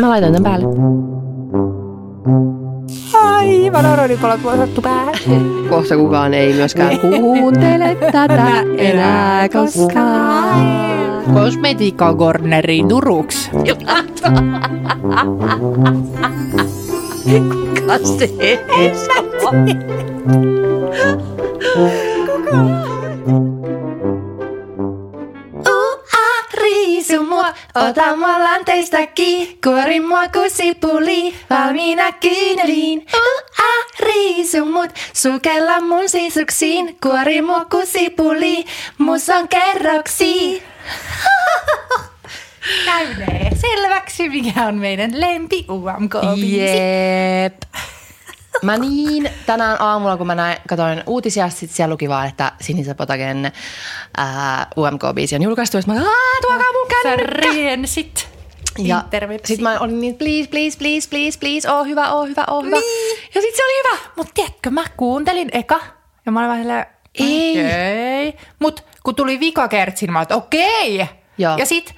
Mä 0.00 0.08
laitan 0.08 0.32
tämän 0.32 0.42
päälle. 0.42 0.66
Aivan 3.14 3.86
oronipalot 3.86 4.42
vuosattu 4.42 4.82
päähän. 4.82 5.14
Kohta 5.68 5.96
kukaan 5.96 6.34
ei 6.34 6.52
myöskään 6.52 6.98
kuuntele 7.00 7.94
tätä 8.12 8.62
enää 8.78 9.48
koskaan. 9.48 11.24
Kosmetiikka 11.34 12.14
Corneri 12.14 12.84
Turuks. 12.88 13.50
Kuka 17.76 17.98
se 17.98 18.30
Riisu 27.16 27.28
mua, 27.28 27.54
ota 27.74 28.16
mua 28.16 28.38
lanteista 28.44 29.06
kiinni, 29.06 29.58
kuori 29.64 30.00
mua 30.00 30.28
kuin 30.28 30.50
sipuli, 30.50 31.34
valmiina 31.50 32.12
kyyneliin. 32.12 33.06
Uh, 33.14 34.00
riisu 34.00 34.64
mut, 34.64 34.90
sukella 35.12 35.80
mun 35.80 36.08
sisuksiin, 36.08 36.96
kuori 37.02 37.42
mua 37.42 37.64
kuin 37.64 37.86
sipuli, 37.86 38.64
mus 38.98 39.28
on 39.28 39.48
kerroksi. 39.48 40.62
Käynee 42.84 43.50
selväksi, 43.60 44.28
mikä 44.28 44.66
on 44.66 44.74
meidän 44.74 45.20
lempi 45.20 45.66
UMK-biisi. 45.68 46.56
Jep. 46.56 47.62
Mä 48.62 48.78
niin 48.78 49.30
tänään 49.46 49.76
aamulla, 49.80 50.16
kun 50.16 50.26
mä 50.26 50.34
näin, 50.34 50.58
katoin 50.68 51.02
uutisia, 51.06 51.48
sit 51.48 51.70
siellä 51.70 51.92
luki 51.92 52.08
vaan, 52.08 52.28
että 52.28 52.52
Sinisa 52.60 52.94
Potagen 52.94 53.52
ää, 54.16 54.66
UMK-biisi 54.76 55.34
on 55.36 55.42
julkaistu. 55.42 55.76
Sitten 55.82 55.94
mä 55.94 56.00
aah, 56.00 56.40
tuokaa 56.40 56.72
mun 56.72 56.86
Sä 57.02 57.16
kännykkä. 57.16 57.52
riensit. 57.52 58.28
Ja 58.78 59.04
sit 59.44 59.60
mä 59.60 59.78
olin 59.78 60.00
niin, 60.00 60.16
please, 60.16 60.48
please, 60.50 60.78
please, 60.78 61.08
please, 61.08 61.38
please, 61.38 61.70
oo 61.70 61.84
hyvä, 61.84 62.12
oo 62.12 62.26
hyvä, 62.26 62.44
oo 62.50 62.62
hyvä. 62.62 62.76
Niin. 62.76 63.18
Ja 63.34 63.40
sit 63.40 63.56
se 63.56 63.64
oli 63.64 63.82
hyvä. 63.84 64.02
Mut 64.16 64.28
tiedätkö, 64.34 64.70
mä 64.70 64.84
kuuntelin 64.96 65.48
eka 65.52 65.80
ja 66.26 66.32
mä 66.32 66.40
olin 66.40 66.48
vähän 66.48 66.62
silleen, 66.62 66.86
Ei. 67.14 67.50
okei. 67.60 68.36
Mut 68.58 68.84
kun 69.02 69.14
tuli 69.14 69.40
vikakertsin, 69.40 70.12
mä 70.12 70.18
olin, 70.18 70.22
että 70.22 70.36
okei. 70.36 71.06
Joo. 71.38 71.56
Ja 71.56 71.66
sit 71.66 71.94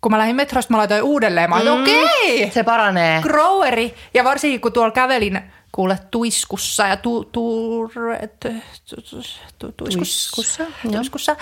kun 0.00 0.12
mä 0.12 0.18
lähdin 0.18 0.36
metrosta, 0.36 0.72
mä 0.74 0.78
laitoin 0.78 1.02
uudelleen, 1.02 1.50
mä 1.50 1.56
olin, 1.56 1.72
mm. 1.72 1.82
okei. 1.82 2.50
Se 2.50 2.62
paranee. 2.62 3.22
Groweri. 3.22 3.94
Ja 4.14 4.24
varsinkin 4.24 4.60
kun 4.60 4.72
tuolla 4.72 4.90
kävelin 4.90 5.40
kuule 5.74 5.98
tuiskussa 6.10 6.86
ja 6.86 6.96
tu, 6.96 7.24
tu, 7.24 7.90
tu, 8.40 8.48
tu, 8.88 9.02
tu, 9.10 9.22
tu, 9.58 9.72
tuiskussa, 9.72 10.64
Tuiskussa, 10.82 11.36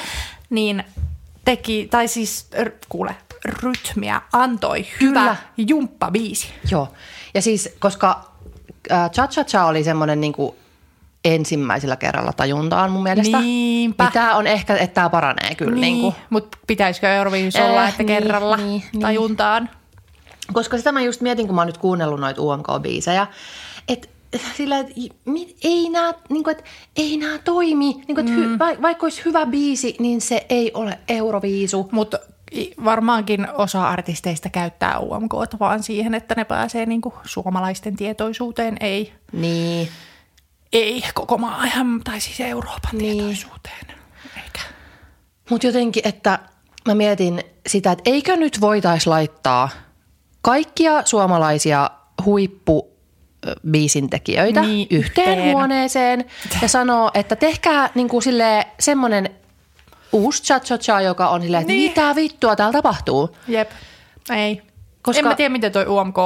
niin 0.50 0.84
teki, 1.44 1.88
tai 1.90 2.08
siis 2.08 2.50
kuule, 2.88 3.16
rytmiä 3.44 4.20
antoi 4.32 4.86
hyvä 5.00 5.20
Kyllä. 5.20 5.36
jumppabiisi. 5.56 6.48
Joo. 6.70 6.88
Ja 7.34 7.42
siis, 7.42 7.76
koska 7.78 8.30
äh, 8.92 9.10
Cha 9.10 9.26
Cha 9.26 9.44
Cha 9.44 9.64
oli 9.64 9.84
semmoinen 9.84 10.20
niinku 10.20 10.56
ensimmäisellä 11.24 11.96
kerralla 11.96 12.32
tajuntaan 12.32 12.90
mun 12.90 13.02
mielestä. 13.02 13.40
Niinpä. 13.40 14.04
Niin 14.04 14.12
tää 14.12 14.36
on 14.36 14.46
ehkä, 14.46 14.76
että 14.76 14.94
tämä 14.94 15.10
paranee 15.10 15.54
kyllä. 15.54 15.72
Niin. 15.72 15.80
Niinku. 15.80 16.14
Mutta 16.30 16.58
pitäisikö 16.66 17.08
Euroviisus 17.08 17.60
olla, 17.60 17.82
Eh, 17.82 17.88
että 17.88 18.02
niin, 18.02 18.22
kerralla 18.22 18.56
niin, 18.56 18.82
niin. 18.92 19.00
tajuntaan? 19.00 19.70
Koska 20.52 20.78
sitä 20.78 20.92
mä 20.92 21.02
just 21.02 21.20
mietin, 21.20 21.46
kun 21.46 21.54
mä 21.54 21.60
oon 21.60 21.66
nyt 21.66 21.78
kuunnellut 21.78 22.20
noita 22.20 22.42
UMK-biisejä, 22.42 23.26
että 23.88 24.08
sillä, 24.56 24.78
että 24.78 24.92
ei 25.64 25.88
nää, 25.90 26.12
niin 26.28 26.44
kuin, 26.44 26.50
että 26.56 26.70
ei 26.96 27.18
toimi. 27.44 27.92
Niin 27.94 28.14
kuin, 28.14 28.18
että 28.28 28.32
hy, 28.32 28.58
va, 28.58 28.82
vaikka 28.82 29.06
olisi 29.06 29.24
hyvä 29.24 29.46
biisi, 29.46 29.96
niin 29.98 30.20
se 30.20 30.46
ei 30.48 30.70
ole 30.74 30.98
Euroviisu. 31.08 31.88
Mutta 31.92 32.18
varmaankin 32.84 33.48
osa 33.52 33.88
artisteista 33.88 34.48
käyttää 34.48 34.98
UMK 34.98 35.32
vaan 35.60 35.82
siihen, 35.82 36.14
että 36.14 36.34
ne 36.34 36.44
pääsee 36.44 36.86
niinku 36.86 37.14
suomalaisten 37.24 37.96
tietoisuuteen, 37.96 38.76
ei, 38.80 39.12
Niin. 39.32 39.88
ei 40.72 41.02
koko 41.14 41.38
maailman 41.38 42.00
tai 42.04 42.20
siis 42.20 42.40
Euroopan 42.40 42.98
Niin. 42.98 43.16
tietoisuuteen. 43.16 43.86
Eikä. 44.36 44.60
Mutta 45.50 45.66
jotenkin, 45.66 46.08
että 46.08 46.38
mä 46.86 46.94
mietin 46.94 47.40
sitä, 47.66 47.92
että 47.92 48.10
eikö 48.10 48.36
nyt 48.36 48.60
voitaisi 48.60 49.08
laittaa 49.08 49.68
kaikkia 50.42 51.02
suomalaisia 51.04 51.90
huippu 52.24 52.91
biisintekijöitä 53.70 54.60
Niin, 54.60 54.86
yhteen 54.90 55.28
yhteen. 55.38 55.52
huoneeseen 55.56 56.24
ja 56.62 56.68
sanoo, 56.68 57.10
että 57.14 57.36
tehkää 57.36 57.90
niinku 57.94 58.20
silleen 58.20 58.64
semmoinen 58.80 59.30
uusi 60.12 60.42
cha 60.42 60.60
cha 60.60 60.78
cha, 60.78 61.00
joka 61.00 61.28
on 61.28 61.42
silleen, 61.42 61.60
että 61.60 61.72
Niin. 61.72 61.90
mitä 61.90 62.14
vittua 62.14 62.56
täällä 62.56 62.72
tapahtuu. 62.72 63.36
Jep, 63.48 63.70
ei. 64.30 64.62
Koska-. 65.02 65.18
En 65.18 65.24
mä 65.28 65.34
tiedä, 65.34 65.48
miten 65.52 65.72
toi 65.72 65.86
UMK... 65.86 66.16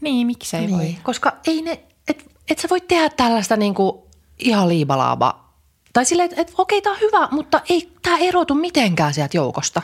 Niin, 0.00 0.26
miksei 0.26 0.60
niin. 0.60 0.70
voi. 0.70 0.80
Niin, 0.80 0.98
koska 1.02 1.36
ei 1.46 1.62
ne, 1.62 1.80
et, 2.08 2.24
et 2.50 2.58
sä 2.58 2.68
voi 2.70 2.80
tehdä 2.80 3.10
tällaista 3.10 3.56
niinku 3.56 4.06
ihan 4.38 4.68
liibalaaba. 4.68 5.44
Tai 5.92 6.04
silleen, 6.04 6.28
että 6.30 6.40
et, 6.42 6.52
okei, 6.58 6.82
tää 6.82 6.92
on 6.92 7.00
hyvä, 7.00 7.28
mutta 7.30 7.60
ei 7.68 7.92
tää 8.02 8.18
erotu 8.18 8.54
mitenkään 8.54 9.14
sieltä 9.14 9.36
joukosta. 9.36 9.82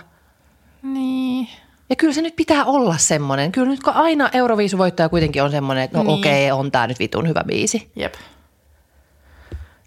Niin. 0.82 1.48
Ja 1.90 1.96
kyllä 1.96 2.12
se 2.14 2.22
nyt 2.22 2.36
pitää 2.36 2.64
olla 2.64 2.96
semmoinen. 2.98 3.52
Kyllä 3.52 3.68
nyt 3.68 3.82
kun 3.82 3.92
aina 3.92 4.30
Euroviisuvoittaja 4.32 5.08
kuitenkin 5.08 5.42
on 5.42 5.50
semmoinen, 5.50 5.84
että 5.84 5.98
no 5.98 6.04
Niin. 6.04 6.18
okei, 6.18 6.50
on 6.50 6.70
tää 6.72 6.86
nyt 6.86 6.98
vitun 6.98 7.28
hyvä 7.28 7.42
biisi. 7.46 7.92
Jep. 7.96 8.14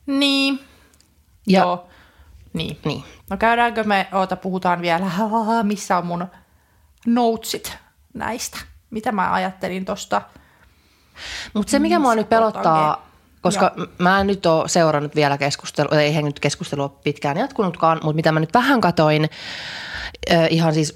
Niin. 0.05 0.59
Ja- 1.47 1.59
Joo. 1.61 1.87
Niin. 2.53 2.77
Niin. 2.85 3.03
No 3.29 3.37
käydäänkö 3.37 3.83
me, 3.83 4.07
oota 4.11 4.35
puhutaan 4.35 4.81
vielä, 4.81 5.05
missä 5.63 5.97
on 5.97 6.05
mun 6.05 6.27
notesit 7.07 7.77
näistä, 8.13 8.57
mitä 8.89 9.11
mä 9.11 9.33
ajattelin 9.33 9.85
tosta. 9.85 10.21
Mutta 11.53 11.71
se, 11.71 11.79
mikä 11.79 11.99
mua 11.99 12.15
nyt 12.15 12.29
pelottaa, 12.29 13.07
koska 13.41 13.71
Joo. 13.77 13.85
m- 13.85 14.03
mä 14.03 14.19
en 14.21 14.27
nyt 14.27 14.45
ole 14.45 14.67
seurannut 14.69 15.15
vielä 15.15 15.37
keskustelua, 15.37 15.99
ei 15.99 16.21
nyt 16.21 16.39
keskustelua 16.39 16.89
pitkään 16.89 17.37
jatkunutkaan, 17.37 17.99
mutta 18.03 18.15
mitä 18.15 18.31
mä 18.31 18.39
nyt 18.39 18.53
vähän 18.53 18.81
katoin, 18.81 19.29
äh, 20.31 20.47
ihan 20.49 20.73
siis 20.73 20.91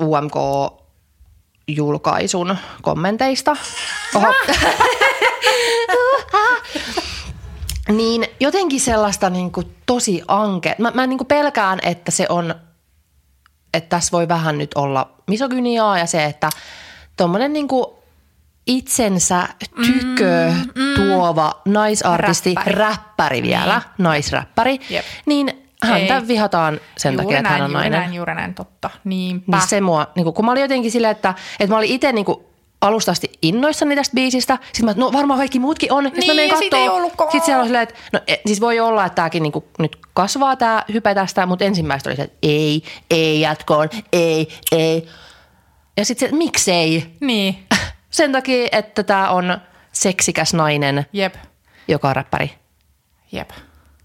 UMK-julkaisun 1.72 2.58
kommenteista. 2.82 3.56
Oho. 4.16 4.34
niin 7.98 8.26
jotenkin 8.40 8.82
sellaista 8.82 9.30
niin 9.30 9.52
kuin 9.52 9.76
tosi 9.86 10.22
anke. 10.28 10.76
Mä, 10.80 10.92
mä 10.92 11.08
niin 11.08 11.18
kuin 11.18 11.28
pelkään, 11.28 11.80
että 11.84 12.12
se 12.12 12.26
on, 12.30 12.56
että 13.74 13.90
tässä 13.90 14.12
voi 14.12 14.28
vähän 14.28 14.58
nyt 14.58 14.72
olla 14.76 15.12
misogyniaa 15.28 15.98
ja 15.98 16.06
se, 16.06 16.24
että 16.24 16.50
tuommoinen 17.18 17.54
niin 17.54 17.68
kuin 17.68 17.86
itsensä 18.68 19.48
tykö 19.86 20.54
tuova 20.96 21.62
naisartisti, 21.66 22.56
räppäri, 22.56 22.76
Räppäri. 22.76 23.42
vielä, 23.44 23.82
naisräppäri, 23.98 24.80
Jep. 24.90 25.06
niin 25.26 25.65
häntä 25.86 26.16
Ei. 26.18 26.28
vihataan 26.28 26.80
sen 26.98 27.14
juuri 27.14 27.26
takia, 27.26 27.38
että 27.38 27.50
hän 27.50 27.60
näin, 27.60 27.64
on 27.64 27.72
juuri 27.72 27.90
nainen. 27.90 28.00
näin, 28.00 28.14
juuri 28.14 28.36
näin, 28.36 28.54
totta. 28.54 28.90
Niinpä. 29.04 29.58
Niin 29.58 29.68
se 29.68 29.82
mua, 29.82 30.08
niin 30.16 30.34
kun 30.34 30.46
mä 30.46 30.52
olin 30.52 30.62
jotenkin 30.62 30.92
silleen, 30.92 31.12
että, 31.12 31.34
että 31.60 31.74
mä 31.74 31.78
olin 31.78 31.92
itse 31.92 32.12
niin 32.12 32.26
alusta 32.82 33.12
asti 33.12 33.32
innoissani 33.42 33.96
tästä 33.96 34.16
biisistä. 34.16 34.58
Sitten 34.74 34.86
mä, 34.86 34.94
no 35.06 35.14
varmaan 35.14 35.40
kaikki 35.40 35.60
muutkin 35.60 35.92
on. 35.92 36.04
Sitten 36.06 36.36
mä 36.36 36.42
Niin, 36.42 36.54
menen 36.72 36.92
ollutkaan. 36.92 37.32
Sitten 37.32 37.46
siellä 37.46 37.62
on 37.62 37.68
silleen, 37.68 37.84
että 37.84 37.96
no, 38.14 38.20
e- 38.28 38.36
siis 38.46 38.62
voi 38.62 38.80
olla, 38.80 39.06
että 39.06 39.16
tämäkin 39.16 39.44
niin 39.44 39.54
nyt 39.80 39.98
kasvaa 40.14 40.56
tämä 40.56 40.84
hype 40.94 41.16
tästä, 41.16 41.46
mutta 41.46 41.66
ensimmäistä 41.66 42.10
oli 42.10 42.16
se, 42.16 42.22
että 42.24 42.38
ei, 42.44 42.84
ei 43.10 43.42
jatkoon, 43.42 43.90
ei, 44.14 44.48
ei. 44.72 45.08
Ja 45.98 46.06
sitten 46.06 46.30
se, 46.30 46.36
miksei? 46.36 47.16
Niin, 47.22 47.68
Sen 48.10 48.32
takia, 48.32 48.68
että 48.72 49.04
tämä 49.04 49.30
on 49.30 49.58
seksikäs 49.92 50.54
nainen, 50.54 51.06
jep, 51.14 51.36
joka 51.88 52.10
on 52.10 52.16
räppäri. 52.16 52.52
jep. 53.32 53.50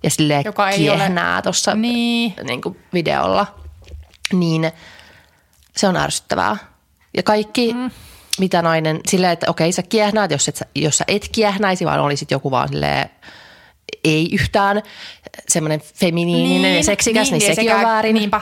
Ja 0.03 0.11
silleen 0.11 0.43
Joka 0.45 0.71
ei 0.71 0.91
ole- 0.91 0.97
kiehnää 0.99 1.43
tuossa 1.43 1.75
Niin. 1.75 2.35
niin 2.45 2.63
kuin 2.63 2.81
videolla. 2.93 3.47
Niin 4.33 4.73
se 5.77 5.89
on 5.89 5.97
ärsyttävää. 5.97 6.57
Ja 7.17 7.23
kaikki, 7.23 7.73
mm. 7.75 7.91
mitä 8.39 8.63
nainen, 8.63 9.01
silleen, 9.09 9.33
että 9.33 9.51
okei 9.51 9.73
sä 9.73 9.83
kiehnäät, 9.83 10.31
jos, 10.31 10.49
et, 10.49 10.63
jos 10.75 10.99
sä 10.99 11.05
et 11.09 11.29
kiehnäisi, 11.33 11.85
vaan 11.85 12.01
olisit 12.01 12.31
joku 12.31 12.51
vaan 12.51 12.69
silleen, 12.69 13.11
ei 14.05 14.29
yhtään 14.33 14.83
semmoinen 15.49 15.81
feminiininen 15.81 16.77
ja 16.77 16.85
seksikäs, 16.85 17.31
niin, 17.31 17.39
niin 17.39 17.49
ja 17.49 17.55
sekin 17.55 17.73
on 17.73 17.79
sekä- 17.79 17.89
väärin. 17.89 18.15
Niinpä. 18.15 18.41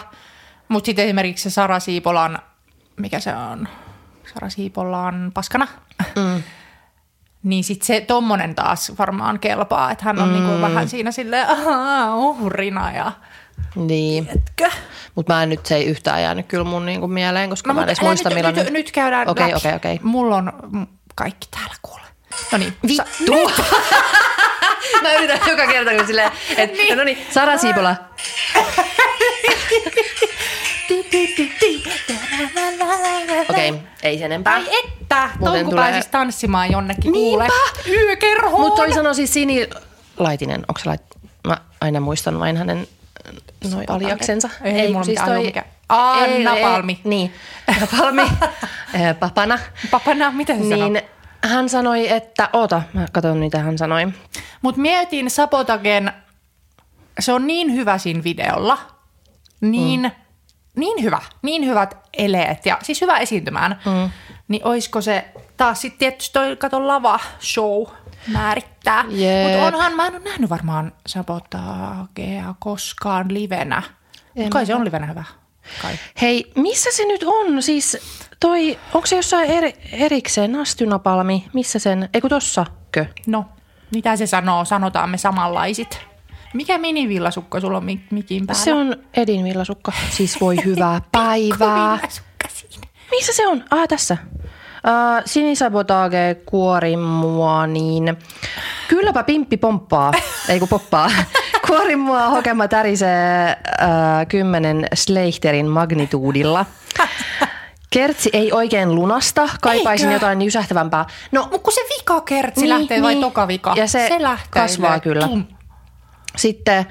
Mutta 0.69 0.87
sitten 0.87 1.05
esimerkiksi 1.05 1.51
se 1.51 1.55
Sara 1.55 1.81
Siipolan, 1.81 2.39
mikä 2.97 3.21
se 3.21 3.35
on, 3.35 3.69
Sara 4.35 4.51
Siipolan 4.51 5.31
paskana, 5.35 5.67
mm. 6.17 6.43
Niin 7.43 7.65
sitten 7.65 7.87
se 7.87 8.01
tommonen 8.01 8.55
taas 8.55 8.93
varmaan 8.99 9.39
kelpaa, 9.39 9.91
että 9.91 10.05
hän 10.05 10.19
on 10.19 10.29
mm. 10.29 10.35
niinku 10.35 10.61
vähän 10.61 10.89
siinä 10.89 11.11
silleen 11.11 11.51
ahaa, 11.51 12.17
uhrina 12.17 12.93
ja 12.93 13.13
Niin, 13.75 14.29
mutta 15.15 15.33
mä 15.33 15.43
en 15.43 15.49
nyt, 15.49 15.67
se 15.67 15.77
ei 15.77 15.85
yhtään 15.85 16.23
jäänyt 16.23 16.47
kyllä 16.47 16.65
mun 16.65 16.87
niinku 16.87 17.07
mieleen, 17.07 17.51
koska 17.51 17.71
no, 17.71 17.75
mä 17.75 17.81
en 17.81 17.89
edes 17.89 18.01
muista 18.01 18.29
nyt, 18.29 18.37
millainen. 18.37 18.65
Nyt, 18.65 18.73
nyt 18.73 18.93
käydään 18.93 19.29
Okei, 19.29 19.47
läpi. 19.47 19.57
okei, 19.57 19.75
okei. 19.75 20.01
Mulla 20.03 20.37
on 20.37 20.53
kaikki 21.15 21.49
täällä 21.51 21.75
kuule. 21.83 22.07
No 22.53 22.59
niin. 22.59 22.77
Vittu! 22.89 23.51
mä 25.03 25.15
yritän 25.15 25.41
joka 25.47 25.67
kerta, 25.67 25.91
kun 25.95 26.07
silleen, 26.07 26.31
että 26.57 26.77
niin. 26.77 26.99
no 26.99 27.05
niin, 27.05 27.27
Sara 27.31 27.59
Siipola. 27.59 27.97
Okei, 33.51 33.71
okay, 33.71 33.81
ei 34.03 34.19
sen 34.19 34.25
enempää. 34.27 34.55
Ai 34.55 34.67
että, 34.85 35.31
Muuten 35.39 35.65
tulee- 35.71 35.85
pääsis 35.91 36.07
tanssimaan 36.11 36.73
jonnekin 36.73 37.13
Niinpä. 37.13 37.47
kuule. 37.87 37.99
Yökerhoon. 38.07 38.61
Mutta 38.61 38.77
toi 38.83 38.93
sanoi 38.93 39.15
siis 39.15 39.33
Sini 39.35 39.69
Laitinen, 40.19 40.61
onko 40.69 40.79
se 40.81 40.89
lait... 40.89 41.03
Mä 41.47 41.57
aina 41.81 42.01
muistan 42.01 42.41
vain 42.41 42.57
hänen 42.57 42.87
noi 43.73 43.85
aliaksensa. 43.89 44.51
Ei 44.65 44.87
mulla 44.87 44.95
kun 44.99 45.05
siis 45.05 45.21
ollut 45.29 45.45
mikä- 45.45 45.65
Aa, 45.89 46.27
Napalmi. 46.43 47.01
niin, 47.05 47.33
Napalmi, 47.81 48.23
Eh, 48.95 49.19
papana. 49.21 49.59
Papana, 49.91 50.31
mitä 50.31 50.55
se 50.57 50.69
sanoo? 50.69 50.89
Niin 50.89 51.03
hän 51.45 51.69
sanoi, 51.69 52.09
että, 52.13 52.49
oota, 52.53 52.83
mä 52.93 53.07
katson 53.13 53.37
mitä 53.39 53.59
hän 53.59 53.79
sanoi. 53.79 54.09
Mutta 54.63 54.81
mietin 54.81 55.31
Sabotagen, 55.31 56.13
se 57.21 57.33
on 57.33 57.47
niin 57.47 57.73
hyvä 57.75 57.99
siinä 57.99 58.25
videolla, 58.25 58.79
niin, 59.61 60.01
mm. 60.01 60.11
Niin 60.79 61.03
hyvä, 61.03 61.21
niin 61.43 61.67
hyvät 61.67 61.97
eleet 62.17 62.67
ja 62.67 62.79
siis 62.83 63.01
hyvä 63.01 63.19
esiintymään. 63.19 63.81
Mm. 63.85 64.11
Niin 64.49 64.65
oisko 64.65 65.01
se 65.01 65.25
taas 65.57 65.81
sitten 65.81 65.99
tietysti 65.99 66.33
toi 66.33 66.57
kato 66.57 66.87
lava 66.87 67.21
show 67.41 67.87
määrittää. 68.27 69.05
Jep. 69.09 69.51
Mutta 69.51 69.67
onhan, 69.67 69.93
mä 69.93 70.07
en 70.07 70.15
ole 70.15 70.23
nähnyt 70.25 70.51
varmaan 70.51 70.93
Sabotagea 71.07 72.55
koskaan 72.59 73.35
livenä. 73.35 73.83
Mut 74.35 74.49
kai 74.49 74.67
se 74.67 74.75
on 74.75 74.85
livenä 74.85 75.07
hyvä. 75.07 75.25
Kai. 75.83 75.95
Hei, 76.21 76.53
missä 76.55 76.91
se 76.93 77.05
nyt 77.05 77.23
on? 77.27 77.63
Siis 77.63 77.97
toi, 78.41 78.79
onko 78.95 79.07
se 79.07 79.17
jossain 79.17 79.51
eri, 79.51 79.75
erikseen 79.93 80.53
Nastynapalmi? 80.53 81.49
Missä 81.53 81.79
sen, 81.79 82.09
eikö 82.15 82.29
tossakö? 82.29 83.07
No, 83.27 83.45
mitä 83.95 84.17
se 84.17 84.27
sanoo? 84.27 84.65
Sanotaan 84.65 85.11
me 85.11 85.19
samanlaisit. 85.19 86.01
Mikä 86.55 86.79
minivillasukka 86.79 87.61
sulla 87.61 87.77
on 87.79 87.85
mik- 87.85 88.07
mikin 88.11 88.47
päällä? 88.47 88.65
Se 88.65 88.73
on 88.75 88.97
Edin 89.17 89.45
villasukka. 89.45 89.93
Siis 90.11 90.41
voi 90.41 90.57
hyvää 90.65 91.01
päivää. 91.13 91.93
Villasukka 91.97 92.49
siinä. 92.49 92.89
Missä 93.11 93.33
se 93.33 93.47
on? 93.47 93.65
Ah, 93.71 93.89
tässä. 93.89 94.17
Uh, 94.87 95.23
sinisabotage 95.27 96.37
kuori 96.47 96.97
mua, 96.97 97.67
niin 97.67 98.17
kylläpä 98.89 99.23
pimppi 99.23 99.57
pomppaa, 99.57 100.13
ei 100.49 100.59
kun 100.59 100.69
poppaa. 100.69 101.11
Kuori 101.67 101.97
mua 101.97 102.29
hokema 102.29 102.69
tärisee 102.69 103.57
uh, 103.83 104.27
kymmenen 104.29 104.87
Sleichterin 104.95 105.67
magnituudilla. 105.67 106.67
Kertsi 107.91 108.31
ei 108.33 108.53
oikein 108.53 108.95
lunasta, 108.95 109.49
kaipaisin 109.61 110.07
Eikö? 110.09 110.17
jotain 110.17 110.43
jysähtävämpää. 110.43 111.05
No, 111.33 111.41
Mutta 111.43 111.59
kun 111.59 111.73
se 111.73 111.81
vika 111.99 112.21
kertsi 112.21 112.69
lähtee 112.69 113.03
vai 113.03 113.17
toka 113.17 113.49
vika? 113.49 113.73
Ja 113.77 113.87
se, 113.89 114.07
se 114.09 114.23
lähtee 114.23 114.49
kasvaa 114.63 114.91
yle- 114.95 115.01
kyllä. 115.01 115.27
Tum. 115.29 115.45
Sitten 116.39 116.87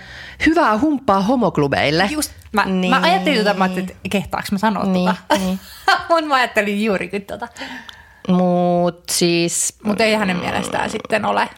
hyvää 0.46 0.78
humppaa 0.78 1.22
homoklubeille. 1.22 2.08
Just, 2.12 2.32
mä, 2.52 2.66
niin. 2.66 2.90
mä 2.90 3.00
ajattelin 3.04 3.38
tota, 3.38 3.54
mä 3.54 3.64
ajattelin, 3.64 3.90
että 3.92 4.10
kehtaaks 4.10 4.52
mä 4.52 4.58
sanoa 4.58 4.84
Niin, 4.86 5.10
tota. 5.28 5.40
niin. 5.44 5.60
Mut 6.10 6.26
mä 6.28 6.36
ajattelin 6.36 6.84
juurikin 6.86 7.26
tota. 7.26 7.48
Mut 8.28 9.04
siis... 9.10 9.76
Mutta 9.84 10.04
ei 10.04 10.14
hänen 10.16 10.38
mielestään 10.38 10.90
sitten 10.90 11.26
ole. 11.26 11.50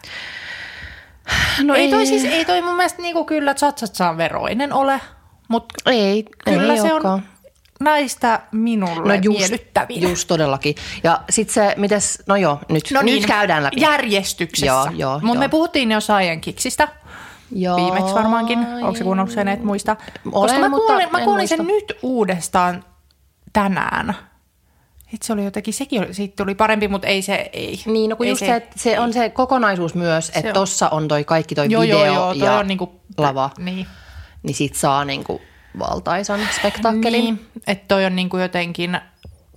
No 1.63 1.75
ei, 1.75 1.89
toi 1.89 2.05
siis, 2.05 2.25
ei 2.25 2.45
toi 2.45 2.61
mun 2.61 2.75
mielestä 2.75 3.01
niinku 3.01 3.25
kyllä 3.25 3.53
Tsatsatsan 3.53 4.17
veroinen 4.17 4.73
ole, 4.73 5.01
mutta 5.47 5.75
Ei, 5.91 6.25
kyllä 6.45 6.73
ei 6.73 6.79
se 6.81 6.93
olekaan. 6.93 7.13
on 7.13 7.23
näistä 7.79 8.39
minulle 8.51 9.17
No 9.17 9.21
just, 9.23 9.39
miellyttävin. 9.39 10.01
just 10.01 10.27
todellakin. 10.27 10.75
Ja 11.03 11.19
sit 11.29 11.49
se, 11.49 11.73
mites, 11.77 12.23
no 12.27 12.35
joo, 12.35 12.59
nyt, 12.69 12.83
No 12.93 13.01
nyt 13.01 13.05
niin, 13.05 13.27
käydään 13.27 13.63
läpi. 13.63 13.81
Järjestyksessä. 13.81 14.65
Joo, 14.65 14.89
joo, 14.95 15.13
Mutta 15.13 15.27
joo. 15.35 15.39
me 15.39 15.49
puhuttiin 15.49 15.91
jo 15.91 15.99
Saiyan 16.01 16.41
Kiksistä. 16.41 16.87
Joo. 17.51 17.75
Viimeksi 17.75 18.15
varmaankin. 18.15 18.59
Onko 18.59 18.95
se 18.95 19.03
kuunnellut 19.03 19.33
sen, 19.33 19.47
et 19.47 19.63
muista? 19.63 19.95
Olen, 20.25 20.31
Koska 20.31 20.59
mä 20.59 20.69
mutta 20.69 20.93
kuulin, 20.93 21.11
mä 21.11 21.23
kuulin 21.23 21.47
sen 21.47 21.67
nyt 21.67 21.93
uudestaan 22.01 22.83
tänään. 23.53 24.15
Sitten 24.99 25.27
se 25.27 25.33
oli 25.33 25.43
jotenkin, 25.43 25.73
sekin 25.73 26.01
oli, 26.01 26.13
siitä 26.13 26.43
tuli 26.43 26.55
parempi, 26.55 26.87
mutta 26.87 27.07
ei 27.07 27.21
se, 27.21 27.49
ei. 27.53 27.81
Niin, 27.85 28.09
no 28.09 28.15
kun 28.15 28.25
ei 28.25 28.31
just 28.31 28.39
se, 28.39 28.55
että 28.55 28.79
se 28.79 28.99
on 28.99 29.13
se 29.13 29.29
kokonaisuus 29.29 29.95
myös, 29.95 30.31
että 30.35 30.53
tossa 30.53 30.89
on 30.89 31.07
toi 31.07 31.23
kaikki 31.23 31.55
toi 31.55 31.67
joo, 31.69 31.81
video 31.81 32.05
joo, 32.05 32.15
joo, 32.15 32.33
toi 32.33 32.47
ja 32.47 32.53
on 32.53 32.67
niinku, 32.67 33.01
lava, 33.17 33.49
Niin. 33.57 33.87
niin 34.43 34.55
sit 34.55 34.75
saa 34.75 35.05
niinku 35.05 35.41
valtaisan 35.79 36.39
spektaakkelin. 36.59 37.23
Niin, 37.23 37.47
että 37.67 37.87
toi 37.87 38.05
on 38.05 38.15
niinku 38.15 38.37
jotenkin 38.37 38.99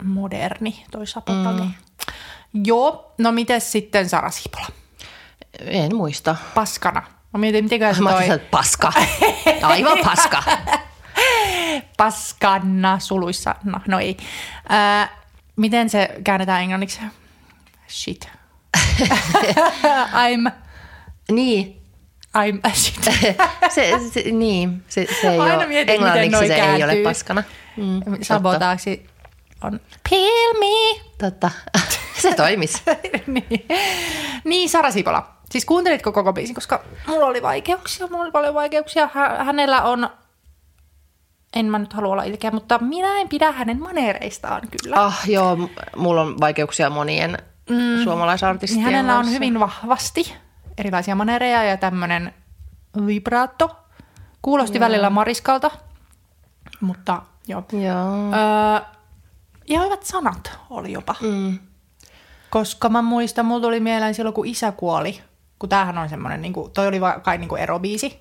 moderni, 0.04 0.84
toi 0.90 1.06
sapotage. 1.06 1.62
Mm. 1.62 1.72
Joo, 2.64 3.12
no 3.18 3.32
mites 3.32 3.72
sitten 3.72 4.08
Sara 4.08 4.30
Siipola? 4.30 4.66
En 5.66 5.96
muista. 5.96 6.36
Paskana. 6.54 7.02
Mä 7.32 7.38
mietin, 7.38 7.64
mitenköhän 7.64 7.94
se 7.94 8.02
Mä 8.02 8.10
toi 8.10 8.30
että 8.30 8.48
paska. 8.50 8.92
Aivan 9.62 9.98
paska. 10.04 10.42
paskanna 11.96 12.98
suluissa. 12.98 13.54
No, 13.64 13.80
no 13.88 13.98
ei. 13.98 14.16
Ää, 14.68 15.08
miten 15.56 15.90
se 15.90 16.10
käännetään 16.24 16.62
englanniksi? 16.62 17.00
Shit. 17.88 18.28
I'm, 20.26 20.52
niin. 21.32 21.82
I'm 22.38 22.60
a 22.62 22.70
shit. 22.74 23.04
Se, 23.74 23.92
se, 24.12 24.22
niin, 24.32 24.84
se, 24.88 25.06
se 25.20 25.28
ei 25.30 25.38
Aina 25.40 25.54
ole, 25.56 25.66
mietin, 25.66 25.94
englanniksi 25.94 26.46
se 26.46 26.54
ei 26.54 26.62
ole 26.62 26.78
kääntyy. 26.78 27.04
paskana. 27.04 27.42
Mm. 27.76 28.00
Sabotaaksi 28.22 29.06
on 29.62 29.80
pill 30.10 30.58
me. 30.58 31.00
Totta. 31.18 31.50
Se 32.18 32.34
toimis. 32.34 32.82
niin. 33.26 33.66
niin, 34.44 34.68
Sara 34.68 34.90
Sipola. 34.90 35.36
Siis 35.52 35.64
kuuntelitko 35.64 36.12
koko 36.12 36.32
biisin, 36.32 36.54
koska 36.54 36.84
mulla 37.06 37.26
oli 37.26 37.42
vaikeuksia, 37.42 38.06
mulla 38.06 38.22
oli 38.24 38.30
paljon 38.30 38.54
vaikeuksia. 38.54 39.08
Hä- 39.14 39.44
hänellä 39.44 39.82
on, 39.82 40.08
en 41.56 41.66
mä 41.66 41.78
nyt 41.78 41.92
halua 41.92 42.12
olla 42.12 42.22
ilkeä, 42.22 42.50
mutta 42.50 42.78
minä 42.78 43.20
en 43.20 43.28
pidä 43.28 43.52
hänen 43.52 43.80
maneereistaan 43.82 44.62
kyllä. 44.82 45.04
Ah, 45.04 45.28
joo, 45.28 45.56
m- 45.56 45.68
mulla 45.96 46.20
on 46.20 46.40
vaikeuksia 46.40 46.90
monien 46.90 47.38
mm. 47.70 48.04
suomalaisartistien 48.04 48.84
Niin 48.84 48.94
hänellä 48.94 49.12
on 49.12 49.18
kanssa. 49.18 49.34
hyvin 49.34 49.60
vahvasti 49.60 50.34
erilaisia 50.78 51.14
manereja 51.14 51.64
ja 51.64 51.76
tämmöinen 51.76 52.34
vibraatto. 53.06 53.76
Kuulosti 54.42 54.80
välillä 54.80 55.10
mariskalta, 55.10 55.70
mutta 56.80 57.22
joo. 57.48 57.64
Joo. 57.72 58.32
Öö, 58.32 58.80
ja 59.68 59.80
hyvät 59.80 60.02
sanat 60.02 60.58
oli 60.70 60.92
jopa. 60.92 61.14
Mm. 61.20 61.58
Koska 62.50 62.88
mä 62.88 63.02
muistan, 63.02 63.46
mulla 63.46 63.60
tuli 63.62 63.80
mieleen 63.80 64.14
silloin, 64.14 64.34
kun 64.34 64.46
isä 64.46 64.72
kuoli, 64.72 65.20
kun 65.62 65.68
tämähän 65.68 65.98
on 65.98 66.08
semmoinen, 66.08 66.42
niin 66.42 66.52
kuin, 66.52 66.70
toi 66.70 66.86
oli 66.86 67.00
kai 67.22 67.38
niin 67.38 67.48
kuin 67.48 67.62
erobiisi, 67.62 68.20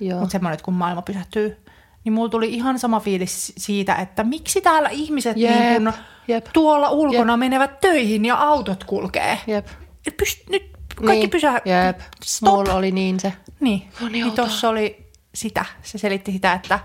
Joo. 0.00 0.18
mutta 0.18 0.32
semmoinen, 0.32 0.54
että 0.54 0.64
kun 0.64 0.74
maailma 0.74 1.02
pysähtyy, 1.02 1.56
niin 2.04 2.12
mulla 2.12 2.28
tuli 2.28 2.54
ihan 2.54 2.78
sama 2.78 3.00
fiilis 3.00 3.52
siitä, 3.56 3.94
että 3.94 4.24
miksi 4.24 4.60
täällä 4.60 4.88
ihmiset 4.88 5.36
Jep, 5.36 5.54
niin 5.54 5.82
kuin, 5.82 5.92
jep. 6.28 6.46
tuolla 6.52 6.90
ulkona 6.90 7.36
menevät 7.36 7.80
töihin 7.80 8.24
ja 8.24 8.36
autot 8.36 8.84
kulkee. 8.84 9.38
Jep. 9.46 9.66
Et 10.06 10.16
Pyst, 10.16 10.48
nyt 10.50 10.62
kaikki 10.94 11.20
niin. 11.20 11.30
pysää. 11.30 11.60
Jep. 11.64 12.00
Stop. 12.24 12.54
Mulla 12.54 12.74
oli 12.74 12.90
niin 12.90 13.20
se. 13.20 13.32
Niin, 13.60 13.88
On 14.02 14.12
niin 14.12 14.24
outoa. 14.24 14.44
tuossa 14.44 14.68
oli 14.68 15.10
sitä. 15.34 15.64
Se 15.82 15.98
selitti 15.98 16.32
sitä, 16.32 16.52
että 16.52 16.78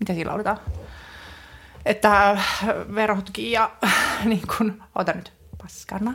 mitä 0.00 0.14
sillä 0.14 0.28
lauletaan? 0.30 0.58
Että 1.86 2.38
verhotkin 2.94 3.50
ja 3.50 3.70
niin 4.24 4.42
kuin, 4.58 4.82
ota 4.94 5.12
nyt, 5.12 5.32
paskana. 5.62 6.14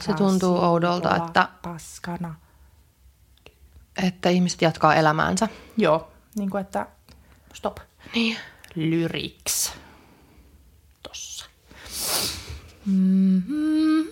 Se 0.00 0.12
tuntuu 0.14 0.56
oudolta, 0.56 1.16
että- 1.16 1.48
Paskana. 1.62 2.34
Että 4.02 4.28
ihmiset 4.28 4.62
jatkaa 4.62 4.94
elämäänsä. 4.94 5.48
Joo, 5.76 6.08
niin 6.34 6.50
kuin 6.50 6.60
että 6.60 6.86
stop. 7.54 7.78
Niin. 8.14 8.36
Lyrics. 8.74 9.72
Tossa. 11.02 11.46
Mm-hmm. 12.86 14.04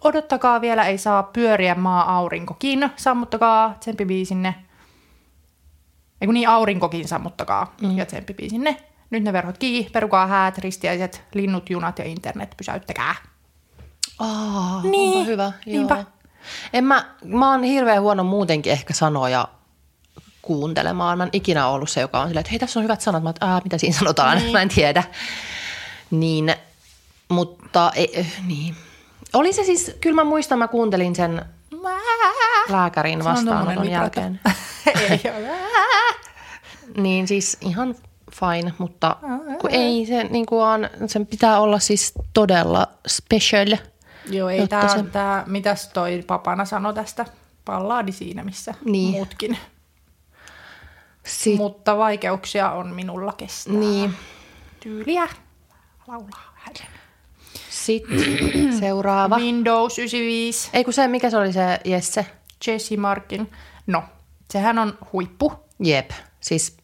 Odottakaa 0.00 0.60
vielä, 0.60 0.84
ei 0.84 0.98
saa 0.98 1.22
pyöriä 1.22 1.74
maa 1.74 2.16
aurinkokin. 2.16 2.90
Sammuttakaa 2.96 3.76
tsemppibiisinne. 3.80 4.54
Ei 6.20 6.26
kun 6.26 6.34
niin, 6.34 6.48
aurinkokin 6.48 7.08
sammuttakaa 7.08 7.74
mm. 7.82 7.96
ja 7.98 8.06
tsemppibiisinne. 8.06 8.76
Nyt 9.10 9.22
ne 9.22 9.32
verhot 9.32 9.58
kiinni, 9.58 9.90
perukaa 9.90 10.26
häät, 10.26 10.58
ristiäiset, 10.58 11.22
linnut, 11.34 11.70
junat 11.70 11.98
ja 11.98 12.04
internet, 12.04 12.54
pysäyttäkää. 12.56 13.14
Aa, 14.20 14.80
Niin, 14.82 15.16
onpa 15.18 15.24
hyvä. 15.26 15.52
niinpä. 15.66 15.94
Joo. 15.94 16.04
En 16.72 16.84
mä, 16.84 17.04
mä 17.24 17.50
oon 17.50 17.62
hirveän 17.62 18.02
huono 18.02 18.24
muutenkin 18.24 18.72
ehkä 18.72 18.94
sanoja 18.94 19.48
kuuntelemaan. 20.42 21.18
Mä 21.18 21.24
en 21.24 21.30
ikinä 21.32 21.68
ollut 21.68 21.90
se, 21.90 22.00
joka 22.00 22.20
on 22.20 22.28
silleen, 22.28 22.40
että 22.40 22.50
hei 22.50 22.58
tässä 22.58 22.80
on 22.80 22.84
hyvät 22.84 23.00
sanat. 23.00 23.22
Mä 23.22 23.28
oon, 23.28 23.34
että 23.36 23.46
"Aa, 23.46 23.60
mitä 23.64 23.78
siinä 23.78 23.98
sanotaan, 23.98 24.38
niin. 24.38 24.52
mä 24.56 24.62
en 24.62 24.68
tiedä. 24.68 25.04
Niin, 26.10 26.54
mutta 27.28 27.92
ei, 27.94 28.10
eh, 28.20 28.32
niin. 28.46 28.76
Oli 29.32 29.52
se 29.52 29.64
siis, 29.64 29.96
kyllä 30.00 30.14
mä 30.16 30.24
muistan, 30.24 30.58
mä 30.58 30.68
kuuntelin 30.68 31.16
sen 31.16 31.44
lääkärin 32.68 33.24
vastaanoton 33.24 33.90
jälkeen. 33.90 34.40
ei 35.10 35.20
ole. 35.38 35.50
Niin 36.96 37.28
siis 37.28 37.56
ihan 37.60 37.94
fine, 38.34 38.72
mutta 38.78 39.16
kun 39.60 39.70
ei 39.70 40.06
se 40.06 40.24
niin 40.24 40.46
kuin 40.46 40.62
on, 40.62 40.88
sen 41.06 41.26
pitää 41.26 41.60
olla 41.60 41.78
siis 41.78 42.12
todella 42.34 42.86
special. 43.06 43.76
Joo, 44.30 44.48
ei 44.48 44.68
tää, 44.68 44.88
se- 44.88 45.02
tää, 45.02 45.44
mitäs 45.46 45.88
toi 45.88 46.24
papana 46.26 46.64
sanoi 46.64 46.94
tästä? 46.94 47.26
Pallaadi 47.64 48.12
siinä, 48.12 48.44
missä 48.44 48.74
Niin. 48.84 49.10
muutkin. 49.10 49.58
Sit, 51.26 51.56
Mutta 51.56 51.98
vaikeuksia 51.98 52.70
on 52.70 52.88
minulla 52.94 53.32
kestää. 53.32 53.74
niin, 53.74 54.14
Tyyliä 54.80 55.28
laulaa. 56.06 56.50
Sitten 57.70 58.18
seuraava. 58.80 59.36
Windows 59.38 59.98
95, 59.98 60.70
Ei 60.72 60.84
kun 60.84 60.92
se, 60.92 61.08
mikä 61.08 61.30
se 61.30 61.36
oli 61.36 61.52
se 61.52 61.80
Jesse? 61.84 62.26
Jesse 62.66 62.96
Markin. 62.96 63.50
No, 63.86 64.02
sehän 64.50 64.78
on 64.78 64.98
huippu. 65.12 65.52
Jep. 65.84 66.10
Siis 66.40 66.76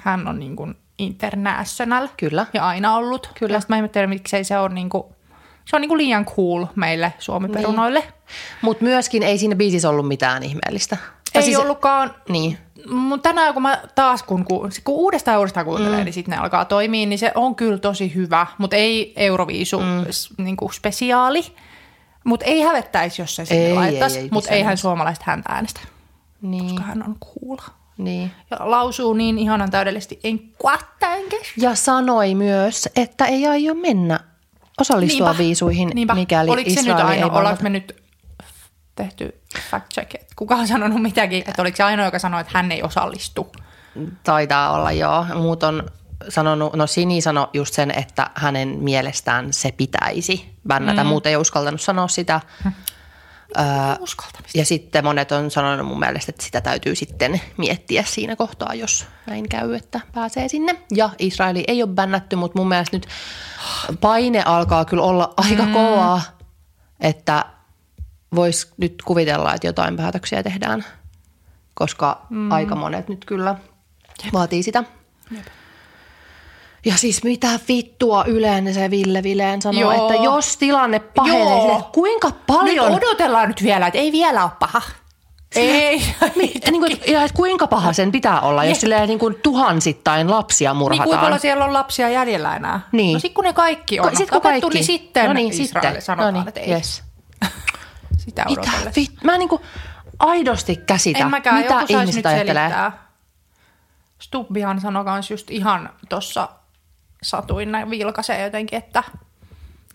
Hän 0.00 0.28
on 0.28 0.38
niin 0.38 0.56
kuin 0.56 0.74
international. 0.98 2.08
Kyllä. 2.16 2.46
Ja 2.54 2.66
aina 2.66 2.94
ollut. 2.96 3.30
Kyllä. 3.38 3.56
Ja 3.56 3.60
mä 3.68 3.76
ihmettelen, 3.76 4.08
miksei 4.10 4.44
se 4.44 4.58
on 4.58 4.74
niin 4.74 4.88
kuin, 4.88 5.04
se 5.64 5.76
on 5.76 5.80
niin 5.80 5.88
kuin 5.88 5.98
liian 5.98 6.24
cool 6.26 6.66
meille 6.74 7.12
suomiperunoille. 7.18 8.00
Niin. 8.00 8.12
Mutta 8.62 8.84
myöskin 8.84 9.22
ei 9.22 9.38
siinä 9.38 9.56
biisissä 9.56 9.88
ollut 9.88 10.08
mitään 10.08 10.42
ihmeellistä. 10.42 10.96
Tai 10.96 11.42
Ei 11.42 11.42
siis- 11.42 11.58
ollutkaan, 11.58 12.14
Niin. 12.28 12.58
mutta 12.90 13.28
tänään 13.28 13.54
kun 13.54 13.62
mä 13.62 13.82
taas 13.94 14.22
kun, 14.22 14.44
kun, 14.44 14.70
kun 14.84 14.94
uudestaan 14.94 15.38
uudestaan 15.38 15.66
kuuntelen, 15.66 15.98
mm. 15.98 16.04
niin 16.04 16.12
sitten 16.12 16.32
ne 16.32 16.38
alkaa 16.42 16.64
toimia, 16.64 17.06
niin 17.06 17.18
se 17.18 17.32
on 17.34 17.54
kyllä 17.54 17.78
tosi 17.78 18.14
hyvä, 18.14 18.46
mutta 18.58 18.76
ei 18.76 19.12
Euroviisu 19.16 19.80
mm. 19.80 20.44
niin 20.44 20.56
kuin 20.56 20.72
spesiaali. 20.72 21.42
Mutta 22.24 22.46
ei 22.46 22.60
hävettäisi, 22.60 23.22
jos 23.22 23.36
se 23.36 23.44
sinne 23.44 23.66
Ei, 23.66 23.74
laittaisi, 23.74 24.18
ei, 24.18 24.24
ei, 24.24 24.28
mutta 24.32 24.50
eihän 24.50 24.76
suomalaiset 24.76 25.22
häntä 25.24 25.52
äänestä, 25.52 25.80
Niin. 26.42 26.64
koska 26.64 26.82
hän 26.82 27.02
on 27.08 27.16
cool. 27.20 27.56
niin. 27.98 28.30
Ja 28.50 28.56
lausuu 28.60 29.12
niin 29.12 29.38
ihanan 29.38 29.70
täydellisesti, 29.70 30.20
en 30.24 30.38
kuattaenke. 30.58 31.36
Ja 31.56 31.74
sanoi 31.74 32.34
myös, 32.34 32.88
että 32.96 33.24
ei 33.26 33.46
aio 33.46 33.74
mennä 33.74 34.20
osallistua 34.80 35.26
Niinpä. 35.26 35.38
viisuihin, 35.42 35.90
Niinpä. 35.94 36.14
mikäli 36.14 36.50
Oliko 36.50 36.70
se 36.70 36.76
nyt 36.76 36.86
Israel 36.86 36.98
ei 36.98 37.04
ainoa, 37.04 37.20
vannota. 37.20 37.38
ollaanko 37.38 37.62
me 37.62 37.68
nyt 37.68 38.02
tehty 38.94 39.34
fact 39.70 39.92
check, 39.94 40.14
että 40.14 40.32
kuka 40.36 40.54
on 40.54 40.68
sanonut 40.68 41.02
mitäkin, 41.02 41.38
että 41.46 41.62
oliko 41.62 41.76
se 41.76 41.82
ainoa, 41.82 42.04
joka 42.04 42.18
sanoi, 42.18 42.40
että 42.40 42.52
hän 42.54 42.72
ei 42.72 42.82
osallistu? 42.82 43.52
Taitaa 44.22 44.72
olla 44.72 44.92
joo. 44.92 45.26
Muut 45.34 45.62
on 45.62 45.82
sanonut, 46.28 46.72
no 46.74 46.86
Sini 46.86 47.20
sanoi 47.20 47.46
just 47.52 47.74
sen, 47.74 47.90
että 47.90 48.30
hänen 48.34 48.68
mielestään 48.68 49.52
se 49.52 49.72
pitäisi 49.72 50.54
bännätä. 50.68 51.04
Mm. 51.04 51.08
Muut 51.08 51.26
ei 51.26 51.36
uskaltanut 51.36 51.80
sanoa 51.80 52.08
sitä. 52.08 52.40
Öö, 53.58 53.64
Uskaltamista. 54.00 54.58
ja 54.58 54.64
sitten 54.64 55.04
monet 55.04 55.32
on 55.32 55.50
sanonut 55.50 55.86
mun 55.86 55.98
mielestä, 55.98 56.30
että 56.30 56.44
sitä 56.44 56.60
täytyy 56.60 56.94
sitten 56.94 57.40
miettiä 57.56 58.04
siinä 58.06 58.36
kohtaa, 58.36 58.74
jos 58.74 59.06
näin 59.26 59.48
käy, 59.48 59.74
että 59.74 60.00
pääsee 60.14 60.48
sinne. 60.48 60.82
Ja 60.94 61.10
Israeli 61.18 61.64
ei 61.68 61.82
ole 61.82 61.90
bännätty, 61.90 62.36
mutta 62.36 62.58
mun 62.58 62.68
mielestä 62.68 62.96
nyt 62.96 63.08
paine 64.00 64.42
alkaa 64.42 64.84
kyllä 64.84 65.02
olla 65.02 65.34
aika 65.36 65.62
mm. 65.62 65.72
kovaa, 65.72 66.22
että 67.00 67.44
voisi 68.34 68.68
nyt 68.76 69.02
kuvitella, 69.04 69.54
että 69.54 69.66
jotain 69.66 69.96
päätöksiä 69.96 70.42
tehdään, 70.42 70.84
koska 71.74 72.26
mm. 72.30 72.52
aika 72.52 72.74
monet 72.74 73.08
nyt 73.08 73.24
kyllä 73.24 73.56
vaatii 74.32 74.62
sitä. 74.62 74.84
Ja 76.86 76.96
siis 76.96 77.24
mitä 77.24 77.48
vittua 77.68 78.24
Ylen 78.24 78.74
se 78.74 78.90
Ville 78.90 79.22
Vileen 79.22 79.62
sanoo, 79.62 79.80
Joo. 79.80 79.92
että 79.92 80.22
jos 80.24 80.56
tilanne 80.56 80.98
pahenee, 80.98 81.40
Joo. 81.48 81.60
sille, 81.68 81.84
kuinka 81.92 82.30
paljon... 82.46 82.92
Nyt 82.92 83.04
odotellaan 83.04 83.48
nyt 83.48 83.62
vielä, 83.62 83.86
että 83.86 83.98
ei 83.98 84.12
vielä 84.12 84.42
ole 84.42 84.50
paha. 84.58 84.82
Ei. 85.54 86.02
Mi, 86.36 86.52
niin 86.70 86.80
kuin, 86.80 87.00
ja 87.06 87.20
kuinka 87.34 87.66
paha 87.66 87.92
sen 87.92 88.12
pitää 88.12 88.40
olla, 88.40 88.64
jos 88.64 88.80
silleen 88.80 89.08
niin 89.08 89.18
kuin 89.18 89.34
tuhansittain 89.42 90.30
lapsia 90.30 90.70
Niin 90.70 90.76
murhataan. 90.78 91.08
kuinka 91.08 91.22
paljon 91.24 91.40
siellä 91.40 91.64
on 91.64 91.72
lapsia 91.72 92.08
jäljellä 92.08 92.56
enää? 92.56 92.80
Niin. 92.92 93.12
No 93.14 93.18
sit 93.20 93.32
kun 93.34 93.44
ne 93.44 93.52
kaikki 93.52 94.00
on. 94.00 94.08
Ko- 94.12 94.16
sit 94.16 94.30
kun 94.30 94.40
kaikki. 94.40 94.68
niin 94.68 94.84
sitten 94.84 95.26
no 95.26 95.32
niin, 95.32 95.48
Israel 95.52 95.84
sitten. 95.84 96.02
sanotaan, 96.02 96.34
no 96.34 96.40
niin, 96.40 96.48
että 96.48 96.60
ei. 96.60 96.70
Yes. 96.70 97.02
Sitä 98.24 98.44
odotellessa. 98.48 98.90
vit, 98.96 99.12
mä 99.24 99.32
en 99.32 99.38
niin 99.38 99.48
kuin 99.48 99.62
aidosti 100.18 100.76
käsitä, 100.76 101.18
En 101.18 101.30
mäkään, 101.30 101.56
mitä 101.56 101.80
ihmiset 101.88 102.14
nyt 102.16 102.26
ajattelee. 102.26 102.62
selittää. 102.68 103.08
Stubbihan 104.18 104.80
sanoi 104.80 105.04
kans 105.04 105.30
just 105.30 105.50
ihan 105.50 105.90
tuossa 106.08 106.48
satuin 107.22 107.72
näin 107.72 107.90
vilkaisee 107.90 108.42
jotenkin, 108.44 108.78
että 108.78 109.02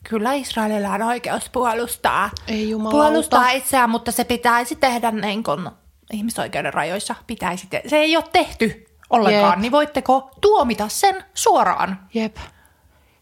kyllä 0.09 0.33
Israelilla 0.33 0.89
on 0.89 1.01
oikeus 1.01 1.49
puolustaa. 1.49 2.29
Ei 2.47 2.69
jumalauta. 2.69 2.97
Puolustaa 2.97 3.49
itseään, 3.51 3.89
mutta 3.89 4.11
se 4.11 4.23
pitäisi 4.23 4.75
tehdä 4.75 5.11
niin 5.11 5.43
kuin 5.43 5.69
ihmisoikeuden 6.13 6.73
rajoissa 6.73 7.15
pitäisi 7.27 7.67
te- 7.67 7.81
Se 7.87 7.97
ei 7.97 8.15
ole 8.17 8.25
tehty 8.33 8.85
ollenkaan, 9.09 9.51
Jep. 9.53 9.59
niin 9.61 9.71
voitteko 9.71 10.29
tuomita 10.41 10.87
sen 10.87 11.23
suoraan? 11.33 11.99
Jep. 12.13 12.35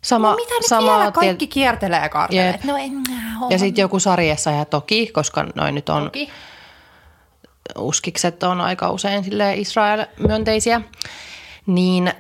Sama, 0.02 0.30
No 0.30 0.36
mitä 0.36 0.54
nyt 0.54 0.66
sama 0.66 0.98
vielä 0.98 1.12
kaikki 1.12 1.46
tiet- 1.46 1.54
kiertelee 1.54 2.06
että 2.06 2.68
No 2.68 2.78
en 2.78 2.92
mä 2.94 3.02
Ja 3.50 3.60
sitten 3.60 3.82
joku 3.82 4.00
sarjassa 4.00 4.52
ja 4.52 4.66
toki, 4.66 5.08
koska 5.08 5.46
noin 5.56 5.76
nyt 5.76 5.90
on 5.90 6.04
Toki. 6.04 6.30
uskikset 7.78 8.44
on 8.44 8.62
aika 8.62 8.90
usein 8.92 9.24
sille 9.24 9.54
Israel-myönteisiä, 9.56 10.82
niin, 11.66 12.14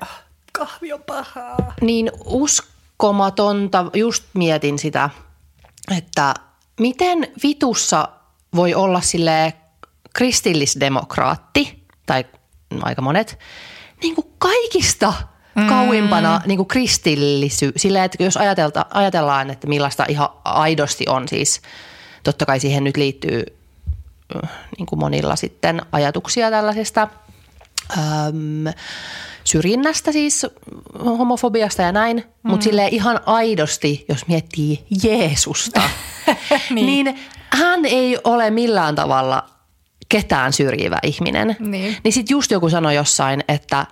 Kahvi 0.57 0.93
on 0.93 1.03
pahaa. 1.03 1.73
niin 1.81 2.11
uskomatonta, 2.25 3.85
just 3.93 4.23
mietin 4.33 4.79
sitä, 4.79 5.09
että 5.97 6.33
miten 6.79 7.27
vitussa 7.43 8.09
voi 8.55 8.73
olla 8.73 9.01
sille 9.01 9.53
kristillisdemokraatti, 10.13 11.85
tai 12.05 12.25
aika 12.81 13.01
monet, 13.01 13.39
niin 14.01 14.15
kuin 14.15 14.27
kaikista 14.37 15.13
kauimpana 15.67 16.41
niin 16.45 16.57
kuin 16.57 16.67
kristillisy, 16.67 17.71
silleen, 17.75 18.05
että 18.05 18.23
jos 18.23 18.37
ajatelta, 18.37 18.85
ajatellaan, 18.89 19.49
että 19.49 19.67
millaista 19.67 20.05
ihan 20.09 20.29
aidosti 20.43 21.05
on 21.09 21.27
siis, 21.27 21.61
totta 22.23 22.45
kai 22.45 22.59
siihen 22.59 22.83
nyt 22.83 22.97
liittyy 22.97 23.43
äh, 24.35 24.49
niin 24.77 24.85
kuin 24.85 24.99
monilla 24.99 25.35
sitten 25.35 25.81
ajatuksia 25.91 26.51
tällaisesta 26.51 27.07
äm, 27.97 28.73
syrjinnästä 29.45 30.11
siis, 30.11 30.45
homofobiasta 31.05 31.81
ja 31.81 31.91
näin, 31.91 32.17
mm. 32.17 32.51
mutta 32.51 32.63
silleen 32.63 32.93
ihan 32.93 33.19
aidosti, 33.25 34.05
jos 34.09 34.27
miettii 34.27 34.85
Jeesusta, 35.03 35.81
niin. 36.69 36.85
niin 36.85 37.19
hän 37.49 37.85
ei 37.85 38.17
ole 38.23 38.49
millään 38.51 38.95
tavalla 38.95 39.49
ketään 40.09 40.53
syrjivä 40.53 40.99
ihminen. 41.03 41.55
Niin. 41.59 41.97
Niin 42.03 42.13
sitten 42.13 42.35
just 42.35 42.51
joku 42.51 42.69
sanoi 42.69 42.95
jossain, 42.95 43.43
että, 43.47 43.85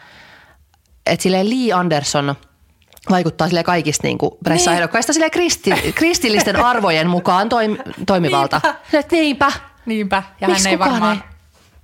että 1.06 1.24
silleen 1.24 1.50
Lee 1.50 1.74
Anderson 1.74 2.36
vaikuttaa 3.10 3.48
sille 3.48 3.64
kaikista 3.64 4.08
niin 4.08 4.18
pressaehdokkaista 4.44 5.14
niin. 5.14 5.32
kristi, 5.32 5.72
kristillisten 5.96 6.56
arvojen 6.66 7.10
mukaan 7.10 7.50
toim, 7.50 7.78
toimivalta. 8.08 8.62
Niinpä. 8.64 9.08
Niinpä. 9.12 9.46
Niinpä. 9.46 9.52
Niinpä. 9.86 10.24
Ja 10.42 10.48
Miksi 10.48 10.64
hän 10.64 10.72
ei 10.72 10.80
varmaan... 10.80 11.24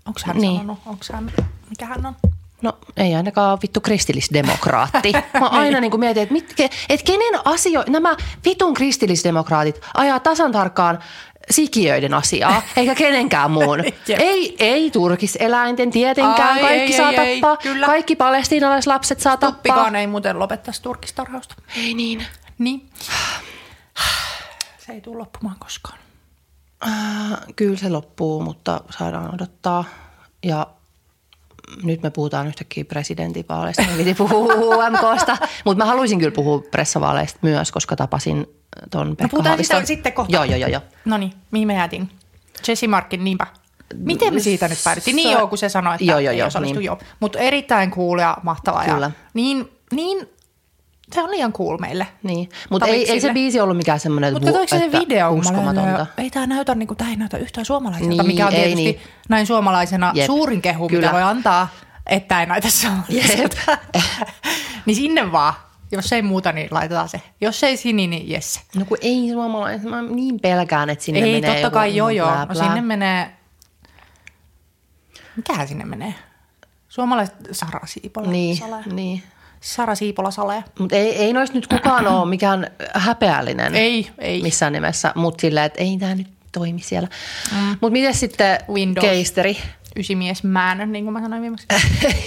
Onko 0.05 0.19
hän 0.25 0.38
Niin. 0.38 0.57
sanonut? 0.57 0.79
Onko 0.85 1.05
hän... 1.13 1.31
Mikä 1.69 1.85
hän 1.85 2.05
on? 2.05 2.15
No 2.61 2.77
ei 2.97 3.15
ainakaan 3.15 3.59
vittu 3.61 3.81
kristillisdemokraatti. 3.81 5.11
Mä 5.39 5.47
aina 5.47 5.79
niin 5.79 5.91
kuin 5.91 5.99
mietin, 5.99 6.23
että, 6.23 6.33
mitkä, 6.33 6.69
että 6.89 7.05
kenen 7.05 7.39
asio, 7.45 7.83
nämä 7.89 8.15
vitun 8.45 8.73
kristillisdemokraatit 8.73 9.81
ajaa 9.93 10.19
tasan 10.19 10.51
tarkkaan 10.51 10.99
sikiöiden 11.51 12.13
asiaa, 12.13 12.61
eikä 12.77 12.95
kenenkään 12.95 13.51
muun. 13.51 13.83
Ei, 14.19 14.55
ei 14.59 14.91
turkiseläinten 14.91 15.91
tietenkään, 15.91 16.53
Ai, 16.53 16.61
kaikki 16.61 16.91
ei, 16.91 16.97
saa 16.97 17.11
ei, 17.11 17.17
ei, 17.19 17.41
tappaa, 17.41 17.57
kyllä. 17.57 17.85
kaikki 17.85 18.15
palestiinalaislapset 18.15 19.19
saa 19.19 19.37
tappaa. 19.37 19.51
Tuppikaan 19.51 19.95
ei 19.95 20.07
muuten 20.07 20.39
lopettaisi 20.39 20.81
turkistarhausta. 20.81 21.55
Ei 21.77 21.93
niin. 21.93 22.25
Niin. 22.57 22.89
Se 24.77 24.93
ei 24.93 25.01
tule 25.01 25.17
loppumaan 25.17 25.55
koskaan. 25.59 25.99
Äh, 26.87 27.39
kyllä 27.55 27.77
se 27.77 27.89
loppuu, 27.89 28.41
mutta 28.41 28.81
saadaan 28.97 29.35
odottaa. 29.35 29.85
Ja 30.43 30.67
nyt 31.83 32.03
me 32.03 32.09
puhutaan 32.09 32.47
yhtäkkiä 32.47 32.85
presidentinvaaleista. 32.85 33.81
Me 33.81 33.97
piti 33.97 34.13
puhua 34.13 34.53
UMKsta, 34.53 35.38
mutta 35.65 35.83
mä 35.83 35.89
haluaisin 35.89 36.19
kyllä 36.19 36.31
puhua 36.31 36.63
pressavaaleista 36.71 37.39
myös, 37.41 37.71
koska 37.71 37.95
tapasin 37.95 38.45
ton 38.91 39.07
Pekka 39.09 39.23
No 39.23 39.29
puhutaan 39.29 39.51
Haaviston. 39.51 39.77
sitä 39.77 39.88
sitten 39.88 40.13
kohta. 40.13 40.35
Joo, 40.35 40.43
joo, 40.43 40.57
joo. 40.57 40.69
joo. 40.69 40.81
No 41.05 41.17
niin, 41.17 41.33
mihin 41.51 41.67
me 41.67 41.73
jäätiin? 41.73 42.09
Jesse 42.67 42.88
Markin, 42.88 43.23
niinpä. 43.23 43.47
Miten 43.95 44.33
me 44.33 44.39
siitä 44.39 44.67
nyt 44.67 44.79
päädyttiin? 44.83 45.15
Niin 45.15 45.31
joo, 45.31 45.47
kun 45.47 45.57
se 45.57 45.69
sanoi, 45.69 45.95
että 45.95 46.05
Joo, 46.05 46.19
joo, 46.19 46.31
ei 46.31 46.38
joo, 46.38 46.47
osallistu, 46.47 46.79
niin. 46.79 46.85
joo. 46.85 46.97
Mutta 47.19 47.39
erittäin 47.39 47.91
cool 47.91 48.19
ja 48.19 48.38
mahtava. 48.43 48.83
Kyllä. 48.83 49.05
Ja 49.05 49.11
niin, 49.33 49.69
niin, 49.91 50.29
se 51.13 51.21
on 51.21 51.31
liian 51.31 51.53
cool 51.53 51.77
meille. 51.77 52.07
Niin. 52.23 52.49
Mutta 52.69 52.85
ei, 52.87 53.11
ei 53.11 53.21
se 53.21 53.33
biisi 53.33 53.59
ollut 53.59 53.77
mikään 53.77 53.99
semmoinen, 53.99 54.33
Mutta 54.33 54.51
katsoiko 54.51 54.91
se 54.91 54.99
video, 54.99 55.29
uskomatonta. 55.31 56.05
ei 56.17 56.29
tämä 56.29 56.47
näytä, 56.47 56.75
niin 56.75 56.87
kuin, 56.87 56.97
tämä 56.97 57.09
ei 57.09 57.15
näytä 57.15 57.37
yhtään 57.37 57.65
suomalaiselta, 57.65 58.23
Niin, 58.23 58.27
mikä 58.27 58.47
on 58.47 58.53
ei 58.53 58.59
tietysti 58.59 58.83
niin. 58.83 59.01
näin 59.29 59.47
suomalaisena 59.47 60.11
Jep. 60.15 60.25
suurin 60.25 60.61
kehu, 60.61 60.87
Kyllä. 60.87 61.01
mitä 61.01 61.13
voi 61.13 61.23
antaa, 61.23 61.67
että 62.07 62.39
ei 62.39 62.45
näytä 62.45 62.69
suomalaiselta. 62.69 63.77
niin 64.85 64.95
sinne 64.95 65.31
vaan. 65.31 65.53
Jos 65.91 66.13
ei 66.13 66.21
muuta, 66.21 66.51
niin 66.51 66.67
laitetaan 66.71 67.09
se. 67.09 67.21
Jos 67.41 67.63
ei 67.63 67.77
sini, 67.77 68.07
niin 68.07 68.29
jes. 68.29 68.61
No 68.75 68.85
kun 68.85 68.97
ei 69.01 69.29
suomalaiset, 69.33 69.89
mä 69.89 70.01
niin 70.01 70.39
pelkään, 70.39 70.89
että 70.89 71.05
sinne 71.05 71.19
Ei, 71.21 71.41
menee 71.41 71.53
totta 71.53 71.69
kai 71.73 71.95
joo 71.95 72.09
joo. 72.09 72.45
No 72.45 72.55
sinne 72.55 72.81
menee, 72.81 73.31
mikähän 75.35 75.67
sinne 75.67 75.85
menee? 75.85 76.13
Suomalaiset 76.89 77.35
Sara 77.51 77.79
Siipola 77.85 78.27
Niin, 78.27 78.57
niin. 78.91 79.23
Sara 79.61 79.95
Siipola 79.95 80.31
Sale. 80.31 80.63
Mutta 80.79 80.95
ei, 80.95 81.15
ei 81.15 81.33
noista 81.33 81.55
nyt 81.57 81.67
kukaan 81.67 82.07
ole 82.07 82.29
mikään 82.29 82.67
häpeällinen. 82.93 83.75
Ei, 83.75 84.09
ei. 84.17 84.41
Missään 84.41 84.73
nimessä, 84.73 85.11
mutta 85.15 85.41
sillä, 85.41 85.65
että 85.65 85.81
ei 85.83 85.97
tämä 85.99 86.15
nyt 86.15 86.27
toimi 86.51 86.79
siellä. 86.79 87.07
Mm. 87.51 87.67
Mutta 87.67 87.89
miten 87.89 88.13
sitten 88.13 88.59
Windows. 88.71 89.05
keisteri? 89.07 89.57
Ysimies 89.97 90.43
man, 90.43 90.91
niin 90.91 91.03
kuin 91.03 91.13
mä 91.13 91.21
sanoin 91.21 91.41
viimeksi. 91.41 91.67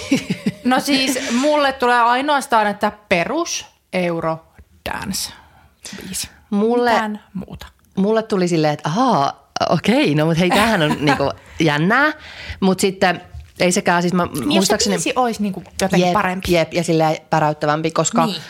no 0.65 0.81
siis 0.81 1.19
mulle 1.33 1.73
tulee 1.73 2.01
ainoastaan, 2.01 2.67
että 2.67 2.93
perus 3.09 3.67
euro 3.93 4.45
dance 4.91 5.33
biisi. 5.97 6.29
Mulle, 6.51 6.91
Mitään 6.93 7.23
muuta. 7.35 7.67
mulle 7.97 8.23
tuli 8.23 8.49
silleen, 8.49 8.73
että 8.75 8.89
ahaa, 8.89 9.51
okei, 9.69 10.15
no 10.15 10.27
mutta 10.27 10.39
hei, 10.41 10.49
tämähän 10.49 10.83
on 10.83 10.97
niinku 11.05 11.31
jännää. 11.61 12.13
Mutta 12.61 12.81
sitten 12.81 13.21
ei 13.61 13.73
sekään, 13.73 14.03
siis 14.03 14.15
mä 14.15 14.25
Niin 14.25 14.33
jos 14.35 14.41
se 14.43 14.47
muistaakseni... 14.47 14.97
olisi 15.17 15.43
niinku 15.43 15.63
jotenkin 15.83 16.07
jep, 16.07 16.13
parempi. 16.13 16.53
Jep, 16.53 16.75
ja 16.75 16.85
silleen 16.85 17.17
päräyttävämpi, 17.31 17.91
koska 17.91 18.27
Niin. 18.27 18.43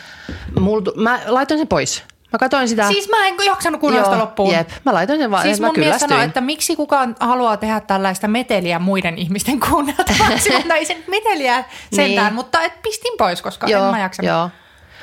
mul, 0.59 0.81
mä 0.95 1.19
laitoin 1.27 1.57
sen 1.59 1.67
pois. 1.67 2.03
Mä 2.31 2.39
katsoin 2.39 2.69
sitä. 2.69 2.87
Siis 2.87 3.09
mä 3.09 3.27
en 3.27 3.35
jaksanut 3.45 3.79
kuunnella 3.81 4.05
sitä 4.05 4.19
loppuun. 4.19 4.53
Jep, 4.53 4.69
mä 4.85 4.93
laitoin 4.93 5.19
sen 5.19 5.31
vaan, 5.31 5.43
Siis 5.43 5.51
siis 5.57 5.61
mä 5.61 5.67
mun 5.67 5.79
mies 5.79 5.99
sanoi, 5.99 6.23
että 6.23 6.41
miksi 6.41 6.75
kukaan 6.75 7.15
haluaa 7.19 7.57
tehdä 7.57 7.79
tällaista 7.79 8.27
meteliä 8.27 8.79
muiden 8.79 9.17
ihmisten 9.17 9.59
kuunneltavaksi. 9.59 10.49
no 10.67 10.75
ei 10.75 10.85
se 10.85 10.93
nyt 10.93 11.07
meteliä 11.07 11.63
sentään, 11.95 12.25
Niin. 12.27 12.35
mutta 12.35 12.61
et 12.61 12.81
pistin 12.81 13.13
pois, 13.17 13.41
koska 13.41 13.67
joo, 13.67 13.85
en 13.85 13.91
mä 13.91 13.99
jaksanut. 13.99 14.27
joo. 14.29 14.49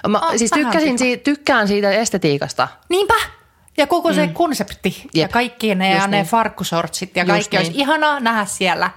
Mä, 0.09 0.19
Oh, 0.19 0.33
siis 0.37 0.50
tykkäsin 0.50 0.99
siitä, 0.99 1.25
tykkään 1.25 1.69
siitä 1.69 1.90
estetiikasta. 1.90 2.69
Niinpä. 2.88 3.14
Ja 3.76 3.87
koko 3.87 4.12
se 4.12 4.28
konsepti 4.33 5.02
ja 5.14 5.21
Jep. 5.21 5.30
kaikki 5.30 5.75
ne, 5.75 5.90
ja 5.90 5.97
Just 5.97 6.09
ne 6.09 6.16
niin. 6.16 6.26
farkkusortsit 6.26 7.16
ja 7.16 7.23
Just 7.23 7.30
kaikki 7.30 7.57
olisi 7.57 7.71
niin. 7.71 7.80
ihanaa 7.80 8.21
nähdä 8.21 8.45
siellä. 8.45 8.90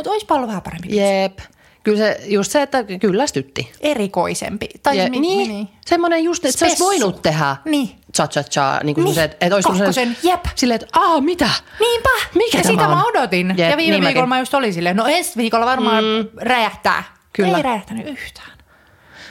Mutta 0.00 0.10
olisipa 0.10 0.34
ollut 0.34 0.48
vähän 0.48 0.62
parempi. 0.62 0.88
biisi. 0.88 1.02
Jep. 1.22 1.38
Kyllä 1.82 1.98
se, 1.98 2.20
just 2.26 2.52
se, 2.52 2.62
että 2.62 2.84
kyllästytti. 3.00 3.72
Erikoisempi. 3.80 4.68
Tai 4.82 4.98
Ja, 4.98 5.10
mi- 5.10 5.20
niin, 5.20 5.48
niin. 5.48 5.68
semmoinen 5.86 6.24
just, 6.24 6.44
että 6.44 6.58
se 6.58 6.64
olisi 6.64 6.78
voinut 6.84 7.22
tehdä 7.22 7.56
Niin. 7.64 7.90
cha 8.16 8.26
cha 8.26 8.42
cha, 8.42 8.80
niin 8.84 8.94
kuin 8.94 9.04
Niin. 9.04 9.14
se, 9.14 9.24
että, 9.24 9.36
että 9.46 9.54
olisi 9.56 9.68
Kakkosen, 9.68 10.16
jep. 10.22 10.40
Silleen, 10.54 10.80
että 10.82 11.00
aa, 11.00 11.20
mitä? 11.20 11.50
Niinpä. 11.80 12.08
Mikä 12.34 12.58
ja 12.58 12.62
tämä 12.62 12.72
sitä 12.72 12.88
on? 12.88 12.96
mä 12.96 13.04
odotin. 13.04 13.48
Jep, 13.48 13.70
ja 13.70 13.76
viime 13.76 13.76
niin 13.76 13.92
viikolla 14.04 14.26
mäkin. 14.26 14.28
mä 14.28 14.38
just 14.38 14.54
olin 14.54 14.74
silleen, 14.74 14.96
no 14.96 15.06
ensi 15.06 15.36
viikolla 15.36 15.66
varmaan 15.66 16.04
mm. 16.04 16.28
räjähtää. 16.42 17.04
Kyllä. 17.32 17.56
Ei 17.56 17.62
räjähtänyt 17.62 18.06
yhtään. 18.08 18.52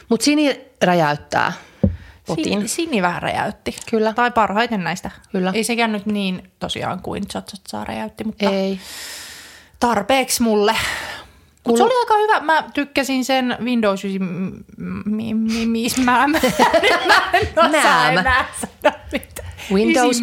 Mutta 0.10 0.24
Sini 0.24 0.62
räjäyttää 0.84 1.54
potin. 2.28 2.44
Sin, 2.44 2.70
Sini 2.70 3.02
vähän 3.02 3.22
räjäytti. 3.22 3.76
Kyllä. 3.90 4.14
Tai 4.14 4.32
parhaiten 4.32 4.84
näistä. 4.84 5.12
Kyllä. 5.32 5.52
Ei 5.56 5.64
sekään 5.64 5.92
nyt 5.92 6.06
niin 6.06 6.52
tosiaan 6.60 7.02
kuin 7.02 7.28
Chatsatsa 7.28 7.84
räjäytti, 7.84 8.24
mutta 8.24 8.46
Ei. 8.50 8.80
Tarpeeksi 9.80 10.44
mulle. 10.44 10.76
Mutta 11.68 11.78
se 11.78 11.84
oli 11.84 11.94
aika 12.00 12.14
hyvä. 12.18 12.40
Mä 12.46 12.64
tykkäsin 12.74 13.26
sen 13.26 13.58
Windows 13.64 14.06
9 14.06 14.28
mi, 15.06 15.34
mi, 15.34 15.66
mi, 15.66 15.88
mä, 16.06 16.28
mä, 16.28 16.40
mä 17.08 17.30
en 17.34 17.48
osaa 17.78 18.12
enää 18.12 18.46
sanoa. 18.60 19.00
Windows 19.74 20.22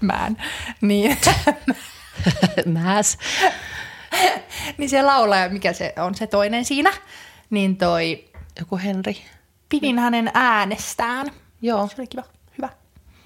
Man. 0.00 0.36
Niin, 0.80 1.16
Mäs. 2.82 3.18
niin 4.78 4.90
se 4.90 5.02
laulaja, 5.02 5.48
mikä 5.48 5.72
se 5.72 5.92
on 5.98 6.14
se 6.14 6.26
toinen 6.26 6.64
siinä, 6.64 6.92
niin 7.50 7.76
toi, 7.76 8.24
Joku 8.58 8.76
Henri. 8.84 9.16
pidin 9.68 9.98
hänen 9.98 10.30
äänestään. 10.34 11.26
Joo, 11.62 11.88
Se 11.88 11.94
oli 11.98 12.06
kiva, 12.06 12.22
hyvä. 12.58 12.68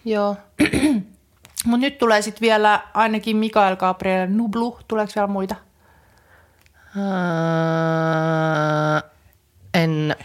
joo. 0.05 0.37
Mutta 1.65 1.87
nyt 1.87 1.99
tulee 1.99 2.23
sitten 2.23 2.41
vielä 2.41 2.81
ainakin 2.95 3.37
Mikael 3.37 3.77
Gabriel 3.77 4.29
Nublu. 4.31 4.79
Tuleeko 4.88 5.12
vielä 5.17 5.27
muita? 5.27 5.55
Ää, 6.97 9.03
en 9.75 10.17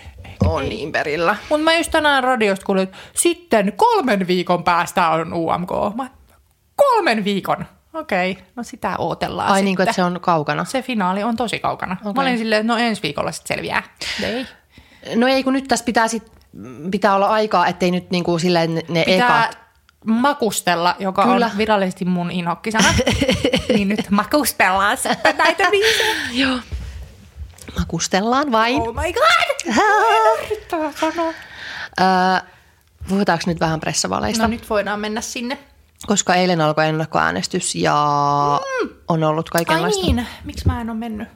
ole 0.45 0.63
niin 0.63 0.91
perillä. 0.91 1.35
Mutta 1.49 1.63
mä 1.63 1.73
just 1.73 1.91
tänään 1.91 2.23
radiosta 2.23 2.65
kuulin, 2.65 2.83
että 2.83 2.97
sitten 3.13 3.73
kolmen 3.75 4.27
viikon 4.27 4.63
päästä 4.63 5.09
on 5.09 5.33
UMK. 5.33 5.71
Mä, 5.95 6.09
kolmen 6.75 7.25
viikon? 7.25 7.65
Okei, 7.93 8.31
okay, 8.31 8.43
no 8.55 8.63
sitä 8.63 8.95
odotellaan 8.97 9.49
Ai 9.49 9.53
sitten. 9.53 9.65
niin 9.65 9.75
kuin, 9.75 9.83
että 9.83 9.95
se 9.95 10.03
on 10.03 10.19
kaukana. 10.21 10.65
Se 10.65 10.81
finaali 10.81 11.23
on 11.23 11.35
tosi 11.35 11.59
kaukana. 11.59 11.97
Okay. 12.01 12.13
Mä 12.13 12.21
olin 12.21 12.37
silleen, 12.37 12.61
että 12.61 12.73
no 12.73 12.79
ensi 12.79 13.03
viikolla 13.03 13.31
sitten 13.31 13.57
selviää. 13.57 13.83
Ei. 14.23 14.45
No 15.15 15.27
ei, 15.27 15.43
kun 15.43 15.53
nyt 15.53 15.67
tässä 15.67 15.85
pitää, 15.85 16.07
sit, 16.07 16.31
pitää 16.91 17.15
olla 17.15 17.27
aikaa, 17.27 17.67
ettei 17.67 17.91
nyt 17.91 18.11
niinku 18.11 18.39
silleen 18.39 18.75
ne, 18.75 18.81
ne 18.89 19.03
Pitää 19.05 19.45
ekat. 19.45 19.62
Makustella, 20.05 20.95
joka 20.99 21.23
Kyllä. 21.23 21.45
on 21.45 21.57
virallisesti 21.57 22.05
mun 22.05 22.31
inokkisana. 22.31 22.93
niin 23.73 23.87
nyt 23.87 24.09
makustellaan 24.09 24.97
sitten 24.97 25.37
näitä 25.37 25.63
biisejä. 25.71 26.15
Joo. 26.45 26.59
Makustellaan 27.79 28.51
vain. 28.51 28.81
Oh 28.81 28.95
my 28.95 29.13
god! 29.13 29.75
Yrittää 30.45 30.91
sanoa. 30.91 31.33
Öö, 32.01 32.49
puhutaanko 33.09 33.43
nyt 33.47 33.59
vähän 33.59 33.79
pressavaaleista? 33.79 34.43
No 34.43 34.49
nyt 34.49 34.69
voidaan 34.69 34.99
mennä 34.99 35.21
sinne. 35.21 35.57
Koska 36.07 36.35
eilen 36.35 36.61
alkoi 36.61 36.87
ennakkoäänestys 36.87 37.75
ja 37.75 37.95
mm. 38.83 38.89
on 39.07 39.23
ollut 39.23 39.49
Ai 39.53 39.65
kaikenlaista. 39.65 40.05
niin, 40.05 40.27
miksi 40.43 40.67
mä 40.67 40.81
en 40.81 40.89
ole 40.89 40.97
mennyt? 40.97 41.27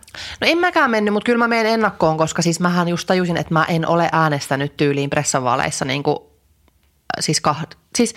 No 0.41 0.47
en 0.47 0.57
mäkään 0.57 0.91
mennyt, 0.91 1.13
mutta 1.13 1.25
kyllä 1.25 1.37
mä 1.37 1.47
menen 1.47 1.65
ennakkoon, 1.73 2.17
koska 2.17 2.41
siis 2.41 2.59
mähän 2.59 2.87
just 2.87 3.07
tajusin, 3.07 3.37
että 3.37 3.53
mä 3.53 3.65
en 3.65 3.87
ole 3.87 4.09
äänestänyt 4.11 4.77
tyyliin 4.77 5.09
pressavaaleissa 5.09 5.85
niin 5.85 6.03
kuin, 6.03 6.17
siis, 7.19 7.41
kah, 7.41 7.65
siis 7.95 8.15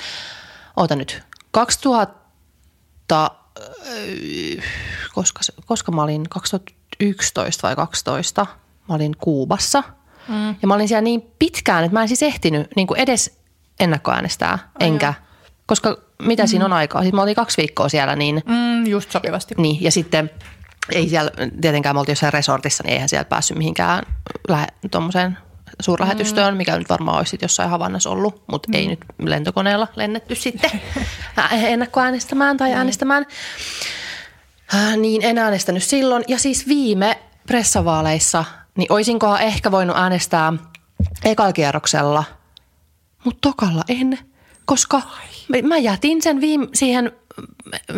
oota 0.83 0.97
nyt, 0.97 1.23
2000, 1.51 3.31
öö, 3.87 4.63
koska, 5.15 5.41
koska 5.67 5.93
mä 5.93 6.03
olin 6.03 6.29
2011 6.29 7.67
vai 7.67 7.77
12, 7.77 8.47
mä 8.89 8.95
olin 8.95 9.17
Kuubassa. 9.17 9.83
Mm. 10.29 10.49
Ja 10.63 10.69
mä 10.69 10.75
olin 10.75 10.89
siellä 10.89 11.03
niin 11.03 11.23
pitkään, 11.39 11.85
että 11.85 11.93
mä 11.97 12.03
en 12.03 12.09
siis 12.09 12.23
ehtinyt 12.23 12.69
niin 12.77 12.87
kuin 12.87 13.01
edes 13.01 13.39
ennakkoäänestää, 13.81 14.59
enkä. 14.81 15.15
Koska 15.67 15.97
mitä 16.23 16.43
mm. 16.43 16.47
siinä 16.47 16.65
on 16.65 16.73
aikaa? 16.73 17.03
Siis 17.03 17.13
mä 17.15 17.23
olin 17.23 17.35
kaksi 17.35 17.57
viikkoa 17.57 17.89
siellä, 17.89 18.17
niin 18.17 18.43
Mm, 18.47 18.87
just 18.87 19.11
sopivasti. 19.11 19.55
niin, 19.59 19.83
ja 19.83 19.91
sitten 19.91 20.31
ei 20.93 21.09
siellä, 21.09 21.31
tietenkään 21.61 21.97
me 21.97 22.01
oltiin 22.01 22.13
jossain 22.13 22.33
resortissa, 22.33 22.83
niin 22.85 22.93
eihän 22.93 23.09
siellä 23.09 23.25
päässyt 23.25 23.59
mihinkään 23.59 24.03
lähe, 24.49 24.67
tuommoiseen 24.91 25.39
suurlähetystöön, 25.83 26.57
mikä 26.57 26.79
nyt 26.79 26.89
varmaan 26.89 27.19
olisi 27.19 27.39
jossain 27.43 27.71
Havannassa 27.71 28.11
ollut, 28.11 28.43
mutta 28.47 28.69
mm. 28.69 28.75
ei 28.75 28.87
nyt 28.87 29.01
lentokoneella 29.19 29.89
lennetty 29.97 30.35
sitten 30.35 30.71
ennakkoäänestämään 31.53 32.57
tai 32.57 32.73
äänestämään. 32.73 33.27
Äh, 34.75 34.97
Niin 34.97 35.23
en 35.25 35.39
äänestänyt 35.39 35.83
silloin. 35.83 36.25
Ja 36.29 36.39
siis 36.39 36.69
viime 36.69 37.19
pressavaaleissa, 37.47 38.45
niin 38.77 38.93
olisinkohan 38.93 39.41
ehkä 39.41 39.71
voinut 39.71 39.97
äänestää 39.97 40.53
ekalla 41.25 41.53
kierroksella, 41.53 42.25
mutta 43.25 43.49
tokalla 43.49 43.83
en, 43.89 44.19
koska 44.65 45.03
mä- 45.49 45.69
mä 45.69 45.79
jätin 45.79 46.23
sen 46.23 46.37
viim- 46.37 46.69
siihen 46.75 47.13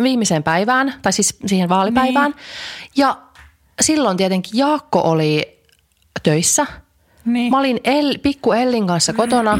viimeiseen 0.03 0.43
päivään, 0.43 0.93
tai 1.01 1.13
siis 1.13 1.37
siihen 1.45 1.69
vaalipäivään. 1.69 2.31
Niin. 2.31 2.41
Ja 2.97 3.17
silloin 3.81 4.17
tietenkin 4.17 4.57
Jaakko 4.57 5.01
oli 5.01 5.59
töissä. 6.23 6.65
Niin. 7.25 7.51
Mä 7.51 7.59
olin 7.59 7.79
El, 7.83 8.17
pikku 8.23 8.51
Ellin 8.51 8.87
kanssa 8.87 9.13
kotona 9.13 9.59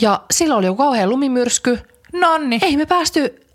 ja 0.00 0.22
silloin 0.30 0.58
oli 0.58 0.66
joku 0.66 0.82
kauhean 0.82 1.10
lumimyrsky. 1.10 1.78
Nonni. 2.12 2.58
Ei 2.62 2.76
me 2.76 2.86
päästy, 2.86 3.46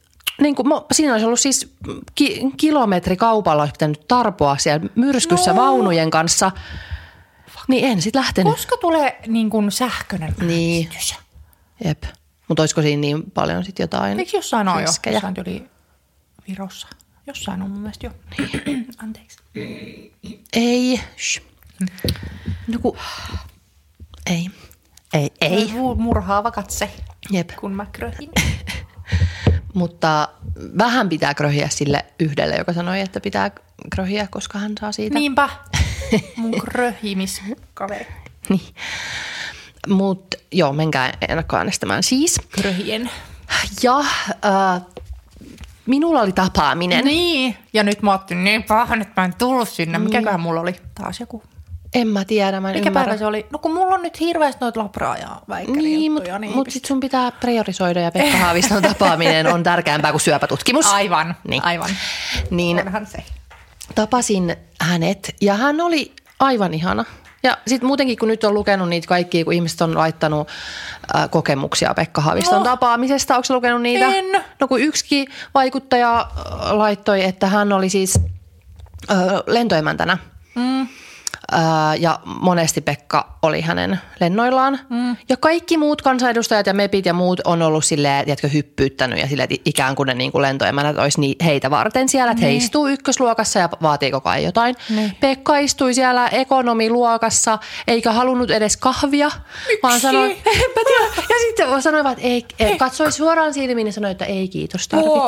niin 0.42 0.56
kuin, 0.56 0.68
siinä 0.92 1.12
olisi 1.14 1.26
ollut 1.26 1.40
siis 1.40 1.74
ki, 2.16 2.42
kilometri 2.58 3.18
kaupalla, 3.18 3.62
olisi 3.64 3.72
pitänyt 3.74 4.08
tarpoa 4.08 4.58
siellä 4.58 4.88
myrskyssä 4.96 5.54
No. 5.54 5.62
vaunujen 5.62 6.10
kanssa. 6.12 6.52
Niin 7.68 7.86
en 7.86 8.02
sitten 8.02 8.20
lähtenyt. 8.22 8.54
Koska 8.54 8.78
tulee 8.78 9.20
niin 9.28 9.50
kuin 9.50 9.72
sähköinen 9.72 10.34
Niin. 10.42 10.88
äänestys? 10.88 11.16
Jep. 11.86 12.04
Mutta 12.48 12.62
olisiko 12.64 12.82
siinä 12.82 13.00
niin 13.02 13.32
paljon 13.32 13.64
sitten 13.64 13.84
jotain 13.84 14.20
Eikö 14.20 14.38
jossain 14.38 14.68
ole 14.68 14.82
jo? 14.82 14.88
Jossain 15.12 15.34
tyyli 15.34 15.68
Virossa. 16.48 16.88
Jossain 17.28 17.62
on 17.62 17.70
mun 17.72 17.80
mielestä 17.80 18.06
jo. 18.06 18.12
Anteeksi. 19.04 19.38
Ei. 20.54 21.00
Shh. 21.18 21.42
Joku... 22.68 22.98
Ei. 24.26 24.50
Ei, 25.14 25.32
ei. 25.42 25.66
Mu- 25.66 25.96
Murhaava 25.96 26.52
katse, 26.52 26.92
Jep. 27.30 27.50
kun 27.60 27.72
mä 27.72 27.86
kröhin. 27.92 28.30
Mutta 29.74 30.30
vähän 30.78 31.10
pitää 31.10 31.34
kröhiä 31.34 31.70
sille 31.70 32.06
yhdelle, 32.20 32.56
joka 32.56 32.74
sanoi, 32.74 33.02
että 33.02 33.20
pitää 33.20 33.52
kröhiä, 33.96 34.28
koska 34.32 34.60
hän 34.60 34.72
saa 34.82 34.92
siitä. 34.92 35.20
Niinpä. 35.20 35.50
Mun 36.38 36.62
kröhimiskaveri. 36.62 38.08
Niin. 38.50 38.76
Mutta 39.88 40.38
joo, 40.52 40.74
menkää 40.74 41.14
ennakkoäänestämään 41.30 42.04
siis. 42.04 42.42
Kröhien. 42.52 43.10
Ja 43.84 44.00
äh, 44.00 44.82
minulla 45.86 46.22
oli 46.22 46.32
tapaaminen. 46.32 47.06
Niin. 47.06 47.58
Ja 47.74 47.84
nyt 47.84 48.02
mä 48.02 48.14
otin 48.14 48.44
niin 48.44 48.64
pahan, 48.64 49.02
että 49.02 49.22
mä 49.22 49.26
en 49.26 49.34
tullut 49.38 49.70
sinne. 49.70 49.98
Mikäköhän 50.00 50.40
mulla 50.40 50.62
oli? 50.62 50.76
Taas 50.96 51.20
joku. 51.20 51.44
En 52.02 52.08
mä 52.08 52.26
tiedä, 52.26 52.60
mä 52.60 52.70
en 52.70 52.76
Mikä 52.76 52.90
ymmärrä. 52.90 53.06
päivä 53.06 53.18
se 53.20 53.26
oli? 53.26 53.46
No 53.52 53.60
kun 53.60 53.74
mulla 53.74 53.96
on 53.96 54.02
nyt 54.02 54.20
hirveästi 54.20 54.58
noita 54.62 54.80
labraa 54.80 55.18
ja 55.18 55.28
Niin, 55.28 55.32
mutta 55.38 55.54
väikkärijuttuja. 55.54 56.40
mut 56.56 56.70
sit 56.70 56.86
sun 56.86 57.00
pitää 57.00 57.32
priorisoida 57.32 58.00
ja 58.00 58.12
Pekka 58.12 58.38
Haaviston 58.38 58.82
tapaaminen 58.94 59.48
on 59.54 59.64
tärkeämpää 59.64 60.12
kuin 60.12 60.22
syöpätutkimus. 60.22 60.86
Aivan, 60.94 61.36
Niin. 61.48 61.64
aivan. 61.66 61.90
Niin 62.52 62.80
Onhan 62.80 63.06
se. 63.06 63.18
tapasin 63.96 64.56
hänet 64.82 65.36
ja 65.42 65.54
hän 65.54 65.82
oli 65.82 66.14
aivan 66.40 66.74
ihana. 66.74 67.06
Ja 67.44 67.58
sitten 67.68 67.88
muutenkin, 67.88 68.18
kun 68.18 68.28
nyt 68.28 68.44
on 68.44 68.54
lukenut 68.54 68.90
niitä 68.90 69.08
kaikkia, 69.08 69.44
kun 69.46 69.54
ihmiset 69.54 69.82
on 69.82 69.98
laittanut 69.98 70.48
äh, 71.16 71.30
kokemuksia 71.30 71.94
Pekka 71.94 72.22
Haaviston 72.22 72.58
No. 72.60 72.64
tapaamisesta. 72.64 73.36
Onko 73.36 73.54
lukenut 73.54 73.82
niitä? 73.82 74.06
En. 74.06 74.26
No 74.60 74.68
kun 74.68 74.80
yksikin 74.82 75.28
vaikuttaja 75.54 76.20
äh, 76.20 76.72
laittoi, 76.72 77.24
että 77.24 77.48
hän 77.48 77.74
oli 77.74 77.90
siis 77.90 78.20
äh, 79.12 79.18
lentoemäntänä. 79.48 80.18
Mm. 80.56 80.88
Ja 82.00 82.20
monesti 82.26 82.82
Pekka 82.82 83.38
oli 83.42 83.62
hänen 83.62 84.00
lennoillaan. 84.20 84.80
Mm. 84.90 85.16
Ja 85.30 85.38
kaikki 85.38 85.78
muut 85.78 86.02
kansanedustajat 86.02 86.68
ja 86.68 86.74
mepit 86.74 87.06
ja 87.06 87.14
muut 87.14 87.40
on 87.46 87.62
ollut 87.62 87.86
silleen, 87.86 88.26
tiedätkö, 88.26 88.48
hyppyyttänyt 88.48 89.20
ja 89.20 89.28
silleen, 89.28 89.48
että 89.50 89.62
ikään 89.66 89.96
kuin 89.96 90.08
ne 90.08 90.14
niin 90.14 90.32
kuin 90.32 90.42
lentoemänät 90.42 90.98
olisi 90.98 91.20
niin 91.20 91.36
heitä 91.46 91.70
varten 91.70 92.10
siellä, 92.10 92.32
että 92.32 92.46
niin. 92.46 92.52
he 92.52 92.58
istuu 92.58 92.88
ykkösluokassa 92.88 93.60
ja 93.60 93.70
vaatii 93.82 94.12
koko 94.12 94.30
ajan 94.30 94.44
jotain. 94.44 94.76
Niin. 94.90 95.18
Pekka 95.20 95.58
istui 95.58 95.94
siellä 95.94 96.28
ekonomiluokassa 96.28 97.60
eikä 97.88 98.12
halunnut 98.12 98.52
edes 98.52 98.78
kahvia, 98.78 99.32
Miksi? 99.68 99.80
vaan 99.84 100.00
sanoi, 100.00 100.32
enpä 100.66 100.82
tiedä. 100.88 101.06
Ja 101.30 101.36
sitten 101.48 101.82
sanoi 101.82 102.04
vaan, 102.04 102.14
että 102.14 102.28
ei, 102.28 102.46
ei, 102.60 102.78
katsoi 102.78 103.12
suoraan 103.12 103.54
silmiin 103.54 103.88
ja 103.88 103.94
sanoi, 103.94 104.12
että 104.12 104.26
ei 104.26 104.48
kiitos 104.48 104.88
tarvitse. 104.88 105.20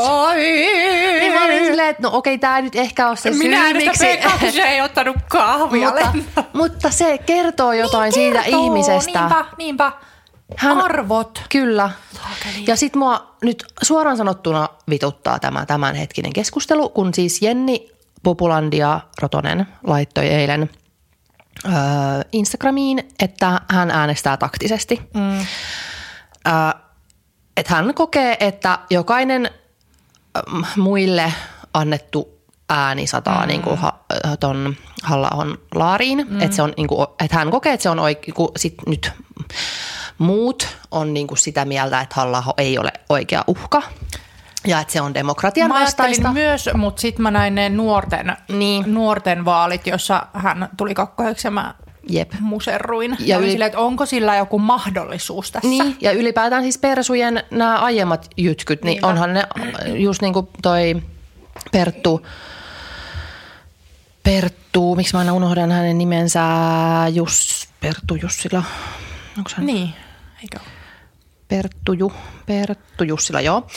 Niin 1.19 1.33
mä 1.33 1.45
olin 1.45 1.65
silleen, 1.65 1.89
että 1.89 2.03
no 2.03 2.09
okei, 2.13 2.37
tämä 2.37 2.61
nyt 2.61 2.75
ehkä 2.75 3.09
on 3.09 3.17
se 3.17 3.31
Minä 3.31 3.63
syy, 3.63 3.73
miksi... 3.73 4.05
Pekka, 4.05 4.31
kun 4.39 4.51
se 4.51 4.61
ei 4.61 4.81
ottanut 4.81 5.17
kahvia 5.29 5.89
mutta, 5.89 6.08
mutta 6.53 6.89
se 6.89 7.17
kertoo 7.17 7.73
jotain 7.73 8.11
niin 8.11 8.13
siitä 8.13 8.43
kertoo, 8.43 8.65
ihmisestä. 8.65 9.19
Niinpä, 9.19 9.45
niinpä. 9.57 9.91
Hän, 10.57 10.81
Arvot. 10.81 11.41
Kyllä. 11.49 11.89
Saakeli. 12.13 12.63
Ja 12.67 12.75
sitten 12.75 12.99
mua 12.99 13.35
nyt 13.41 13.65
suoraan 13.81 14.17
sanottuna 14.17 14.69
vituttaa 14.89 15.39
tämä 15.39 15.65
tämänhetkinen 15.65 16.33
keskustelu, 16.33 16.89
kun 16.89 17.13
siis 17.13 17.41
Jenni 17.41 17.91
Populandia 18.23 18.99
Rotonen 19.21 19.67
laittoi 19.83 20.27
eilen 20.27 20.69
öö, 21.65 21.71
Instagramiin, 22.31 23.09
että 23.19 23.61
hän 23.69 23.91
äänestää 23.91 24.37
taktisesti. 24.37 25.01
Mm. 25.13 25.37
Öö, 26.47 26.81
että 27.57 27.75
hän 27.75 27.93
kokee, 27.93 28.37
että 28.39 28.79
jokainen 28.89 29.49
muille 30.77 31.33
annettu 31.73 32.38
ääni 32.69 33.07
sataa 33.07 33.41
mm. 33.41 33.47
niin 33.47 33.61
kuin 33.61 33.77
ha, 33.77 33.93
ton 34.39 34.75
halla 35.03 35.29
laariin. 35.75 36.27
Mm. 36.29 36.41
Että, 36.41 36.55
se 36.55 36.61
on, 36.61 36.73
niin 36.77 36.87
kuin, 36.87 37.07
että 37.23 37.37
hän 37.37 37.51
kokee, 37.51 37.73
että 37.73 37.83
se 37.83 37.89
on 37.89 37.99
oikein, 37.99 38.33
kun 38.33 38.51
sit 38.57 38.73
nyt 38.87 39.11
muut 40.17 40.67
on 40.91 41.13
niin 41.13 41.27
kuin 41.27 41.37
sitä 41.37 41.65
mieltä, 41.65 42.01
että 42.01 42.15
halla 42.15 42.43
ei 42.57 42.77
ole 42.77 42.91
oikea 43.09 43.43
uhka. 43.47 43.81
Ja 44.67 44.79
että 44.79 44.93
se 44.93 45.01
on 45.01 45.13
demokratian 45.13 45.67
Mä 45.71 45.79
vastaista. 45.79 46.31
myös, 46.33 46.69
mutta 46.73 47.01
sitten 47.01 47.23
mä 47.23 47.31
näin 47.31 47.55
ne 47.55 47.69
nuorten, 47.69 48.37
Niin. 48.51 48.93
nuorten 48.93 49.45
vaalit, 49.45 49.87
jossa 49.87 50.25
hän 50.33 50.69
tuli 50.77 50.93
kakkoheksi 50.93 51.47
ja 51.47 51.51
mä 51.51 51.73
Jep. 52.09 52.31
muserruin. 52.39 53.17
Ja 53.19 53.37
yli- 53.37 53.51
silleen, 53.51 53.67
että 53.67 53.79
onko 53.79 54.05
sillä 54.05 54.35
joku 54.35 54.59
mahdollisuus 54.59 55.51
tässä? 55.51 55.69
Niin, 55.69 55.97
ja 56.01 56.11
ylipäätään 56.11 56.63
siis 56.63 56.77
Persujen 56.77 57.43
nämä 57.51 57.77
aiemmat 57.79 58.29
jytkyt, 58.37 58.83
niin 58.83 58.91
Niinpä. 58.91 59.07
onhan 59.07 59.33
ne 59.33 59.43
just 59.93 60.21
niin 60.21 60.33
kuin 60.33 60.47
toi 60.61 61.01
Perttu, 61.71 62.21
Perttu, 64.29 64.95
miksi 64.95 65.13
mä 65.13 65.19
aina 65.19 65.33
unohdan 65.33 65.71
hänen 65.71 65.97
nimensä, 65.97 66.41
Jus, 67.13 67.67
Perttu 67.79 68.15
Jussila, 68.15 68.63
onko 69.37 69.49
hän? 69.55 69.65
Niin, 69.65 69.93
eikö 70.41 70.57
ole? 70.59 70.67
Perttu, 71.47 71.93
Ju, 71.93 72.11
Perttu 72.45 73.03
Jussila, 73.03 73.41
joo, 73.41 73.67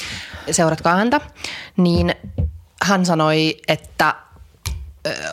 seuratkaa 0.51 0.97
häntä, 0.97 1.21
niin 1.77 2.15
hän 2.83 3.07
sanoi, 3.07 3.57
että 3.69 4.15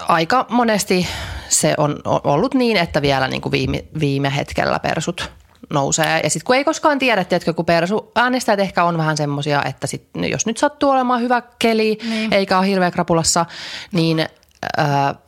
aika 0.07 0.45
monesti 0.49 1.07
se 1.49 1.73
on 1.77 2.01
ollut 2.05 2.53
niin, 2.53 2.77
että 2.77 3.01
vielä 3.01 3.27
niin 3.27 3.41
kuin 3.41 3.51
viime, 3.51 3.85
viime 3.99 4.35
hetkellä 4.35 4.79
persut 4.79 5.31
nousee. 5.69 6.19
Ja 6.23 6.29
sitten 6.29 6.45
kun 6.45 6.55
ei 6.55 6.63
koskaan 6.63 6.99
tiedä, 6.99 7.23
tiedätkö, 7.23 7.53
kun 7.53 7.65
persu 7.65 8.11
äänestäjät 8.15 8.59
ehkä 8.59 8.83
on 8.83 8.97
vähän 8.97 9.17
semmoisia, 9.17 9.63
että 9.63 9.87
sit, 9.87 10.09
jos 10.29 10.45
nyt 10.45 10.57
sattuu 10.57 10.89
olemaan 10.89 11.21
hyvä 11.21 11.41
keli, 11.59 11.97
niin. 12.09 12.33
eikä 12.33 12.57
ole 12.57 12.67
hirveä 12.67 12.91
krapulassa, 12.91 13.45
niin 13.91 14.29
ö, 14.63 14.81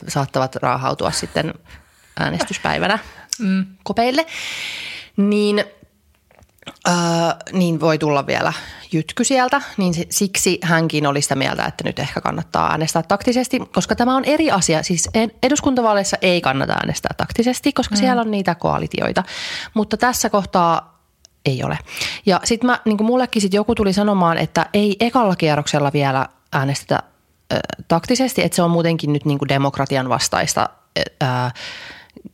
saattavat 0.08 0.56
raahautua 0.56 1.10
sitten 1.10 1.54
äänestyspäivänä 2.20 2.98
mm. 3.38 3.66
kopeille. 3.84 4.26
Niin 5.16 5.64
Öö, 6.88 6.94
niin 7.52 7.80
voi 7.80 7.98
tulla 7.98 8.26
vielä 8.26 8.52
jytky 8.92 9.24
sieltä, 9.24 9.62
niin 9.76 9.94
si- 9.94 10.06
siksi 10.10 10.58
hänkin 10.62 11.06
oli 11.06 11.22
sitä 11.22 11.34
mieltä, 11.34 11.64
että 11.64 11.84
nyt 11.84 11.98
ehkä 11.98 12.20
kannattaa 12.20 12.70
äänestää 12.70 13.02
taktisesti, 13.02 13.58
koska 13.58 13.96
tämä 13.96 14.16
on 14.16 14.24
eri 14.24 14.50
asia. 14.50 14.82
Siis 14.82 15.10
eduskuntavaaleissa 15.42 16.16
ei 16.22 16.40
kannata 16.40 16.72
äänestää 16.72 17.14
taktisesti, 17.16 17.72
koska 17.72 17.94
mm. 17.94 17.98
siellä 17.98 18.22
on 18.22 18.30
niitä 18.30 18.54
koalitioita, 18.54 19.22
mutta 19.74 19.96
tässä 19.96 20.30
kohtaa 20.30 21.00
ei 21.44 21.64
ole. 21.64 21.78
Ja 22.26 22.40
sitten 22.44 22.66
mä, 22.66 22.80
niin 22.84 23.04
mullekin 23.04 23.42
sit 23.42 23.54
joku 23.54 23.74
tuli 23.74 23.92
sanomaan, 23.92 24.38
että 24.38 24.66
ei 24.74 24.96
ekalla 25.00 25.36
kierroksella 25.36 25.92
vielä 25.92 26.28
äänestetä 26.52 27.02
taktisesti, 27.88 28.42
että 28.42 28.56
se 28.56 28.62
on 28.62 28.70
muutenkin 28.70 29.12
nyt 29.12 29.24
niin 29.24 29.38
kuin 29.38 29.48
demokratian 29.48 30.08
vastaista 30.08 30.68
ö, 30.98 31.02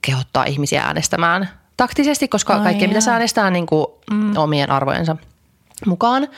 kehottaa 0.03 0.45
ihmisiä 0.45 0.83
äänestämään 0.83 1.49
taktisesti, 1.79 2.29
koska 2.29 2.55
Ai 2.55 2.63
kaikkea 2.63 2.89
mitä 2.89 3.01
sä 3.01 3.13
äänestää 3.13 3.51
niin 3.51 3.67
kuin 3.67 3.87
mm. 4.11 4.37
omien 4.37 4.71
arvojensa 4.71 5.17
mukaan. 5.87 6.29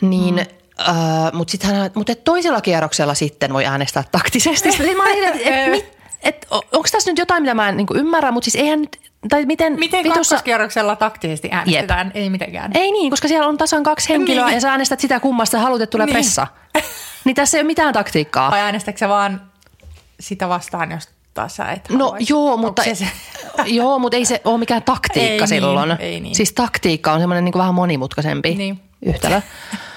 Niin, 0.00 0.34
mm. 0.34 0.88
äh, 0.88 1.32
mutta 1.32 1.56
mut 1.94 2.10
et 2.10 2.24
toisella 2.24 2.60
kierroksella 2.60 3.14
sitten 3.14 3.52
voi 3.52 3.66
äänestää 3.66 4.04
taktisesti. 4.12 4.72
Sitten 4.72 4.96
mä 4.96 5.02
olin, 5.02 5.24
että 5.24 5.38
et, 5.44 5.70
mit, 5.76 5.98
et, 6.22 6.46
onko 6.50 6.88
tässä 6.92 7.10
nyt 7.10 7.18
jotain, 7.18 7.42
mitä 7.42 7.54
mä 7.54 7.68
en 7.68 7.76
niin 7.76 7.86
ymmärrä, 7.94 8.32
mutta 8.32 8.50
siis 8.50 8.62
eihän 8.62 8.80
nyt, 8.80 9.07
tai 9.28 9.46
miten, 9.46 9.72
Miten 9.78 10.04
vitussa- 10.04 10.14
kakkoskierroksella 10.14 10.96
taktisesti 10.96 11.48
äänestetään? 11.52 12.10
Ei 12.14 12.30
mitenkään. 12.30 12.70
Ei 12.74 12.92
niin, 12.92 13.10
koska 13.10 13.28
siellä 13.28 13.48
on 13.48 13.58
tasan 13.58 13.82
kaksi 13.82 14.08
henkilöä 14.08 14.44
Niin. 14.46 14.54
ja 14.54 14.60
sä 14.60 14.70
äänestät 14.70 15.00
sitä 15.00 15.20
kummasta 15.20 15.58
haluat, 15.58 15.80
että 15.82 15.90
tulee 15.90 16.06
Niin. 16.06 16.14
pressa. 16.14 16.46
Niin 17.24 17.34
tässä 17.36 17.56
ei 17.56 17.60
ole 17.60 17.66
mitään 17.66 17.92
taktiikkaa. 17.94 18.50
Vai 18.50 18.60
äänestätkö 18.60 19.08
vaan 19.08 19.42
sitä 20.20 20.48
vastaan, 20.48 20.90
jos 20.90 21.08
taas 21.34 21.56
sä 21.56 21.64
et 21.72 21.88
No 21.88 22.04
haluaisi? 22.04 22.32
joo, 22.32 22.56
mutta, 22.56 22.82
se 22.82 22.94
se? 22.94 23.08
joo, 23.66 23.98
mutta 23.98 24.16
ei 24.16 24.24
se 24.24 24.40
ole 24.44 24.58
mikään 24.58 24.82
taktiikka 24.82 25.24
Ei 25.32 25.38
niin, 25.38 25.48
silloin. 25.48 25.96
ei 25.98 26.20
niin. 26.20 26.34
Siis 26.34 26.52
taktiikka 26.52 27.12
on 27.12 27.20
semmoinen 27.20 27.44
niin 27.44 27.54
vähän 27.58 27.74
monimutkaisempi 27.74 28.54
Niin. 28.54 28.80
yhtälö. 29.02 29.40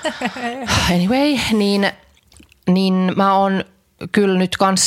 Anyway, 0.96 1.38
niin, 1.54 1.92
niin 2.70 3.12
mä 3.16 3.34
oon 3.36 3.64
kyllä 4.12 4.40
nyt 4.40 4.58
kans, 4.58 4.82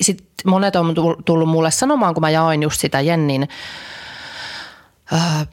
sit 0.00 0.24
monet 0.44 0.76
on 0.76 0.94
tull- 0.96 1.22
tullut 1.24 1.48
mulle 1.48 1.70
sanomaan, 1.70 2.14
kun 2.14 2.20
mä 2.20 2.30
jaoin 2.30 2.62
just 2.62 2.80
sitä 2.80 3.00
Jennin 3.00 3.48
äh, 5.12 5.48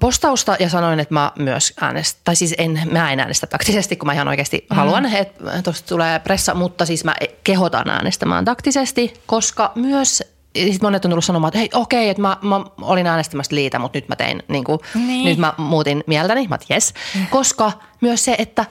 postausta 0.00 0.56
ja 0.60 0.68
sanoin, 0.68 1.00
että 1.00 1.14
mä 1.14 1.32
myös 1.38 1.72
äänestä, 1.80 2.20
tai 2.24 2.36
siis 2.36 2.54
en, 2.58 2.82
mä 2.90 3.12
en 3.12 3.20
äänestä 3.20 3.46
taktisesti, 3.46 3.96
kun 3.96 4.06
mä 4.06 4.12
ihan 4.12 4.28
oikeasti 4.28 4.66
mm. 4.70 4.76
haluan, 4.76 5.06
että 5.06 5.62
tuosta 5.64 5.88
tulee 5.88 6.18
pressa, 6.18 6.54
mutta 6.54 6.86
siis 6.86 7.04
mä 7.04 7.14
kehotan 7.44 7.88
äänestämään 7.88 8.44
taktisesti, 8.44 9.14
koska 9.26 9.72
myös 9.74 10.22
sitten 10.54 10.78
monet 10.82 11.04
on 11.04 11.10
tullut 11.10 11.24
sanomaan, 11.24 11.48
että 11.48 11.58
hei 11.58 11.70
okei, 11.74 12.08
että 12.08 12.22
mä, 12.22 12.36
mä 12.42 12.64
olin 12.82 13.06
äänestämässä 13.06 13.54
liitä, 13.54 13.78
mutta 13.78 13.98
nyt 13.98 14.08
mä 14.08 14.16
tein, 14.16 14.42
niin 14.48 14.64
kuin, 14.64 14.78
Niin. 14.94 15.24
nyt 15.24 15.38
mä 15.38 15.54
muutin 15.56 16.04
mieltäni, 16.06 16.48
mä 16.48 16.54
oon, 16.54 16.66
yes. 16.70 16.94
Koska 17.30 17.72
myös 18.00 18.24
se, 18.24 18.34
että 18.38 18.64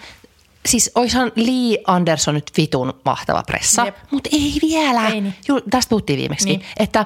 siis 0.66 0.92
oishan 0.96 1.32
Lee 1.36 1.78
Anderson 1.88 2.36
nyt 2.36 2.52
vitun 2.58 2.94
mahtava 3.06 3.44
pressa, 3.44 3.86
Jep. 3.86 3.96
mutta 4.12 4.30
ei 4.34 4.54
vielä. 4.62 5.08
Ei 5.08 5.22
niin. 5.22 5.34
Ju, 5.48 5.62
tästä 5.70 5.90
puhuttiin 5.90 6.20
viimeksi, 6.20 6.46
Niin. 6.46 6.60
niin. 6.60 6.70
että 6.78 7.06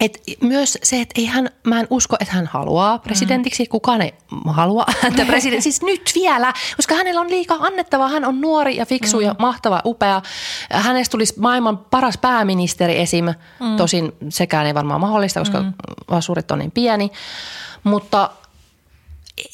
et 0.00 0.20
myös 0.40 0.78
se, 0.82 1.00
että 1.00 1.20
ei 1.20 1.26
hän, 1.26 1.50
mä 1.66 1.80
en 1.80 1.86
usko, 1.90 2.16
että 2.20 2.34
hän 2.34 2.46
haluaa 2.46 2.98
presidentiksi. 2.98 3.66
Kukaan 3.66 4.02
ei 4.02 4.14
halua 4.46 4.84
häntä 5.02 5.24
presidentiksi. 5.30 5.72
Siis 5.72 5.82
nyt 5.82 6.12
vielä, 6.14 6.52
koska 6.76 6.94
hänellä 6.94 7.20
on 7.20 7.30
liikaa 7.30 7.58
annettavaa. 7.60 8.08
Hän 8.08 8.24
on 8.24 8.40
nuori 8.40 8.76
ja 8.76 8.86
fiksu 8.86 9.16
mm. 9.16 9.22
ja 9.22 9.34
mahtava, 9.38 9.82
upea. 9.84 10.22
Hänestä 10.72 11.12
tulisi 11.12 11.34
maailman 11.40 11.78
paras 11.78 12.18
pääministeri 12.18 12.98
esim. 12.98 13.24
Mm. 13.24 13.76
Tosin 13.76 14.12
sekään 14.28 14.66
ei 14.66 14.74
varmaan 14.74 15.00
mahdollista, 15.00 15.40
koska 15.40 15.62
mm. 15.62 15.72
asurit 16.08 16.50
on 16.50 16.58
niin 16.58 16.70
pieni. 16.70 17.10
Mutta 17.84 18.30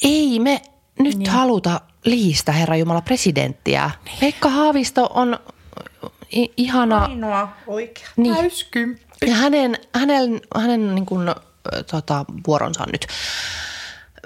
ei 0.03 0.39
me 0.39 0.61
nyt 0.99 1.17
niin. 1.17 1.29
haluta 1.29 1.81
liistä 2.09 2.51
Herra 2.51 2.75
Jumala 2.75 3.01
presidenttiä. 3.01 3.91
Niin. 4.05 4.17
Pekka 4.19 4.49
Haavisto 4.49 5.09
on 5.13 5.39
i- 6.35 6.53
ihana. 6.57 6.97
Ainoa 7.05 7.49
oikea 7.67 8.07
Niin. 8.17 8.35
täyskymppi. 8.35 9.05
Ja 9.25 9.35
hänen, 9.35 9.77
hänen, 9.95 10.41
hänen 10.55 10.95
niin 10.95 11.05
kuin, 11.05 11.29
tota, 11.91 12.25
vuoronsa 12.47 12.83
on 12.83 12.89
nyt. 12.91 13.07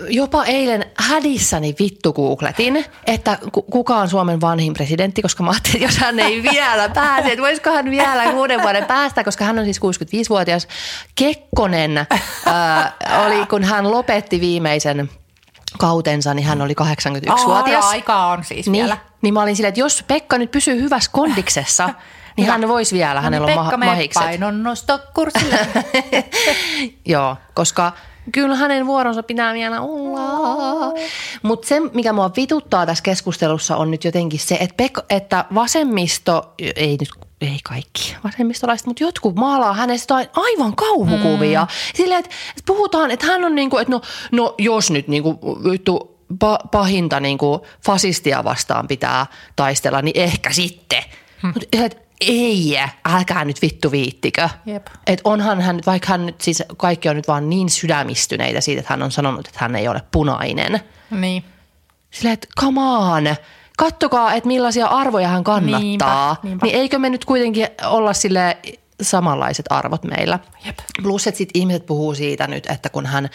Jopa 0.10 0.46
eilen 0.46 0.86
hädissäni 0.98 1.76
vittu 1.80 2.14
googletin, 2.14 2.86
että 3.08 3.38
ku- 3.52 3.62
kuka 3.62 3.96
on 3.96 4.10
Suomen 4.10 4.42
vanhin 4.42 4.74
presidentti, 4.74 5.22
koska 5.22 5.44
mä 5.44 5.50
ajattelin, 5.52 5.76
että 5.76 5.86
jos 5.88 5.98
hän 5.98 6.20
ei 6.20 6.44
vielä 6.44 6.90
pääse, 6.90 7.28
että 7.32 7.42
voisiko 7.42 7.70
hän 7.70 7.92
vielä 7.92 8.32
kuuden 8.32 8.62
vuoden 8.62 8.86
päästä, 8.86 9.24
koska 9.24 9.46
hän 9.46 9.60
on 9.60 9.66
siis 9.66 9.80
65-vuotias. 9.80 10.68
Kekkonen 11.16 11.98
ää, 12.46 12.94
oli, 13.26 13.46
kun 13.46 13.64
hän 13.64 13.92
lopetti 13.92 14.42
viimeisen 14.42 15.10
kautensa, 15.78 16.34
niin 16.34 16.46
hän 16.48 16.62
oli 16.62 16.74
81-vuotias. 16.82 17.84
Aa, 17.86 17.90
aikaa 17.90 18.28
on 18.32 18.44
siis 18.44 18.70
Niin, 18.70 18.84
vielä. 18.86 18.98
niin 19.22 19.34
mä 19.34 19.42
olin 19.42 19.56
silleen, 19.56 19.70
että 19.70 19.80
jos 19.80 20.04
Pekka 20.08 20.38
nyt 20.38 20.52
pysyy 20.52 20.82
hyvässä 20.82 21.12
kondiksessa, 21.14 21.90
niin 22.38 22.48
hän 22.48 22.68
voisi 22.68 22.96
vielä, 22.96 23.22
hänellä 23.22 23.46
on 23.48 23.56
No 23.56 23.62
Pekka, 23.64 23.78
ma- 23.78 23.86
mahikset. 23.86 24.24
painonnostokurssille. 24.24 25.60
Joo, 27.06 27.36
koska 27.54 27.92
kyllä 28.32 28.56
hänen 28.56 28.86
vuoronsa 28.88 29.24
pitää 29.24 29.54
vielä 29.54 29.82
olla. 29.82 30.94
Mutta 31.44 31.68
se, 31.68 31.80
mikä 31.80 32.14
mua 32.14 32.32
vituttaa 32.38 32.86
tässä 32.86 33.04
keskustelussa 33.04 33.78
on 33.78 33.92
nyt 33.92 34.04
jotenkin 34.04 34.40
se, 34.40 34.58
että, 34.60 34.76
Pekka, 34.78 35.04
että 35.10 35.46
vasemmisto, 35.56 36.54
ei 36.76 36.98
nyt 37.00 37.10
ei 37.42 37.60
kaikki 37.64 38.16
vasemmistolaiset, 38.24 38.88
mutta 38.88 39.04
jotkut 39.04 39.36
maalaa 39.36 39.74
hänestä 39.74 40.16
aivan 40.34 40.76
kauhukuvia. 40.76 41.62
Mm. 41.62 41.68
Silleen, 41.96 42.20
että 42.20 42.36
puhutaan, 42.66 43.12
että 43.12 43.26
hän 43.26 43.44
on 43.44 43.56
niin 43.56 43.70
kuin, 43.70 43.82
että 43.82 43.92
no, 43.92 44.02
no 44.32 44.56
jos 44.58 44.92
nyt 44.92 45.08
niin 45.08 45.24
kuin, 45.24 45.38
vittu 45.72 46.18
pa- 46.34 46.68
pahinta 46.72 47.20
niin 47.20 47.38
kuin 47.38 47.62
fasistia 47.86 48.44
vastaan 48.44 48.88
pitää 48.88 49.26
taistella, 49.56 50.02
niin 50.02 50.18
ehkä 50.18 50.52
sitten. 50.52 51.04
Hmm. 51.42 51.54
Mutta 51.54 51.78
ei, 52.22 52.78
älkää 53.06 53.46
nyt 53.46 53.62
vittu 53.62 53.92
viittikö. 53.92 54.50
Jep. 54.66 54.88
Et 55.08 55.22
onhan 55.24 55.62
hän, 55.62 55.80
vaikka 55.86 56.08
hän 56.08 56.26
nyt 56.26 56.42
siis 56.42 56.64
kaikki 56.78 57.10
on 57.10 57.16
nyt 57.16 57.28
vaan 57.28 57.50
niin 57.50 57.70
sydämistyneitä 57.70 58.62
siitä, 58.62 58.80
että 58.80 58.94
hän 58.94 59.04
on 59.04 59.12
sanonut, 59.12 59.48
että 59.48 59.60
hän 59.62 59.76
ei 59.76 59.88
ole 59.88 60.02
punainen. 60.12 60.80
Niin. 61.12 61.44
Silleen, 62.12 62.34
että 62.34 62.48
come 62.60 62.82
on, 62.82 63.36
kattokaa, 63.82 64.34
että 64.34 64.48
millaisia 64.48 64.86
arvoja 64.88 65.28
hän 65.28 65.44
kannattaa. 65.44 65.80
Niinpä, 65.80 66.36
niinpä. 66.44 66.66
Niin 66.66 66.76
eikö 66.76 67.00
me 67.00 67.10
nyt 67.10 67.26
kuitenkin 67.26 67.68
olla 67.86 68.14
sille 68.14 68.58
samanlaiset 69.02 69.66
arvot 69.70 70.04
meillä. 70.04 70.40
Jep. 70.66 70.78
Plus, 71.04 71.28
että 71.28 71.38
sitten 71.38 71.62
ihmiset 71.62 71.86
puhuu 71.86 72.16
siitä 72.16 72.48
nyt, 72.48 72.66
että 72.66 72.90
kun 72.90 73.06
hän, 73.06 73.30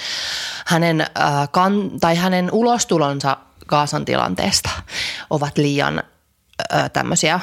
hänen, 0.66 1.00
äh, 1.00 1.48
kan, 1.50 1.90
tai 2.00 2.16
hänen 2.16 2.48
ulostulonsa 2.52 3.36
Gaasan 3.66 4.04
tilanteesta 4.04 4.70
ovat 5.30 5.58
liian 5.58 6.02
äh, 6.74 6.90
tämmöisiä 6.90 7.40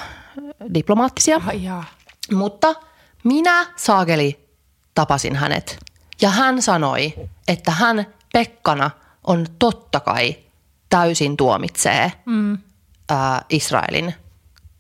diplomaattisia. 0.73 1.41
Jaa. 1.53 1.83
Mutta 2.33 2.75
minä, 3.23 3.65
Saakeli, 3.75 4.49
tapasin 4.95 5.35
hänet. 5.35 5.77
Ja 6.21 6.29
hän 6.29 6.61
sanoi, 6.61 7.13
että 7.47 7.71
hän 7.71 8.05
Pekkana 8.33 8.91
on 9.23 9.45
totta 9.59 9.99
kai 9.99 10.35
täysin 10.89 11.37
tuomitsee 11.37 12.11
mm. 12.25 12.57
Ää, 13.09 13.41
Israelin 13.49 14.13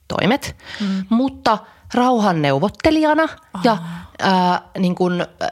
toimet, 0.07 0.55
mm. 0.79 1.05
mutta 1.09 1.57
rauhanneuvottelijana 1.93 3.27
ja 3.63 3.77
ää, 4.19 4.61
niin 4.77 4.95
kun, 4.95 5.21
ää, 5.39 5.49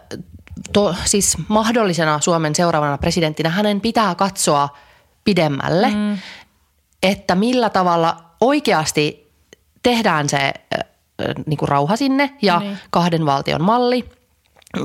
to, 0.74 0.96
siis 1.06 1.38
mahdollisena 1.48 2.20
Suomen 2.20 2.56
seuraavana 2.56 2.98
presidenttinä 2.98 3.50
hänen 3.50 3.82
pitää 3.82 4.16
katsoa 4.16 4.70
pidemmälle, 5.24 5.90
mm. 5.90 6.18
että 7.04 7.36
millä 7.36 7.70
tavalla 7.70 8.18
oikeasti 8.42 9.32
tehdään 9.84 10.30
se 10.30 10.38
ää, 10.38 10.84
niin 11.46 11.58
kuin 11.58 11.70
rauha 11.70 11.96
sinne 11.96 12.34
ja 12.42 12.60
Niin. 12.60 12.78
kahden 12.90 13.26
valtion 13.26 13.64
malli. 13.64 14.21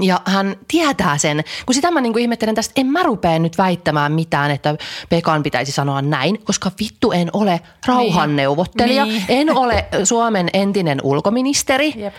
Ja 0.01 0.21
hän 0.25 0.57
tietää 0.69 1.19
sen, 1.19 1.45
kun 1.67 1.75
sitä 1.75 1.91
mä 1.91 2.01
niin 2.01 2.19
ihmettelen 2.19 2.55
tästä, 2.55 2.73
en 2.77 2.87
mä 2.87 3.03
rupea 3.03 3.39
nyt 3.39 3.59
väittämään 3.59 4.13
mitään, 4.13 4.51
että 4.51 4.77
Pekan 5.09 5.43
pitäisi 5.43 5.73
sanoa 5.73 6.03
näin, 6.03 6.45
koska 6.45 6.71
vittu 6.81 7.13
en 7.13 7.31
ole 7.33 7.61
rauhanneuvottelija, 7.87 9.05
Niin. 9.05 9.25
en 9.29 9.57
ole 9.57 9.85
Suomen 10.05 10.49
entinen 10.53 10.99
ulkoministeri. 11.03 11.93
Jep. 11.97 12.15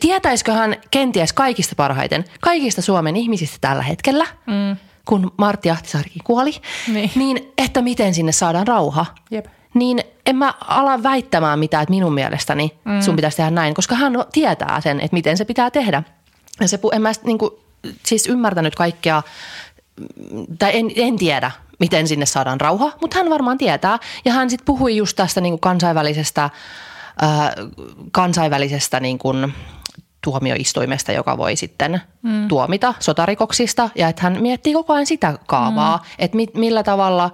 Tietäisikö 0.00 0.52
hän 0.52 0.76
kenties 0.90 1.32
kaikista 1.32 1.74
parhaiten, 1.76 2.24
kaikista 2.40 2.82
Suomen 2.82 3.16
ihmisistä 3.16 3.58
tällä 3.60 3.82
hetkellä, 3.82 4.26
mm. 4.46 4.76
kun 5.04 5.32
Martti 5.36 5.70
Ahtisaarikin 5.70 6.22
kuoli, 6.24 6.54
Niin. 6.92 7.10
niin 7.14 7.52
että 7.58 7.82
miten 7.82 8.14
sinne 8.14 8.32
saadaan 8.32 8.66
rauha. 8.66 9.06
Jep. 9.30 9.46
Niin 9.74 10.00
en 10.26 10.36
mä 10.36 10.54
ala 10.60 11.02
väittämään 11.02 11.58
mitään, 11.58 11.82
että 11.82 11.90
minun 11.90 12.14
mielestäni 12.14 12.78
mm. 12.84 13.00
sun 13.00 13.16
pitäisi 13.16 13.36
tehdä 13.36 13.50
näin, 13.50 13.74
koska 13.74 13.94
hän 13.94 14.12
tietää 14.32 14.80
sen, 14.80 15.00
että 15.00 15.14
miten 15.16 15.36
se 15.36 15.44
pitää 15.44 15.70
tehdä. 15.70 16.02
Ja 16.60 16.68
se, 16.68 16.78
en 16.92 17.02
mä 17.02 17.12
sit 17.12 17.24
niinku, 17.24 17.64
siis 18.06 18.26
ymmärtänyt 18.26 18.74
kaikkea, 18.74 19.22
mm, 19.96 20.46
tai 20.58 20.78
en, 20.78 20.90
en 20.96 21.16
tiedä, 21.16 21.50
miten 21.78 22.08
sinne 22.08 22.26
saadaan 22.26 22.60
rauha, 22.60 22.92
mutta 23.00 23.16
hän 23.16 23.30
varmaan 23.30 23.58
tietää. 23.58 23.98
Ja 24.24 24.32
hän 24.32 24.50
sitten 24.50 24.64
puhui 24.64 24.96
just 24.96 25.16
tästä 25.16 25.40
niinku 25.40 25.58
kansainvälisestä, 25.58 26.44
äh, 26.44 27.50
kansainvälisestä 28.12 29.00
niinku 29.00 29.32
tuomioistuimesta, 30.24 31.12
joka 31.12 31.38
voi 31.38 31.56
sitten 31.56 32.00
mm. 32.22 32.48
tuomita 32.48 32.94
sotarikoksista. 33.00 33.90
Ja 33.94 34.08
että 34.08 34.22
hän 34.22 34.42
miettii 34.42 34.72
koko 34.72 34.92
ajan 34.92 35.06
sitä 35.06 35.38
kaavaa, 35.46 35.96
mm. 35.96 36.04
että 36.18 36.36
mi- 36.36 36.52
millä 36.54 36.82
tavalla 36.82 37.30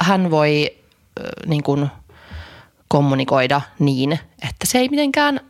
hän 0.00 0.30
voi 0.30 0.70
äh, 0.70 1.24
niin 1.46 1.62
kuin 1.62 1.88
kommunikoida 2.88 3.60
niin, 3.78 4.12
että 4.42 4.66
se 4.66 4.78
ei 4.78 4.88
mitenkään 4.88 5.40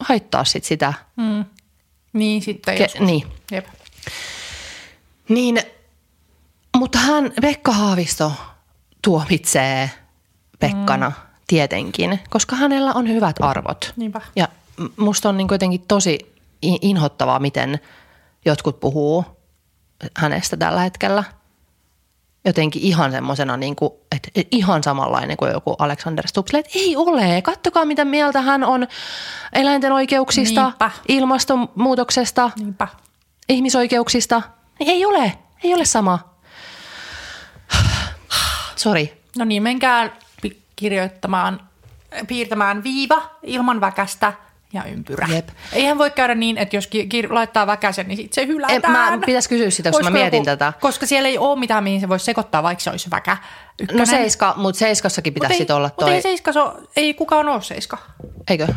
haittaa 0.00 0.44
sit 0.44 0.64
sitä. 0.64 0.94
Niin 2.12 2.42
sitten 2.42 2.78
Ke- 2.78 2.82
joskus. 2.82 3.00
niin. 3.00 3.26
Jep. 3.50 3.66
Niin, 5.28 5.60
mutta 6.76 6.98
hän, 6.98 7.32
Pekka 7.40 7.72
Haavisto 7.72 8.32
tuomitsee 9.02 9.90
Pekkana 10.58 11.08
mm. 11.08 11.14
tietenkin, 11.46 12.20
koska 12.30 12.56
hänellä 12.56 12.92
on 12.92 13.08
hyvät 13.08 13.36
arvot. 13.40 13.92
Niinpä. 13.96 14.20
Ja 14.36 14.48
musta 14.96 15.28
on 15.28 15.36
niin 15.36 15.48
jotenkin 15.50 15.84
tosi 15.88 16.18
inhottavaa, 16.62 17.38
miten 17.38 17.80
jotkut 18.44 18.80
puhuu 18.80 19.24
hänestä 20.16 20.56
tällä 20.56 20.80
hetkellä. 20.80 21.24
Jotenkin 22.44 22.82
ihan 22.82 23.12
semmoisena, 23.12 23.56
niin 23.56 23.76
kuin, 23.76 23.92
että 24.16 24.30
ihan 24.50 24.82
samanlainen 24.82 25.36
kuin 25.36 25.52
joku 25.52 25.72
Alexander 25.78 26.28
Stubb. 26.28 26.48
Silleen, 26.48 26.64
Että 26.66 26.78
ei 26.78 26.96
ole. 26.96 27.42
Kattokaa, 27.42 27.84
mitä 27.84 28.04
mieltä 28.04 28.40
hän 28.40 28.64
on 28.64 28.86
eläinten 29.52 29.92
oikeuksista, 29.92 30.62
Niinpä. 30.62 30.90
ilmastonmuutoksesta, 31.08 32.50
Niinpä. 32.58 32.88
ihmisoikeuksista. 33.48 34.42
Ei 34.80 35.04
ole. 35.04 35.32
Ei 35.64 35.74
ole 35.74 35.84
sama. 35.84 36.18
Sori. 38.76 39.22
No 39.38 39.44
niin, 39.44 39.62
menkää 39.62 40.10
kirjoittamaan, 40.76 41.60
piirtämään 42.26 42.82
viiva 42.84 43.22
ilman 43.42 43.80
väkästä 43.80 44.32
ja 44.72 44.84
ympyrä. 44.84 45.28
Jep. 45.32 45.48
Eihän 45.72 45.98
voi 45.98 46.10
käydä 46.10 46.34
niin, 46.34 46.58
että 46.58 46.76
jos 46.76 46.86
ki- 46.86 47.08
kir- 47.14 47.34
laittaa 47.34 47.66
väkäsen, 47.66 48.08
niin 48.08 48.16
sit 48.16 48.32
se 48.32 48.40
En, 48.40 48.48
hylätään. 48.48 48.92
mä 48.92 49.18
pitäisi 49.26 49.48
kysyä 49.48 49.70
sitä, 49.70 49.90
koska 49.90 50.04
mä 50.04 50.10
mietin 50.10 50.36
joku- 50.38 50.44
tätä. 50.44 50.72
Koska 50.80 51.06
siellä 51.06 51.28
ei 51.28 51.38
ole 51.38 51.58
mitään, 51.58 51.84
mihin 51.84 52.00
se 52.00 52.08
voisi 52.08 52.24
sekoittaa, 52.24 52.62
vaikka 52.62 52.84
se 52.84 52.90
olisi 52.90 53.10
väkä. 53.10 53.36
Ykkönen. 53.80 54.00
No 54.00 54.06
seiska, 54.06 54.54
mutta 54.56 54.78
seiskassakin 54.78 55.34
pitäisi 55.34 55.56
sit 55.58 55.70
olla 55.70 55.86
Mutta 55.88 56.04
toi. 56.04 56.14
ei 56.14 56.22
seiska, 56.22 56.52
so, 56.52 56.74
ei 56.96 57.14
kukaan 57.14 57.48
ole 57.48 57.62
seiska. 57.62 57.98
Eikö? 58.50 58.68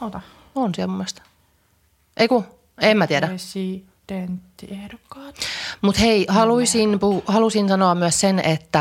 Ota. 0.00 0.20
On 0.54 0.74
siellä 0.74 0.88
mun 0.90 0.96
mielestä. 0.98 1.22
Ei 2.16 2.28
kun, 2.28 2.44
en 2.80 2.98
mä 2.98 3.06
tiedä. 3.06 3.26
Presidenttiehdokkaat. 3.26 5.34
Mutta 5.80 6.00
hei, 6.00 6.26
haluaisin, 6.28 6.94
puh- 6.94 7.22
halusin 7.26 7.68
sanoa 7.68 7.94
myös 7.94 8.20
sen, 8.20 8.38
että 8.38 8.80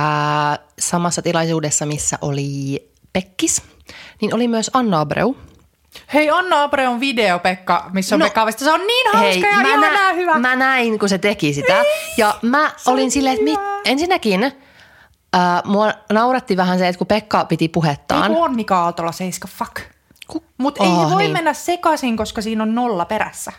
samassa 0.79 1.21
tilaisuudessa, 1.21 1.85
missä 1.85 2.17
oli 2.21 2.83
Pekkis, 3.13 3.61
niin 4.21 4.33
oli 4.35 4.47
myös 4.47 4.71
Anna 4.73 4.99
Abreu. 4.99 5.35
Hei, 6.13 6.29
Anna 6.29 6.63
Abreon 6.63 6.99
video, 6.99 7.39
Pekka, 7.39 7.89
missä 7.93 8.15
on 8.15 8.19
No, 8.19 8.25
Pekka. 8.25 8.51
Se 8.51 8.71
on 8.71 8.87
niin 8.87 9.07
hauska 9.13 9.27
Hei, 9.27 9.41
ja 9.41 9.57
mä, 9.61 9.67
ihanaa 9.69 10.13
hyvä. 10.13 10.39
mä 10.39 10.55
näin, 10.55 10.99
kun 10.99 11.09
se 11.09 11.17
teki 11.17 11.53
sitä. 11.53 11.83
Ja 12.17 12.35
mä 12.41 12.71
olin 12.85 13.11
silleen, 13.11 13.33
että 13.33 13.43
mit, 13.43 13.59
ensinnäkin 13.85 14.43
äh, 14.43 14.51
mua 15.65 15.91
nauratti 16.13 16.57
vähän 16.57 16.79
se, 16.79 16.87
että 16.87 16.97
kun 16.97 17.07
Pekka 17.07 17.45
piti 17.45 17.65
Ei 17.65 17.69
puhettaan. 17.69 18.33
kun 18.33 18.45
Annika 18.45 18.79
Aaltola 18.83 19.11
seiska, 19.11 19.47
fuck. 19.47 19.79
Mutta 20.57 20.83
ei 20.83 20.89
Oh, 20.89 21.05
se 21.09 21.13
voi 21.13 21.21
niin. 21.21 21.31
mennä 21.31 21.53
sekaisin, 21.53 22.17
koska 22.17 22.41
siinä 22.41 22.63
on 22.63 22.75
nolla 22.75 23.05
perässä. 23.05 23.51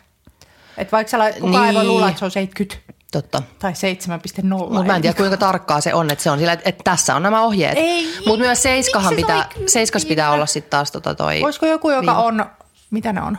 Et 0.76 0.92
vaikka 0.92 1.10
sä, 1.10 1.18
lait- 1.18 1.40
kukaan 1.40 1.52
niin. 1.52 1.64
ei 1.68 1.74
voi 1.74 1.82
Niin. 1.82 1.88
luulla, 1.88 2.08
että 2.08 2.18
se 2.18 2.24
on 2.24 2.30
70 2.30 2.76
Totta. 3.12 3.42
tai 3.58 3.72
7,0. 3.72 4.46
Mutta 4.48 4.84
mä 4.84 4.96
en 4.96 5.02
tiedä, 5.02 5.16
kuinka 5.16 5.36
tarkkaa 5.36 5.80
se 5.80 5.94
on, 5.94 6.10
että 6.10 6.24
se 6.24 6.30
on 6.30 6.38
sillä, 6.38 6.52
että, 6.52 6.72
tässä 6.84 7.14
on 7.14 7.22
nämä 7.22 7.42
ohjeet. 7.42 7.78
Mutta 8.26 8.44
myös 8.44 8.62
Seiskahan 8.62 9.14
pitää, 9.16 9.48
soi 9.54 9.68
Seiskas 9.68 10.04
pitää 10.06 10.30
olla 10.30 10.46
sitten 10.46 10.70
taas 10.70 10.92
tota 10.92 11.14
toi 11.14 11.42
Olisiko 11.44 11.66
joku, 11.66 11.90
joka 11.90 12.00
viiva. 12.00 12.22
on, 12.22 12.46
mitä 12.90 13.12
ne 13.12 13.22
on? 13.22 13.38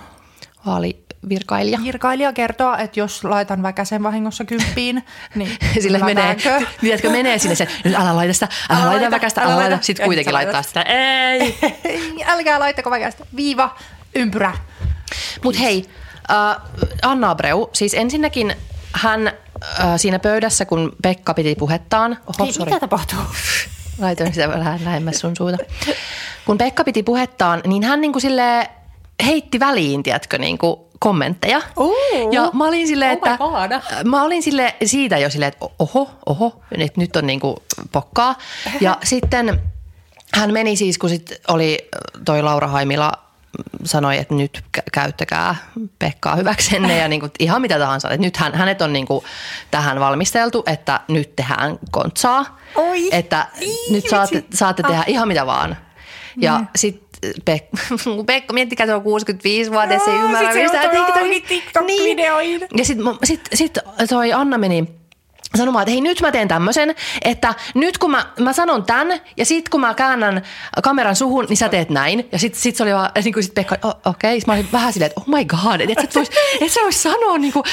vaalivirkailija. 0.66 1.80
Virkailija 1.84 2.34
kertoa, 2.34 2.78
että 2.78 3.00
jos 3.00 3.24
laitan 3.24 3.64
väkäsen 3.64 4.04
vahingossa 4.04 4.46
kymppiin, 4.46 5.04
niin 5.36 5.58
Sille 5.82 5.98
menee, 6.00 6.38
tiedätkö, 6.82 7.10
menee 7.10 7.38
sinne 7.38 7.56
se, 7.56 7.68
nyt 7.84 7.96
älä 7.96 8.16
laita 8.16 8.34
sitä, 8.34 8.48
älä, 8.70 8.80
Älä 8.80 8.90
laita 8.90 9.02
laita, 9.02 9.16
väkästä, 9.16 9.42
älä 9.42 9.48
älä 9.50 9.56
laita. 9.60 9.72
laita. 9.72 9.86
Sitten 9.86 10.06
kuitenkin 10.06 10.34
laittaa 10.34 10.62
sitä, 10.62 10.82
ei. 10.82 11.60
Älkää 12.28 12.60
laittako 12.60 12.92
väkästä. 12.92 13.26
Viiva, 13.36 13.76
ympyrä. 14.16 14.54
Mutta 15.44 15.60
hei, 15.62 15.86
äh, 16.32 16.62
Anna 17.02 17.30
Abreu, 17.30 17.70
siis 17.74 17.94
ensinnäkin 17.94 18.56
hän 18.94 19.32
äh, 19.80 19.88
siinä 19.98 20.20
pöydässä, 20.20 20.66
kun 20.66 20.96
Pekka 21.02 21.34
piti 21.34 21.56
puhettaan. 21.56 22.18
Oho, 22.28 22.46
Hei, 22.46 22.54
sorry. 22.54 22.70
mitä 22.72 22.80
tapahtuu? 22.80 23.20
Laitoin 24.00 24.34
sitä 24.34 24.50
vähän 24.50 24.80
lähemmäs 24.86 25.20
sun 25.20 25.36
suuta. 25.36 25.58
Kun 26.46 26.58
Pekka 26.58 26.84
piti 26.84 27.04
puhettaan, 27.04 27.62
niin 27.68 27.84
hän 27.84 28.02
niinku 28.02 28.20
sille 28.20 28.70
heitti 29.26 29.60
väliin, 29.60 30.04
tiedätkö, 30.04 30.38
niinku 30.38 30.90
kommentteja. 31.00 31.62
Ooh. 31.78 31.96
Ja 32.32 32.50
mä 32.54 32.68
olin 32.68 32.88
silleen, 32.88 33.12
Oh 33.12 33.18
että 33.18 33.38
God. 33.38 34.06
mä 34.06 34.24
olin 34.24 34.44
sille 34.44 34.76
siitä 34.86 35.18
jo 35.18 35.30
silleen, 35.30 35.48
että 35.54 35.66
oho, 35.80 36.12
oho, 36.26 36.62
nyt, 36.78 36.98
nyt 36.98 37.16
on 37.16 37.28
niinku 37.28 37.64
pokkaa. 37.92 38.36
Ja 38.82 38.98
sitten 39.04 39.62
hän 40.34 40.54
meni 40.54 40.76
siis, 40.76 40.98
kun 40.98 41.10
sit 41.10 41.32
oli 41.48 41.90
toi 42.26 42.42
Laura 42.42 42.68
Haimila 42.68 43.12
sanoi, 43.84 44.18
että 44.18 44.34
nyt 44.34 44.64
kä- 44.78 44.84
käyttäkää 44.94 45.56
Pekkaa 46.00 46.36
hyväksenne 46.36 46.98
ja 46.98 47.08
niinku 47.08 47.28
ihan 47.40 47.62
mitä 47.62 47.80
tahansa. 47.80 48.10
Että 48.10 48.22
nyt 48.28 48.38
hän, 48.38 48.54
hänet 48.56 48.82
on 48.82 48.94
niinku 48.94 49.24
tähän 49.72 50.00
valmisteltu, 50.00 50.64
että 50.66 51.00
nyt 51.08 51.36
tehdään 51.36 51.80
kontsaa. 51.92 52.60
Oi. 52.76 53.10
Että 53.12 53.48
Ii, 53.62 53.92
nyt 53.92 54.10
saatte, 54.10 54.44
saatte 54.54 54.84
tehdä 54.84 55.04
ihan 55.08 55.28
mitä 55.28 55.46
vaan. 55.46 55.78
Ja 56.38 56.60
Mm. 56.60 56.68
sitten 56.76 57.10
Pek- 57.50 57.80
kun 58.04 58.26
Pekka, 58.32 58.54
miettikää, 58.54 58.86
se 58.86 58.94
on 58.94 59.02
65-vuotias, 59.02 60.06
se 60.06 60.12
ei 60.12 60.18
Joo, 60.18 60.26
ymmärrä 60.26 60.52
johonkin 60.94 61.44
TikTok-videoihin. 61.44 62.68
Ja 62.78 62.86
sitten 62.86 63.18
sit, 63.24 63.42
sit 63.54 63.78
toi 64.10 64.34
Anna 64.34 64.58
meni 64.58 64.88
sanomaan, 65.58 65.84
että 65.84 65.92
hei 65.92 66.02
nyt 66.02 66.22
mä 66.22 66.32
teen 66.32 66.48
tämmöisen, 66.48 66.96
että 67.22 67.54
nyt 67.74 67.98
kun 67.98 68.12
mä, 68.12 68.26
mä 68.40 68.54
sanon 68.54 68.84
tän 68.84 69.08
ja 69.38 69.46
sit 69.46 69.70
kun 69.70 69.82
mä 69.82 69.94
käännän 69.94 70.42
kameran 70.84 71.16
suhun, 71.16 71.46
niin 71.50 71.58
sä 71.58 71.70
teet 71.70 71.90
näin. 71.90 72.28
Ja 72.32 72.40
sit, 72.40 72.56
sit 72.56 72.76
se 72.76 72.84
oli 72.84 72.94
vaan, 72.94 73.12
niin 73.24 73.34
kuin 73.34 73.44
sit 73.44 73.54
Pekka, 73.54 73.76
oh, 73.84 73.96
okei, 74.06 74.38
okay. 74.38 74.42
mä 74.48 74.54
olin 74.54 74.68
vähän 74.72 74.94
silleen, 74.94 75.12
että 75.12 75.22
oh 75.22 75.38
my 75.38 75.46
god, 75.46 75.82
että 75.82 76.04
et 76.04 76.12
sä 76.12 76.20
vois, 76.20 76.32
et 76.62 76.72
sä 76.72 76.80
vois 76.84 77.04
sanoa 77.04 77.38
niin 77.38 77.54
kuin 77.54 77.64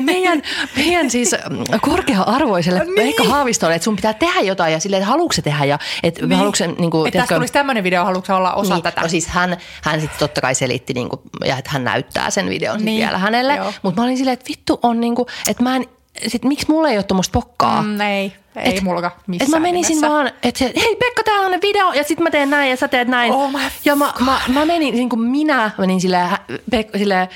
meidän, 0.00 0.42
meidän 0.76 1.10
siis 1.10 1.36
mm, 1.50 1.64
korkea-arvoiselle 1.80 2.84
Niin. 2.84 2.94
Pekka 2.94 3.24
Haavistolle, 3.24 3.74
että 3.74 3.84
sun 3.84 3.96
pitää 3.96 4.14
tehdä 4.14 4.40
jotain 4.40 4.72
ja 4.72 4.80
silleen, 4.80 5.02
että 5.02 5.10
haluatko 5.10 5.42
tehdä 5.44 5.64
ja 5.64 5.78
että 6.02 6.26
niin. 6.26 6.38
haluatko 6.38 6.64
niin 6.78 6.90
kuin, 6.90 7.08
Että 7.08 7.18
tästä 7.18 7.34
tulisi 7.34 7.52
tämmöinen 7.52 7.84
video, 7.84 8.04
haluatko 8.04 8.34
olla 8.34 8.54
osa 8.54 8.74
niin, 8.74 8.82
tätä? 8.82 9.00
No 9.00 9.08
siis 9.08 9.26
hän, 9.26 9.56
hän 9.82 10.00
sitten 10.00 10.18
totta 10.18 10.40
kai 10.40 10.54
selitti, 10.54 10.94
niin 10.94 11.08
kuin, 11.08 11.20
ja 11.44 11.58
että 11.58 11.70
hän 11.70 11.84
näyttää 11.84 12.30
sen 12.30 12.48
videon 12.48 12.84
niin, 12.84 12.98
vielä 12.98 13.18
hänelle. 13.18 13.58
Mutta 13.82 14.00
mä 14.00 14.04
olin 14.04 14.16
silleen, 14.16 14.32
että 14.32 14.48
vittu 14.48 14.78
on 14.82 15.00
niin 15.00 15.14
kuin, 15.14 15.28
että 15.48 15.62
mä 15.62 15.76
en, 15.76 15.86
sit, 16.26 16.44
miksi 16.44 16.66
mulla 16.68 16.88
ei 16.88 16.96
ole 16.96 17.02
tuommoista 17.04 17.32
pokkaa? 17.32 17.82
Mm, 17.82 18.00
ei, 18.00 18.32
ei 18.56 18.76
Et- 18.76 18.82
mulka 18.82 19.06
Et 19.20 19.28
missään 19.28 19.50
mä 19.50 19.60
menisin 19.60 19.94
nimessä. 19.94 20.08
vaan, 20.10 20.26
että 20.42 20.58
se, 20.58 20.64
hei 20.76 20.96
Pekka, 20.96 21.22
täällä 21.24 21.46
on 21.46 21.52
ne 21.52 21.58
video, 21.62 21.92
ja 21.92 22.04
sitten 22.04 22.24
mä 22.24 22.30
teen 22.30 22.50
näin, 22.50 22.70
ja 22.70 22.76
sä 22.76 22.88
teet 22.88 23.08
näin. 23.08 23.32
Oh 23.32 23.52
my 23.52 23.58
ja 23.84 23.96
mä, 23.96 24.12
mä, 24.20 24.40
mä 24.48 24.64
menin, 24.64 24.94
niin 24.94 25.08
kuin 25.08 25.20
minä 25.20 25.70
menin 25.78 26.00
silleen, 26.00 26.28
Pekka, 26.70 26.98
silleen 26.98 27.28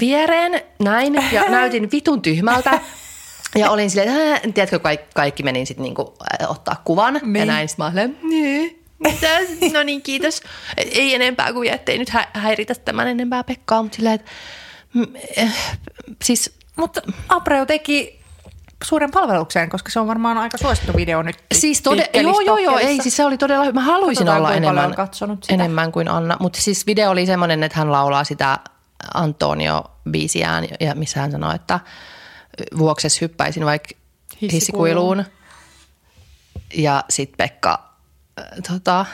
viereen, 0.00 0.62
näin, 0.78 1.14
ja 1.32 1.42
näytin 1.50 1.90
vitun 1.92 2.22
tyhmältä. 2.22 2.80
Ja 3.58 3.70
olin 3.70 3.90
silleen, 3.90 4.36
että 4.36 4.52
tiedätkö, 4.52 4.78
kaikki, 4.78 5.06
kaikki 5.14 5.42
menin 5.42 5.66
sitten 5.66 5.82
niinku, 5.82 6.14
äh, 6.42 6.50
ottaa 6.50 6.82
kuvan. 6.84 7.14
Ja 7.14 7.20
Niin. 7.24 7.46
näin, 7.46 7.68
sitten 7.68 7.84
mä 7.86 7.92
olin, 8.02 8.18
niin. 8.22 8.76
No 9.72 9.82
niin, 9.82 10.02
kiitos. 10.02 10.42
Ei 10.76 11.14
enempää 11.14 11.52
kuin 11.52 11.68
ettei 11.70 11.98
nyt 11.98 12.08
hä- 12.10 12.28
häiritä 12.32 12.74
tämän 12.74 13.08
enempää 13.08 13.44
Pekkaa, 13.44 13.82
mutta 13.82 13.96
silleen, 13.96 14.14
että 14.14 14.30
eh, 15.36 15.52
siis 16.24 16.54
Mutta 16.80 17.00
Abreu 17.28 17.66
teki 17.66 18.20
suuren 18.84 19.10
palveluksen, 19.10 19.70
koska 19.70 19.90
se 19.90 20.00
on 20.00 20.06
varmaan 20.06 20.38
aika 20.38 20.58
suosittu 20.58 20.92
video 20.96 21.22
nyt. 21.22 21.36
Siis 21.54 21.82
tode, 21.82 22.10
joo, 22.14 22.40
joo, 22.40 22.58
joo, 22.58 22.78
ei, 22.78 23.02
siis 23.02 23.16
se 23.16 23.24
oli 23.24 23.38
todella 23.38 23.64
hyvä. 23.64 23.72
Mä 23.80 23.80
haluaisin 23.80 24.26
Katsotaan, 24.26 24.38
olla 24.38 24.54
enemmän, 24.54 24.86
on 24.86 24.94
katsonut 24.94 25.44
sitä. 25.44 25.54
enemmän 25.54 25.92
kuin 25.92 26.08
Anna, 26.08 26.36
mutta 26.40 26.60
siis 26.60 26.86
video 26.86 27.10
oli 27.10 27.26
semmoinen, 27.26 27.62
että 27.62 27.78
hän 27.78 27.92
laulaa 27.92 28.24
sitä 28.24 28.58
Antonio-biisiään, 29.14 30.64
ja 30.80 30.94
missä 30.94 31.20
hän 31.20 31.32
sanoo, 31.32 31.52
että 31.52 31.80
vuokses 32.78 33.20
hyppäisin 33.20 33.64
vaikka 33.64 33.88
Hissikuiluun. 34.42 35.18
hissikuiluun. 35.18 35.24
Ja 36.74 37.04
sitten 37.10 37.36
Pekka 37.36 37.94
äh, 38.40 38.44
tota, 38.72 39.06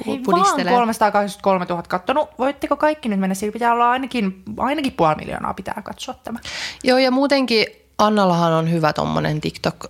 Ei 0.00 0.06
vaan 0.06 0.22
pudistelee. 0.22 0.72
383 0.72 1.64
000 1.68 1.82
kattonut. 1.82 2.28
Voitteko 2.38 2.76
kaikki 2.76 3.08
nyt 3.08 3.20
mennä? 3.20 3.34
Sillä 3.34 3.52
pitää 3.52 3.72
olla 3.72 3.90
ainakin, 3.90 4.42
ainakin 4.58 4.92
puoli 4.92 5.14
miljoonaa 5.14 5.54
pitää 5.54 5.82
katsoa 5.84 6.14
tämä. 6.24 6.38
Joo, 6.84 6.98
ja 6.98 7.10
muutenkin 7.10 7.66
Annallahan 7.98 8.52
on 8.52 8.70
hyvä 8.72 8.92
tommonen 8.92 9.40
TikTok 9.40 9.86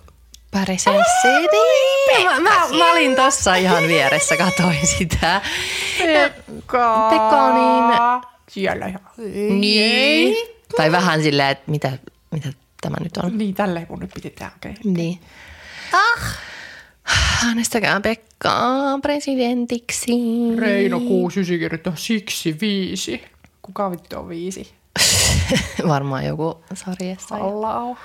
presenssi. 0.51 1.27
Niin, 1.27 2.27
mä, 2.27 2.39
mä, 2.39 2.49
mä, 2.77 2.91
olin 2.91 3.15
tossa 3.15 3.55
ihan 3.55 3.83
vieressä, 3.87 4.37
katoin 4.37 4.87
sitä. 4.87 5.41
Pekka. 5.97 7.07
Pekka 7.09 7.43
on 7.43 7.53
niin- 7.55 8.33
Siellä 8.49 8.85
ihan. 8.85 9.01
Niin. 9.59 10.35
Tai 10.77 10.91
vähän 10.91 11.23
silleen, 11.23 11.49
että 11.49 11.71
mitä, 11.71 11.91
mitä 12.31 12.49
tämä 12.81 12.95
nyt 12.99 13.17
on. 13.17 13.37
Niin, 13.37 13.53
tälleen 13.55 13.85
mun 13.89 13.99
nyt 13.99 14.11
piti 14.13 14.29
tehdä. 14.29 14.51
Okay. 14.57 14.73
Niin. 14.83 15.19
Ah. 15.93 16.37
Äänestäkää 17.45 18.01
Pekkaa 18.01 18.99
presidentiksi. 19.01 20.11
Reino 20.57 20.99
69 20.99 21.59
kirjoittaa 21.59 21.93
siksi 21.95 22.57
viisi. 22.61 23.23
Kuka 23.61 23.91
vittu 23.91 24.19
on 24.19 24.29
viisi? 24.29 24.73
Varmaan 25.87 26.25
joku 26.25 26.63
sarjassa. 26.73 27.35
Hallao. 27.37 27.97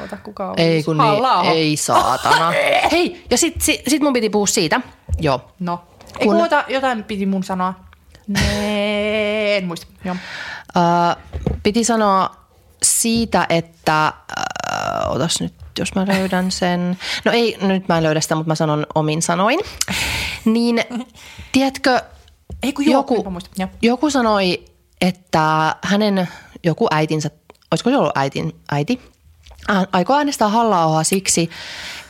Oota, 0.00 0.16
kuka 0.16 0.50
on 0.50 0.54
Ei 0.56 0.82
kun 0.82 0.98
niin, 0.98 1.52
ei 1.52 1.76
saatana. 1.76 2.50
Hei, 2.92 3.24
ja 3.30 3.38
sit, 3.38 3.60
sit, 3.60 3.80
sit 3.88 4.02
mun 4.02 4.12
piti 4.12 4.30
puhua 4.30 4.46
siitä. 4.46 4.80
Joo. 5.20 5.50
No. 5.60 5.84
Ei 6.18 6.26
Kun- 6.26 6.36
oota, 6.36 6.64
jotain 6.68 7.04
piti 7.04 7.26
mun 7.26 7.44
sanoa. 7.44 7.74
Nee, 8.26 9.56
en 9.56 9.66
muista. 9.66 9.86
Joo. 10.04 10.16
Äh, 10.76 11.16
piti 11.62 11.84
sanoa 11.84 12.30
siitä, 12.82 13.46
että, 13.48 14.06
äh, 14.06 15.10
otas 15.10 15.40
nyt, 15.40 15.54
jos 15.78 15.94
mä 15.94 16.06
löydän 16.06 16.50
sen. 16.50 16.98
No 17.24 17.32
ei, 17.32 17.58
nyt 17.60 17.88
mä 17.88 17.96
en 17.96 18.02
löydä 18.02 18.20
sitä, 18.20 18.34
mutta 18.34 18.48
mä 18.48 18.54
sanon 18.54 18.86
omin 18.94 19.22
sanoin. 19.22 19.60
Niin, 20.44 20.80
tiedätkö, 21.52 22.00
Ei 22.62 22.72
kun 22.72 22.84
joo, 22.86 22.92
joku, 22.98 23.24
joku 23.82 24.10
sanoi, 24.10 24.64
että 25.00 25.76
hänen 25.82 26.28
joku 26.64 26.86
äitinsä, 26.90 27.30
olisiko 27.70 27.90
se 27.90 27.96
ollut 27.96 28.16
äitin, 28.16 28.52
äiti, 28.72 29.00
aikoo 29.92 30.16
äänestää 30.16 30.48
halla 30.48 31.04
siksi, 31.04 31.50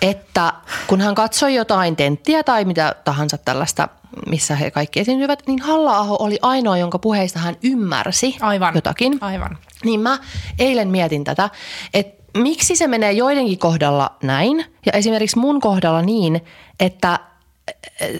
että 0.03 0.53
kun 0.87 1.01
hän 1.01 1.15
katsoi 1.15 1.55
jotain 1.55 1.97
tenttiä 1.97 2.43
tai 2.43 2.65
mitä 2.65 2.95
tahansa 3.05 3.39
tällaista, 3.39 3.89
missä 4.27 4.57
he 4.57 4.71
kaikki 4.71 5.01
esiintyvät, 5.01 5.43
niin 5.47 5.63
halla 5.63 6.01
oli 6.01 6.39
ainoa, 6.43 6.79
jonka 6.79 6.99
puheista 6.99 7.39
hän 7.39 7.57
ymmärsi 7.63 8.37
Aivan. 8.41 8.75
jotakin. 8.75 9.19
Aivan. 9.21 9.59
Niin 9.85 10.01
mä 10.01 10.19
eilen 10.59 10.89
mietin 10.89 11.25
tätä, 11.25 11.51
että 11.95 12.17
miksi 12.37 12.77
se 12.77 12.87
menee 12.87 13.13
joidenkin 13.13 13.59
kohdalla 13.59 14.11
näin 14.23 14.65
ja 14.87 14.93
esimerkiksi 14.93 15.39
mun 15.39 15.61
kohdalla 15.61 16.03
niin, 16.03 16.45
että, 16.81 17.19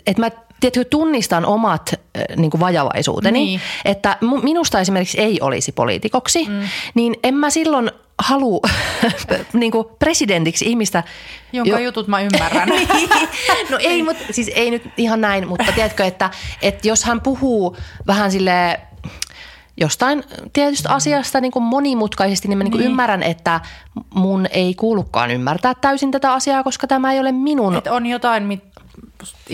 että 0.07 0.21
mä 0.23 0.31
tiedätkö, 0.61 0.85
tunnistan 0.85 1.47
omat 1.47 1.95
niin 2.37 2.51
kuin 2.51 2.61
vajavaisuuteni, 2.61 3.39
Niin. 3.39 3.61
että 3.85 4.19
minusta 4.43 4.81
esimerkiksi 4.81 5.21
ei 5.21 5.41
olisi 5.41 5.73
poliitikoksi, 5.73 6.49
mm. 6.49 6.69
niin 6.95 7.17
en 7.23 7.35
mä 7.35 7.51
silloin 7.51 7.91
halua 8.19 8.61
niin 9.53 9.73
kuin 9.73 9.87
presidentiksi 9.99 10.65
ihmistä, 10.65 11.03
Jonka 11.53 11.81
jutut 11.81 12.09
mä 12.09 12.21
ymmärrän. 12.21 12.69
niin. 12.95 13.09
No 13.71 13.79
ei, 13.81 14.03
mutta 14.03 14.25
siis 14.31 14.51
ei 14.55 14.71
nyt 14.71 14.83
ihan 14.97 15.21
näin, 15.21 15.49
mutta 15.49 15.73
tiedätkö, 15.75 16.05
että, 16.05 16.31
että 16.63 16.89
jos 16.89 17.05
hän 17.05 17.21
puhuu 17.21 17.77
vähän 18.07 18.33
sille 18.33 18.81
jostain 19.77 20.25
tietystä 20.53 20.95
asiasta 20.95 21.41
niin 21.41 21.53
kuin 21.53 21.63
monimutkaisesti, 21.63 22.49
niin 22.49 22.59
mä 22.59 22.65
niin 22.65 22.73
kuin 22.73 22.81
Niin. 22.81 22.91
ymmärrän, 22.91 23.23
että 23.23 23.61
mun 24.15 24.47
ei 24.51 24.75
kuulukaan 24.75 25.31
ymmärtää 25.31 25.75
täysin 25.75 26.11
tätä 26.11 26.33
asiaa, 26.33 26.63
koska 26.63 26.87
tämä 26.87 27.13
ei 27.13 27.21
ole 27.21 27.33
minun 27.33 27.77
Et 27.77 27.87
on 27.87 28.07
jotain, 28.07 28.43
mit, 28.43 28.65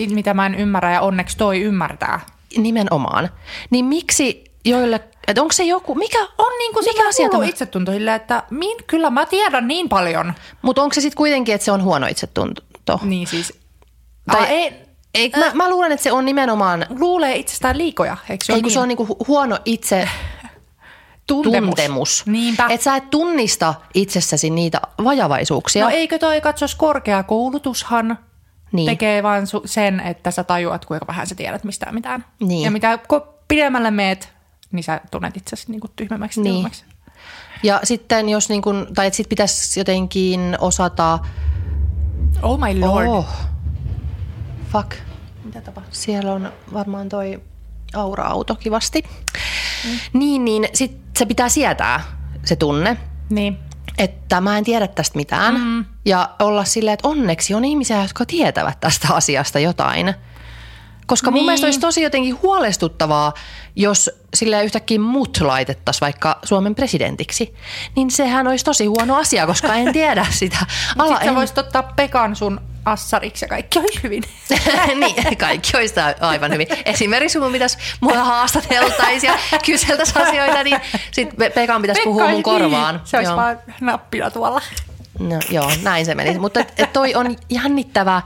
mitä 0.09 0.33
mä 0.33 0.45
en 0.45 0.55
ymmärrä 0.55 0.93
ja 0.93 1.01
onneksi 1.01 1.37
toi 1.37 1.61
ymmärtää. 1.61 2.19
nimenomaan. 2.57 3.29
Niin 3.69 3.85
miksi 3.85 4.43
joille, 4.65 4.95
että 5.27 5.41
onko 5.41 5.51
se 5.53 5.63
joku, 5.63 5.95
mikä 5.95 6.19
On 6.37 6.51
niin 6.59 6.73
kuin 6.73 6.85
mikä 6.85 7.07
asia 7.07 7.29
tämä? 7.29 7.45
itsetunto 7.45 7.91
silleen, 7.91 8.15
että 8.15 8.43
min, 8.49 8.77
kyllä 8.87 9.09
mä 9.09 9.25
tiedän 9.25 9.67
niin 9.67 9.89
paljon. 9.89 10.33
Mutta 10.61 10.81
onko 10.83 10.93
se 10.93 11.01
sitten 11.01 11.17
kuitenkin, 11.17 11.55
että 11.55 11.65
se 11.65 11.71
on 11.71 11.83
huono 11.83 12.07
itsetunto? 12.07 12.61
Niin 13.03 13.27
siis. 13.27 13.53
Tai- 14.31 14.35
Tai 14.37 14.45
ei, 14.47 14.73
Ei, 15.13 15.31
mä, 15.37 15.51
mä 15.53 15.69
luulen, 15.69 15.91
että 15.91 16.03
se 16.03 16.11
on 16.11 16.25
nimenomaan, 16.25 16.85
luulee 16.99 17.35
itsestään 17.35 17.77
liikoja, 17.77 18.17
eikö 18.29 18.45
se 18.45 18.53
ei 18.53 18.57
kun 18.61 18.63
niin? 18.67 18.73
se 18.73 18.79
on 18.79 18.87
niinku 18.87 19.05
hu- 19.05 19.25
huono 19.27 19.57
itse 19.65 20.09
tuntemus. 21.27 21.65
tuntemus. 21.69 22.23
Niinpä. 22.25 22.67
Että 22.69 22.83
sä 22.83 22.95
et 22.95 23.09
tunnista 23.09 23.73
itsessäsi 23.93 24.49
niitä 24.49 24.81
vajavaisuuksia. 25.03 25.83
No 25.83 25.89
eikö 25.89 26.19
toi 26.19 26.41
katsos 26.41 26.75
korkeakoulutushan 26.75 28.17
Niin. 28.71 28.85
tekee 28.89 29.23
vaan 29.23 29.43
su- 29.43 29.61
sen, 29.65 29.99
että 29.99 30.31
sä 30.31 30.43
tajuat, 30.43 30.85
kuinka 30.85 31.07
vähän 31.07 31.27
sä 31.27 31.35
tiedät 31.35 31.63
mistään 31.63 31.93
mitään. 31.95 32.25
Niin. 32.39 32.63
Ja 32.63 32.71
mitä 32.71 32.99
pidemmälle 33.47 33.91
meet, 33.91 34.29
niin 34.71 34.83
sä 34.83 35.01
tunnet 35.11 35.37
itsesi 35.37 35.71
niinku 35.71 35.87
tyhmemmäksi. 35.95 36.41
Niin. 36.41 36.53
tyhmemmäksi. 36.53 36.85
Ja 37.63 37.79
sitten 37.83 38.29
jos 38.29 38.49
niin 38.49 38.61
kun, 38.61 38.87
tai 38.95 39.07
että 39.07 39.17
sit 39.17 39.29
pitäisi 39.29 39.79
jotenkin 39.79 40.57
osata, 40.59 41.19
Oh 42.41 42.59
my 42.59 42.79
lord. 42.79 43.07
oh, 43.07 43.25
fuck, 44.73 44.91
Mitä 45.43 45.61
tapahtuu? 45.61 45.93
siellä 45.93 46.33
on 46.33 46.51
varmaan 46.73 47.09
toi 47.09 47.41
aura-auto 47.93 48.55
kivasti. 48.55 49.03
Mm. 49.85 49.99
Niin, 50.19 50.45
niin 50.45 50.67
sit 50.73 50.97
se 51.17 51.25
pitää 51.25 51.49
sietää 51.49 52.01
se 52.45 52.55
tunne, 52.55 52.97
Niin. 53.29 53.57
että 53.97 54.41
mä 54.41 54.57
en 54.57 54.63
tiedä 54.63 54.87
tästä 54.87 55.17
mitään. 55.17 55.55
Mm. 55.59 55.85
Ja 56.05 56.29
olla 56.39 56.65
silleen, 56.65 56.93
että 56.93 57.07
onneksi 57.07 57.53
on 57.53 57.65
ihmisiä, 57.65 58.01
jotka 58.01 58.25
tietävät 58.25 58.79
tästä 58.79 59.13
asiasta 59.13 59.59
jotain. 59.59 60.13
Koska 61.05 61.31
mun 61.31 61.35
Niin. 61.35 61.45
mielestä 61.45 61.67
olisi 61.67 61.79
tosi 61.79 62.01
jotenkin 62.01 62.41
huolestuttavaa, 62.41 63.33
jos 63.75 64.11
sille 64.33 64.63
yhtäkkiä 64.63 64.99
mut 64.99 65.37
laitettaisiin 65.41 66.01
vaikka 66.01 66.39
Suomen 66.43 66.75
presidentiksi. 66.75 67.55
Niin 67.95 68.11
sehän 68.11 68.47
olisi 68.47 68.65
tosi 68.65 68.85
huono 68.85 69.15
asia, 69.17 69.47
koska 69.47 69.75
en 69.75 69.93
tiedä 69.93 70.25
sitä. 70.39 70.57
Ala, 70.97 71.07
Sitten 71.13 71.29
en... 71.29 71.35
voisit 71.35 71.57
ottaa 71.57 71.83
Pekan 71.83 72.35
sun 72.35 72.61
assariksi 72.85 73.45
ja 73.45 73.49
kaikki 73.49 73.79
olisi 73.79 74.03
hyvin. 74.03 74.23
niin, 74.99 75.37
kaikki 75.37 75.77
olisi 75.77 75.95
aivan 76.19 76.51
hyvin. 76.51 76.67
Esimerkiksi 76.85 77.39
kun 77.39 77.51
pitäisi 77.51 77.77
mua 77.99 78.23
haastateltaisiin 78.23 79.33
ja 79.51 79.59
kyseltäisiin 79.65 80.27
asioita, 80.27 80.63
niin 80.63 80.79
sitten 81.11 81.51
Pekan 81.51 81.81
pitäisi 81.81 82.01
puhua 82.03 82.23
mun 82.23 82.29
olisi 82.31 82.43
korvaan. 82.43 82.95
Niin. 82.95 83.07
Se 83.07 83.17
olisi 83.17 83.31
Joo. 83.31 83.37
vaan 83.37 83.59
nappina 83.81 84.31
tuolla. 84.31 84.61
No, 85.19 85.39
joo, 85.49 85.71
näin 85.81 86.05
se 86.05 86.15
meni. 86.15 86.39
Mutta 86.39 86.59
et, 86.59 86.73
et 86.77 86.93
toi 86.93 87.15
on 87.15 87.35
jännittävä 87.49 88.21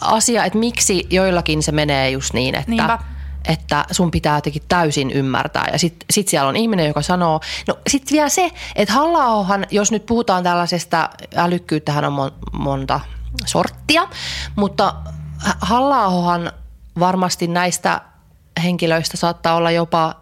asia, 0.00 0.44
että 0.44 0.58
miksi 0.58 1.06
joillakin 1.10 1.62
se 1.62 1.72
menee 1.72 2.10
just 2.10 2.34
niin, 2.34 2.54
että, 2.54 2.70
Niinpä. 2.70 2.98
että 3.48 3.84
sun 3.90 4.10
pitää 4.10 4.36
jotenkin 4.36 4.62
täysin 4.68 5.10
ymmärtää. 5.10 5.68
Ja 5.72 5.78
sitten 5.78 6.06
sit 6.10 6.28
siellä 6.28 6.48
on 6.48 6.56
ihminen, 6.56 6.86
joka 6.86 7.02
sanoo, 7.02 7.40
no 7.68 7.78
sitten 7.88 8.12
vielä 8.12 8.28
se, 8.28 8.50
että 8.76 8.94
halla 8.94 9.60
jos 9.70 9.92
nyt 9.92 10.06
puhutaan 10.06 10.42
tällaisesta, 10.42 11.10
älykkyyttähän 11.36 12.04
on 12.04 12.12
mon- 12.12 12.58
monta 12.58 13.00
sorttia, 13.46 14.08
mutta 14.56 14.94
halla 15.60 16.06
varmasti 16.98 17.46
näistä 17.46 18.00
henkilöistä 18.62 19.16
saattaa 19.16 19.54
olla 19.54 19.70
jopa 19.70 20.14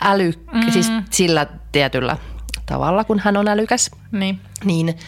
äly, 0.00 0.32
mm. 0.52 0.70
siis 0.70 0.92
sillä 1.10 1.46
tietyllä 1.72 2.16
tavalla, 2.66 3.04
kun 3.04 3.18
hän 3.18 3.36
on 3.36 3.48
älykäs. 3.48 3.90
Niin. 4.12 4.40
Niin, 4.64 4.98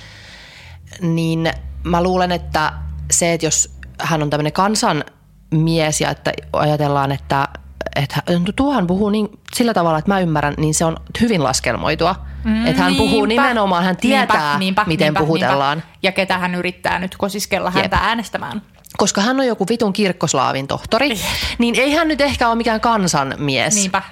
niin 1.00 1.50
mä 1.84 2.02
luulen, 2.02 2.32
että 2.32 2.72
se, 3.10 3.32
että 3.32 3.46
jos 3.46 3.74
hän 4.00 4.22
on 4.22 4.30
tämmöinen 4.30 4.52
kansan 4.52 5.04
mies 5.50 6.00
ja 6.00 6.10
että 6.10 6.32
ajatellaan, 6.52 7.12
että, 7.12 7.48
että 7.96 8.22
tuohan 8.56 8.86
puhuu 8.86 9.10
niin, 9.10 9.28
sillä 9.54 9.74
tavalla, 9.74 9.98
että 9.98 10.10
mä 10.10 10.20
ymmärrän, 10.20 10.54
niin 10.56 10.74
se 10.74 10.84
on 10.84 10.96
hyvin 11.20 11.44
laskelmoitua. 11.44 12.16
Mm, 12.44 12.66
että 12.66 12.82
hän 12.82 12.92
niinpä, 12.92 13.04
puhuu 13.04 13.24
nimenomaan, 13.24 13.84
hän 13.84 13.96
tietää, 13.96 14.26
niinpä, 14.26 14.58
niinpä, 14.58 14.84
miten 14.86 15.06
niinpä, 15.06 15.20
puhutellaan. 15.20 15.78
Niinpä. 15.78 15.98
Ja 16.02 16.12
ketä 16.12 16.38
hän 16.38 16.54
yrittää 16.54 16.98
nyt 16.98 17.16
kosiskella 17.16 17.68
Jep. 17.68 17.74
häntä 17.74 17.96
äänestämään. 17.96 18.62
Koska 18.96 19.20
hän 19.20 19.40
on 19.40 19.46
joku 19.46 19.66
vitun 19.68 19.92
kirkkoslaavin 19.92 20.66
tohtori, 20.66 21.20
niin 21.58 21.74
ei 21.74 21.92
hän 21.92 22.08
nyt 22.08 22.20
ehkä 22.20 22.48
ole 22.48 22.56
mikään 22.56 22.80
kansanmies. 22.80 23.74
Niinpä. 23.74 24.02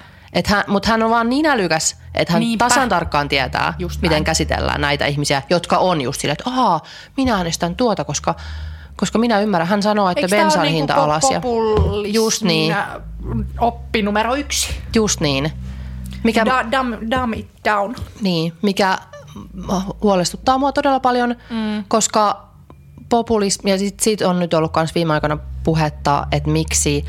Mutta 0.67 0.89
hän 0.91 1.03
on 1.03 1.11
vaan 1.11 1.29
niin 1.29 1.47
älykäs, 1.47 1.97
että 2.15 2.33
hän 2.33 2.41
Niinpä. 2.41 2.69
tasan 2.69 2.89
tarkkaan 2.89 3.29
tietää, 3.29 3.75
just 3.79 4.03
miten 4.03 4.15
näin. 4.17 4.25
käsitellään 4.25 4.81
näitä 4.81 5.07
ihmisiä, 5.07 5.43
jotka 5.51 5.79
on 5.79 6.01
just 6.01 6.21
silleen, 6.21 6.37
että 6.41 6.51
ahaa, 6.51 6.81
minä 7.17 7.37
äänestän 7.37 7.77
tuota, 7.77 8.05
koska 8.05 8.35
koska 8.97 9.19
minä 9.19 9.41
ymmärrän. 9.41 9.69
Hän 9.69 9.83
sanoo, 9.83 10.11
että 10.11 10.21
Eikö 10.21 10.37
bensan 10.37 10.63
niinku 10.63 10.77
hinta 10.77 10.95
alas. 10.95 11.31
Ja... 11.31 11.41
Just 12.07 12.43
niin. 12.43 12.77
Oppi 13.59 14.03
numero 14.03 14.35
yksi. 14.35 14.81
Just 14.95 15.21
niin. 15.21 15.53
Mikä, 16.23 16.47
da, 16.47 16.65
dumb, 16.73 16.95
dumb 17.11 17.35
it 17.35 17.49
down. 17.65 17.95
Niin, 18.21 18.53
mikä 18.63 18.99
huolestuttaa 20.03 20.59
mua 20.59 20.73
todella 20.73 21.01
paljon, 21.01 21.37
mm. 21.51 21.85
koska 21.89 22.49
populismi, 23.09 23.71
ja 23.71 23.79
sit, 23.79 24.01
siitä 24.01 24.29
on 24.29 24.39
nyt 24.39 24.55
ollut 24.55 24.73
myös 24.77 24.95
viime 24.95 25.13
aikoina 25.13 25.39
puhetta, 25.65 26.27
että 26.33 26.51
miksi 26.51 27.05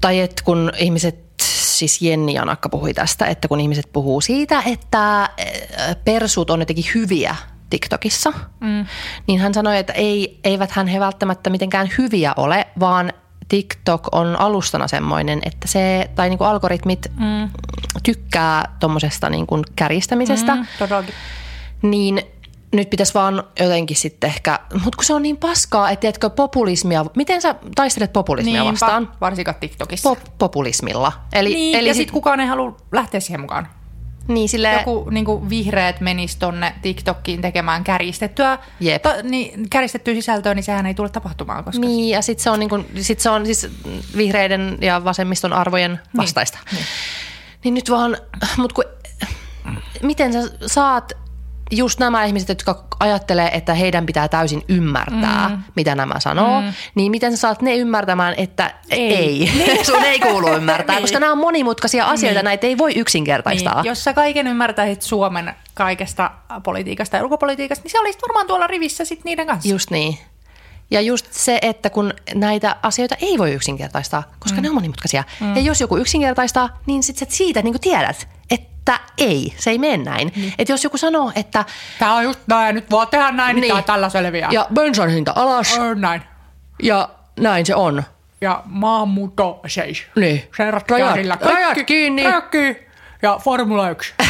tai 0.00 0.20
et 0.20 0.42
kun 0.44 0.72
ihmiset 0.78 1.28
siis 1.42 2.02
Jenni 2.02 2.34
Janakka 2.34 2.68
puhui 2.68 2.94
tästä, 2.94 3.26
että 3.26 3.48
kun 3.48 3.60
ihmiset 3.60 3.88
puhuu 3.92 4.20
siitä, 4.20 4.62
että 4.66 5.30
persut 6.04 6.50
on 6.50 6.60
jotenkin 6.60 6.84
hyviä 6.94 7.36
TikTokissa, 7.70 8.32
mm. 8.60 8.86
niin 9.26 9.40
hän 9.40 9.54
sanoi, 9.54 9.78
että 9.78 9.92
ei, 9.92 10.40
eivät 10.44 10.70
hän 10.70 10.86
he 10.86 11.00
välttämättä 11.00 11.50
mitenkään 11.50 11.90
hyviä 11.98 12.32
ole, 12.36 12.66
vaan 12.80 13.12
TikTok 13.48 14.08
on 14.12 14.40
alustana 14.40 14.88
semmoinen, 14.88 15.40
että 15.44 15.68
se, 15.68 16.10
tai 16.14 16.28
niin 16.28 16.38
kuin 16.38 16.48
algoritmit 16.48 17.06
mm. 17.16 17.48
tykkää 18.02 18.76
tuommoisesta 18.80 19.30
niin 19.30 19.46
kuin 19.46 19.64
kärjistämisestä. 19.76 20.54
Mm, 20.54 20.66
todellakin. 20.78 21.14
Niin 21.82 22.22
nyt 22.72 22.90
pitäisi 22.90 23.14
vaan 23.14 23.44
jotenkin 23.60 23.96
sitten 23.96 24.28
ehkä, 24.30 24.58
mutta 24.72 24.96
kun 24.96 25.04
se 25.04 25.14
on 25.14 25.22
niin 25.22 25.36
paskaa, 25.36 25.90
että 25.90 26.00
tiedätkö 26.00 26.30
populismia, 26.30 27.04
miten 27.16 27.42
sä 27.42 27.54
taistelet 27.74 28.12
populismia 28.12 28.62
Niinpä, 28.62 28.72
vastaan? 28.72 29.12
varsinkaan 29.20 29.56
TikTokissa. 29.60 30.10
Po- 30.10 30.30
populismilla. 30.38 31.12
Eli, 31.32 31.54
niin, 31.54 31.78
eli 31.78 31.88
ja 31.88 31.94
sitten 31.94 32.08
sit 32.08 32.12
kukaan 32.12 32.40
ei 32.40 32.46
halua 32.46 32.76
lähteä 32.92 33.20
siihen 33.20 33.40
mukaan. 33.40 33.68
Niin, 34.28 34.48
sille... 34.48 34.72
Joku 34.72 35.10
niin 35.10 35.24
kuin 35.24 35.50
vihreät 35.50 36.00
menis 36.00 36.36
tonne 36.36 36.74
TikTokkiin 36.82 37.40
tekemään 37.40 37.84
kärjistettyä, 37.84 38.58
Jep. 38.80 39.02
ta, 39.02 39.14
niin, 39.22 39.70
kärjistettyä 39.70 40.14
sisältöä, 40.14 40.54
niin 40.54 40.62
sehän 40.62 40.86
ei 40.86 40.94
tule 40.94 41.08
tapahtumaan. 41.08 41.64
Koska... 41.64 41.80
Niin, 41.80 42.10
ja 42.10 42.22
sitten 42.22 42.42
se 42.42 42.50
on, 42.50 42.60
niin 42.60 42.70
kuin, 42.70 42.86
sit 43.00 43.20
se 43.20 43.30
on 43.30 43.46
siis 43.46 43.68
vihreiden 44.16 44.78
ja 44.80 45.04
vasemmiston 45.04 45.52
arvojen 45.52 45.90
niin, 45.90 46.16
vastaista. 46.16 46.58
Niin, 46.64 46.76
niin. 46.76 46.86
niin 47.64 47.74
nyt 47.74 47.90
vaan, 47.90 48.16
mutta 48.56 48.74
kun, 48.74 48.84
miten 50.02 50.32
sä 50.32 50.38
saat 50.66 51.12
just 51.70 51.98
nämä 51.98 52.24
ihmiset, 52.24 52.48
jotka 52.48 52.84
ajattelee, 53.00 53.50
että 53.52 53.74
heidän 53.74 54.06
pitää 54.06 54.28
täysin 54.28 54.62
ymmärtää, 54.68 55.48
mm. 55.48 55.62
mitä 55.76 55.94
nämä 55.94 56.20
sanoo, 56.20 56.60
mm. 56.60 56.72
niin 56.94 57.10
miten 57.10 57.30
sä 57.30 57.36
saat 57.36 57.62
ne 57.62 57.76
ymmärtämään, 57.76 58.34
että 58.36 58.74
ei, 58.90 59.14
ei. 59.14 59.50
Niin. 59.54 59.86
sun 59.86 60.04
ei 60.04 60.20
kuulu 60.20 60.48
ymmärtää, 60.48 60.94
niin. 60.96 61.02
koska 61.02 61.20
nämä 61.20 61.32
on 61.32 61.38
monimutkaisia 61.38 62.06
asioita, 62.06 62.38
niin. 62.38 62.44
näitä 62.44 62.66
ei 62.66 62.78
voi 62.78 62.92
yksinkertaistaa. 62.96 63.82
Niin. 63.82 63.88
Jos 63.88 64.04
sä 64.04 64.14
kaiken 64.14 64.46
ymmärtäisit 64.46 65.02
Suomen 65.02 65.54
kaikesta 65.74 66.30
politiikasta 66.62 67.16
ja 67.16 67.22
ulkopolitiikasta, 67.22 67.82
niin 67.82 67.92
se 67.92 68.00
olisi 68.00 68.18
varmaan 68.22 68.46
tuolla 68.46 68.66
rivissä 68.66 69.04
sit 69.04 69.24
niiden 69.24 69.46
kanssa. 69.46 69.68
Just 69.68 69.90
niin. 69.90 70.18
Ja 70.90 71.00
just 71.00 71.26
se, 71.30 71.58
että 71.62 71.90
kun 71.90 72.14
näitä 72.34 72.76
asioita 72.82 73.14
ei 73.20 73.38
voi 73.38 73.52
yksinkertaistaa, 73.52 74.22
koska 74.38 74.56
mm. 74.56 74.62
ne 74.62 74.68
on 74.68 74.74
monimutkaisia. 74.74 75.24
Mm. 75.40 75.56
Ja 75.56 75.62
jos 75.62 75.80
joku 75.80 75.96
yksinkertaistaa, 75.96 76.78
niin 76.86 77.02
sit 77.02 77.30
siitä 77.30 77.62
niin 77.62 77.80
tiedät, 77.80 78.28
että 78.50 79.00
ei, 79.18 79.54
se 79.56 79.70
ei 79.70 79.78
mene 79.78 79.96
näin. 79.96 80.32
Mm. 80.36 80.52
Että 80.58 80.72
jos 80.72 80.84
joku 80.84 80.98
sanoo, 80.98 81.32
että... 81.34 81.64
Tämä 81.98 82.14
on 82.14 82.24
just 82.24 82.40
näin, 82.46 82.74
nyt 82.74 82.90
voi 82.90 83.06
tehdä 83.06 83.30
näin, 83.30 83.54
niin, 83.54 83.60
niin 83.60 83.72
tämä 83.72 83.82
tällä 83.82 84.08
selviää. 84.08 84.50
Ja 84.52 84.66
bensan 84.74 85.10
hinta 85.10 85.32
alas. 85.36 85.78
On 85.78 86.00
näin. 86.00 86.22
Ja 86.82 87.08
näin 87.40 87.66
se 87.66 87.74
on. 87.74 88.02
Ja 88.40 88.62
maahanmuutto 88.66 89.60
seis. 89.66 90.06
Niin. 90.16 90.42
Se 90.56 90.70
rajat, 90.70 91.14
sillä 91.14 91.36
kaikki, 91.36 91.62
rajat 91.62 91.78
kiinni. 91.86 92.22
Kaikki. 92.22 92.88
Ja 93.22 93.38
Formula 93.44 93.90
1. 93.90 94.14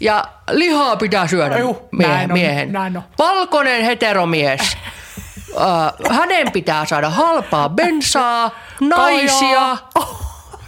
ja 0.00 0.24
lihaa 0.50 0.96
pitää 0.96 1.26
syödä 1.26 1.58
Juh, 1.58 1.82
miehen. 1.92 2.16
Näin 2.16 2.30
on, 2.30 2.38
miehen. 2.38 2.72
Näin 2.72 2.96
on. 2.96 3.02
Valkoinen 3.18 3.84
heteromies. 3.84 4.76
uh, 5.54 6.10
hänen 6.16 6.52
pitää 6.52 6.84
saada 6.84 7.10
halpaa 7.10 7.68
bensaa, 7.68 8.50
naisia, 8.80 9.76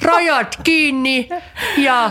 rajat 0.03 0.57
kiinni 0.63 1.29
ja 1.77 2.11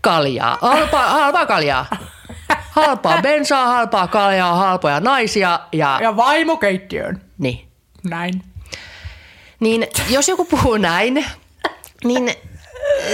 kaljaa. 0.00 0.58
Halpaa, 0.60 1.10
halpaa 1.10 1.46
kaljaa. 1.46 1.86
Halpaa 2.70 3.22
bensaa, 3.22 3.66
halpaa 3.66 4.06
kaljaa, 4.08 4.54
halpoja 4.54 5.00
naisia 5.00 5.60
ja... 5.72 5.98
Ja 6.02 6.16
vaimo 6.16 6.56
keittiöön. 6.56 7.22
Niin. 7.38 7.68
Näin. 8.04 8.42
Niin 9.60 9.86
jos 10.08 10.28
joku 10.28 10.44
puhuu 10.44 10.76
näin, 10.76 11.26
niin 12.04 12.34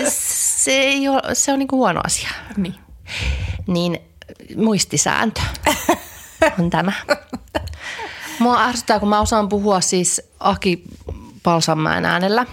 se, 0.08 0.70
ei 0.70 1.08
ole, 1.08 1.22
se 1.32 1.52
on 1.52 1.58
niinku 1.58 1.76
huono 1.76 2.00
asia. 2.04 2.30
Niin. 2.56 2.74
Niin 3.66 3.98
muistisääntö 4.56 5.40
on 6.58 6.70
tämä. 6.70 6.92
Mua 8.38 8.64
ärsyttää, 8.64 9.00
kun 9.00 9.08
mä 9.08 9.20
osaan 9.20 9.48
puhua 9.48 9.80
siis 9.80 10.22
Aki 10.40 10.82
Palsanmäen 11.42 12.04
äänellä. 12.04 12.46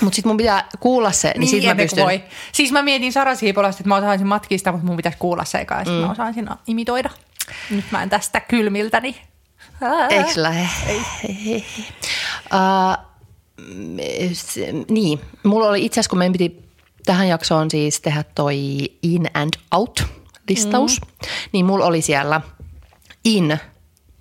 Mutta 0.00 0.16
sitten 0.16 0.30
mun 0.30 0.36
pitää 0.36 0.68
kuulla 0.80 1.12
se, 1.12 1.28
niin, 1.28 1.40
niin 1.40 1.48
sitten 1.50 1.76
mä 1.76 1.82
pystyn. 1.82 2.04
Voi. 2.04 2.22
Siis 2.52 2.72
mä 2.72 2.82
mietin 2.82 3.12
Sara 3.12 3.34
Siipolasta, 3.34 3.80
että 3.80 3.88
mä 3.88 3.96
osaisin 3.96 4.26
matkista, 4.26 4.72
mutta 4.72 4.86
mun 4.86 4.96
pitäisi 4.96 5.18
kuulla 5.18 5.44
se 5.44 5.58
eka, 5.58 5.74
ja 5.74 5.84
mm. 5.84 5.92
mä 5.92 6.10
osaisin 6.10 6.48
imitoida. 6.66 7.10
Nyt 7.70 7.84
mä 7.90 8.02
en 8.02 8.10
tästä 8.10 8.40
kylmiltäni. 8.40 9.16
Eikö 10.10 10.30
lähe? 10.36 10.68
Ei. 10.88 11.64
Uh, 12.52 13.12
niin, 14.88 15.20
mulla 15.42 15.68
oli 15.68 15.84
itse 15.84 15.94
asiassa, 15.94 16.10
kun 16.10 16.18
meidän 16.18 16.32
piti 16.32 16.64
tähän 17.04 17.28
jaksoon 17.28 17.70
siis 17.70 18.00
tehdä 18.00 18.24
toi 18.34 18.56
in 19.02 19.30
and 19.34 19.50
out 19.70 20.04
listaus, 20.48 21.00
mm. 21.00 21.28
niin 21.52 21.66
mulla 21.66 21.86
oli 21.86 22.02
siellä 22.02 22.40
in 23.24 23.58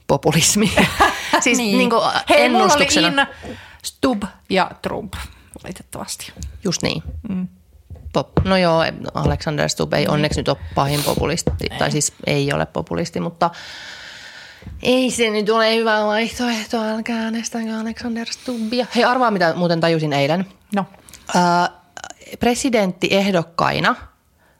populismi. 0.07 0.71
siis 1.43 1.57
niin. 1.57 1.77
Niin 1.77 1.89
kuin 1.89 2.01
Hei, 2.29 2.41
ennustuksena. 2.41 3.09
mulla 3.09 3.21
oli 3.21 3.51
in, 3.51 3.57
Stub 3.83 4.23
ja 4.49 4.71
Trump, 4.81 5.13
valitettavasti. 5.63 6.33
Just 6.63 6.81
niin. 6.81 7.03
Mm. 7.29 7.47
Pop. 8.13 8.27
No 8.45 8.57
joo, 8.57 8.83
Alexander 9.13 9.69
Stubb 9.69 9.93
ei 9.93 10.07
onneksi 10.07 10.39
nyt 10.39 10.47
ole 10.47 10.57
pahin 10.75 11.03
populisti, 11.03 11.51
ei. 11.71 11.79
tai 11.79 11.91
siis 11.91 12.13
ei 12.25 12.53
ole 12.53 12.65
populisti, 12.65 13.19
mutta 13.19 13.49
ei 14.81 15.11
se 15.11 15.29
nyt 15.29 15.49
ole 15.49 15.75
hyvä 15.75 16.05
vaihtoehto, 16.05 16.83
älkää 16.83 17.23
äänestäkää 17.23 17.79
Alexander 17.79 18.27
Stubbia. 18.31 18.85
Hei, 18.95 19.03
arvaa 19.03 19.31
mitä 19.31 19.53
muuten 19.55 19.79
tajusin 19.79 20.13
eilen. 20.13 20.45
No. 20.75 20.85
Äh, 21.35 21.69
presidenttiehdokkaina 22.39 23.95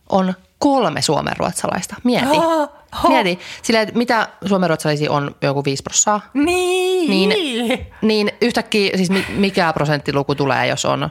on 0.09 0.33
kolme 0.59 1.01
suomenruotsalaista. 1.01 1.95
Mieti. 2.03 2.27
Oh, 2.29 2.69
oh. 3.03 3.09
Mieti. 3.09 3.39
Sillä, 3.61 3.81
että 3.81 3.97
mitä 3.97 4.27
suomenruotsalaisia 4.45 5.11
on 5.11 5.35
joku 5.41 5.63
5 5.65 5.83
prossaa. 5.83 6.21
Niin. 6.33 7.09
niin. 7.29 7.87
Niin 8.01 8.31
yhtäkkiä, 8.41 8.97
siis 8.97 9.09
mikä 9.29 9.73
prosenttiluku 9.73 10.35
tulee, 10.35 10.67
jos 10.67 10.85
on 10.85 11.09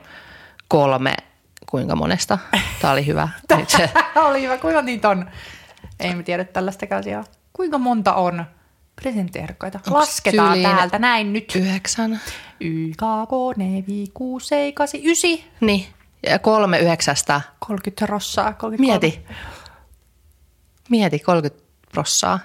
kolme, 0.69 1.15
kuinka 1.71 1.97
monesta? 1.97 2.39
Tämä 2.81 2.93
oli 2.93 3.07
hyvä. 3.07 3.29
Tämä 3.49 4.27
oli 4.27 4.43
hyvä. 4.43 4.59
Kuinka 4.59 4.83
niitä 4.83 5.09
on? 5.09 5.31
Ei 6.01 6.15
me 6.15 6.23
tiedä 6.23 6.45
tällaista 6.45 6.97
asiaa. 6.97 7.25
Kuinka 7.53 7.79
monta 7.79 8.15
on 8.15 8.45
presidenttiehdokkaita? 8.97 9.81
Lasketaan 9.91 10.63
täältä 10.63 10.99
näin 10.99 11.33
nyt. 11.33 11.57
Yhdeksän. 11.57 12.21
Y, 12.61 12.91
K, 12.91 13.03
K, 13.29 13.57
N, 13.57 13.85
V, 13.87 14.07
6, 14.15 14.47
7, 14.47 14.73
8, 14.75 15.01
9. 15.01 15.31
Niin. 15.61 15.87
Ja 16.27 16.39
kolme 16.39 16.79
yhdeksästä. 16.79 17.41
30 17.59 18.07
rossaa. 18.07 18.53
33. 18.53 18.77
Mieti. 18.77 19.27
Mieti 20.91 21.19
30 21.19 21.70
prossaa. 21.93 22.39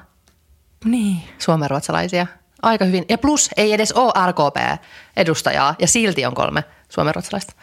Niin. 0.86 1.18
Suomenruotsalaisia. 1.38 2.28
aika 2.62 2.86
hyvin. 2.86 3.06
Ja 3.10 3.18
plus 3.18 3.50
ei 3.58 3.74
edes 3.74 3.91
ole 3.91 4.14
RKP-edustajaa 4.32 5.76
ja 5.80 5.88
silti 5.88 6.26
on 6.26 6.34
kolme 6.36 6.64
suomenruotsalaista. 6.89 7.54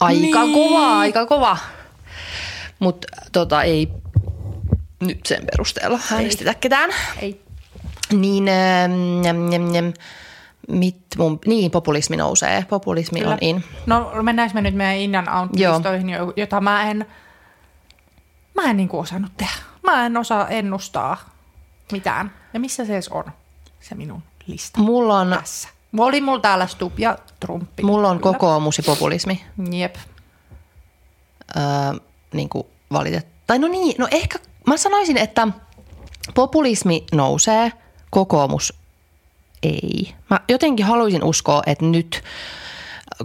Aika 0.00 0.44
Niin. 0.44 0.54
kova, 0.54 0.98
aika 0.98 1.26
kova. 1.26 1.58
Mutta 2.78 3.08
tota, 3.32 3.62
ei 3.62 3.88
nyt 5.00 5.20
sen 5.26 5.46
perusteella 5.50 5.98
äänestetä 6.12 6.54
ketään. 6.54 6.90
Ei. 7.18 7.42
Niin, 8.12 8.48
ähm, 8.48 9.24
jäm, 9.24 9.52
jäm, 9.52 9.74
jäm. 9.74 9.92
Mit 10.68 10.96
mun, 11.18 11.38
niin, 11.46 11.70
populismi 11.70 12.16
nousee. 12.16 12.66
Populismi 12.68 13.18
Kyllä. 13.20 13.32
on 13.32 13.38
in. 13.40 13.64
No 13.86 14.12
mennäänkö 14.22 14.54
me 14.54 14.60
nyt 14.60 14.74
meidän 14.74 14.96
in 14.96 15.16
and 15.16 15.28
out 15.40 15.50
jota 16.36 16.60
mä 16.60 16.90
en, 16.90 17.06
mä 18.54 18.62
en 18.70 18.76
niinku 18.76 18.98
osannut 18.98 19.32
tehdä. 19.36 19.52
Mä 19.82 20.06
en 20.06 20.16
osaa 20.16 20.48
ennustaa 20.48 21.16
mitään. 21.92 22.32
Ja 22.54 22.60
missä 22.60 22.84
se 22.84 22.92
edes 22.92 23.08
on, 23.08 23.24
se 23.80 23.94
minun 23.94 24.22
lista 24.46 24.80
Mulla 24.80 25.18
on, 25.18 25.30
tässä. 25.30 25.68
Mulla 25.92 26.08
oli 26.08 26.20
mulla 26.20 26.40
täällä 26.40 26.66
Stubb 26.66 26.98
ja 26.98 27.18
Trumpi. 27.40 27.82
mulla 27.82 28.08
on 28.08 28.18
Kyllä. 28.20 28.32
kokoomus 28.32 28.78
ja 28.78 28.84
populismi. 28.86 29.44
Jep. 29.72 29.96
Öö, 31.56 31.62
niin 32.34 32.48
kuin 32.48 32.66
valitet. 32.92 33.26
Tai 33.46 33.58
no 33.58 33.68
niin, 33.68 33.94
no 33.98 34.08
ehkä 34.10 34.38
mä 34.66 34.76
sanoisin, 34.76 35.16
että 35.16 35.48
populismi 36.34 37.04
nousee, 37.12 37.72
kokoomus 38.10 38.74
ei. 39.62 40.14
Mä 40.30 40.40
jotenkin 40.48 40.86
haluaisin 40.86 41.24
uskoa, 41.24 41.62
että 41.66 41.84
nyt, 41.84 42.22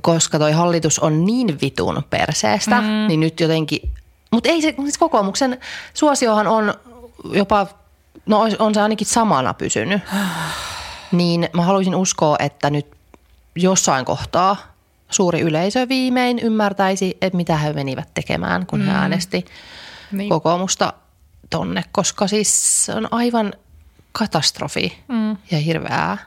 koska 0.01 0.39
toi 0.39 0.51
hallitus 0.51 0.99
on 0.99 1.25
niin 1.25 1.61
vitun 1.61 2.03
perseestä, 2.09 2.81
mm. 2.81 2.87
niin 3.07 3.19
nyt 3.19 3.39
jotenkin, 3.39 3.93
mutta 4.31 4.49
ei 4.49 4.61
se, 4.61 4.73
siis 4.81 4.97
kokoomuksen 4.97 5.59
suosiohan 5.93 6.47
on 6.47 6.73
jopa, 7.31 7.67
no 8.25 8.41
on- 8.59 8.73
se 8.73 8.81
ainakin 8.81 9.07
samana 9.07 9.53
pysynyt. 9.53 10.01
Niin 11.11 11.49
mä 11.53 11.61
haluaisin 11.61 11.95
uskoa, 11.95 12.35
että 12.39 12.69
nyt 12.69 12.87
jossain 13.55 14.05
kohtaa 14.05 14.57
suuri 15.09 15.41
yleisö 15.41 15.89
viimein 15.89 16.39
ymmärtäisi, 16.39 17.17
että 17.21 17.37
mitä 17.37 17.57
he 17.57 17.73
menivät 17.73 18.13
tekemään, 18.13 18.65
kun 18.65 18.81
he 18.81 18.91
äänesti 18.91 19.45
Niin. 20.11 20.29
kokoomusta 20.29 20.93
tonne, 21.49 21.83
koska 21.91 22.27
siis 22.27 22.85
se 22.85 22.93
on 22.93 23.07
aivan 23.11 23.53
katastrofi 24.11 25.03
mm. 25.07 25.37
ja 25.51 25.57
hirveää 25.57 26.17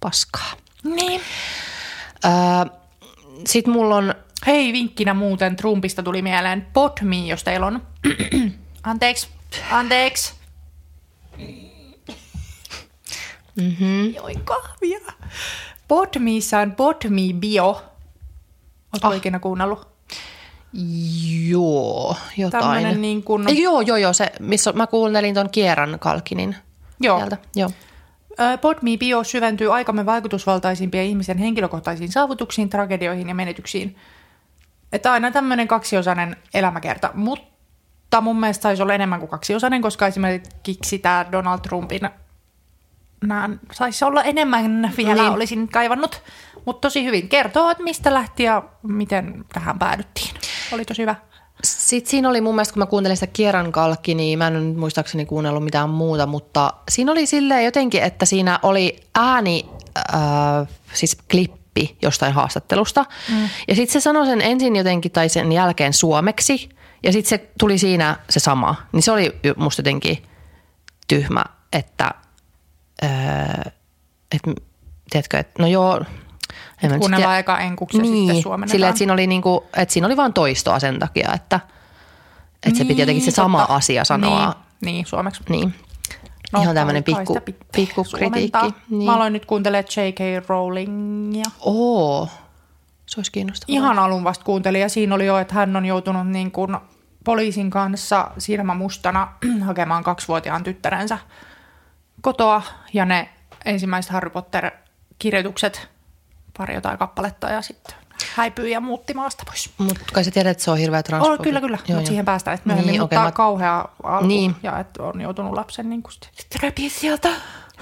paskaa. 0.00 0.52
Niin. 0.84 1.20
Öö, 2.24 2.30
Sitten 3.46 3.72
mulla 3.72 3.96
on, 3.96 4.14
Hei, 4.46 4.72
vinkkinä 4.72 5.14
muuten 5.14 5.56
Trumpista 5.56 6.02
tuli 6.02 6.22
mieleen 6.22 6.66
Podme, 6.72 7.16
jos 7.16 7.44
teillä 7.44 7.66
on. 7.66 7.82
anteeksi, 8.82 9.28
anteeksi. 9.70 10.34
Mm-hmm. 13.56 14.14
Joi 14.14 14.34
kahvia. 14.44 14.98
Podmeissa 15.88 16.58
on 16.58 16.72
Podme 16.72 17.20
Bio. 17.40 17.82
Oletko 18.92 19.08
oh. 19.08 19.16
ikinä 19.16 19.38
kuunnellut? 19.38 19.92
joo, 21.48 22.16
jotain. 22.36 22.62
Tämmönen 22.62 23.02
niin 23.02 23.22
kuin, 23.22 23.48
Ei, 23.48 23.62
joo, 23.62 23.80
joo, 23.80 23.96
joo, 23.96 24.12
se, 24.12 24.32
missä 24.40 24.72
mä 24.72 24.86
kuuntelin 24.86 25.34
ton 25.34 25.50
Kieran 25.50 25.98
Kalkinin 25.98 26.56
Joo. 27.00 27.18
sieltä. 27.18 27.38
Joo. 27.56 27.70
Ö, 28.40 28.58
Podme 28.58 28.96
Bio 28.98 29.24
syventyy 29.24 29.74
aikamme 29.74 30.06
vaikutusvaltaisimpien 30.06 31.04
ihmisen 31.04 31.38
henkilökohtaisiin 31.38 32.12
saavutuksiin, 32.12 32.68
tragedioihin 32.68 33.28
ja 33.28 33.34
menetyksiin. 33.34 33.96
Että 34.92 35.12
aina 35.12 35.30
tämmöinen 35.30 35.68
kaksiosainen 35.68 36.36
elämäkerta, 36.54 37.10
mutta 37.14 38.20
mun 38.20 38.40
mielestä 38.40 38.62
saisi 38.62 38.82
olla 38.82 38.94
enemmän 38.94 39.20
kuin 39.20 39.30
kaksiosainen, 39.30 39.82
koska 39.82 40.06
esimerkiksi 40.06 40.98
tämä 40.98 41.26
Donald 41.32 41.60
Trumpin 41.60 42.00
nämä 43.24 43.50
saisi 43.72 44.04
olla 44.04 44.22
enemmän 44.22 44.92
vielä, 44.96 45.22
Niin. 45.22 45.32
olisin 45.32 45.68
kaivannut. 45.68 46.22
Mutta 46.64 46.80
tosi 46.80 47.04
hyvin 47.04 47.28
kertoo, 47.28 47.70
että 47.70 47.84
mistä 47.84 48.14
lähti 48.14 48.42
ja 48.42 48.62
miten 48.82 49.44
tähän 49.52 49.78
päädyttiin. 49.78 50.34
Oli 50.72 50.84
tosi 50.84 51.02
hyvä. 51.02 51.14
Sitten 51.64 52.10
siinä 52.10 52.28
oli 52.28 52.40
mun 52.40 52.54
mielestä, 52.54 52.74
kun 52.74 52.80
mä 52.82 52.86
kuuntelin 52.86 53.16
sitä 53.16 53.26
Kieran 53.32 53.72
Kalkki, 53.72 54.14
niin 54.14 54.38
mä 54.38 54.46
en 54.46 54.68
nyt 54.68 54.76
muistaakseni 54.76 55.26
kuunnellut 55.26 55.64
mitään 55.64 55.90
muuta, 55.90 56.26
mutta 56.26 56.72
siinä 56.88 57.12
oli 57.12 57.26
silleen 57.26 57.64
jotenkin, 57.64 58.02
että 58.02 58.24
siinä 58.24 58.58
oli 58.62 58.96
ääni, 59.14 59.68
äh, 60.14 60.68
siis 60.92 61.16
klippi 61.30 61.61
jostain 62.02 62.32
haastattelusta. 62.32 63.04
Mm. 63.28 63.48
Ja 63.68 63.74
sitten 63.74 63.92
se 63.92 64.00
sanoi 64.00 64.26
sen 64.26 64.40
ensin 64.40 64.76
jotenkin 64.76 65.12
tai 65.12 65.28
sen 65.28 65.52
jälkeen 65.52 65.92
suomeksi 65.92 66.68
ja 67.02 67.12
sitten 67.12 67.30
se 67.30 67.50
tuli 67.58 67.78
siinä 67.78 68.16
se 68.30 68.40
sama. 68.40 68.74
Niin 68.92 69.02
se 69.02 69.12
oli 69.12 69.40
musta 69.56 69.80
jotenkin 69.80 70.22
tyhmä, 71.08 71.44
että, 71.72 72.10
äh, 73.04 73.72
että 74.34 74.52
tiedätkö, 75.10 75.38
että 75.38 75.62
no 75.62 75.68
joo, 75.68 76.00
en 76.82 76.90
mä 76.90 76.96
nyt 76.96 77.04
sit 77.04 77.38
eka 77.38 77.58
enkuksi 77.58 77.98
ja 77.98 78.02
niin, 78.02 78.26
sitten 78.26 78.42
suomennetaan. 78.42 78.74
sillä, 78.74 78.88
että 78.88 78.98
siinä 78.98 79.12
oli, 79.12 79.26
niinku, 79.26 79.64
että 79.76 79.92
siinä 79.92 80.06
oli 80.06 80.16
vain 80.16 80.32
toistoa 80.32 80.78
sen 80.78 80.98
takia, 80.98 81.32
että, 81.34 81.60
että 82.66 82.78
se 82.78 82.84
piti 82.84 83.02
jotenkin 83.02 83.24
se 83.24 83.30
sama 83.30 83.58
totta. 83.58 83.74
asia 83.74 84.04
sanoa. 84.04 84.46
Niin, 84.80 84.94
niin 84.94 85.06
suomeksi. 85.06 85.42
Niin. 85.48 85.74
No, 86.52 86.62
Ihan 86.62 86.74
tämmöinen 86.74 87.04
pikku, 87.04 87.38
pikku 87.76 88.04
kritiikki. 88.14 88.74
Niin. 88.90 89.04
Mä 89.04 89.14
aloin 89.16 89.32
nyt 89.32 89.46
kuuntelemaan 89.46 89.84
J.K. 89.96 90.48
Rowlingia. 90.48 91.44
Oo, 91.60 92.28
se 93.06 93.20
olisi 93.20 93.32
kiinnostavaa. 93.32 93.72
Ihan 93.72 93.98
alun 93.98 94.24
vasta 94.24 94.44
kuuntelin 94.44 94.80
ja 94.80 94.88
siinä 94.88 95.14
oli 95.14 95.26
jo, 95.26 95.38
että 95.38 95.54
hän 95.54 95.76
on 95.76 95.86
joutunut 95.86 96.28
niin 96.28 96.50
kuin 96.50 96.76
poliisin 97.24 97.70
kanssa 97.70 98.30
silmä 98.38 98.74
mustana 98.74 99.32
hakemaan 99.66 100.04
kaksivuotiaan 100.04 100.64
tyttärensä 100.64 101.18
kotoa. 102.20 102.62
Ja 102.92 103.04
ne 103.04 103.28
ensimmäiset 103.64 104.12
Harry 104.12 104.30
Potter-kirjoitukset, 104.30 105.88
pari 106.58 106.74
jotain 106.74 106.98
kappaletta 106.98 107.48
ja 107.48 107.62
sitten 107.62 107.96
häipyy 108.34 108.68
ja 108.68 108.80
muutti 108.80 109.14
maasta 109.14 109.42
pois. 109.46 109.70
Mutta 109.78 110.00
kai 110.12 110.24
sä 110.24 110.30
tiedät, 110.30 110.50
että 110.50 110.64
se 110.64 110.70
on 110.70 110.78
hirveä 110.78 110.98
Oh, 110.98 111.04
transfobi. 111.04 111.42
kyllä, 111.42 111.60
kyllä, 111.60 111.78
mutta 111.88 112.06
siihen 112.06 112.24
päästään 112.24 112.54
että 112.54 112.66
myöhemmin, 112.68 112.86
Niin, 112.86 112.92
niin, 112.92 113.00
mutta 113.02 113.20
mä- 113.22 113.32
kauhea 113.32 113.84
alku 114.02 114.26
Niin. 114.26 114.56
ja 114.62 114.78
että 114.78 115.02
on 115.02 115.20
joutunut 115.20 115.52
lapsen 115.54 115.90
niin 115.90 116.02
kuin 116.02 116.12
sitten 116.12 116.62
repiä 116.62 116.90
sieltä. 116.90 117.28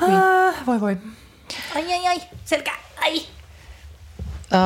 Ah, 0.02 0.54
voi 0.66 0.80
voi. 0.80 0.96
Ai 1.76 1.92
ai 1.92 2.06
ai, 2.06 2.20
selkä, 2.44 2.72
ai. 3.02 3.20
Öö, 4.54 4.58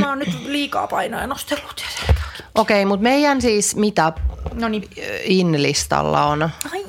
Mä 0.00 0.08
oon 0.08 0.18
nyt 0.18 0.42
liikaa 0.44 0.86
painoa 0.86 1.26
nostellut 1.26 1.82
ja. 2.08 2.14
Okei, 2.54 2.84
mutta 2.84 3.02
meidän 3.02 3.42
siis 3.42 3.76
mitä 3.76 4.12
No 4.52 4.68
niin. 4.68 4.90
in-listalla 5.24 6.24
on 6.24 6.42
Ai. 6.42 6.84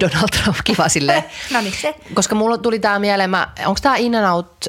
Donald 0.00 0.28
Trump, 0.42 0.56
kiva 0.64 0.88
silleen. 0.88 1.24
No 1.52 1.60
niin, 1.60 1.72
se. 1.80 1.94
Koska 2.14 2.34
mulla 2.34 2.58
tuli 2.58 2.78
tää 2.78 2.98
mieleen, 2.98 3.30
onko 3.66 3.78
tää 3.82 3.96
in 3.96 4.14
and 4.14 4.26
out 4.26 4.66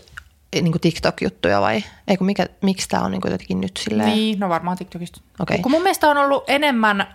niin 0.54 0.80
TikTok-juttuja 0.82 1.62
vai? 1.62 1.84
Ei 2.08 2.18
kun 2.18 2.26
mikä, 2.26 2.45
miksi 2.62 2.89
tää 2.89 3.02
on 3.02 3.12
niin 3.12 3.22
jotenkin 3.26 3.62
nyt 3.62 3.78
silleen? 3.78 4.10
Niin, 4.10 4.39
no 4.39 4.50
varmaan 4.50 4.78
TikTokista. 4.78 5.22
Okei. 5.39 5.60
Kun 5.60 5.72
mun 5.72 5.82
mielestä 5.84 6.10
on 6.10 6.18
ollut 6.18 6.43
enemmän, 6.47 7.08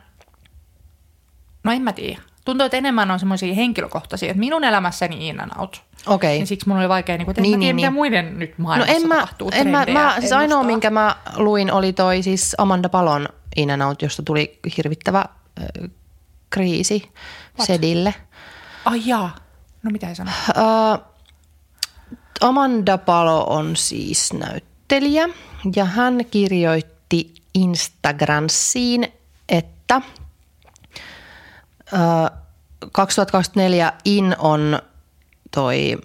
no 1.64 1.72
en 1.72 1.82
mä 1.82 1.92
tiedä. 1.92 2.20
Tuntuu, 2.44 2.64
että 2.64 2.76
enemmän 2.76 3.10
on 3.10 3.18
semmoisia 3.18 3.54
henkilökohtaisia, 3.54 4.30
että 4.30 4.40
minun 4.40 4.64
elämässäni 4.64 5.28
in 5.28 5.40
and 5.40 5.50
out. 5.58 5.82
Okei. 6.06 6.40
Ja 6.40 6.46
siksi 6.46 6.68
mun 6.68 6.78
oli 6.78 6.88
vaikea, 6.88 7.16
niin 7.16 7.24
kuin, 7.24 7.32
että 7.32 7.42
Niin, 7.42 7.54
en 7.54 7.60
tiedä, 7.60 7.72
niin, 7.72 7.76
mitä 7.76 7.86
niin. 7.86 7.94
muiden 7.94 8.38
nyt 8.38 8.58
No 8.58 8.62
maailmassa 8.62 8.94
en 8.94 9.08
mä, 9.08 9.14
tapahtuu. 9.14 9.50
en 9.54 9.68
mä, 9.68 9.86
mä 9.92 10.16
siis 10.20 10.32
ainoa, 10.32 10.62
minkä 10.62 10.90
mä 10.90 11.16
luin, 11.36 11.72
oli 11.72 11.92
toi 11.92 12.22
siis 12.22 12.54
Amanda 12.58 12.88
Palon 12.88 13.28
In 13.56 13.70
and 13.70 13.82
Out, 13.82 14.02
josta 14.02 14.22
tuli 14.22 14.58
hirvittävä 14.76 15.18
äh, 15.18 15.90
kriisi 16.50 17.12
Sedille. 17.62 18.14
Ai 18.84 19.02
jaa. 19.04 19.34
No 19.82 19.90
mitä 19.90 20.08
ei 20.08 20.14
sano? 20.14 20.30
Amanda 22.40 22.98
Palo 22.98 23.44
on 23.44 23.76
siis 23.76 24.32
näyttelijä 24.32 25.28
ja 25.76 25.84
hän 25.84 26.24
kirjoitti 26.30 27.34
Instagramsiin, 27.54 29.12
että 29.48 29.94
äh, 31.94 32.30
2024 32.92 33.92
in 34.04 34.36
on 34.38 34.78
toi 35.50 35.98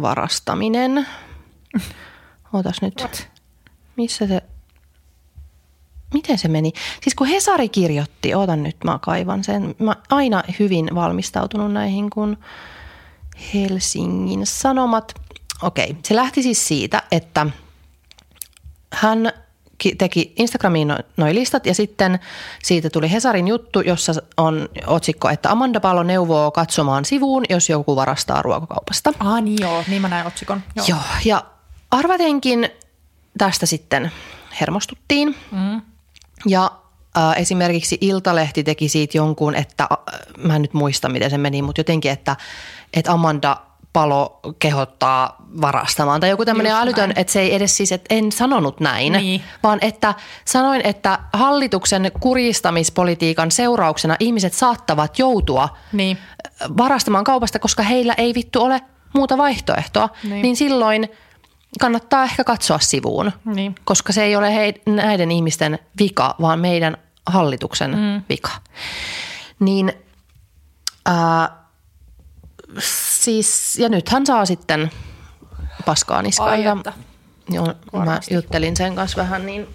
varastaminen. 0.00 1.06
Ootas 2.52 2.82
nyt. 2.82 2.94
What? 3.00 3.28
Missä 3.96 4.26
se, 4.26 4.42
miten 6.14 6.38
se 6.38 6.48
meni? 6.48 6.72
Siis 7.02 7.14
kun 7.14 7.26
Hesari 7.26 7.68
kirjoitti, 7.68 8.34
ootan 8.34 8.62
nyt, 8.62 8.76
mä 8.84 8.98
kaivan 9.02 9.44
sen. 9.44 9.74
Mä 9.78 9.96
aina 10.10 10.42
hyvin 10.58 10.90
valmistautunut 10.94 11.72
näihin, 11.72 12.10
kun 12.10 12.36
Helsingin 13.54 14.46
Sanomat. 14.46 15.14
Okei, 15.62 15.96
se 16.04 16.16
lähti 16.16 16.42
siis 16.42 16.68
siitä, 16.68 17.02
että 17.10 17.46
hän 18.92 19.32
ki- 19.78 19.94
teki 19.94 20.32
Instagramiin 20.36 20.88
no- 20.88 20.98
noi 21.16 21.34
listat 21.34 21.66
ja 21.66 21.74
sitten 21.74 22.18
siitä 22.62 22.90
tuli 22.90 23.10
Hesarin 23.10 23.48
juttu, 23.48 23.80
jossa 23.80 24.12
on 24.36 24.68
otsikko, 24.86 25.28
että 25.28 25.50
Amanda 25.50 25.80
Palo 25.80 26.02
neuvoo 26.02 26.50
katsomaan 26.50 27.04
sivuun, 27.04 27.44
jos 27.48 27.68
joku 27.68 27.96
varastaa 27.96 28.42
ruokakaupasta. 28.42 29.12
Ah 29.18 29.42
niin 29.42 29.58
joo, 29.60 29.84
niin 29.88 30.02
mä 30.02 30.08
näin 30.08 30.26
otsikon. 30.26 30.62
Joo. 30.76 30.86
Joo, 30.88 30.98
ja 31.24 31.44
arvatenkin 31.90 32.68
tästä 33.38 33.66
sitten 33.66 34.12
hermostuttiin. 34.60 35.36
Mm. 35.50 35.82
Ja 36.46 36.70
äh, 37.18 37.40
esimerkiksi 37.40 37.98
Iltalehti 38.00 38.64
teki 38.64 38.88
siitä 38.88 39.18
jonkun, 39.18 39.54
että 39.54 39.88
äh, 39.92 39.98
mä 40.38 40.56
en 40.56 40.62
nyt 40.62 40.74
muista 40.74 41.08
miten 41.08 41.30
se 41.30 41.38
meni, 41.38 41.62
mutta 41.62 41.80
jotenkin, 41.80 42.10
että, 42.10 42.36
että 42.92 43.12
Amanda 43.12 43.56
palo 43.94 44.40
kehottaa 44.58 45.36
varastamaan 45.60 46.20
tai 46.20 46.30
joku 46.30 46.44
tämmöinen 46.44 46.72
älytön, 46.74 47.08
näin. 47.08 47.18
että 47.18 47.32
se 47.32 47.40
ei 47.40 47.54
edes 47.54 47.76
siis, 47.76 47.92
että 47.92 48.14
en 48.14 48.32
sanonut 48.32 48.80
näin, 48.80 49.12
Niin. 49.12 49.42
vaan 49.62 49.78
että 49.82 50.14
sanoin, 50.44 50.80
että 50.84 51.18
hallituksen 51.32 52.12
kuristamispolitiikan 52.20 53.50
seurauksena 53.50 54.16
ihmiset 54.20 54.52
saattavat 54.52 55.18
joutua 55.18 55.68
Niin. 55.92 56.18
varastamaan 56.76 57.24
kaupasta, 57.24 57.58
koska 57.58 57.82
heillä 57.82 58.14
ei 58.18 58.34
vittu 58.34 58.62
ole 58.62 58.80
muuta 59.14 59.38
vaihtoehtoa, 59.38 60.08
niin, 60.24 60.42
Niin. 60.42 60.56
silloin 60.56 61.08
kannattaa 61.80 62.24
ehkä 62.24 62.44
katsoa 62.44 62.78
sivuun, 62.78 63.32
Niin. 63.44 63.74
koska 63.84 64.12
se 64.12 64.24
ei 64.24 64.36
ole 64.36 64.54
hei, 64.54 64.74
näiden 64.86 65.30
ihmisten 65.30 65.78
vika, 66.00 66.34
vaan 66.40 66.58
meidän 66.58 66.96
hallituksen 67.26 67.90
mm. 67.90 68.22
vika. 68.28 68.50
Niin 69.60 69.92
ää, 71.06 71.63
siis, 72.78 73.76
ja 73.78 73.88
nyt 73.88 74.08
hän 74.08 74.26
saa 74.26 74.46
sitten 74.46 74.90
paskaa 75.86 76.22
niskaan. 76.22 76.62
Ja-. 76.62 76.76
Joo, 77.50 77.74
mä 78.04 78.20
juttelin 78.30 78.76
sen 78.76 78.94
kanssa 78.94 79.16
vähän, 79.16 79.46
niin 79.46 79.68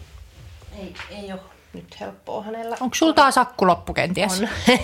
ei, 0.78 0.96
ei 1.10 1.34
ole 1.34 1.42
nyt 1.74 2.00
helppoa 2.00 2.44
hänellä. 2.44 2.78
Onko 2.80 2.96
sulla 2.96 3.14
taas 3.14 3.38
akku 3.38 3.68
loppu 3.68 3.94
kenties? 3.94 4.42
On. 4.42 4.48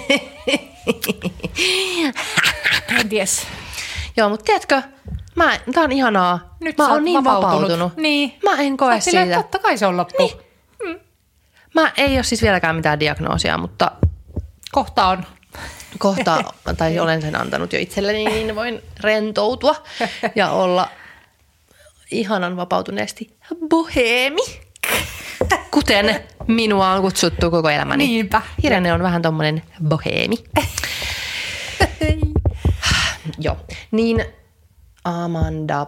Kenties. 2.87 3.47
Joo, 4.17 4.29
mutta 4.29 4.45
tiedätkö, 4.45 4.81
mä, 5.35 5.59
tää 5.73 5.83
on 5.83 5.91
ihanaa. 5.91 6.55
Nyt 6.59 6.77
mä 6.77 6.87
oon 6.87 7.03
niin 7.03 7.23
vapautunut. 7.23 7.53
vapautunut. 7.53 7.97
Niin. 7.97 8.39
Mä 8.43 8.61
en 8.61 8.77
koe 8.77 9.01
Sä 9.01 9.05
silleen, 9.05 9.27
siitä. 9.27 9.41
Totta 9.41 9.59
kai 9.59 9.77
se 9.77 9.85
on 9.85 9.97
loppu. 9.97 10.31
Niin. 10.83 10.99
Mä 11.75 11.91
ei 11.97 12.15
ole 12.15 12.23
siis 12.23 12.41
vieläkään 12.41 12.75
mitään 12.75 12.99
diagnoosia, 12.99 13.57
mutta 13.57 13.91
Kohta 14.75 15.07
on. 15.07 15.25
Kohta, 15.97 16.43
tai 16.77 16.99
olen 16.99 17.21
sen 17.21 17.35
antanut 17.41 17.73
jo 17.73 17.79
itselleni, 17.79 18.25
niin 18.25 18.55
voin 18.55 18.81
rentoutua 18.99 19.75
ja 20.35 20.51
olla 20.51 20.89
ihanan 22.11 22.57
vapautuneesti 22.57 23.37
boheemi. 23.69 24.41
Kuten 25.71 26.23
minua 26.47 26.91
on 26.91 27.01
kutsuttu 27.01 27.51
koko 27.51 27.69
elämäni. 27.69 28.07
Niinpä. 28.07 28.41
Irene 28.63 28.93
on 28.93 29.03
vähän 29.03 29.21
tommonen 29.21 29.63
boheemi. 29.87 30.35
Joo. 33.37 33.57
Niin 33.91 34.25
Amanda 35.03 35.87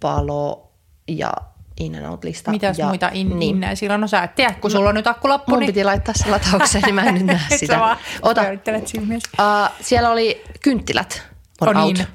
Palo 0.00 0.72
ja 1.08 1.32
In 1.80 1.94
and 1.94 2.04
Out-lista. 2.04 2.50
Mitäs 2.50 2.78
ja, 2.78 2.86
muita 2.86 3.10
in, 3.12 3.28
niin. 3.28 3.42
innejä 3.42 3.74
silloin? 3.74 4.00
No 4.00 4.08
sä 4.08 4.22
et 4.22 4.34
tiedä, 4.34 4.54
kun 4.60 4.70
sulla 4.70 4.88
on 4.88 4.94
nyt 4.94 5.06
akku 5.06 5.28
loppu. 5.28 5.50
Mun 5.50 5.58
niin... 5.58 5.66
piti 5.66 5.84
laittaa 5.84 6.14
se 6.14 6.30
lataukseen, 6.30 6.84
niin 6.84 6.94
mä 6.94 7.02
en 7.02 7.14
nyt 7.14 7.26
näe 7.26 7.40
sitä. 7.56 7.96
Ota. 8.22 8.42
Uh, 8.42 9.70
siellä 9.80 10.10
oli 10.10 10.44
kynttilät. 10.60 11.22
On 11.60 11.68
On 11.68 11.76
out. 11.76 11.94
niin. 11.94 12.06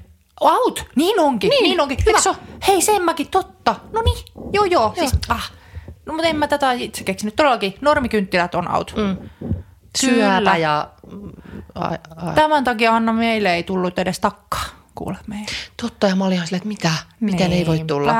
Out? 0.41 0.85
Niin 0.95 1.19
onkin. 1.19 1.49
Niin. 1.49 1.63
Niin, 1.63 1.81
onkin. 1.81 1.97
Hyvä. 2.05 2.17
oo? 2.25 2.35
Hei, 2.67 2.81
sen 2.81 3.01
mäkin, 3.01 3.27
totta. 3.27 3.75
No 3.93 4.01
niin. 4.01 4.25
Joo, 4.53 4.65
joo. 4.65 4.93
Siis, 4.99 5.11
ah. 5.29 5.51
No 6.05 6.13
mutta 6.13 6.27
en 6.27 6.35
mä 6.35 6.47
tätä 6.47 6.71
itse 6.71 7.03
keksinyt. 7.03 7.35
Todellakin, 7.35 7.73
normikynttilät 7.81 8.55
on 8.55 8.75
out. 8.75 8.93
Mm. 8.97 9.29
Syöpä 9.97 10.37
Kyllä. 10.37 10.57
ja... 10.57 10.89
Ai, 11.75 11.97
ai. 12.15 12.35
Tämän 12.35 12.63
takia 12.63 12.95
Anna 12.95 13.13
meille 13.13 13.55
ei 13.55 13.63
tullut 13.63 13.99
edes 13.99 14.19
takkaa. 14.19 14.63
Kuule 14.95 15.17
meille. 15.27 15.51
Totta, 15.81 16.07
ja 16.07 16.15
mä 16.15 16.25
olin 16.25 16.35
ihan 16.35 16.47
silleen, 16.47 16.57
että 16.57 16.67
mitä? 16.67 16.91
Miten 17.19 17.53
ei 17.53 17.67
voi 17.67 17.83
tulla? 17.87 18.13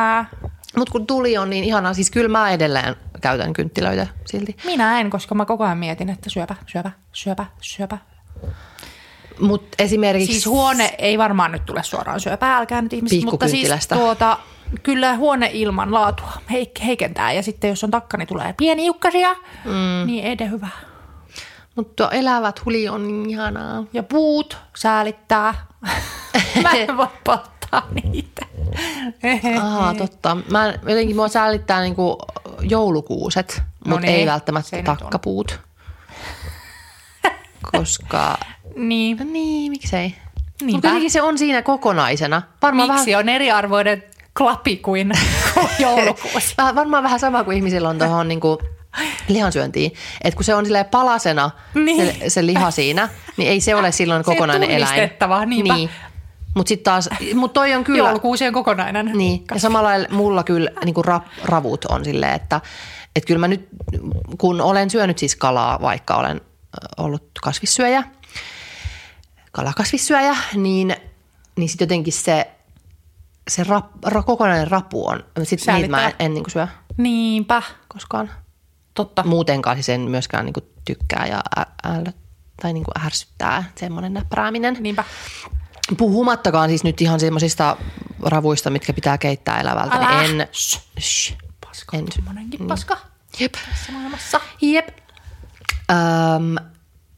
Mutta 0.78 0.92
kun 0.92 1.08
tuli 1.08 1.38
on 1.38 1.50
niin 1.50 1.64
ihanaa, 1.64 1.94
siis 1.94 2.12
kyllä 2.12 2.30
mä 2.30 2.52
edelleen 2.52 2.96
käytän 3.22 3.54
kynttilöitä 3.54 4.08
silti. 4.26 4.56
Minä 4.66 5.00
en, 5.00 5.10
koska 5.10 5.36
mä 5.36 5.46
koko 5.46 5.64
ajan 5.64 5.78
mietin, 5.78 6.10
että 6.10 6.30
syöpä, 6.30 6.56
syöpä, 6.66 6.92
syöpä, 7.12 7.46
syöpä. 7.62 7.98
Mutta 9.40 9.84
esimerkiksi... 9.84 10.34
Siis 10.34 10.46
huone 10.46 10.96
ei 10.98 11.18
varmaan 11.18 11.52
nyt 11.52 11.66
tule 11.66 11.84
suoraan 11.84 12.20
syöpää, 12.20 12.58
älkää 12.58 12.82
nyt 12.82 12.94
ihmiset, 12.94 13.24
mutta 13.24 13.48
siis 13.48 13.88
tuota, 13.88 14.38
kyllä 14.84 15.16
huone 15.16 15.50
ilman 15.54 15.94
laatua 15.94 16.34
heik- 16.52 16.86
heikentää 16.86 17.32
ja 17.32 17.44
sitten 17.44 17.70
jos 17.70 17.84
on 17.84 17.92
takka, 17.92 18.18
niin 18.18 18.28
tulee 18.28 18.54
pieni 18.58 18.86
jukkasia, 18.86 19.34
mm. 19.66 20.06
niin 20.06 20.26
ei 20.26 20.38
de 20.38 20.50
hyvä. 20.50 20.70
Mutta 21.76 22.10
elävät 22.12 22.66
huli 22.66 22.90
on 22.90 23.08
niin 23.08 23.30
ihanaa. 23.30 23.84
Ja 23.94 24.04
puut 24.04 24.58
säälittää. 24.76 25.54
Mä 26.64 26.72
en 26.72 26.98
voi 26.98 27.08
polttaa 27.72 27.89
niitä. 28.03 28.45
Aha, 29.61 29.93
totta. 29.93 30.38
Mä 30.51 30.65
en- 30.68 30.80
jotenkin 30.88 31.15
mua 31.15 31.28
säälittää 31.28 31.82
niinku 31.82 32.18
joulukuuset, 32.61 33.61
No 33.86 33.89
mutta 33.89 34.05
niin, 34.07 34.20
ei 34.20 34.26
välttämättä 34.26 34.70
se 34.70 34.78
nyt 34.78 34.88
on. 34.88 34.97
takkapuut. 34.97 35.59
Koska, 37.72 38.38
niin. 38.76 39.18
niin, 39.34 39.72
miksei. 39.72 39.99
Niinpä. 40.61 40.72
Mutta 40.72 40.88
jotenkin 40.88 41.11
se 41.11 41.22
on 41.22 41.38
siinä 41.38 41.61
kokonaisena. 41.61 42.41
Varmaan 42.61 42.89
Miksi 42.89 43.11
vähän, 43.11 43.20
on 43.26 43.30
eriarvoinen 43.30 44.03
klapi 44.38 44.76
kuin, 44.78 45.11
joulukuusi? 45.80 46.53
varmaan 46.76 47.03
vähän 47.03 47.20
sama 47.20 47.43
kuin 47.43 47.57
ihmisillä 47.57 47.89
on 47.89 47.97
tuohon 47.97 48.28
niinku 48.28 48.57
lihansyöntiin. 49.28 49.91
Että 50.24 50.36
kun 50.36 50.43
se 50.43 50.55
on 50.55 50.65
silleen 50.65 50.86
palasena, 50.86 51.51
Niin. 51.74 52.05
se, 52.20 52.30
se 52.30 52.45
liha 52.45 52.72
siinä, 52.72 53.09
niin 53.38 53.49
ei 53.49 53.61
se 53.61 53.76
ole 53.76 53.91
silloin 53.91 54.24
Se 54.24 54.32
kokonainen 54.32 54.72
eläin. 54.72 54.93
tunnistettava, 54.93 55.45
niinpä. 55.45 55.74
Niin. 55.74 55.89
Mutta 56.58 56.70
sitten 56.70 56.84
taas, 56.84 57.10
mut 57.34 57.53
toi 57.53 57.74
on 57.74 57.84
kyllä... 57.84 57.97
Joulukuusi 57.97 58.47
on 58.47 58.53
kokonainen. 58.53 59.12
Niin, 59.14 59.43
ja 59.53 59.60
samalla 59.60 59.89
lailla 59.89 60.08
mulla 60.12 60.43
kyllä 60.43 60.72
niin 60.86 60.93
kuin 60.93 61.05
rap, 61.05 61.24
ravut 61.43 61.86
on 61.86 62.05
silleen, 62.05 62.34
että, 62.34 62.62
että 63.16 63.28
kyllä 63.28 63.39
mä 63.39 63.47
nyt, 63.47 63.68
kun 64.38 64.62
olen 64.62 64.89
syönyt 64.89 65.18
siis 65.18 65.36
kalaa, 65.36 65.82
vaikka 65.82 66.16
olen 66.16 66.41
ö, 66.41 66.78
ollut 66.97 67.30
kasvissyöjä, 67.43 68.03
kalakasvissyöjä, 69.51 70.36
niin, 70.55 70.95
niin 71.58 71.70
sitten 71.70 71.86
jotenkin 71.86 72.14
se, 72.14 72.51
se 73.47 73.64
rap, 73.64 73.86
ra, 74.05 74.24
kokonainen 74.24 74.72
rapu 74.72 75.08
on, 75.08 75.24
sitten 75.43 75.76
niitä 75.76 75.89
mä 75.89 76.08
en, 76.08 76.14
en 76.20 76.34
niin 76.34 76.43
kuin 76.43 76.51
syö 76.51 76.68
Niinpä. 76.97 77.62
koskaan. 77.88 78.32
Totta. 78.93 79.24
Muutenkaan 79.24 79.78
siis 79.78 79.89
en 79.89 80.01
myöskään 80.01 80.45
niin 80.45 80.53
kuin 80.53 80.66
tykkää 80.86 81.28
ja 81.28 81.41
ä, 81.60 81.66
äl, 81.86 82.05
tai 82.62 82.74
niin 82.74 82.84
kuin 82.84 83.05
ärsyttää 83.05 83.64
semmoinen 83.76 84.14
näppärääminen. 84.14 84.78
Niinpä. 84.80 85.03
Puhumattakaan 85.98 86.70
siis 86.70 86.84
nyt 86.84 87.02
ihan 87.02 87.20
semmoisista 87.20 87.78
ravuista, 88.22 88.70
mitkä 88.70 88.94
pitää 88.94 89.18
keittää 89.18 89.60
elävältä. 89.60 89.96
Älä. 89.96 90.22
Niin 90.22 90.42
en, 90.42 90.48
Shh. 90.54 90.82
Shh. 91.00 91.36
Paska, 91.68 91.98
En- 91.98 92.06
tommonenkin 92.16 92.68
paska 92.68 92.98
Jep. 93.40 93.52
tässä 93.52 93.92
maailmassa. 93.92 94.42
Jep. 94.62 94.88
Ähm, 95.92 96.56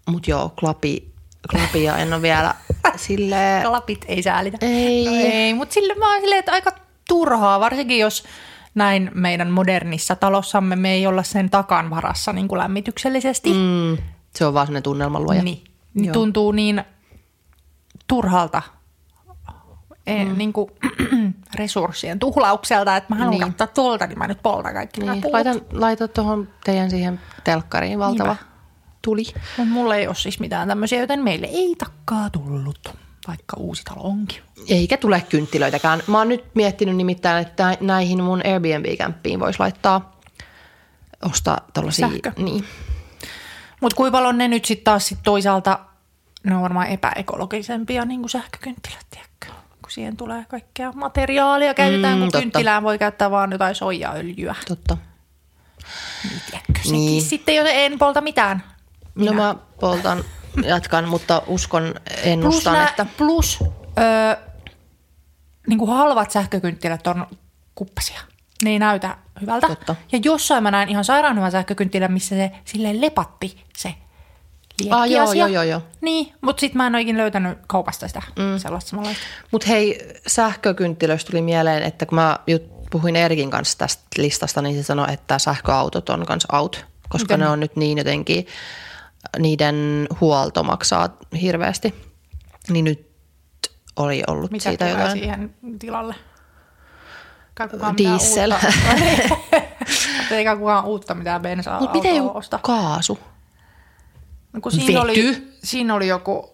mut 0.07 0.28
joo, 0.28 0.53
klapi, 0.59 1.11
klapia 1.51 1.97
en 1.97 2.13
ole 2.13 2.22
vielä 2.22 2.55
silleen... 2.95 3.63
Kalapit 3.63 4.05
ei 4.07 4.24
säälitä. 4.24 4.57
Ei. 4.61 5.05
No 5.05 5.11
ei, 5.15 5.53
mutta 5.53 5.74
sille 5.74 5.95
mä 5.95 6.11
oon 6.11 6.22
silleen, 6.22 6.39
että 6.39 6.51
aika 6.51 6.72
turhaa, 7.07 7.59
varsinkin 7.59 7.99
jos 7.99 8.24
näin 8.76 9.11
meidän 9.13 9.49
modernissa 9.51 10.15
talossamme 10.15 10.76
me 10.76 10.91
ei 10.93 11.07
olla 11.07 11.24
sen 11.24 11.49
takan 11.49 11.89
varassa 11.89 12.34
niin 12.34 12.47
kuin 12.47 12.59
lämmityksellisesti. 12.59 13.53
Mm. 13.53 13.97
Se 14.36 14.45
on 14.45 14.53
vaan 14.53 14.67
sellainen 14.67 14.84
tunnelman 14.84 15.24
luoja. 15.24 15.43
Niin, 15.43 15.63
niin 15.93 16.05
Joo. 16.05 16.13
tuntuu 16.13 16.51
niin 16.51 16.84
turhalta 18.10 18.62
e, 20.07 20.26
mm. 20.26 20.38
niin 20.38 20.53
kuin, 20.53 20.72
resurssien 21.60 22.20
tuhlaukselta, 22.20 22.95
että 22.97 23.14
mä 23.14 23.20
haluan 23.20 23.39
Niin. 23.39 23.53
katsoa 23.53 23.68
tuolta, 23.68 24.07
niin 24.07 24.18
mä 24.20 24.28
nyt 24.28 24.41
poltan 24.43 24.74
kaikki 24.74 25.01
Niin, 25.01 25.22
puut. 25.22 25.34
laitan, 25.34 25.62
laita 25.72 26.07
tuohon 26.07 26.47
teidän 26.64 26.89
siihen 26.89 27.20
telkkariin 27.43 27.99
valtava 27.99 28.28
Niinpä. 28.30 28.45
tuli. 29.01 29.24
Mutta 29.57 29.74
mulla 29.74 29.95
ei 29.95 30.07
ole 30.07 30.16
siis 30.16 30.39
mitään 30.39 30.68
tämmöisiä, 30.68 30.99
joten 30.99 31.24
meille 31.24 31.47
ei 31.47 31.76
takkaa 31.78 32.30
tullut, 32.30 32.80
vaikka 33.28 33.57
uusi 33.57 33.84
talo 33.84 34.01
onkin. 34.01 34.41
Eikä 34.70 34.97
tule 34.97 35.22
kynttilöitäkään. 35.30 36.01
Mä 36.07 36.18
oon 36.18 36.30
nyt 36.30 36.45
miettinyt 36.55 36.95
nimittäin, 36.95 37.47
että 37.47 37.78
näihin 37.82 38.24
mun 38.24 38.41
Airbnb-kämppiin 38.45 39.39
voisi 39.39 39.60
laittaa, 39.60 40.20
ostaa. 41.26 41.57
Sähkö. 41.89 42.32
Niin. 42.38 42.64
Mutta 43.82 43.95
kuinka 43.95 44.18
paljon 44.18 44.38
ne 44.38 44.47
nyt 44.47 44.66
sitten 44.66 44.84
taas 44.84 45.07
sit 45.07 45.20
toisaalta, 45.24 45.80
ne 46.43 46.55
on 46.55 46.61
varmaan 46.61 46.87
epäekologisempia 46.87 48.05
niin 48.05 48.19
kuin 48.19 48.29
sähkökynttilät, 48.29 49.05
tiedätkö? 49.09 49.47
Kun 49.81 49.91
siihen 49.91 50.17
tulee 50.17 50.45
kaikkea 50.49 50.91
materiaalia 50.91 51.73
käytetään, 51.73 52.13
Mm, 52.13 52.19
kun 52.19 52.27
totta. 52.31 52.39
kynttilään 52.39 52.83
voi 52.83 52.97
käyttää 52.99 53.31
vaan 53.31 53.51
jotain 53.51 53.75
soijaöljyä. 53.75 54.55
Totta. 54.67 54.97
Niin, 56.23 56.41
tiedätkö, 56.49 56.73
sekin 56.83 56.91
Niin. 56.93 57.21
sitten, 57.21 57.55
joten 57.55 57.75
en 57.75 57.99
polta 57.99 58.21
mitään. 58.21 58.63
No 59.15 59.33
mä 59.33 59.55
poltan, 59.79 60.23
jatkan, 60.65 61.09
mutta 61.09 61.41
uskon, 61.47 61.83
Plus, 61.83 62.19
ennustan, 62.23 62.73
nää, 62.73 62.89
että... 62.89 63.05
plus 63.17 63.59
öö, 63.99 64.35
niin 65.67 65.79
kuin 65.79 65.91
halvat 65.91 66.31
sähkökynttilät 66.31 67.07
on 67.07 67.27
kuppasia. 67.75 68.19
Ne 68.63 68.69
ei 68.69 68.79
näytä 68.79 69.17
hyvältä. 69.41 69.67
Totta. 69.67 69.95
Ja 70.11 70.19
jossain 70.23 70.63
mä 70.63 70.71
näin 70.71 70.89
ihan 70.89 71.05
sairaan 71.05 71.37
hyvän 71.37 71.51
sähkökynttilän, 71.51 72.11
missä 72.13 72.35
se 72.35 72.51
silleen 72.65 73.01
lepatti 73.01 73.63
se 73.77 73.95
Ah, 74.89 75.09
joo, 75.09 75.34
joo, 75.34 75.47
joo, 75.47 75.63
joo. 75.63 75.82
Niin, 76.01 76.34
mutta 76.41 76.59
sitten 76.59 76.77
mä 76.77 76.88
en 76.88 76.95
ole 76.95 77.01
ikinä 77.01 77.17
löytänyt 77.19 77.57
kaupasta 77.67 78.07
sitä 78.07 78.21
mm. 78.39 78.57
sellaista 78.57 78.89
samanlaista. 78.89 79.23
Mutta 79.51 79.67
hei, 79.67 80.13
sähkökynttilöistä 80.27 81.32
tuli 81.32 81.41
mieleen, 81.41 81.84
että 81.84 82.05
kun 82.05 82.15
mä 82.15 82.39
jut, 82.47 82.63
puhuin 82.89 83.15
Erikin 83.15 83.49
kanssa 83.49 83.77
tästä 83.77 84.03
listasta, 84.17 84.61
niin 84.61 84.75
se 84.75 84.84
sanoi, 84.84 85.13
että 85.13 85.39
sähköautot 85.39 86.09
on 86.09 86.25
kans 86.25 86.47
out, 86.53 86.86
koska 87.09 87.23
Miten? 87.23 87.39
ne 87.39 87.47
on 87.47 87.59
nyt 87.59 87.75
niin 87.75 87.97
jotenkin, 87.97 88.47
niiden 89.39 90.07
huolto 90.21 90.63
maksaa 90.63 91.17
hirveästi. 91.41 91.93
Niin 92.69 92.86
nyt 92.86 93.09
oli 93.95 94.23
ollut 94.27 94.51
Mitä 94.51 94.69
siitä 94.69 94.88
jotain. 94.88 95.11
siihen 95.11 95.55
tilalle? 95.80 96.15
Kukaan 97.71 97.97
Diesel. 97.97 98.51
Uutta. 98.51 98.67
Eikä 100.36 100.55
kukaan 100.55 100.86
uutta 100.86 101.13
mitään 101.15 101.41
bensaa 101.41 101.80
Mutta 101.80 101.97
miten 101.97 102.23
kaasu? 102.61 103.19
No, 104.53 104.61
kun 104.61 104.71
siinä, 104.71 105.01
oli, 105.01 105.11
Vety? 105.11 105.53
siinä 105.63 105.95
oli 105.95 106.07
joku 106.07 106.49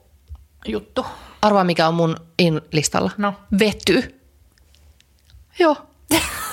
juttu. 0.65 1.05
Arvaa, 1.41 1.63
mikä 1.63 1.87
on 1.87 1.93
mun 1.93 2.15
in-listalla. 2.39 3.11
No. 3.17 3.33
Vety. 3.59 4.21
Joo. 5.59 5.77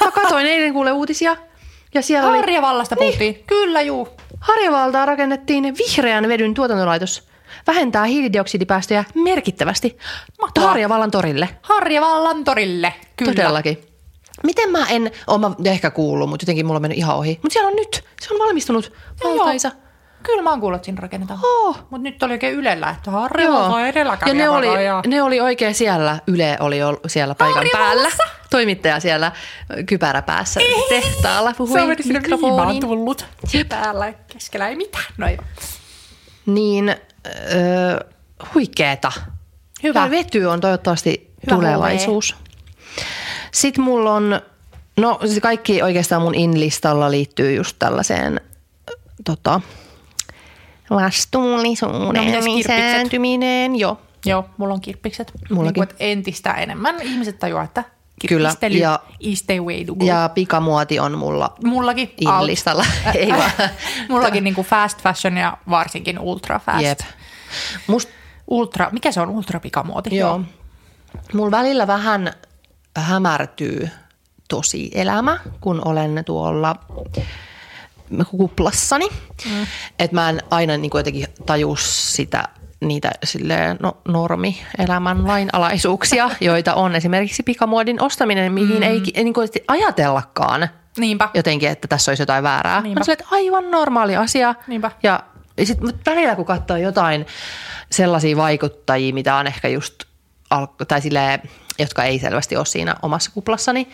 Mä 0.05 0.11
katsoin 0.11 0.47
eilen 0.47 0.73
kuule 0.73 0.93
uutisia. 0.93 1.37
Ja 1.95 2.03
siellä 2.03 2.29
oli... 2.29 2.39
Harjavallasta 2.39 2.97
puhuttiin. 2.97 3.45
Kyllä, 3.47 3.83
juu. 3.83 4.09
Harjavaltaan 4.41 5.09
rakennettiin 5.09 5.75
vihreän 5.79 6.29
vedyn 6.29 6.55
tuotantolaitos. 6.55 7.29
Vähentää 7.67 8.05
hiilidioksidipäästöjä 8.05 9.05
merkittävästi. 9.15 9.99
Mahtavaa. 10.41 10.69
Harjavallan 10.69 11.11
torille. 11.11 11.49
Harjavallan 11.63 12.45
torille. 12.45 12.95
Kyllä. 13.17 13.33
Todellakin. 13.33 13.79
Miten 14.43 14.71
mä 14.71 14.87
en, 14.89 15.11
oon 15.27 15.41
mä 15.41 15.51
ehkä 15.65 15.91
kuullut, 15.91 16.29
mutta 16.31 16.45
jotenkin 16.45 16.67
mulla 16.67 16.77
on 16.79 16.83
mennyt 16.83 16.99
ihan 16.99 17.17
ohi. 17.17 17.39
Mutta 17.43 17.53
siellä 17.53 17.69
on 17.69 17.77
nyt, 17.77 18.05
se 18.21 18.35
on 18.35 18.41
valmistunut. 18.41 18.93
Valtaisa. 19.25 19.69
joo. 19.69 19.83
Kyllä 20.23 20.43
mä 20.43 20.51
oon 20.51 20.61
kuullut, 20.61 20.77
että 20.77 20.85
siinä 20.87 21.01
rakennetaan. 21.01 21.41
Oh. 21.43 21.77
Mutta 21.91 22.03
nyt 22.03 22.23
oli 22.23 22.33
oikein 22.33 22.55
Ylellä, 22.55 22.91
että 22.91 23.11
Harjavalta 23.11 23.75
on 23.75 23.81
ja 23.81 23.87
edelläkävijä. 23.87 24.35
ne 24.35 24.49
oli, 24.49 24.85
ja... 24.85 25.03
ne 25.07 25.23
oli 25.23 25.41
oikein 25.41 25.75
siellä, 25.75 26.19
Yle 26.27 26.57
oli 26.61 26.83
ol- 26.83 26.97
siellä 27.07 27.35
paikan 27.35 27.67
päällä. 27.73 28.09
Toimittaja 28.51 29.01
siellä 29.01 29.33
kypärä 29.87 30.23
päässä 30.23 30.61
tehtaalla 30.89 31.53
puhui 31.59 31.79
Se 31.79 31.83
on 31.83 31.97
sinne 32.01 32.21
mikrofoniin. 32.21 32.81
tullut. 32.81 33.27
Päällä 33.69 34.13
keskellä 34.33 34.69
ei 34.69 34.77
mitään. 34.77 35.05
No 35.17 35.27
ei. 35.27 35.39
Niin 36.47 36.97
öö, 37.53 37.99
huikeeta. 38.55 39.13
Hyvä. 39.83 40.01
Ja 40.05 40.11
vety 40.11 40.45
on 40.45 40.61
toivottavasti 40.61 41.33
Hyvä 41.47 41.57
tulevaisuus. 41.57 42.37
Sitten 43.53 43.85
mulla 43.85 44.15
on, 44.15 44.41
no 44.97 45.19
siis 45.27 45.41
kaikki 45.43 45.83
oikeastaan 45.83 46.23
mun 46.23 46.35
in-listalla 46.35 47.11
liittyy 47.11 47.55
just 47.55 47.77
tällaiseen 47.79 48.41
tota, 49.25 49.61
vastuullisuuden 50.91 52.33
No, 52.33 52.45
lisääntyminen. 52.57 53.77
Joo, 53.77 54.01
Joo, 54.27 54.45
mulla 54.57 54.75
on 54.75 54.81
kirppikset. 54.81 55.33
Mullakin. 55.51 55.81
Niin 55.83 55.97
entistä 55.99 56.53
enemmän 56.53 57.03
ihmiset 57.03 57.39
tajuaa, 57.39 57.65
että 57.65 57.85
Kyllä, 58.29 58.55
ja- 58.71 59.01
is 59.21 59.43
the 59.43 59.61
way 59.61 59.85
to 59.85 59.95
go. 59.95 60.05
ja 60.05 60.31
pikamuoti 60.35 60.99
on 61.01 61.19
mulla 61.19 61.55
Mullakin 61.65 62.15
in-listalla. 62.21 62.85
Ei 63.15 63.29
vaan. 63.33 63.51
Mullakin 64.09 64.45
niin 64.45 64.55
kuin 64.55 64.67
fast 64.67 65.03
fashion 65.03 65.37
ja 65.37 65.57
varsinkin 65.71 66.19
ultra 66.19 66.59
fast. 66.59 66.83
Jep. 66.83 66.99
Must, 67.87 68.09
Ultra, 68.49 68.89
mikä 68.93 69.13
se 69.13 69.21
on 69.21 69.31
ultra 69.31 69.61
pikamuoti? 69.61 70.17
joo. 70.17 70.41
Mulla 71.35 71.51
välillä 71.51 71.87
vähän 71.87 72.33
hämärtyy 72.97 73.89
tosi 74.49 74.91
elämä, 74.95 75.39
kun 75.61 75.83
olen 75.85 76.23
tuolla 76.27 76.77
kuplassani. 78.31 79.09
Mm. 79.45 79.67
Että 79.99 80.15
mä 80.15 80.31
en 80.31 80.43
aina 80.51 80.77
niin 80.77 80.91
kuin 80.91 81.01
jotenkin 81.01 81.27
taju 81.47 81.77
sitä 81.77 82.49
niitä 82.81 83.11
silleen, 83.25 83.77
no, 83.81 83.97
normi-elämän 84.09 85.27
lainalaisuuksia, 85.27 86.31
joita 86.41 86.75
on 86.75 86.95
esimerkiksi 86.95 87.43
pikamuodin 87.43 88.03
ostaminen, 88.03 88.53
mihin 88.53 88.77
mm. 88.77 88.83
ei, 88.83 89.03
niin 89.15 89.35
kuin 89.35 89.49
ajatellakaan 89.69 90.69
Niinpä. 90.97 91.29
jotenkin, 91.35 91.69
että 91.69 91.89
tässä 91.89 92.11
olisi 92.11 92.23
jotain 92.23 92.43
väärää. 92.43 92.81
Niinpä. 92.81 93.01
Mä 93.07 93.13
että 93.13 93.25
aivan 93.31 93.71
normaali 93.71 94.17
asia. 94.17 94.55
Niinpä. 94.67 94.91
Ja 95.03 95.23
sitten 95.65 95.95
välillä 96.07 96.37
kun 96.37 96.45
katsoo 96.45 96.77
jotain 96.77 97.27
sellaisia 97.91 98.37
vaikuttajia, 98.37 99.15
mitä 99.15 99.37
on 99.37 99.47
ehkä 99.47 99.69
just, 99.69 100.05
al- 100.51 100.67
tai 100.89 101.01
silleen, 101.01 101.43
jotka 101.79 102.05
ei 102.05 102.19
selvästi 102.19 102.57
ole 102.57 102.67
siinä 102.67 102.95
omassa 103.03 103.31
kuplassani, 103.35 103.89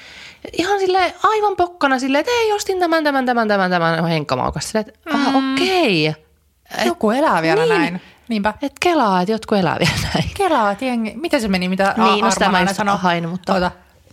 ihan 0.52 0.78
sille 0.80 1.14
aivan 1.22 1.56
pokkana 1.56 1.98
silleen, 1.98 2.20
että 2.20 2.32
ei, 2.32 2.52
ostin 2.52 2.78
tämän, 2.80 3.04
tämän, 3.04 3.26
tämän, 3.26 3.48
tämän, 3.48 3.70
tämän 3.70 4.06
henkkamaukas. 4.06 4.70
Silleen, 4.70 4.88
että 4.88 5.10
ah, 5.14 5.36
okei. 5.36 6.08
Okay. 6.08 6.86
Joku 6.86 7.10
elää 7.10 7.42
vielä 7.42 7.60
niin. 7.62 7.68
näin. 7.78 8.00
Niinpä. 8.28 8.54
Et 8.62 8.72
kelaa, 8.80 9.20
että 9.20 9.32
jotkut 9.32 9.58
elää 9.58 9.76
vielä 9.78 10.08
näin. 10.14 10.30
Kelaa, 10.34 10.70
että 10.70 10.84
jengi... 10.84 11.12
Mitä 11.16 11.38
se 11.40 11.48
meni, 11.48 11.68
mitä 11.68 11.94
Niin, 11.96 12.24
no 12.24 12.30
sitä 12.30 12.48
mä 12.48 12.60
just 12.60 12.74
sanoo? 12.76 12.96
hain, 12.96 13.28
mutta- 13.28 13.52
Oota. 13.54 13.70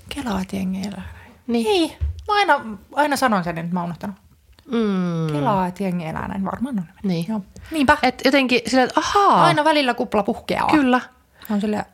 Kelaa, 0.10 0.42
että 0.42 0.56
jengi 0.56 0.80
elää 0.88 1.04
näin. 1.20 1.34
Niin. 1.48 1.64
Niin. 1.64 1.92
Mä 2.28 2.34
aina, 2.36 2.62
aina 2.94 3.16
sanon 3.16 3.44
sen, 3.44 3.58
että 3.58 3.74
mä 3.74 3.80
oon 3.80 3.86
unohtanut. 3.86 4.16
Mm. 4.72 5.28
Kelaa, 5.32 5.68
että 5.68 5.84
jengi 5.84 6.06
elää 6.06 6.28
näin. 6.28 6.46
Varmaan 6.46 6.80
on. 6.80 6.86
Niin. 7.04 7.26
Joo. 7.30 7.42
Niinpä. 7.72 7.98
Et 8.04 8.22
jotenkin 8.26 8.62
silleen, 8.68 8.88
että 8.90 9.00
ahaa, 9.00 9.44
Aina 9.46 9.64
välillä 9.64 9.94
kupla 9.94 10.24
puhkeaa. 10.24 10.68
kyllä. 10.72 11.02
On 11.52 11.62
silleen, 11.62 11.86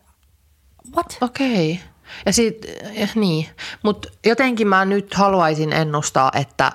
what? 0.96 1.18
Okei. 1.22 1.80
Ja 2.26 2.34
sit, 2.34 2.66
eh, 2.96 3.12
niin. 3.16 3.48
Mutta 3.84 4.10
jotenkin 4.26 4.68
mä 4.68 4.86
nyt 4.86 5.14
haluaisin 5.14 5.74
ennustaa, 5.74 6.32
että 6.36 6.72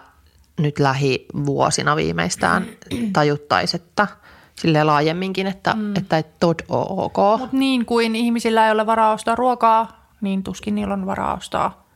nyt 0.61 0.79
lähivuosina 0.79 1.97
viimeistään 1.97 2.67
tajuttaisi, 3.13 3.77
että 3.77 4.07
sille 4.61 4.85
laajemminkin, 4.85 5.47
että, 5.47 5.75
mm. 5.75 5.97
että 5.97 6.19
et 6.19 6.39
tod 6.41 6.61
on 6.69 6.87
ok. 6.89 7.17
Mut 7.39 7.53
niin 7.53 7.87
kuin 7.87 8.17
ihmisillä 8.17 8.67
ei 8.67 8.73
ole 8.73 8.87
varaa 8.87 9.13
ostaa 9.13 9.35
ruokaa, 9.35 10.11
niin 10.21 10.43
tuskin 10.43 10.75
niillä 10.75 10.95
on 10.95 11.07
varaa 11.07 11.35
ostaa 11.35 11.87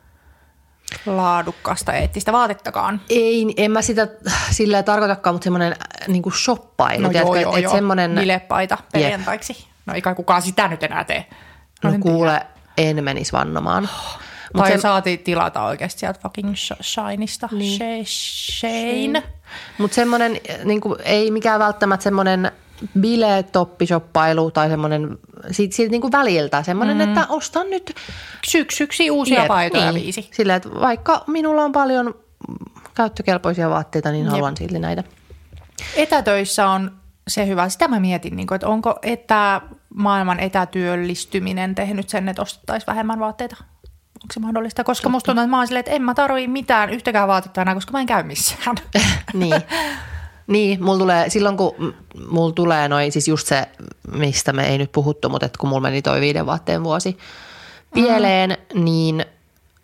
laadukkaasta 1.07 1.93
eettistä 1.93 2.33
vaatettakaan. 2.33 3.01
Ei, 3.11 3.55
en 3.57 3.71
mä 3.71 3.83
sitä 3.83 4.09
sillä 4.51 4.83
tarkoitakaan, 4.83 5.35
mutta 5.35 5.45
semmoinen 5.45 5.77
niin 6.09 6.23
kuin 6.23 6.33
shoppailu. 6.33 7.03
No 7.03 7.09
tiedätkö, 7.09 7.41
joo, 7.41 7.43
joo, 7.43 7.57
et 7.57 7.63
joo. 7.63 7.73
semmoinen, 7.73 8.15
Bilepaita 8.15 8.79
perjantaiksi. 8.93 9.69
No 9.87 9.95
ei 9.95 10.03
kai 10.03 10.15
kukaan 10.15 10.43
sitä 10.43 10.69
nyt 10.69 10.83
enää 10.83 11.05
tee. 11.05 11.27
no 11.85 11.93
en 11.93 12.01
kuule, 12.01 12.47
en 12.89 13.05
menisi 13.05 13.33
vannomaan. 13.33 13.89
Mut 14.55 14.63
tai 14.63 14.73
se- 14.73 14.79
saatiin 14.79 15.19
tilata 15.19 15.65
oikeasti 15.65 16.01
sieltä 16.01 16.21
fucking 16.23 16.53
Sh- 16.53 16.83
Shineista. 16.83 17.49
Niin. 17.53 18.07
Shane. 18.07 19.23
Mutta 19.79 19.95
semmoinen, 19.95 20.41
niin 20.65 20.81
kuin, 20.81 20.99
ei 21.05 21.31
mikään 21.31 21.61
välttämättä 21.61 22.05
semmoinen 22.05 22.53
biletoppishoppailu 23.01 24.51
tai 24.51 24.69
semmoinen 24.69 25.19
siitä, 25.51 25.77
siitä 25.77 25.91
niin 25.91 26.01
kuin 26.01 26.13
väliltä. 26.13 26.63
Semmoinen, 26.63 26.97
mm. 26.97 27.01
että 27.01 27.27
ostan 27.29 27.71
nyt 27.71 27.95
Syksyksi 28.47 29.11
uusia 29.11 29.39
Jep, 29.39 29.49
paitoja 29.49 29.93
niin. 29.93 30.05
viisi. 30.05 30.29
Sillä, 30.33 30.55
että 30.55 30.69
vaikka 30.81 31.25
minulla 31.27 31.65
on 31.65 31.73
paljon 31.73 32.15
käyttökelpoisia 32.95 33.71
vaatteita, 33.71 34.11
niin 34.11 34.25
Jep. 34.25 34.31
haluan 34.31 34.57
silti 34.57 34.79
näitä. 34.79 35.05
Etätöissä 35.97 36.69
on 36.69 36.91
se 37.29 37.47
hyvä. 37.47 37.69
Sitä 37.69 37.89
mä 37.89 38.01
mietin, 38.01 38.37
niin 38.37 38.47
kuin, 38.47 38.57
että 38.57 38.69
onko 38.69 38.99
etä, 39.03 39.61
maailman 39.95 40.41
etätyöllistyminen 40.41 41.75
tehnyt 41.75 42.09
sen, 42.09 42.29
että 42.29 42.43
ostettaisiin 42.43 42.87
vähemmän 42.87 43.21
vaatteita? 43.21 43.57
Onko 44.23 44.33
se 44.33 44.41
mahdollista? 44.41 44.85
Koska 44.85 45.09
musta 45.09 45.27
tuntuu, 45.27 45.43
että 45.43 45.51
mä 45.51 45.57
oon 45.57 45.67
silleen, 45.67 45.81
että 45.81 45.91
en 45.91 46.03
mä 46.03 46.15
tarvii 46.15 46.49
mitään 46.49 46.91
yhtäkään 46.91 47.29
vaatetta 47.29 47.63
enää, 47.63 47.75
koska 47.75 47.93
mä 47.93 48.01
en 48.01 48.07
käy 48.07 48.23
missään. 48.23 48.77
niin. 49.35 49.63
Niin, 50.47 50.85
mulla 50.85 50.99
tulee, 50.99 51.31
silloin 51.31 51.57
kun 51.57 51.95
mulla 52.31 52.53
tulee 52.53 52.89
noin, 52.89 53.13
siis 53.13 53.29
just 53.29 53.47
se, 53.47 53.69
mistä 54.13 54.53
me 54.53 54.69
ei 54.69 54.79
nyt 54.79 54.93
puhuttu, 54.93 55.29
mutta 55.29 55.47
että 55.47 55.59
kun 55.59 55.69
mulla 55.69 55.83
meni 55.83 56.03
toi 56.03 56.21
viiden 56.21 56.47
vaatteen 56.47 56.85
vuosi 56.85 57.19
pieleen, 57.95 58.59
mm. 58.75 58.85
niin 58.85 59.25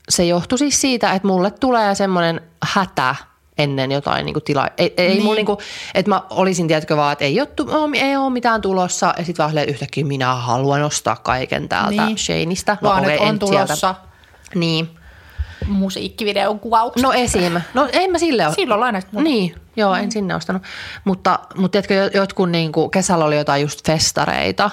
se 0.09 0.25
johtui 0.25 0.59
siis 0.59 0.81
siitä, 0.81 1.13
että 1.13 1.29
mulle 1.29 1.51
tulee 1.51 1.95
semmoinen 1.95 2.41
hätä 2.63 3.15
ennen 3.59 3.93
jotain 3.93 4.25
niin 4.27 4.35
kuin 4.35 4.43
tilaa. 4.45 4.69
Ei, 4.79 4.95
ei 4.97 5.09
niin. 5.09 5.23
mulla 5.23 5.35
niin 5.37 5.47
kuin, 5.47 5.59
että 5.95 6.09
mä 6.11 6.23
olisin, 6.31 6.69
tiedätkö 6.69 6.97
vaan, 6.97 7.13
että 7.13 7.25
ei 7.25 7.41
ole, 7.41 7.99
ei 7.99 8.17
ole 8.17 8.31
mitään 8.31 8.61
tulossa 8.61 9.15
ja 9.19 9.25
sitten 9.25 9.45
vaan 9.55 9.69
yhtäkkiä 9.69 10.05
minä 10.05 10.35
haluan 10.35 10.83
ostaa 10.83 11.17
kaiken 11.17 11.69
täältä 11.69 12.07
Niin. 12.07 12.19
Shaneista. 12.19 12.77
Vaan 12.83 13.03
okei, 13.03 13.13
että 13.15 13.23
on 13.23 13.29
en 13.29 13.39
sieltä. 13.49 13.67
tulossa 13.67 13.95
Niin. 14.55 14.89
musiikkivideon 15.67 16.61
kuvaukset. 16.61 17.03
No 17.03 17.13
esim. 17.13 17.53
No 17.75 17.89
en 17.93 18.11
mä 18.11 18.19
sille 18.19 18.47
ole. 18.47 18.55
Silloin 18.55 18.81
lainasta 18.81 19.11
muuta. 19.13 19.25
Niin, 19.29 19.55
joo, 19.77 19.95
en 19.95 20.13
sinne 20.13 20.35
ostanut. 20.35 20.63
Mutta, 21.05 21.39
mutta 21.57 21.73
tiedätkö, 21.73 21.95
jo- 21.95 22.21
jotkut 22.21 22.51
niin 22.51 22.73
kuin, 22.73 22.91
kesällä 22.91 23.25
oli 23.25 23.37
jotain 23.37 23.63
just 23.63 23.87
festareita, 23.87 24.71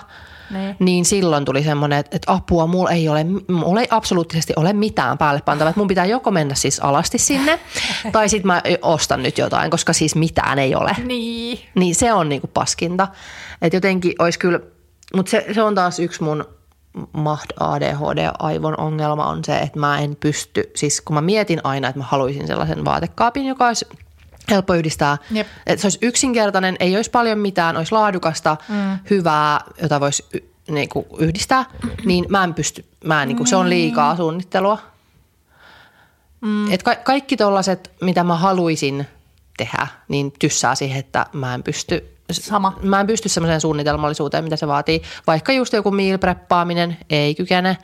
Niin. 0.54 0.76
niin 0.80 1.06
silloin 1.06 1.46
tuli 1.46 1.64
semmoinen, 1.64 2.00
että, 2.00 2.16
että 2.16 2.34
apua, 2.34 2.68
mulla 2.68 2.92
ei, 2.92 3.10
ole, 3.10 3.24
mulla 3.48 3.82
ei 3.82 3.88
absoluuttisesti 3.90 4.54
ole 4.56 4.74
mitään 4.74 5.18
päälle 5.18 5.42
pantavaa. 5.42 5.70
Että 5.70 5.80
mun 5.80 5.88
pitää 5.88 6.06
joko 6.06 6.32
mennä 6.32 6.56
siis 6.56 6.80
alasti 6.80 7.18
sinne, 7.18 7.60
tai 8.12 8.30
sitten 8.30 8.48
mä 8.48 8.62
ostan 8.82 9.24
nyt 9.24 9.38
jotain, 9.38 9.72
koska 9.72 9.94
siis 9.94 10.16
mitään 10.16 10.60
ei 10.60 10.76
ole. 10.76 10.96
Niin. 11.04 11.60
Niin 11.76 11.96
se 11.96 12.14
on 12.14 12.30
niinku 12.30 12.48
paskinta. 12.48 13.08
Että 13.62 13.78
jotenkin 13.78 14.14
olisi 14.20 14.40
kyllä, 14.40 14.60
mutta 15.16 15.30
se, 15.30 15.46
se 15.54 15.64
on 15.64 15.76
taas 15.76 16.00
yksi 16.00 16.24
mun 16.24 16.46
mahd 17.14 17.52
ADHD-aivon 17.60 18.80
ongelma 18.80 19.26
on 19.26 19.44
se, 19.44 19.58
että 19.58 19.80
mä 19.80 20.00
en 20.00 20.18
pysty, 20.20 20.72
siis 20.76 21.02
kun 21.02 21.14
mä 21.14 21.22
mietin 21.22 21.62
aina, 21.64 21.88
että 21.88 22.00
mä 22.00 22.06
haluaisin 22.06 22.48
sellaisen 22.48 22.86
vaatekaapin, 22.86 23.46
joka 23.46 23.68
olisi 23.68 23.86
helppo 24.52 24.74
yhdistää. 24.74 25.18
Jep. 25.32 25.48
Että 25.66 25.82
se 25.82 25.86
olisi 25.86 26.00
yksinkertainen, 26.02 26.76
ei 26.80 26.96
olisi 26.96 27.12
paljon 27.12 27.40
mitään, 27.40 27.78
olisi 27.78 27.92
laadukasta, 27.92 28.58
mm. 28.70 29.00
hyvää, 29.10 29.62
jota 29.82 30.00
voisi 30.00 30.26
y- 30.34 30.50
niinku 30.68 31.08
yhdistää, 31.18 31.66
niin 32.06 32.26
mä 32.30 32.44
en 32.44 32.54
pysty, 32.54 32.86
mä 33.04 33.22
en, 33.22 33.28
niinku, 33.28 33.46
se 33.46 33.56
on 33.56 33.70
liikaa 33.70 34.16
suunnittelua. 34.16 34.80
Mm. 36.42 36.72
Et 36.72 36.84
ka- 36.84 36.96
kaikki 36.96 37.38
tollaset, 37.38 37.92
mitä 38.02 38.24
mä 38.24 38.36
haluaisin 38.36 39.08
tehdä, 39.58 39.88
niin 40.08 40.32
tyssää 40.40 40.76
siihen, 40.76 41.00
että 41.00 41.26
mä 41.34 41.54
en 41.54 41.64
pysty 41.64 42.14
Sama. 42.32 42.78
Mä 42.82 43.00
en 43.00 43.08
pysty 43.08 43.30
semmoiseen 43.30 43.62
suunnitelmallisuuteen, 43.62 44.44
mitä 44.44 44.56
se 44.56 44.68
vaatii. 44.68 45.02
Vaikka 45.28 45.52
just 45.54 45.74
joku 45.74 45.92
meal 45.92 46.18
preppaaminen 46.18 46.98
ei 47.10 47.36
kykene. 47.36 47.78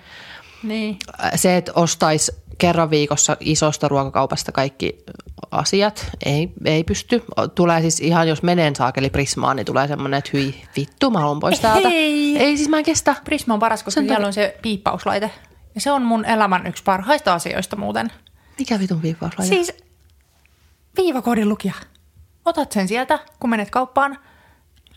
Niin. 0.63 0.99
Se, 1.35 1.57
että 1.57 1.71
ostaisi 1.75 2.31
kerran 2.59 2.89
viikossa 2.89 3.37
isosta 3.39 3.87
ruokakaupasta 3.87 4.51
kaikki 4.51 4.97
asiat, 5.51 6.11
ei, 6.25 6.51
ei 6.65 6.83
pysty. 6.83 7.23
Tulee 7.55 7.81
siis 7.81 7.99
ihan, 7.99 8.27
jos 8.27 8.43
menen 8.43 8.75
saakeli 8.75 9.09
Prismaan, 9.09 9.55
niin 9.55 9.65
tulee 9.65 9.87
semmoinen, 9.87 10.17
että 10.17 10.29
hyi 10.33 10.63
vittu, 10.75 11.11
mä 11.11 11.19
haluan 11.19 11.39
pois 11.39 11.59
täältä. 11.59 11.89
Ei. 11.89 12.37
ei 12.37 12.57
siis 12.57 12.69
mä 12.69 12.77
en 12.77 12.83
kestä. 12.83 13.15
Prisma 13.23 13.53
on 13.53 13.59
paras, 13.59 13.83
koska 13.83 14.01
siellä 14.01 14.27
on 14.27 14.33
se 14.33 14.57
piippauslaite. 14.61 15.31
Ja 15.75 15.81
se 15.81 15.91
on 15.91 16.01
mun 16.01 16.25
elämän 16.25 16.67
yksi 16.67 16.83
parhaista 16.83 17.33
asioista 17.33 17.75
muuten. 17.75 18.11
Mikä 18.59 18.79
vitun 18.79 19.01
viippauslaite? 19.01 19.55
Siis 19.55 19.73
viivakoodin 20.97 21.49
lukija. 21.49 21.73
Otat 22.45 22.71
sen 22.71 22.87
sieltä, 22.87 23.19
kun 23.39 23.49
menet 23.49 23.69
kauppaan. 23.69 24.17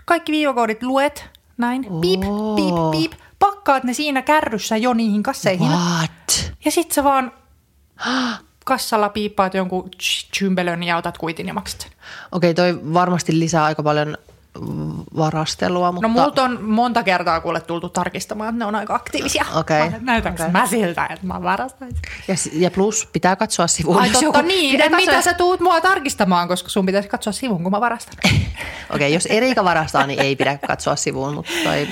Kaikki 0.05 0.33
viivakoodit 0.33 0.83
luet, 0.83 1.31
näin. 1.57 1.87
Piip, 2.01 2.25
Oo. 2.25 2.57
piip, 2.57 2.91
piip. 2.91 3.21
Pakkaat 3.39 3.85
ne 3.85 3.95
siinä 3.95 4.23
kärryssä 4.23 4.77
jo 4.77 4.95
niihin 4.95 5.23
kasseihin. 5.23 5.69
What? 5.69 6.53
Ja 6.65 6.71
sit 6.71 6.93
sä 6.93 7.05
vaan 7.05 7.33
kassalla 8.65 9.09
piippaat 9.09 9.55
jonkun 9.55 9.89
chymbelön 10.39 10.83
ja 10.83 10.97
otat 10.97 11.19
kuitin 11.19 11.47
ja 11.49 11.55
maksat 11.55 11.81
sen. 11.81 11.91
Okei, 12.33 12.55
toi 12.55 12.81
varmasti 12.95 13.39
lisää 13.39 13.65
aika 13.65 13.83
paljon 13.83 14.17
varastelua, 15.17 15.93
mutta... 15.93 16.09
No 16.09 16.15
multa 16.15 16.43
on 16.43 16.63
monta 16.65 17.03
kertaa 17.03 17.41
kuule 17.41 17.61
tultu 17.61 17.89
tarkistamaan, 17.89 18.49
että 18.49 18.59
ne 18.59 18.65
on 18.65 18.75
aika 18.75 18.95
aktiivisia. 18.95 19.45
Okei, 19.55 19.91
Mä- 19.91 19.99
Näytänkö 20.01 20.43
okei. 20.43 20.53
mä 20.53 20.67
siltä, 20.67 21.07
että 21.11 21.27
mä 21.27 21.43
varastaisin? 21.43 21.99
ja, 22.29 22.35
ja 22.53 22.71
plus 22.71 23.09
pitää 23.13 23.37
katsoa 23.37 23.67
sivuun. 23.67 23.97
Ai 24.01 24.11
totta 24.11 24.25
joku- 24.25 24.41
niin, 24.41 24.71
pitää 24.73 24.87
että 24.87 24.97
mitä 24.97 25.13
katsoa- 25.13 25.33
sä 25.33 25.39
tuut 25.39 25.61
mua 25.61 25.81
tarkistamaan, 25.81 26.49
koska 26.49 26.69
sun 26.69 26.87
pitäisi 26.87 27.09
katsoa 27.09 27.33
sivun, 27.33 27.63
kun 27.63 27.73
mä 27.73 27.81
varastan. 27.81 28.15
Okei, 28.95 29.15
jos 29.15 29.27
Erika 29.27 29.65
varastaa, 29.65 30.07
niin 30.07 30.21
ei 30.21 30.37
pidä 30.37 30.59
katsoa 30.67 30.97
sivuun, 30.97 31.35
mutta 31.35 31.53
toi, 31.65 31.89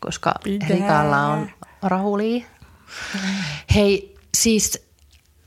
koska 0.00 0.34
Pitää. 0.44 0.68
Erikalla 0.68 1.18
on 1.26 1.50
rahuli. 1.82 2.46
Hei, 3.74 4.16
siis 4.36 4.87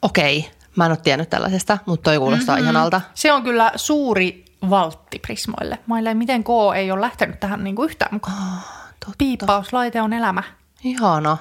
okei, 0.02 0.52
mä 0.76 0.86
en 0.86 0.92
ole 0.92 0.98
tiennyt 0.98 1.30
tällaisesta, 1.30 1.78
mutta 1.86 2.04
toi 2.04 2.18
kuulostaa 2.20 2.56
mm-hmm. 2.56 2.64
ihanalta. 2.64 3.02
Se 3.14 3.32
on 3.32 3.44
kyllä 3.44 3.72
suuri 3.76 4.46
valtti 4.70 5.20
Prismoille. 5.20 5.80
Maille, 5.86 6.14
miten 6.14 6.44
K 6.44 6.48
ei 6.76 6.92
ole 6.92 7.02
lähtenyt 7.02 7.40
tähän 7.40 7.64
niinku 7.64 7.84
yhtään 7.84 8.14
mukaan. 8.14 8.60
totta. 9.00 9.16
Piippauslaite 9.18 10.02
on 10.02 10.14
elämä. 10.14 10.44
Ihana. 10.84 11.38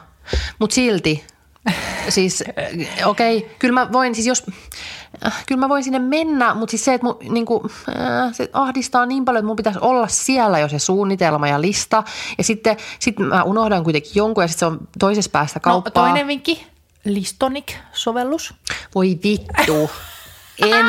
Mutta 0.58 0.74
silti, 0.74 1.24
siis 2.08 2.44
okei, 3.04 3.36
okay, 3.36 3.50
kyllä 3.58 3.74
mä 3.74 3.92
voin 3.92 4.14
siis 4.14 4.26
jos, 4.26 4.46
äh, 5.26 5.44
kyllä 5.46 5.60
mä 5.60 5.68
voin 5.68 5.84
sinne 5.84 5.98
mennä, 5.98 6.54
mutta 6.54 6.70
siis 6.70 6.84
se, 6.84 6.94
että 6.94 7.06
mun, 7.06 7.16
niinku, 7.28 7.70
äh, 7.88 8.32
se 8.32 8.50
ahdistaa 8.52 9.06
niin 9.06 9.24
paljon, 9.24 9.40
että 9.40 9.46
mun 9.46 9.56
pitäisi 9.56 9.78
olla 9.82 10.08
siellä 10.08 10.58
jo 10.58 10.68
se 10.68 10.78
suunnitelma 10.78 11.48
ja 11.48 11.60
lista. 11.60 12.02
Ja 12.38 12.44
sitten 12.44 12.76
sit 12.98 13.18
mä 13.18 13.42
unohdan 13.42 13.84
kuitenkin 13.84 14.12
jonkun 14.14 14.44
ja 14.44 14.48
sitten 14.48 14.58
se 14.58 14.66
on 14.66 14.88
toisessa 14.98 15.30
päästä 15.30 15.58
No, 15.58 15.62
kauppaa. 15.62 16.04
toinen 16.04 16.26
vinkki, 16.26 16.66
Listonic-sovellus. 17.04 18.54
Voi 18.94 19.18
vittu. 19.24 19.90
En. 20.62 20.86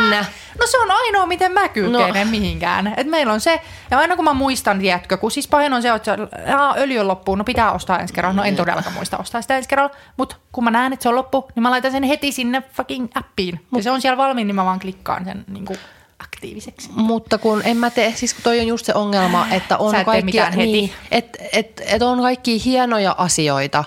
No 0.59 0.67
se 0.67 0.77
on 0.79 0.91
ainoa, 0.91 1.25
miten 1.25 1.51
mä 1.51 1.69
kykenen 1.69 2.25
No. 2.25 2.31
mihinkään. 2.31 2.93
Et 2.97 3.07
meillä 3.07 3.33
on 3.33 3.41
se, 3.41 3.61
ja 3.91 3.99
aina 3.99 4.15
kun 4.15 4.25
mä 4.25 4.33
muistan, 4.33 4.79
tiedätkö, 4.79 5.17
kun 5.17 5.31
siis 5.31 5.47
pahin 5.47 5.73
on 5.73 5.81
se, 5.81 5.89
että 5.89 6.17
aa, 6.57 6.75
öljy 6.77 6.99
on 6.99 7.07
loppuun, 7.07 7.37
no 7.37 7.43
pitää 7.43 7.71
ostaa 7.71 7.99
ensi 7.99 8.13
kerralla. 8.13 8.35
No 8.35 8.43
en 8.43 8.55
todellakaan 8.55 8.93
muista 8.93 9.17
ostaa 9.17 9.41
sitä 9.41 9.57
ensi 9.57 9.69
kerralla, 9.69 9.95
mutta 10.17 10.35
kun 10.51 10.63
mä 10.63 10.71
näen, 10.71 10.93
että 10.93 11.03
se 11.03 11.09
on 11.09 11.15
loppu, 11.15 11.47
niin 11.55 11.63
mä 11.63 11.71
laitan 11.71 11.91
sen 11.91 12.03
heti 12.03 12.31
sinne 12.31 12.63
fucking 12.73 13.07
appiin. 13.15 13.65
Ja 13.75 13.83
se 13.83 13.91
on 13.91 14.01
siellä 14.01 14.17
valmiin, 14.17 14.47
niin 14.47 14.55
mä 14.55 14.65
vaan 14.65 14.79
klikkaan 14.79 15.25
sen 15.25 15.45
niin 15.47 15.65
kuin 15.65 15.79
aktiiviseksi. 16.19 16.89
Mutta 16.95 17.37
kun 17.37 17.61
en 17.65 17.77
mä 17.77 17.89
tee, 17.89 18.13
siis 18.15 18.33
kun 18.33 18.43
toi 18.43 18.59
on 18.59 18.67
just 18.67 18.85
se 18.85 18.93
ongelma, 18.93 19.47
että 19.51 19.77
on 19.77 19.91
Sä 19.91 19.97
et 19.97 20.05
tee 20.05 20.13
kaikki, 20.13 20.25
mitään 20.25 20.53
heti. 20.53 20.71
niin, 20.71 20.93
et, 21.11 21.37
et, 21.53 21.81
et 21.85 22.01
on 22.01 22.21
kaikki 22.21 22.65
hienoja 22.65 23.15
asioita, 23.17 23.83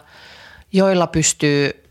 joilla 0.73 1.07
pystyy 1.07 1.84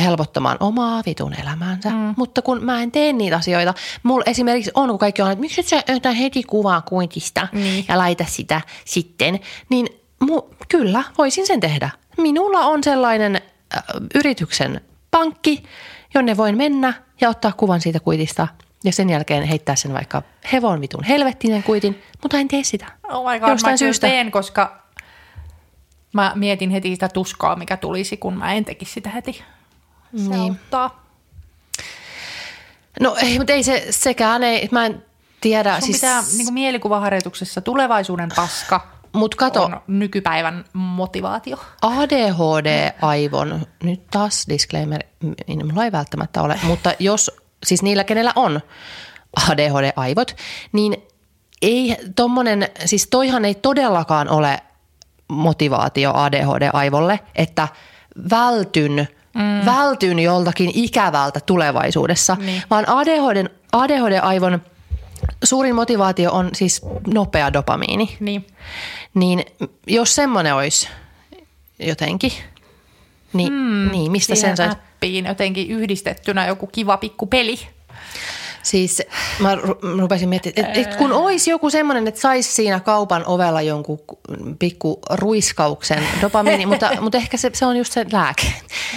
helpottamaan 0.00 0.56
omaa 0.60 1.02
vitun 1.06 1.34
elämäänsä. 1.40 1.90
Mm. 1.90 2.14
Mutta 2.16 2.42
kun 2.42 2.64
mä 2.64 2.82
en 2.82 2.92
tee 2.92 3.12
niitä 3.12 3.36
asioita, 3.36 3.74
mulla 4.02 4.24
esimerkiksi 4.26 4.70
on, 4.74 4.88
kun 4.88 4.98
kaikki 4.98 5.22
on, 5.22 5.30
että 5.30 5.40
miksi 5.40 5.60
et 5.60 5.66
sä 5.66 5.82
ota 5.96 6.12
heti 6.12 6.42
kuvaa 6.42 6.80
kuitista 6.80 7.48
Niin. 7.52 7.84
ja 7.88 7.98
laita 7.98 8.24
sitä 8.28 8.60
sitten, 8.84 9.40
niin 9.68 9.86
mu, 10.20 10.42
kyllä, 10.68 11.04
voisin 11.18 11.46
sen 11.46 11.60
tehdä. 11.60 11.90
Minulla 12.16 12.58
on 12.58 12.84
sellainen 12.84 13.36
äh, 13.36 13.82
yrityksen 14.14 14.80
pankki, 15.10 15.62
jonne 16.14 16.36
voin 16.36 16.56
mennä 16.56 16.94
ja 17.20 17.28
ottaa 17.28 17.52
kuvan 17.52 17.80
siitä 17.80 18.00
kuitista 18.00 18.48
ja 18.84 18.92
sen 18.92 19.10
jälkeen 19.10 19.42
heittää 19.42 19.76
sen 19.76 19.92
vaikka 19.92 20.22
hevon 20.52 20.80
vitun 20.80 21.04
helvettinen 21.04 21.62
kuitin, 21.62 22.02
mutta 22.22 22.38
en 22.38 22.48
tee 22.48 22.62
sitä. 22.64 22.86
Oh 23.10 23.32
my 23.32 23.40
God, 23.40 23.48
Jostain 23.48 23.72
mä 23.72 23.76
syystä. 23.76 24.06
teen, 24.06 24.30
koska 24.30 24.82
mä 26.12 26.32
mietin 26.34 26.70
heti 26.70 26.90
sitä 26.90 27.08
tuskaa, 27.08 27.56
mikä 27.56 27.76
tulisi, 27.76 28.16
kun 28.16 28.34
mä 28.38 28.52
en 28.52 28.64
tekisi 28.64 28.92
sitä 28.92 29.10
heti. 29.10 29.42
Se 30.16 30.28
Niin. 30.28 30.40
auttaa. 30.40 31.02
No 33.00 33.16
ei, 33.22 33.38
mutta 33.38 33.52
ei 33.52 33.62
se 33.62 33.86
sekään, 33.90 34.42
ei, 34.42 34.68
mä 34.72 34.86
en 34.86 35.04
tiedä. 35.40 35.74
Sun 35.74 35.82
siis... 35.82 35.96
pitää 35.96 36.22
niin 36.36 36.46
kuin 36.46 36.54
mielikuvaharjoituksessa 36.54 37.60
tulevaisuuden 37.60 38.28
paska 38.36 38.92
Mut 39.12 39.34
kato, 39.34 39.62
on 39.64 39.80
nykypäivän 39.86 40.64
motivaatio. 40.72 41.56
ADHD-aivon, 41.82 43.66
nyt 43.82 44.06
taas 44.10 44.44
disclaimer, 44.48 45.00
niin 45.46 45.66
mulla 45.66 45.84
ei 45.84 45.92
välttämättä 45.92 46.42
ole, 46.42 46.60
mutta 46.62 46.92
jos, 46.98 47.30
siis 47.64 47.82
niillä, 47.82 48.04
kenellä 48.04 48.32
on 48.36 48.60
ADHD-aivot, 49.50 50.36
niin 50.72 50.96
ei 51.62 51.96
tommonen, 52.16 52.68
siis 52.84 53.06
toihan 53.10 53.44
ei 53.44 53.54
todellakaan 53.54 54.28
ole 54.28 54.60
motivaatio 55.28 56.12
ADHD-aivolle, 56.14 57.20
että 57.34 57.68
vältyn, 58.30 59.08
mm. 59.34 59.66
vältyn 59.66 60.18
joltakin 60.18 60.70
ikävältä 60.74 61.40
tulevaisuudessa, 61.40 62.36
Niin. 62.40 62.62
vaan 62.70 62.88
ADHD, 62.88 63.46
ADHD-aivon 63.72 64.62
suurin 65.44 65.74
motivaatio 65.74 66.32
on 66.32 66.50
siis 66.54 66.82
nopea 67.06 67.52
dopamiini. 67.52 68.16
Niin. 68.20 68.46
Niin 69.14 69.44
jos 69.86 70.14
semmoinen 70.14 70.54
olisi 70.54 70.88
jotenkin, 71.78 72.32
niin, 73.32 73.48
hmm, 73.52 73.90
niin 73.92 74.12
mistä 74.12 74.34
sen 74.34 74.56
saisi? 74.56 74.76
appiin 74.76 75.26
jotenkin 75.26 75.70
yhdistettynä 75.70 76.46
joku 76.46 76.66
kiva 76.66 76.96
pikku 76.96 77.26
peli. 77.26 77.58
Siis 78.62 79.02
mä 79.38 79.54
ru- 79.54 80.00
rupesin 80.00 80.28
miettimään, 80.28 80.70
että 80.70 80.80
et 80.90 80.96
kun 80.96 81.12
olisi 81.12 81.50
joku 81.50 81.70
semmoinen, 81.70 82.08
että 82.08 82.20
saisi 82.20 82.52
siinä 82.52 82.80
kaupan 82.80 83.22
ovella 83.26 83.62
jonkun 83.62 83.98
pikku 84.58 84.98
ruiskauksen 85.10 86.02
dopamiini, 86.22 86.66
mutta, 86.66 86.90
mutta 87.00 87.18
ehkä 87.18 87.36
se, 87.36 87.50
se 87.54 87.66
on 87.66 87.76
just 87.76 87.92
se 87.92 88.06
lääke. 88.12 88.52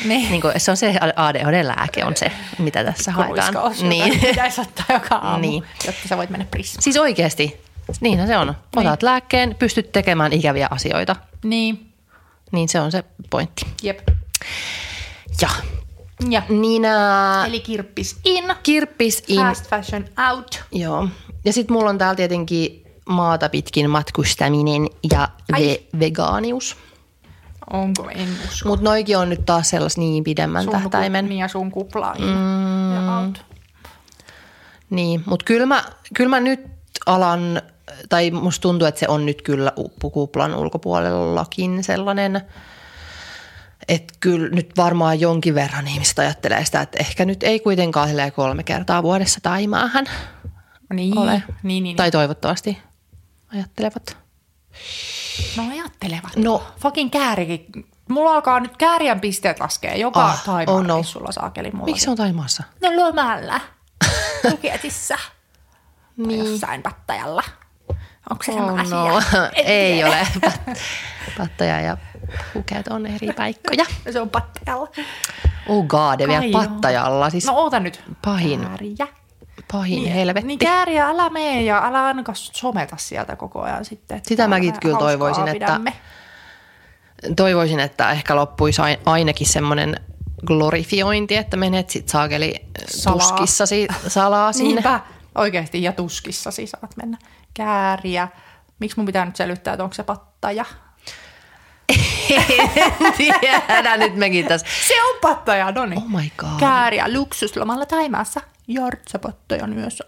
Niin. 0.06 0.30
niin 0.32 0.42
kuin, 0.42 0.54
se 0.58 0.72
on 0.72 0.78
se 0.78 0.94
ADHD-lääke 1.16 2.06
on 2.06 2.16
se, 2.18 2.32
mitä 2.58 2.84
tässä 2.84 3.12
haetaan. 3.12 3.54
Ruiskaus, 3.54 3.78
jota 3.78 3.90
Niin. 3.90 4.20
pitäisi 4.30 4.62
ottaa 4.62 4.86
joka 4.94 5.16
aamu, 5.16 5.42
Niin. 5.42 5.64
jotta 5.86 6.08
sä 6.08 6.18
voit 6.18 6.30
mennä 6.30 6.46
prismaan. 6.52 6.82
Siis 6.84 6.98
oikeasti, 6.98 7.62
niinhän 8.02 8.28
se 8.28 8.38
on. 8.38 8.56
Otat 8.76 9.04
lääkkeen, 9.04 9.56
pystyt 9.60 9.92
tekemään 9.92 10.34
ikäviä 10.34 10.68
asioita. 10.72 11.16
Niin, 11.44 11.92
Niin 12.52 12.70
se 12.70 12.80
on 12.80 12.92
se 12.92 13.04
pointti. 13.30 13.66
jep. 13.84 14.00
Ja, 15.42 15.50
Ja. 16.30 16.42
ää, 16.88 17.46
Eli 17.46 17.60
kirppis 17.60 18.18
in, 18.26 18.56
kirppis 18.64 19.24
in. 19.28 19.40
fast 19.40 19.70
fashion 19.70 20.06
out. 20.32 20.64
Joo. 20.72 21.08
Ja 21.46 21.54
sitten 21.54 21.74
mulla 21.78 21.90
on 21.90 21.98
täällä 21.98 22.16
tietenkin 22.16 22.86
maata 23.10 23.50
pitkin 23.50 23.90
matkustaminen 23.90 24.88
ja 25.12 25.30
ve- 25.54 26.00
vegaanius. 26.00 26.78
Onko, 27.74 28.10
en 28.10 28.28
usko. 28.50 28.70
Mutta 28.70 28.84
noikin 28.84 29.18
on 29.18 29.30
nyt 29.30 29.46
taas 29.46 29.70
sellaisen 29.70 30.02
niin 30.02 30.24
pidemmän 30.24 30.64
Sun 30.64 30.72
tähtäimen. 30.72 31.26
Niin 31.26 31.40
ja 31.40 31.48
sun 31.48 31.72
kupla 31.72 32.16
mm. 32.20 32.96
ja 32.96 33.20
out. 33.20 33.46
Niin, 34.90 35.24
mutta 35.26 35.44
kyllä 35.46 35.66
mä, 35.66 35.84
kyl 36.14 36.28
mä 36.28 36.40
nyt 36.40 36.62
alan, 37.06 37.62
tai 38.10 38.32
musta 38.32 38.62
tuntuu, 38.62 38.88
että 38.88 39.00
se 39.00 39.08
on 39.08 39.26
nyt 39.26 39.42
kyllä 39.42 39.72
uppukuplan 39.78 40.56
ulkopuolellakin 40.56 41.84
sellainen, 41.84 42.42
että 43.88 44.14
kyllä 44.20 44.50
nyt 44.50 44.72
varmaan 44.78 45.20
jonkin 45.20 45.56
verran 45.56 45.88
ihmiset 45.88 46.20
ajattelee 46.20 46.66
sitä, 46.66 46.82
että 46.82 46.98
ehkä 47.00 47.26
nyt 47.26 47.44
ei 47.44 47.60
kuitenkaan 47.60 48.10
kolme 48.36 48.64
kertaa 48.64 49.04
vuodessa 49.04 49.40
taimaahan 49.44 50.06
Niin, 50.94 51.18
ole. 51.18 51.32
niin, 51.32 51.44
niin, 51.64 51.84
niin. 51.84 51.96
Tai 51.96 52.12
toivottavasti 52.12 52.78
ajattelevat. 53.54 54.18
No 55.58 55.64
ajattelevat. 55.72 56.36
No. 56.36 56.64
Fucking 56.80 57.12
käärikin. 57.12 57.66
Mulla 58.10 58.34
alkaa 58.36 58.60
nyt 58.60 58.78
kääriän 58.78 59.20
pisteet 59.20 59.60
laskee 59.60 59.98
joka 59.98 60.26
Ah, 60.26 60.44
taimaan 60.44 60.78
oh 60.78 60.84
no. 60.98 61.04
sulla 61.04 61.32
saakeli 61.32 61.72
mulla. 61.72 61.86
Miksi 61.86 62.04
se 62.04 62.10
on 62.12 62.18
Taimaassa? 62.18 62.64
No 62.82 62.90
lomalla. 62.96 63.62
Puketissa. 64.52 65.16
Tai 65.18 66.28
Niin. 66.28 66.46
jossain 66.52 66.82
pattajalla. 66.84 67.44
Onko 68.30 68.44
se 68.44 68.52
Oh 68.52 68.58
sama 68.58 68.84
no, 68.84 69.16
asia? 69.16 69.50
En 69.54 69.66
ei 69.66 69.94
tiedä. 69.94 70.08
ole. 70.10 70.28
Pat- 70.46 70.78
Pattaja 71.38 71.82
ja 71.82 71.98
Phuket 72.54 72.88
on 72.88 73.06
eri 73.06 73.28
paikkoja. 73.38 73.86
Se 74.14 74.22
on 74.22 74.30
pattajalla. 74.30 74.88
Oh 75.68 75.86
god, 75.86 76.20
vielä 76.28 76.40
Kai 76.40 76.52
joo. 76.52 76.62
Pattajalla. 76.62 77.30
Siis 77.30 77.46
No 77.46 77.54
oota 77.54 77.80
nyt. 77.80 78.04
pahin, 78.26 78.62
Kääriä. 78.62 79.08
pahin 79.72 80.04
niin, 80.04 80.14
helvetti. 80.14 80.48
Niin 80.48 80.60
kääriä, 80.60 81.08
älä 81.10 81.30
mene 81.30 81.62
ja 81.62 81.86
älä 81.88 82.06
ainakaan 82.06 82.36
someta 82.36 82.98
sieltä 82.98 83.36
koko 83.36 83.62
ajan 83.62 83.86
sitten. 83.86 84.18
että 84.18 84.28
Sitä 84.28 84.48
mäkin 84.48 84.80
kyllä 84.80 84.98
toivoisin, 85.00 85.48
että- 85.48 85.54
pidämme. 85.66 85.94
Toivoisin, 87.36 87.80
että 87.80 88.12
ehkä 88.12 88.36
loppuisi 88.36 88.82
ai- 88.82 89.00
ainakin 89.06 89.48
semmoinen 89.48 89.96
glorifiointi, 90.48 91.36
että 91.36 91.58
menet 91.58 91.90
sit 91.90 92.10
saakeli 92.10 92.54
Salaa. 92.88 93.20
tuskissasi 93.20 93.88
salaa 94.08 94.54
sinne. 94.54 94.74
Niinpä, 94.74 95.00
oikeasti 95.36 95.84
ja 95.84 95.92
tuskissasi 95.92 96.68
saat 96.68 96.98
mennä. 96.98 97.18
Kääriä. 97.54 98.28
Miksi 98.80 98.98
mun 98.98 99.06
pitää 99.06 99.26
nyt 99.26 99.36
selvittää, 99.36 99.74
että 99.74 99.84
onko 99.84 99.94
se 99.94 100.04
pattaja? 100.04 100.66
Tiedä, 103.18 103.98
nyt 103.98 104.16
mekin 104.16 104.46
tässä. 104.46 104.68
Se 104.88 105.04
on 105.04 105.16
pattaja, 105.22 105.72
no 105.72 105.86
niin. 105.86 105.98
Oh 105.98 106.10
my 106.10 106.30
god. 106.38 106.60
Kääriä 106.60 107.14
luksuslomalla 107.14 107.86
Taimaassa. 107.86 108.42
Jartsapattaja 108.68 109.68
myös. 109.68 110.04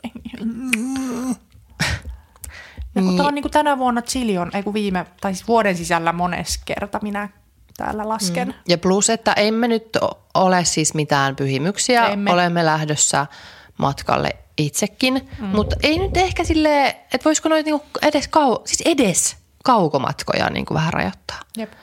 Ja 2.95 3.01
kun 3.01 3.17
tää 3.17 3.25
on 3.25 3.35
niinku 3.35 3.49
tänä 3.49 3.77
vuonna 3.77 4.01
Chili 4.01 4.37
on, 4.37 4.51
ei 4.53 4.63
kun 4.63 4.73
viime, 4.73 5.05
tai 5.21 5.33
siis 5.33 5.47
vuoden 5.47 5.77
sisällä 5.77 6.13
mones 6.13 6.61
kerta 6.65 6.99
minä 7.01 7.29
täällä 7.77 8.09
lasken. 8.09 8.47
Mm. 8.47 8.53
Ja 8.67 8.77
plus, 8.77 9.09
että 9.09 9.33
emme 9.33 9.67
nyt 9.67 9.97
ole 10.33 10.65
siis 10.65 10.93
mitään 10.93 11.35
pyhimyksiä. 11.35 12.07
Emme. 12.07 12.31
Olemme 12.31 12.65
lähdössä 12.65 13.25
matkalle 13.77 14.35
itsekin. 14.57 15.29
Mm. 15.39 15.45
Mutta 15.45 15.75
ei 15.83 15.99
nyt 15.99 16.17
ehkä 16.17 16.43
sille, 16.43 16.87
että 16.87 17.25
voisiko 17.25 17.49
noita 17.49 17.65
niinku 17.65 17.85
edes, 18.01 18.27
kau, 18.27 18.59
siis 18.65 18.81
edes 18.85 19.37
kaukomatkoja 19.63 20.49
niinku 20.49 20.73
vähän 20.73 20.93
rajoittaa. 20.93 21.39
Jep. 21.57 21.73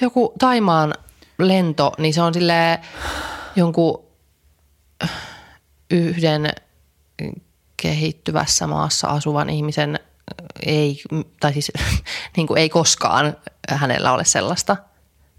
Joku 0.00 0.32
Taimaan 0.38 0.94
lento, 1.38 1.92
niin 1.98 2.14
se 2.14 2.22
on 2.22 2.34
sille 2.34 2.80
jonkun 3.56 4.04
yhden 5.90 6.50
kehittyvässä 7.82 8.66
maassa 8.66 9.08
asuvan 9.08 9.50
ihmisen 9.50 9.98
ei, 10.66 11.02
tai 11.40 11.52
siis 11.52 11.72
niin 12.36 12.46
kuin 12.46 12.58
ei 12.58 12.68
koskaan 12.68 13.36
hänellä 13.68 14.12
ole 14.12 14.24
sellaista 14.24 14.76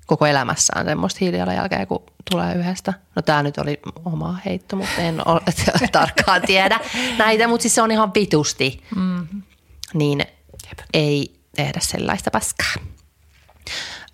koko 0.05 0.25
elämässään 0.25 0.85
semmoista 0.85 1.17
hiilijalanjälkeä, 1.21 1.85
kun 1.85 2.03
tulee 2.31 2.55
yhdestä. 2.55 2.93
No 3.15 3.21
tämä 3.21 3.43
nyt 3.43 3.57
oli 3.57 3.79
oma 4.05 4.39
heitto, 4.45 4.75
mutta 4.75 5.01
en 5.01 5.27
ole 5.27 5.41
tarkkaan 5.91 6.41
tiedä 6.41 6.79
näitä, 7.17 7.47
mutta 7.47 7.61
siis 7.61 7.75
se 7.75 7.81
on 7.81 7.91
ihan 7.91 8.13
vitusti. 8.13 8.83
Mm-hmm. 8.95 9.41
Niin 9.93 10.25
ei 10.93 11.39
tehdä 11.55 11.79
sellaista 11.83 12.31
paskaa. 12.31 12.73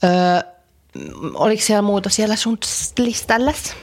Öö, 0.05 0.41
oliko 1.33 1.61
siellä 1.63 1.81
muuta 1.81 2.09
siellä 2.09 2.35
sun 2.35 2.57
listallas? 2.97 3.75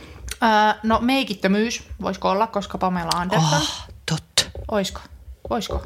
Öö, 0.43 0.81
no 0.83 0.99
meikittömyys, 1.01 1.83
voisiko 2.03 2.31
olla, 2.31 2.47
koska 2.47 2.79
Pamela 2.79 3.11
Anderson. 3.15 3.49
Oh. 3.49 3.61
Oh, 3.61 3.89
totta. 4.07 4.59
Oisko? 4.71 5.01
Oisko? 5.51 5.83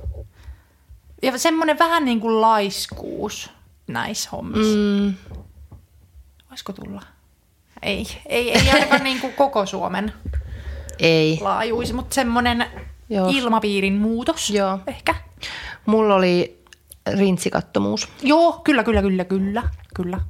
Ja 1.22 1.38
semmoinen 1.38 1.78
vähän 1.78 2.04
niin 2.04 2.20
kuin 2.20 2.40
laiskuus 2.40 3.50
näissä 3.86 4.28
hommissa. 4.32 4.76
Mm. 4.76 5.14
Oisko 6.50 6.72
tulla? 6.72 7.02
Ei, 7.82 8.06
ei, 8.26 8.52
ei 8.52 8.70
ainakaan 8.74 9.04
niin 9.04 9.20
kuin 9.20 9.32
koko 9.32 9.66
Suomen 9.66 10.12
Ei. 10.98 11.38
laajuisi, 11.40 11.92
mutta 11.92 12.14
semmoinen 12.14 12.66
Joo. 13.08 13.28
ilmapiirin 13.34 13.92
muutos 13.94 14.50
Joo. 14.50 14.78
ehkä. 14.86 15.14
Mulla 15.86 16.14
oli 16.14 16.64
rintsikattomuus, 17.18 18.08
Joo, 18.22 18.60
kyllä, 18.64 18.84
kyllä, 18.84 19.02
kyllä, 19.02 19.24
kyllä, 19.24 19.62
kyllä. 19.94 20.20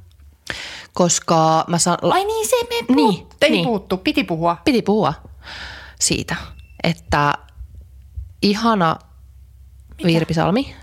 koska 0.93 1.65
mä 1.67 1.77
saan... 1.77 1.97
Ai 2.01 2.25
niin, 2.25 2.47
se 2.47 2.55
me 2.69 2.85
puhut. 2.87 2.95
Niin, 2.95 3.27
Ei 3.41 3.49
niin. 3.49 3.65
puhuttu, 3.65 3.97
piti 3.97 4.23
puhua. 4.23 4.57
Piti 4.65 4.81
puhua 4.81 5.13
siitä, 5.99 6.35
että 6.83 7.33
ihana 8.41 8.95
Virpi 10.05 10.33
Salmi, 10.33 10.75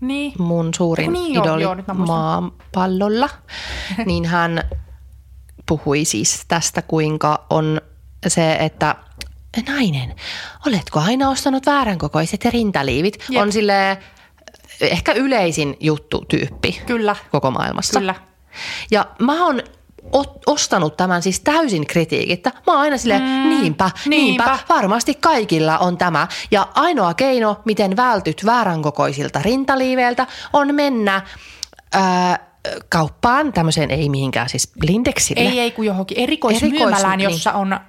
Niin. 0.00 0.32
mun 0.38 0.70
suurin 0.76 1.12
Niin 1.12 1.42
idoli 1.42 1.62
joo, 1.62 1.76
maapallolla, 1.94 3.28
niin 4.06 4.24
hän 4.24 4.62
puhui 5.68 6.04
siis 6.04 6.44
tästä, 6.48 6.82
kuinka 6.82 7.46
on 7.50 7.80
se, 8.28 8.52
että 8.52 8.96
nainen, 9.68 10.14
oletko 10.66 11.00
aina 11.00 11.28
ostanut 11.30 11.66
väärän 11.66 11.98
kokoiset 11.98 12.44
rintaliivit? 12.44 13.24
Jep. 13.30 13.42
On 13.42 13.52
sille 13.52 13.98
ehkä 14.80 15.12
yleisin 15.12 15.76
juttu 15.80 16.24
tyyppi 16.28 16.80
Kyllä. 16.86 17.16
koko 17.30 17.50
maailmassa. 17.50 18.00
Kyllä. 18.00 18.14
Ja 18.90 19.06
mä 19.18 19.44
oon 19.44 19.62
ostanut 20.46 20.96
tämän 20.96 21.22
siis 21.22 21.40
täysin 21.40 21.86
kritiikittä. 21.86 22.52
Mä 22.66 22.72
oon 22.72 22.80
aina 22.80 22.98
silleen, 22.98 23.22
mm, 23.22 23.48
niinpä, 23.48 23.90
niinpä, 24.06 24.44
niinpä. 24.44 24.58
varmasti 24.68 25.14
kaikilla 25.14 25.78
on 25.78 25.98
tämä. 25.98 26.28
Ja 26.50 26.68
ainoa 26.74 27.14
keino, 27.14 27.56
miten 27.64 27.96
vältyt 27.96 28.42
väärän 28.44 28.82
kokoisilta 28.82 29.42
rintaliiveiltä, 29.42 30.26
on 30.52 30.74
mennä 30.74 31.22
ää, 31.92 32.38
kauppaan, 32.88 33.52
tämmöiseen 33.52 33.90
ei 33.90 34.08
mihinkään 34.08 34.48
siis 34.48 34.72
Lindexille. 34.82 35.50
Ei, 35.50 35.60
ei, 35.60 35.70
kun 35.70 35.86
johonkin 35.86 36.18
erikoismyymälään, 36.18 37.20
Erikois- 37.20 37.32
jossa 37.32 37.52
on 37.52 37.80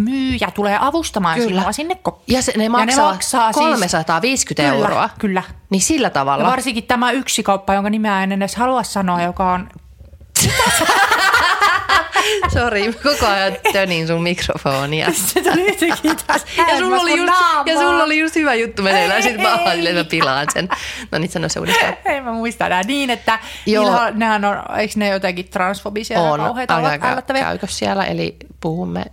myyjä 0.00 0.48
tulee 0.54 0.78
avustamaan 0.80 1.38
Kyllä. 1.38 1.60
sinua 1.60 1.72
sinne 1.72 1.94
koppiin. 2.02 2.36
Ja 2.36 2.42
se, 2.42 2.52
ne 2.56 2.68
maksaa, 2.68 3.12
maksaa 3.12 3.52
350 3.52 4.62
siis, 4.62 4.82
euroa. 4.82 5.08
Kyllä, 5.08 5.08
kyllä. 5.18 5.42
Niin 5.70 5.82
sillä 5.82 6.06
Ja 6.06 6.10
tavalla. 6.10 6.44
varsinkin 6.44 6.84
tämä 6.84 7.10
yksi 7.10 7.42
kauppa, 7.42 7.74
jonka 7.74 7.90
nimeä 7.90 8.22
en 8.22 8.32
edes 8.32 8.56
halua 8.56 8.82
sanoa, 8.82 9.22
joka 9.22 9.52
on... 9.52 9.68
Sori, 12.52 12.92
koko 12.92 13.26
ajan 13.26 13.52
tönin 13.72 14.06
sun 14.06 14.22
mikrofonia. 14.22 15.12
Se 15.26 15.42
tuli 15.42 15.66
jotenkin 15.68 16.16
taas 16.26 16.44
Ja 16.68 16.78
sulla, 16.78 17.00
oli 17.00 17.16
just, 17.18 17.32
ja 17.66 17.78
sulla 17.78 18.04
oli 18.04 18.18
just 18.18 18.34
hyvä 18.34 18.54
juttu 18.54 18.82
meneillään, 18.82 19.18
ja 19.18 19.22
sitten 19.22 19.42
mä 19.42 19.58
silleen, 19.74 19.96
että 19.96 20.04
mä 20.04 20.04
pilaan 20.10 20.46
sen. 20.52 20.68
No 21.12 21.18
niin, 21.18 21.30
sano 21.30 21.48
se 21.48 21.60
uudestaan. 21.60 21.94
Ei 22.04 22.20
mä 22.20 22.32
muista 22.32 22.66
enää 22.66 22.82
niin, 22.82 23.10
että 23.10 23.38
Joo. 23.66 23.84
Joo. 23.84 24.00
nehän 24.14 24.44
on, 24.44 24.62
eikö 24.78 24.94
ne 24.96 25.08
jotenkin 25.08 25.48
transfobisia 25.48 26.18
ja 26.18 26.22
On, 26.22 26.40
kauheita 26.40 26.76
älä, 26.76 26.98
ällättäviä? 27.02 27.42
käykö 27.42 27.66
siellä, 27.66 28.04
eli 28.04 28.36
puhumme 28.60 29.04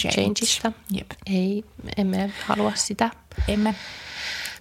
Change. 0.00 0.14
changeista. 0.16 0.72
Jep. 0.90 1.10
Ei, 1.26 1.64
emme 1.96 2.32
halua 2.46 2.72
sitä. 2.74 3.10
Emme. 3.48 3.74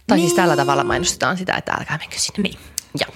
Tai 0.08 0.20
siis 0.20 0.34
tällä 0.34 0.56
tavalla 0.56 0.84
mainostetaan 0.84 1.38
sitä, 1.38 1.54
että 1.54 1.72
älkää 1.72 1.98
menkö 1.98 2.16
sinne. 2.20 2.50
Niin. 2.50 2.60
Ja. 3.00 3.08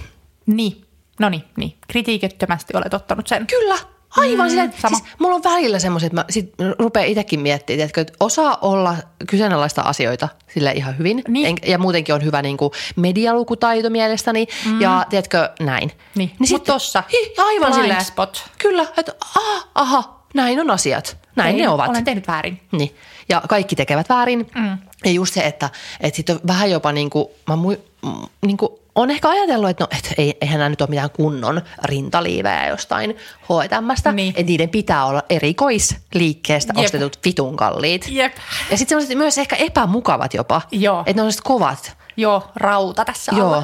Niin. 0.45 0.85
No 1.19 1.29
niin, 1.29 1.43
niin. 1.57 1.77
Kritiikittömästi 1.87 2.73
olet 2.77 2.93
ottanut 2.93 3.27
sen. 3.27 3.47
Kyllä, 3.47 3.77
aivan 4.17 4.45
mm, 4.45 4.49
silleen, 4.49 4.73
sama. 4.81 4.97
siis 4.97 5.09
mulla 5.19 5.35
on 5.35 5.43
välillä 5.43 5.79
semmoiset, 5.79 6.07
että 6.07 6.15
mä 6.15 6.25
sit 6.29 6.53
rupean 6.79 7.05
itsekin 7.05 7.39
miettimään, 7.39 7.85
että, 7.85 8.01
että 8.01 8.13
osaa 8.19 8.57
olla 8.61 8.95
kyseenalaista 9.29 9.81
asioita 9.81 10.29
sille 10.53 10.71
ihan 10.71 10.97
hyvin. 10.97 11.21
Niin. 11.27 11.45
En, 11.45 11.55
ja 11.71 11.77
muutenkin 11.77 12.15
on 12.15 12.23
hyvä 12.23 12.41
niin 12.41 12.57
kuin 12.57 12.71
medialukutaito 12.95 13.89
mielestäni. 13.89 14.47
Mm. 14.65 14.81
Ja 14.81 15.05
tiedätkö, 15.09 15.49
näin. 15.59 15.91
Niin. 16.15 16.31
Mut 16.39 16.49
sit- 16.49 16.63
tossa, 16.63 17.03
hi, 17.11 17.33
aivan 17.37 17.73
silleen. 17.73 18.05
spot. 18.05 18.43
Kyllä, 18.57 18.85
että 18.97 19.13
aha, 19.21 19.67
aha, 19.75 20.18
näin 20.33 20.59
on 20.59 20.69
asiat. 20.71 21.17
Näin 21.35 21.55
Tein- 21.55 21.61
ne 21.65 21.69
ovat. 21.69 21.89
Olen 21.89 22.03
tehnyt 22.03 22.27
väärin. 22.27 22.61
Niin. 22.71 22.95
Ja 23.29 23.41
kaikki 23.49 23.75
tekevät 23.75 24.09
väärin. 24.09 24.47
Mm. 24.55 24.77
Ja 25.05 25.11
just 25.11 25.33
se, 25.33 25.41
että, 25.41 25.69
että 25.99 26.15
sitten 26.15 26.35
on 26.35 26.41
vähän 26.47 26.71
jopa 26.71 26.91
niin 26.91 27.09
kuin, 27.09 27.27
mä 27.47 27.55
mui, 27.55 27.79
mm, 28.05 28.11
niin 28.45 28.57
kuin, 28.57 28.69
on 28.95 29.11
ehkä 29.11 29.29
ajatellut, 29.29 29.69
että 29.69 29.83
no, 29.83 29.87
et 29.97 30.13
ei, 30.17 30.37
eihän 30.41 30.57
nämä 30.59 30.69
nyt 30.69 30.81
ole 30.81 30.89
mitään 30.89 31.09
kunnon 31.09 31.61
rintaliivejä 31.83 32.67
jostain 32.67 33.17
H&Mstä. 33.41 34.11
Niin. 34.11 34.29
Että 34.29 34.43
niiden 34.43 34.69
pitää 34.69 35.05
olla 35.05 35.23
erikoisliikkeestä 35.29 36.73
Jep. 36.75 36.85
ostetut 36.85 37.19
vitun 37.25 37.57
kalliit. 37.57 38.05
Jep. 38.09 38.33
Ja 38.71 38.77
sitten 38.77 38.87
sellaiset 38.95 39.17
myös 39.17 39.37
ehkä 39.37 39.55
epämukavat 39.55 40.33
jopa. 40.33 40.61
Joo. 40.71 40.99
Että 41.05 41.13
ne 41.13 41.21
on 41.21 41.31
kovat. 41.43 41.97
Joo, 42.17 42.43
rauta 42.55 43.05
tässä 43.05 43.31
Joo. 43.35 43.47
alla. 43.47 43.63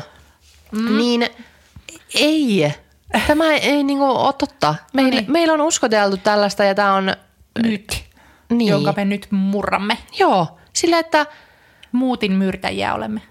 Mm. 0.72 0.98
Niin 0.98 1.30
ei. 2.16 2.74
Tämä 3.28 3.52
ei, 3.54 3.60
ei 3.60 3.84
niin 3.84 3.98
kuin 3.98 4.10
ole 4.10 4.34
totta. 4.34 4.76
Meillä, 4.94 5.12
No 5.12 5.18
niin. 5.22 5.32
meillä 5.32 5.54
on 5.54 5.62
uskoteltu 5.62 6.18
tällaista 6.18 6.64
ja 6.64 6.76
tämä 6.76 6.94
on, 6.94 7.16
Nyt. 7.64 8.04
Niin. 8.50 8.70
Jonka 8.70 8.94
me 8.98 9.06
nyt 9.06 9.28
murramme. 9.32 9.98
joo, 10.20 10.58
sillä 10.74 11.00
että, 11.00 11.26
Muutin 11.92 12.32
myrtäjiä 12.32 12.94
olemme. 12.94 13.22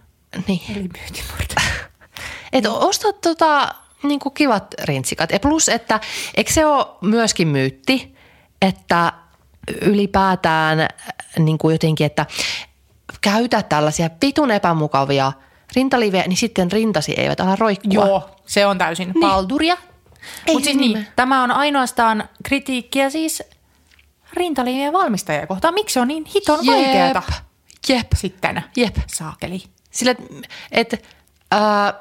niin. 0.48 0.60
Eli 0.70 0.88
myytin 0.98 1.24
myrtäjiä. 1.38 1.70
Että 2.52 2.70
osta 2.72 3.12
tota, 3.12 3.74
niin 4.02 4.20
kuin 4.20 4.34
kivat 4.34 4.74
rintsikat. 4.82 5.30
Ja 5.32 5.40
plus, 5.40 5.68
että 5.68 6.00
eikö 6.36 6.52
se 6.52 6.66
ole 6.66 6.86
myöskin 7.00 7.48
myytti, 7.48 8.14
että 8.62 9.12
ylipäätään 9.80 10.80
äh, 10.80 10.88
niin 11.38 11.58
kuin 11.58 11.72
jotenkin, 11.74 12.06
että 12.06 12.26
käytä 13.20 13.62
tällaisia 13.62 14.10
vitun 14.24 14.50
epämukavia 14.50 15.32
rintaliivejä, 15.76 16.24
niin 16.26 16.36
sitten 16.36 16.72
rintasi 16.72 17.14
eivät 17.16 17.40
ala 17.40 17.56
roikkua. 17.56 18.06
Joo, 18.06 18.30
se 18.46 18.66
on 18.66 18.78
täysin 18.78 19.08
niin. 19.08 19.20
palduria. 19.20 19.76
Ei 20.46 20.54
Mutta 20.54 20.64
siis 20.64 20.76
niin. 20.76 20.94
niin, 20.94 21.06
tämä 21.16 21.42
on 21.42 21.50
ainoastaan 21.50 22.28
kritiikkiä 22.42 23.10
siis 23.10 23.42
rintaliivien 24.32 24.92
valmistajia 24.92 25.46
kohtaan. 25.46 25.74
Miksi 25.74 25.94
se 25.94 26.00
on 26.00 26.08
niin 26.08 26.24
hiton 26.24 26.66
Jep. 26.66 26.74
vaikeeta 26.74 27.22
Jep. 27.88 28.06
sitten? 28.16 28.64
Jep. 28.76 28.96
Saakeli. 29.06 29.62
Sillä, 29.90 30.10
että 30.10 30.96
et, 30.96 31.06
äh, 31.54 31.94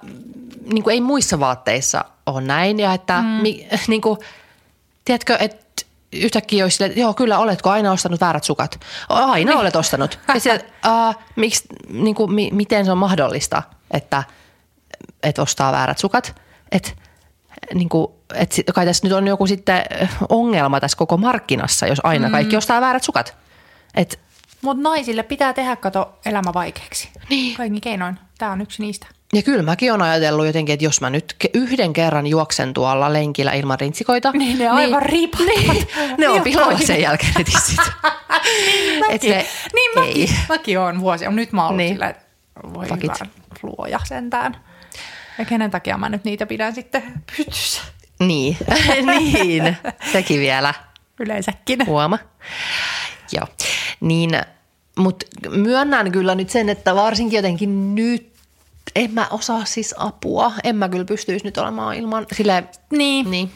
niin 0.74 0.90
ei 0.90 1.02
muissa 1.02 1.40
vaatteissa 1.40 2.06
ole 2.26 2.42
näin 2.42 2.80
ja 2.80 2.94
että 2.94 3.22
mm. 3.22 3.28
mi, 3.28 3.68
niin 3.88 4.02
kuin, 4.02 4.20
tiedätkö, 5.06 5.38
että 5.40 5.63
yhtäkkiä 6.14 6.66
olisi 6.66 6.78
silleen, 6.78 6.92
että 6.92 7.02
joo 7.02 7.14
kyllä, 7.14 7.40
oletko 7.40 7.70
aina 7.70 7.92
ostanut 7.92 8.22
väärät 8.22 8.44
sukat? 8.44 8.80
Aina 9.10 9.52
niin. 9.52 9.60
olet 9.60 9.76
ostanut. 9.76 10.20
Ja 10.28 10.40
sitten, 10.40 10.62
uh, 10.88 11.16
miksi, 11.36 11.64
niin 11.90 12.16
kuin, 12.16 12.34
mi, 12.34 12.50
miten 12.54 12.86
se 12.86 12.92
on 12.92 12.98
mahdollista, 12.98 13.64
että, 13.92 14.24
että 15.24 15.42
ostaa 15.42 15.72
väärät 15.72 15.98
sukat? 15.98 16.42
Että 16.72 16.92
niin 17.74 17.90
kuin, 17.90 18.08
sit- 18.52 18.66
kai 18.74 18.86
tässä 18.86 19.08
nyt 19.08 19.14
on 19.14 19.28
joku 19.28 19.48
sitten 19.48 19.84
ongelma 20.30 20.80
tässä 20.80 20.98
koko 20.98 21.18
markkinassa, 21.18 21.88
jos 21.88 22.00
aina 22.04 22.30
kaikki 22.30 22.58
ostaa 22.58 22.82
väärät 22.82 23.04
sukat. 23.04 23.38
Et, 23.96 24.20
Mutta 24.62 24.84
naisille 24.84 25.24
pitää 25.24 25.54
tehdä 25.54 25.76
kato 25.76 26.20
elämä 26.26 26.54
vaikeaksi. 26.54 27.10
Niin. 27.30 27.58
Kaikki 27.58 27.82
keinoin. 27.82 28.20
Tämä 28.38 28.52
on 28.52 28.62
yksi 28.62 28.82
niistä. 28.82 29.08
Ja 29.34 29.42
kyllä 29.44 29.64
mäkin 29.64 29.92
olen 29.94 30.02
ajatellut 30.02 30.46
jotenkin, 30.46 30.74
että 30.74 30.86
jos 30.86 31.02
mä 31.02 31.10
nyt 31.10 31.36
yhden 31.54 31.94
kerran 31.94 32.28
juoksen 32.28 32.74
tuolla 32.74 33.14
lenkillä 33.14 33.52
ilman 33.54 33.80
rintsikoita. 33.80 34.32
Niin 34.32 34.60
ne 34.60 34.70
aivan 34.70 35.02
riipahtavat. 35.02 35.88
Ne 36.18 36.28
on 36.30 36.34
Niin 36.34 36.44
pilalla 36.44 36.66
toinen. 36.72 36.88
sen 36.88 37.02
jälkeen 37.02 37.34
ne 37.38 37.44
tissit. 37.44 37.80
Et 39.10 39.10
Mäkin, 39.10 39.32
se- 39.34 39.48
niin 39.74 39.92
mäkin, 40.00 40.22
ei. 40.22 40.36
mäkin 40.50 40.80
olen 40.80 41.00
vuosia. 41.00 41.32
Nyt 41.32 41.52
mä 41.52 41.62
oon 41.62 41.68
ollut 41.70 41.78
Niin. 41.78 41.88
niin. 41.88 41.96
sillä, 41.96 42.10
että 42.10 42.24
voi 42.74 42.86
Fuck 42.88 43.04
it. 43.04 43.12
hyvä 43.20 43.32
luoja 43.64 44.00
sentään. 44.04 44.58
Ja 45.40 45.46
kenen 45.46 45.72
takia 45.72 45.98
mä 45.98 46.10
nyt 46.10 46.24
niitä 46.24 46.46
pidän 46.46 46.76
sitten 46.76 47.04
pystyssä 47.38 47.82
Niin, 48.20 48.58
niin. 49.06 49.78
Sekin 50.12 50.40
vielä 50.40 50.74
yleensäkin. 51.20 51.86
huoma. 51.86 52.20
Joo, 53.32 53.48
niin, 54.00 54.30
mutta 54.98 55.26
myönnän 55.50 56.12
kyllä 56.12 56.36
nyt 56.36 56.50
sen, 56.50 56.70
että 56.70 56.96
varsinkin 56.96 57.38
jotenkin 57.38 57.96
nyt 57.96 58.33
en 58.96 59.12
mä 59.14 59.28
osaa 59.32 59.66
siis 59.66 59.96
apua. 59.98 60.52
En 60.64 60.76
mä 60.76 60.90
kyllä 60.90 61.06
pystyisi 61.06 61.46
nyt 61.46 61.58
olemaan 61.58 61.96
ilman, 61.96 62.26
sille 62.36 62.64
Niin. 62.92 63.32
niin, 63.32 63.52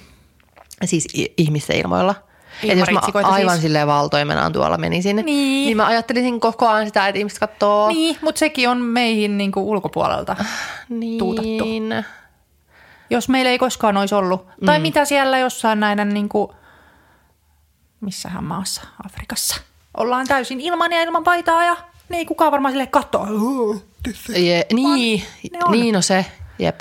siis 0.85 1.07
ihmisten 1.37 1.77
ilmoilla. 1.77 2.15
Ilman 2.63 2.73
Et 2.73 2.79
jos 2.79 2.91
mä 3.13 3.27
aivan 3.27 3.51
siis. 3.51 3.61
silleen 3.61 3.87
valtoimenaan 3.87 4.53
tuolla 4.53 4.77
menisin, 4.77 5.15
Niin. 5.15 5.25
niin 5.25 5.77
mä 5.77 5.85
ajattelisin 5.85 6.39
koko 6.39 6.67
ajan 6.67 6.87
sitä, 6.87 7.07
että 7.07 7.19
ihmiset 7.19 7.39
katsoo. 7.39 7.87
Niin, 7.87 8.17
mutta 8.21 8.39
sekin 8.39 8.69
on 8.69 8.81
meihin 8.81 9.37
niinku 9.37 9.71
ulkopuolelta. 9.71 10.35
niin. 10.89 11.19
tuutattu. 11.19 11.63
Jos 13.09 13.29
meillä 13.29 13.51
ei 13.51 13.57
koskaan 13.57 13.97
olisi 13.97 14.15
ollut. 14.15 14.45
Mm. 14.61 14.65
Tai 14.65 14.79
mitä 14.79 15.05
siellä 15.05 15.37
jossain 15.37 15.79
näiden, 15.79 16.09
niinku, 16.09 16.53
missähän 18.01 18.43
maassa, 18.43 18.81
Afrikassa. 19.05 19.61
Ollaan 19.97 20.27
täysin 20.27 20.61
ilman 20.61 20.91
ja 20.91 21.01
ilman 21.01 21.23
paitaa 21.23 21.65
ja 21.65 21.77
niin 22.09 22.17
ei 22.19 22.25
kukaan 22.25 22.51
varmaan 22.51 22.71
sille 22.73 22.87
Je, 24.29 24.65
niin, 24.73 25.23
ne 25.53 25.59
on. 25.65 25.71
niin 25.71 25.93
no 25.93 26.01
se, 26.01 26.25
jep, 26.59 26.79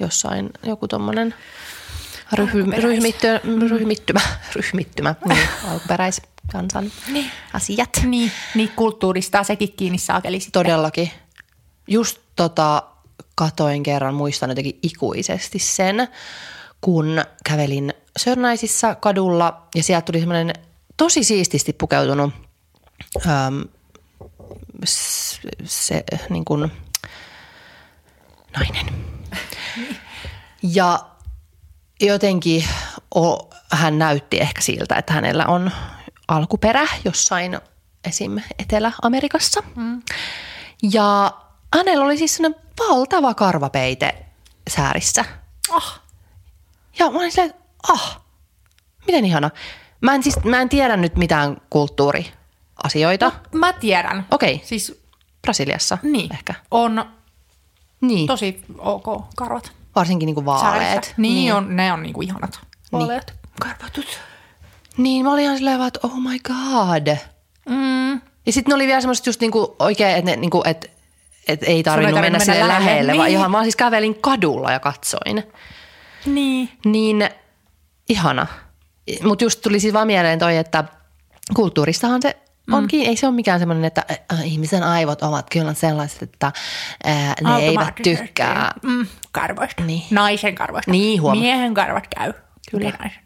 jossain 0.00 0.50
joku 0.62 0.88
tommonen 0.88 1.34
ryhy, 2.32 2.64
ryhmitty, 2.64 3.26
ryhmittymä, 3.68 4.20
ryhmittymä, 4.56 5.14
niin, 5.28 5.48
alkuperäiskansan 5.68 6.92
Niin. 7.12 7.30
asiat. 7.52 8.00
Niin, 8.04 8.32
niin 8.54 8.68
kulttuurista 8.76 9.42
sekin 9.44 9.72
kiinni 9.72 9.98
saakeli 9.98 10.40
sitten. 10.40 10.64
Todellakin. 10.64 11.10
Just 11.88 12.18
tota, 12.36 12.82
katoin 13.34 13.82
kerran, 13.82 14.14
muistan 14.14 14.50
jotenkin 14.50 14.78
ikuisesti 14.82 15.58
sen, 15.58 16.08
kun 16.80 17.24
kävelin 17.44 17.94
Sörnäisissä 18.18 18.94
kadulla 18.94 19.68
ja 19.74 19.82
sieltä 19.82 20.04
tuli 20.04 20.18
semmoinen 20.18 20.52
tosi 20.96 21.24
siististi 21.24 21.72
pukeutunut 21.72 22.34
äm, 23.26 23.64
se, 24.84 26.04
niin 26.30 26.44
kuin, 26.44 26.72
nainen. 28.56 28.86
Ja 30.62 31.00
jotenkin 32.00 32.64
o, 33.16 33.50
hän 33.72 33.98
näytti 33.98 34.40
ehkä 34.40 34.60
siltä, 34.60 34.96
että 34.96 35.12
hänellä 35.12 35.46
on 35.46 35.70
alkuperä 36.28 36.86
jossain 37.04 37.58
esim. 38.04 38.38
Etelä-Amerikassa. 38.58 39.62
Mm. 39.76 40.02
Ja 40.92 41.32
hänellä 41.76 42.04
oli 42.04 42.18
siis 42.18 42.36
sellainen 42.36 42.60
valtava 42.88 43.34
karvapeite 43.34 44.26
säärissä. 44.70 45.24
Ah, 45.70 46.00
Ja 46.98 47.10
mä 47.10 47.18
olin 47.18 47.32
silleen, 47.32 47.54
ah, 47.88 48.20
miten 49.06 49.24
ihana. 49.24 49.50
Mä 50.00 50.14
en, 50.14 50.22
siis, 50.22 50.44
mä 50.44 50.60
en 50.60 50.68
tiedä 50.68 50.96
nyt 50.96 51.16
mitään 51.16 51.56
kulttuuriasioita. 52.82 53.32
mä 53.54 53.72
tiedän. 53.72 54.26
Okei. 54.30 54.60
Siis 54.64 55.00
Brasiliassa 55.42 55.98
niin, 56.02 56.32
ehkä. 56.32 56.54
on 56.70 57.04
Niin, 58.00 58.26
tosi 58.26 58.62
ok 58.78 59.24
karvat. 59.36 59.72
varsinkin 59.96 60.26
niinku 60.26 60.44
vaaleet. 60.44 61.14
Niin, 61.16 61.34
niin, 61.34 61.54
on, 61.54 61.76
ne 61.76 61.92
on 61.92 62.02
niinku 62.02 62.22
ihanat. 62.22 62.60
Vaaleat 62.92 63.34
karvatut. 63.60 64.20
Niin, 64.96 65.24
mä 65.24 65.32
olin 65.32 65.44
ihan 65.44 65.56
silleen 65.56 65.78
vaan, 65.78 65.88
että 65.88 66.00
oh 66.02 66.20
my 66.20 66.38
god. 66.38 67.16
Mm. 67.68 68.12
Ja 68.46 68.52
sitten 68.52 68.70
ne 68.70 68.74
oli 68.74 68.86
vielä 68.86 69.00
semmoiset 69.00 69.26
just 69.26 69.40
niinku 69.40 69.76
oikein, 69.78 70.16
että, 70.16 70.36
niinku, 70.36 70.62
että, 70.64 70.88
että 71.48 71.66
ei 71.66 71.82
tarvinnut 71.82 72.14
mennä, 72.14 72.38
mennä 72.38 72.38
sinne 72.38 72.68
lähelle, 72.68 72.84
lähelle, 72.84 73.12
vaan 73.16 73.26
niin. 73.26 73.38
ihan 73.38 73.52
vaan 73.52 73.64
siis 73.64 73.76
kävelin 73.76 74.20
kadulla 74.20 74.72
ja 74.72 74.80
katsoin. 74.80 75.44
Niin. 76.26 76.70
Niin 76.84 77.28
ihana. 78.08 78.46
Mutta 79.24 79.44
just 79.44 79.60
tuli 79.60 79.80
siis 79.80 79.94
vaan 79.94 80.06
mieleen 80.06 80.38
toi, 80.38 80.56
että 80.56 80.84
kulttuuristahan 81.54 82.22
se 82.22 82.36
onkin, 82.72 83.06
ei 83.06 83.16
se 83.16 83.26
ole 83.26 83.34
mikään 83.34 83.58
semmoinen, 83.58 83.84
että 83.84 84.04
äh, 84.32 84.46
ihmisen 84.46 84.82
aivot 84.82 85.22
ovat 85.22 85.46
kyllä 85.50 85.74
sellaiset, 85.74 86.22
että 86.22 86.52
äh, 87.06 87.34
ne 87.44 87.56
eivät 87.56 87.94
tykkää. 88.02 88.72
Mm, 88.82 89.06
karvoista. 89.32 89.84
Niin. 89.84 90.02
Naisen 90.10 90.54
karvoista. 90.54 90.90
Niin, 90.90 91.22
huoma. 91.22 91.40
Miehen 91.40 91.74
karvat 91.74 92.04
käy. 92.16 92.32
Kyllä. 92.70 92.90
Naisen. 92.90 93.22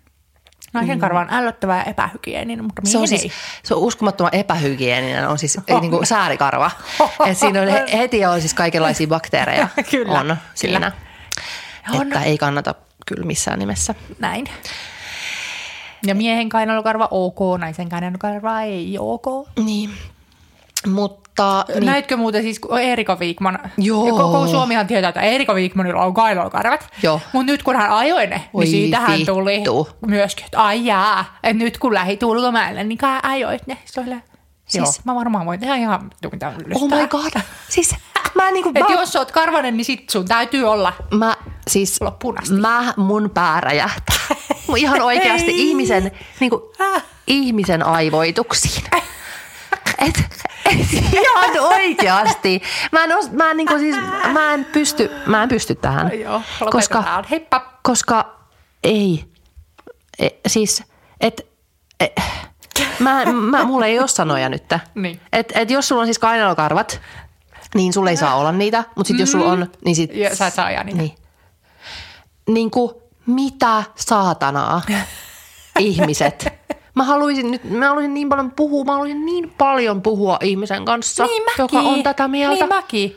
Naisen 0.72 0.99
karva 0.99 1.20
on 1.20 1.28
ällöttävä 1.30 1.76
ja 1.76 1.84
epähygieninen, 1.84 2.64
mutta 2.64 2.82
Se 2.84 2.99
on, 2.99 3.09
siis, 3.09 3.22
ei. 3.22 3.32
se 3.62 3.74
on 3.74 3.80
uskomattoman 3.80 4.34
epähygieninen, 4.34 5.28
on 5.28 5.38
siis 5.38 5.59
ei, 5.68 5.80
niinku 5.80 6.05
säärikarva. 6.05 6.70
Et 7.26 7.38
siinä 7.38 7.62
on 7.62 7.68
he- 7.68 7.86
heti 7.99 8.24
on 8.24 8.40
siis 8.40 8.55
kaikenlaisia 8.55 9.07
bakteereja 9.07 9.68
Kyllä, 9.90 10.20
on 10.20 10.36
siinä. 10.55 10.93
On. 11.95 12.03
Että 12.03 12.22
ei 12.22 12.38
kannata 12.38 12.74
kyllä 13.07 13.26
missään 13.26 13.59
nimessä. 13.59 13.95
Näin. 14.18 14.47
Ja 16.07 16.14
miehen 16.14 16.48
kainalokarva 16.48 17.09
ok, 17.11 17.38
naisen 17.59 17.88
kainalokarva 17.88 18.61
ei 18.62 18.96
ok. 19.00 19.26
Niin. 19.64 19.90
Mutta 20.86 21.64
Niin. 21.68 21.76
niin, 21.80 21.86
Näitkö 21.86 22.16
muuten 22.16 22.42
siis, 22.42 22.61
Erika 22.82 23.18
Viikman, 23.18 23.59
Joo. 23.78 24.07
ja 24.07 24.12
koko 24.12 24.46
Suomihan 24.46 24.86
tietää, 24.86 25.09
että 25.09 25.20
Erika 25.20 25.55
Viikmanilla 25.55 26.05
on 26.05 26.14
kainalokarvat. 26.14 26.88
Joo. 27.03 27.20
Mutta 27.32 27.53
nyt 27.53 27.62
kun 27.62 27.76
hän 27.76 27.90
ajoi 27.90 28.26
ne, 28.26 28.44
Oi 28.55 28.64
niin 28.64 28.70
siitähän 28.70 29.18
vittu. 29.18 29.32
tuli 29.34 29.62
myöskin, 30.07 30.44
että 30.44 30.62
ai 30.62 30.86
jaa, 30.86 31.24
että 31.42 31.64
nyt 31.64 31.78
kun 31.78 31.94
lähit 31.94 32.22
ulkomaille, 32.22 32.84
niin 32.84 32.98
ajoit 33.22 33.66
ne. 33.66 33.78
Sitten 33.84 34.05
oli, 34.12 34.20
siis, 34.66 34.84
Siis- 34.88 35.05
mä 35.05 35.14
varmaan 35.14 35.46
voin 35.46 35.61
tehdä 35.61 35.74
ihan 35.76 36.11
mitä 36.32 36.48
oh 36.48 36.55
lystää. 36.66 36.98
my 37.00 37.07
god. 37.09 37.42
Siis 37.68 37.94
mä 38.35 38.51
niinku, 38.51 38.72
Et 38.74 38.89
mä, 38.89 38.95
jos 38.95 39.12
sä 39.12 39.18
oot 39.18 39.33
karvanen, 39.33 39.76
niin 39.76 39.85
sit 39.85 40.11
sun 40.11 40.24
täytyy 40.24 40.64
olla. 40.64 40.93
mä 41.11 41.37
siis 41.68 42.01
Loppuun 42.01 42.39
asti. 42.39 42.55
mä, 42.55 42.95
mun 42.97 43.30
pää 43.35 43.61
räjähtää. 43.61 44.16
Ihan 44.76 45.03
oikeasti 45.12 45.51
Ei. 45.51 45.68
ihmisen, 45.68 46.12
niinku, 46.41 46.72
ihmisen 47.26 47.87
aivoituksiin. 47.87 48.84
Et, 49.99 50.18
et 50.71 50.92
ihan 50.92 51.61
oikeasti. 51.61 52.63
Mä 52.92 53.04
en, 53.04 53.18
os, 53.18 53.30
mä 53.30 53.50
en, 53.50 53.57
niinku, 53.57 53.79
siis, 53.79 53.96
mä 54.33 54.54
en 54.54 54.64
pysty, 54.64 55.11
mä 55.26 55.42
en 55.42 55.49
pysty 55.49 55.75
tähän. 55.75 56.21
Joo, 56.21 56.42
koska. 56.71 57.25
Heippa. 57.30 57.72
koska 57.83 58.38
ei. 58.84 59.25
E, 60.18 60.29
siis, 60.46 60.83
et, 61.21 61.46
e, 62.00 62.07
mä, 62.99 63.25
mä, 63.25 63.64
mulla 63.64 63.87
ei 63.87 63.99
ole 63.99 64.09
sanoja 64.09 64.49
nyt. 64.49 64.64
Niin. 64.95 65.21
Et, 65.33 65.53
et 65.54 65.71
jos 65.71 65.88
sulla 65.88 66.00
on 66.00 66.07
siis 66.07 66.18
kainalokarvat, 66.18 67.00
niin 67.74 67.92
sulla 67.92 68.11
ei 68.11 68.16
saa 68.16 68.34
olla 68.34 68.53
niitä, 68.53 68.84
mutta 68.96 69.08
sitten 69.08 69.22
jos 69.22 69.32
sulla 69.32 69.53
on, 69.53 69.70
niin 69.84 69.96
sit... 69.96 70.14
Ja 70.14 70.36
sä 70.36 70.46
et 70.46 70.54
saa 70.54 70.66
ajaa 70.66 70.84
niitä. 70.84 70.99
Niin. 71.03 71.14
Niin 72.49 72.70
kuin, 72.70 72.90
mitä 73.26 73.84
saatanaa 73.96 74.82
ihmiset. 75.78 76.49
Mä 76.94 77.04
haluaisin 77.04 77.50
nyt, 77.50 77.64
mä 77.64 77.86
haluaisin 77.88 78.14
niin 78.14 78.28
paljon 78.28 78.50
puhua, 78.50 78.84
mä 78.84 78.92
haluaisin 78.92 79.26
niin 79.26 79.50
paljon 79.58 80.03
puhua 80.03 80.38
ihmisen 80.42 80.84
kanssa, 80.84 81.24
Niin 81.26 81.42
mäkin. 81.42 81.54
joka 81.58 81.78
on 81.80 82.03
tätä 82.03 82.28
mieltä. 82.28 82.54
Niin 82.54 82.68
mäkin. 82.68 83.16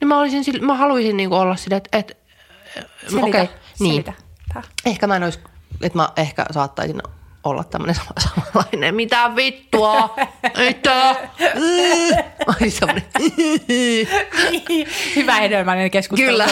Niin 0.00 0.08
mä, 0.08 0.18
olisin, 0.18 0.44
sille- 0.44 0.66
mä 0.66 0.74
haluaisin 0.74 1.16
niin 1.16 1.32
olla 1.32 1.56
silleen, 1.56 1.76
että, 1.84 1.98
että 1.98 2.14
Selitä. 3.08 3.26
okei, 3.26 3.48
niin. 3.80 4.04
Selitä. 4.04 4.12
Ehkä 4.86 5.06
mä 5.06 5.16
en 5.16 5.22
olisi, 5.22 5.40
että 5.82 5.98
mä 5.98 6.08
ehkä 6.16 6.46
saattaisin 6.50 7.02
olla 7.44 7.64
tämmöinen 7.64 7.94
sama- 7.94 8.20
samanlainen. 8.34 8.94
Mitä 8.94 9.36
vittua? 9.36 10.14
Mitä? 10.58 11.16
Olisin 12.48 12.72
semmoinen. 12.72 13.04
Hyvä 15.16 15.34
hedelmällinen 15.34 15.90
keskustelu. 15.90 16.28
Kyllä. 16.30 16.46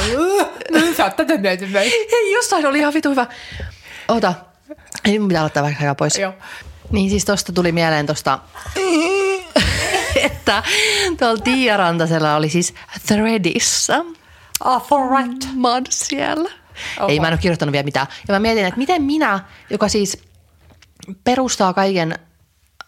Sä 0.96 1.04
oot 1.04 1.16
tätä 1.16 1.38
myötä 1.38 1.66
Hei, 2.12 2.32
jossain 2.34 2.66
oli 2.66 2.78
ihan 2.78 2.94
vitu 2.94 3.10
hyvä. 3.10 3.26
Ota. 4.08 4.34
Ei 5.04 5.18
mun 5.18 5.28
pitää 5.28 5.44
ottaa 5.44 5.62
vähän 5.62 5.76
aikaa 5.80 5.94
pois. 5.94 6.18
Joo. 6.18 6.32
Niin 6.90 7.10
siis 7.10 7.24
tosta 7.24 7.52
tuli 7.52 7.72
mieleen 7.72 8.06
tosta, 8.06 8.38
että 10.16 10.62
tuolla 11.18 11.42
Tiia 11.42 11.76
Rantasella 11.76 12.36
oli 12.36 12.48
siis 12.48 12.74
Threadissa 13.06 14.04
Ah, 14.64 14.82
for 14.82 15.00
right. 15.16 15.44
mod 15.54 15.86
siellä. 15.90 16.50
Oho. 17.00 17.08
Ei, 17.08 17.20
mä 17.20 17.26
en 17.28 17.32
ole 17.32 17.40
kirjoittanut 17.40 17.72
vielä 17.72 17.84
mitään. 17.84 18.06
Ja 18.28 18.34
mä 18.34 18.38
mietin, 18.38 18.66
että 18.66 18.78
miten 18.78 19.02
minä, 19.02 19.40
joka 19.70 19.88
siis 19.88 20.22
perustaa 21.24 21.72
kaiken 21.74 22.18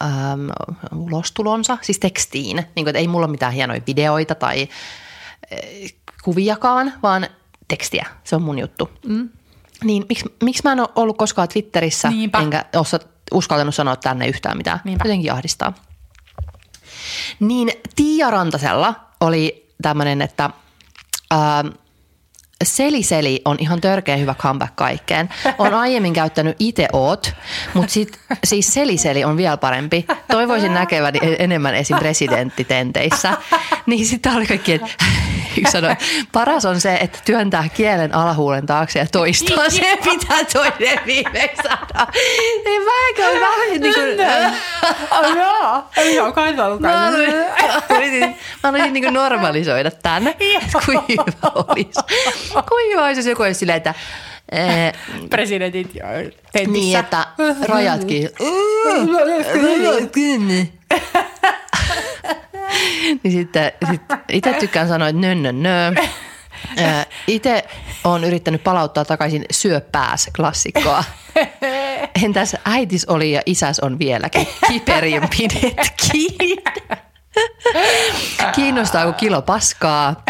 äm, 0.02 0.48
ulostulonsa, 0.96 1.78
siis 1.82 1.98
tekstiin. 1.98 2.56
Niin 2.56 2.84
kuin, 2.84 2.88
että 2.88 2.98
ei 2.98 3.08
mulla 3.08 3.26
ole 3.26 3.30
mitään 3.30 3.52
hienoja 3.52 3.80
videoita 3.86 4.34
tai 4.34 4.68
äh, 5.52 5.92
kuviakaan, 6.24 6.92
vaan 7.02 7.26
tekstiä. 7.68 8.06
Se 8.24 8.36
on 8.36 8.42
mun 8.42 8.58
juttu. 8.58 8.90
Mm. 9.06 9.28
Niin 9.84 10.04
miksi, 10.08 10.24
miksi 10.42 10.62
mä 10.64 10.72
en 10.72 10.80
ole 10.80 10.88
ollut 10.96 11.18
koskaan 11.18 11.48
Twitterissä, 11.48 12.10
Niinpä. 12.10 12.38
enkä 12.38 12.64
ole 12.76 13.00
uskaltanut 13.32 13.74
sanoa 13.74 13.96
tänne 13.96 14.28
yhtään 14.28 14.56
mitään. 14.56 14.80
Niinpä. 14.84 15.04
Jotenkin 15.04 15.32
ahdistaa. 15.32 15.72
Niin 17.40 17.70
Tiia 17.96 18.30
Rantasella 18.30 18.94
oli 19.20 19.68
tämmöinen, 19.82 20.22
että 20.22 20.50
ää, 21.30 21.64
Seli 22.64 23.02
Seli 23.02 23.42
on 23.44 23.56
ihan 23.60 23.80
törkeä 23.80 24.16
hyvä 24.16 24.34
comeback 24.34 24.76
kaikkeen. 24.76 25.28
On 25.58 25.74
aiemmin 25.74 26.12
käyttänyt 26.12 26.56
itse 26.58 26.88
oot, 26.92 27.32
mutta 27.74 27.92
sit, 27.92 28.18
siis 28.44 28.74
Seli 28.74 28.96
Seli 28.96 29.24
on 29.24 29.36
vielä 29.36 29.56
parempi. 29.56 30.06
Toivoisin 30.30 30.74
näkeväni 30.74 31.18
enemmän 31.38 31.74
esim. 31.74 31.98
presidenttitenteissä. 31.98 33.36
Niin 33.86 34.06
sitten 34.06 34.36
oli 34.36 34.46
kaikki, 34.46 34.72
että 34.72 34.88
yksi 35.58 35.72
sanoi, 35.72 35.96
paras 36.32 36.64
on 36.64 36.80
se, 36.80 36.94
että 36.94 37.18
työntää 37.24 37.68
kielen 37.74 38.14
alahuulen 38.14 38.66
taakse 38.66 38.98
ja 38.98 39.06
toistaa 39.12 39.70
se, 39.70 39.98
mitä 40.04 40.34
toinen 40.52 40.98
viimeksi 41.06 41.62
sanoo. 41.62 42.06
Niin 42.64 42.82
mäkö 42.82 43.30
on 43.34 43.40
vähän 43.40 43.80
niin 43.80 43.94
kuin... 43.94 44.16
Oh, 45.10 45.36
joo, 45.36 45.84
joo, 46.14 46.32
katsottu. 46.32 46.80
Mä 46.80 47.00
haluaisin, 47.00 47.34
mä 48.62 48.68
haluaisin 48.68 48.92
niin 48.92 49.14
normalisoida 49.14 49.90
tämän, 49.90 50.34
kuinka 50.86 51.04
hyvä 51.08 51.52
olisi. 51.54 52.00
Kuinka 52.52 52.74
hyvä 52.92 53.04
olisi, 53.04 53.18
jos 53.18 53.26
joku 53.26 53.42
olisi 53.42 53.58
silleen, 53.58 53.76
että 53.76 53.94
eh, 54.52 54.92
Presidentit 55.30 55.94
joo, 55.94 56.08
tentissä. 56.52 56.72
niin, 56.72 56.98
että 56.98 57.26
rajatkin. 57.68 58.28
niin 63.22 63.32
sitten 63.32 63.72
sit 63.90 64.02
itse 64.28 64.52
tykkään 64.52 64.88
sanoa, 64.88 65.08
että 65.08 65.20
nö, 65.20 65.34
nö, 65.34 65.52
nö. 65.52 65.92
Itse 67.26 67.64
olen 68.04 68.24
yrittänyt 68.24 68.64
palauttaa 68.64 69.04
takaisin 69.04 69.44
syö 69.50 69.80
pääs 69.92 70.30
klassikkoa. 70.36 71.04
Entäs 72.24 72.56
äitis 72.64 73.04
oli 73.04 73.32
ja 73.32 73.42
isäs 73.46 73.80
on 73.80 73.98
vieläkin. 73.98 74.48
Kiperin 74.68 75.28
pidetkin. 75.38 76.62
Kiinnostaako 78.54 79.12
kilo 79.12 79.42
paskaa? 79.42 80.22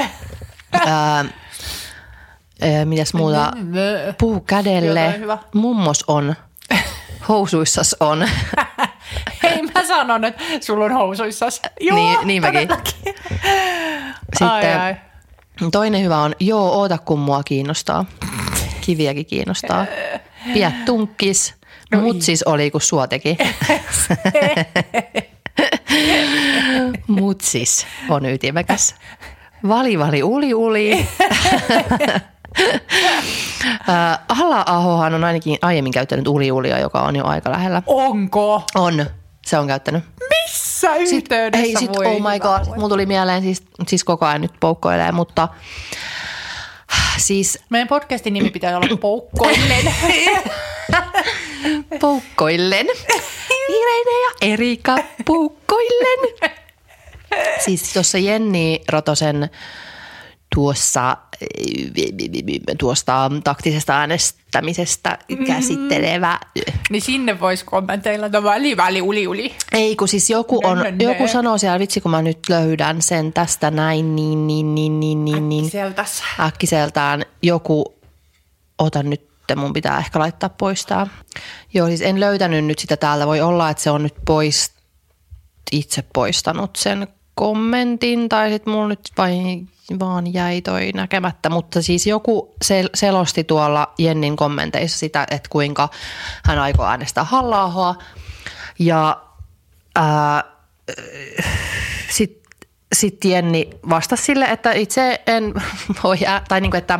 Ää, 0.86 1.24
mitäs 2.84 3.14
muuta? 3.14 3.52
Puu 4.18 4.40
kädelle. 4.40 5.01
Jotain 5.01 5.20
hyvä. 5.20 5.39
Mummos 5.55 6.05
on. 6.06 6.34
Housuissas 7.28 7.97
on. 8.01 8.28
Hei, 9.43 9.62
mä 9.62 9.86
sanon, 9.86 10.24
että 10.24 10.43
sulla 10.60 10.84
on 10.84 10.93
housuissas. 10.93 11.62
Joo, 11.80 11.97
Niin- 11.97 12.18
niin 12.24 12.43
mäkin. 12.43 12.68
Sitten 14.32 14.48
Ai, 14.48 14.74
ai. 14.74 14.94
toinen 15.72 16.02
hyvä 16.02 16.18
on, 16.18 16.34
joo, 16.40 16.72
oota 16.72 16.98
kun 16.98 17.18
mua 17.18 17.43
kiinnostaa. 17.43 18.05
Kiviäkin 18.80 19.26
kiinnostaa. 19.26 19.86
Pidä 20.55 20.72
tunkkis. 20.86 21.55
Mut 22.01 22.22
siis 22.22 22.43
oli, 22.43 22.70
kun 22.70 22.80
sua 22.80 23.06
teki. 23.06 23.39
Mut 27.06 27.40
siis 27.40 27.86
on 28.09 28.26
ytimekäs. 28.26 28.94
Vali, 29.68 29.98
vali, 29.98 30.22
uli, 30.22 30.55
uli. 30.55 31.09
Ää, 33.89 34.24
Halla-ahohan 34.29 35.15
on 35.15 35.24
ainakin 35.24 35.59
aiemmin 35.62 35.93
käyttänyt 35.93 36.29
uli-ulia, 36.29 36.79
joka 36.79 37.01
on 37.01 37.16
jo 37.16 37.24
aika 37.24 37.51
lähellä. 37.51 37.83
Onko? 37.87 38.62
On, 38.74 39.07
se 39.47 39.59
on 39.59 39.66
käyttänyt. 39.66 40.05
Missä 40.29 40.97
yhteydessä 40.97 41.66
Ei, 41.66 41.77
sit, 41.77 41.97
voi 41.97 42.07
oh 42.07 42.20
my 42.20 42.41
god, 42.41 42.66
voi? 42.66 42.77
mulla 42.77 42.89
tuli 42.89 43.07
mieleen, 43.07 43.43
siis, 43.43 43.62
siis 43.89 44.05
koko 44.05 44.27
ajan 44.27 44.41
nyt 44.41 44.53
poukkoilee, 44.61 45.12
mutta 45.12 45.49
siis 47.16 47.59
Meidän 47.70 47.89
podcastin 47.89 48.33
nimi 48.33 48.51
pitää 48.51 48.77
olla 48.77 48.97
Poukkoillen. 48.97 49.95
poukkoillen. 52.01 52.87
Irene 53.69 54.23
ja 54.24 54.53
Erika 54.53 54.97
poukkoillen. 55.24 56.53
Siis 57.59 57.93
tuossa 57.93 58.19
Jenni 58.19 58.81
Rotosen 58.89 59.51
tuossa, 60.55 61.16
tuosta 62.79 63.31
taktisesta 63.45 63.99
äänestämisestä 63.99 65.19
käsittelevä 65.47 66.39
niin 66.91 67.03
sinne 67.03 67.41
voisi 67.41 67.65
kommenteilla, 67.65 68.27
että 68.27 68.43
väli, 68.43 68.77
väli, 68.77 69.03
uli, 69.03 69.27
uli. 69.27 69.55
Ei, 69.73 69.97
kun 69.97 70.09
siis 70.09 70.31
joku, 70.31 70.61
on, 70.65 70.79
Nö, 70.79 70.85
nö, 70.85 70.91
nö. 70.91 71.05
joku 71.05 71.29
sanoo 71.29 71.59
siellä, 71.59 71.79
vitsi 71.79 72.01
kun 72.01 72.11
mä 72.11 72.23
nyt 72.23 72.39
löydän 72.49 73.03
sen 73.03 73.33
tästä 73.33 73.70
näin, 73.70 74.16
niin, 74.16 74.47
niin, 74.47 74.74
niin, 74.74 75.01
niin, 75.01 75.24
niin, 75.24 75.49
niin. 75.49 75.70
Sieltäs. 75.70 76.23
äkkiseltään 76.41 77.23
joku, 77.43 77.95
ota 78.79 79.03
nyt, 79.03 79.29
mun 79.57 79.73
pitää 79.73 79.99
ehkä 79.99 80.19
laittaa 80.19 80.49
pois 80.49 80.87
tää. 80.87 81.07
Joo, 81.74 81.87
siis 81.87 82.03
en 82.03 82.20
löytänyt 82.20 82.65
nyt 82.65 82.79
sitä 82.79 82.97
täältä. 82.97 83.27
Voi 83.27 83.41
olla, 83.41 83.70
että 83.70 83.83
se 83.83 83.91
on 83.91 84.03
nyt 84.03 84.15
pois, 84.27 84.73
itse 85.73 86.05
poistanut 86.15 86.77
sen 86.77 87.09
kommentin, 87.35 88.29
tai 88.29 88.51
sitten 88.51 88.73
mulla 88.73 88.89
nyt 88.89 89.01
vai, 89.19 89.33
vaan 89.98 90.35
jäi 90.35 90.62
toi 90.62 90.90
näkemättä. 90.94 91.51
Mutta 91.51 91.82
siis 91.82 92.06
joku 92.06 92.55
sel- 92.64 92.90
selosti 92.94 93.44
tuolla 93.44 93.93
Jennin 93.98 94.36
kommenteissa 94.36 94.98
sitä, 94.98 95.27
että 95.31 95.48
kuinka 95.48 95.89
hän 96.44 96.59
aikoo 96.59 96.86
äänestää 96.86 97.24
halla 97.24 97.97
Ja 98.78 99.23
ää, 99.97 100.44
sitten 102.10 102.43
sit 102.93 103.24
Jenni 103.24 103.70
vastasi 103.89 104.23
sille, 104.23 104.44
että 104.44 104.73
itse 104.73 105.23
en 105.27 105.55
voi, 106.05 106.19
ää, 106.27 106.43
tai 106.48 106.60
niinku, 106.60 106.77
että 106.77 106.98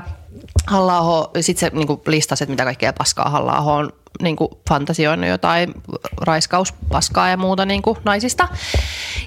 halla 0.67 1.31
sitten 1.41 1.71
se 1.71 1.77
niinku 1.77 2.03
listasi, 2.07 2.45
että 2.45 2.51
mitä 2.51 2.65
kaikkea 2.65 2.93
paskaa 2.93 3.31
halla 3.31 3.59
on 3.59 3.93
niinku 4.23 4.61
fantasioinut 4.69 5.29
jotain 5.29 5.75
raiskauspaskaa 6.21 7.29
ja 7.29 7.37
muuta 7.37 7.67
niinku 7.67 7.99
naisista. 8.05 8.49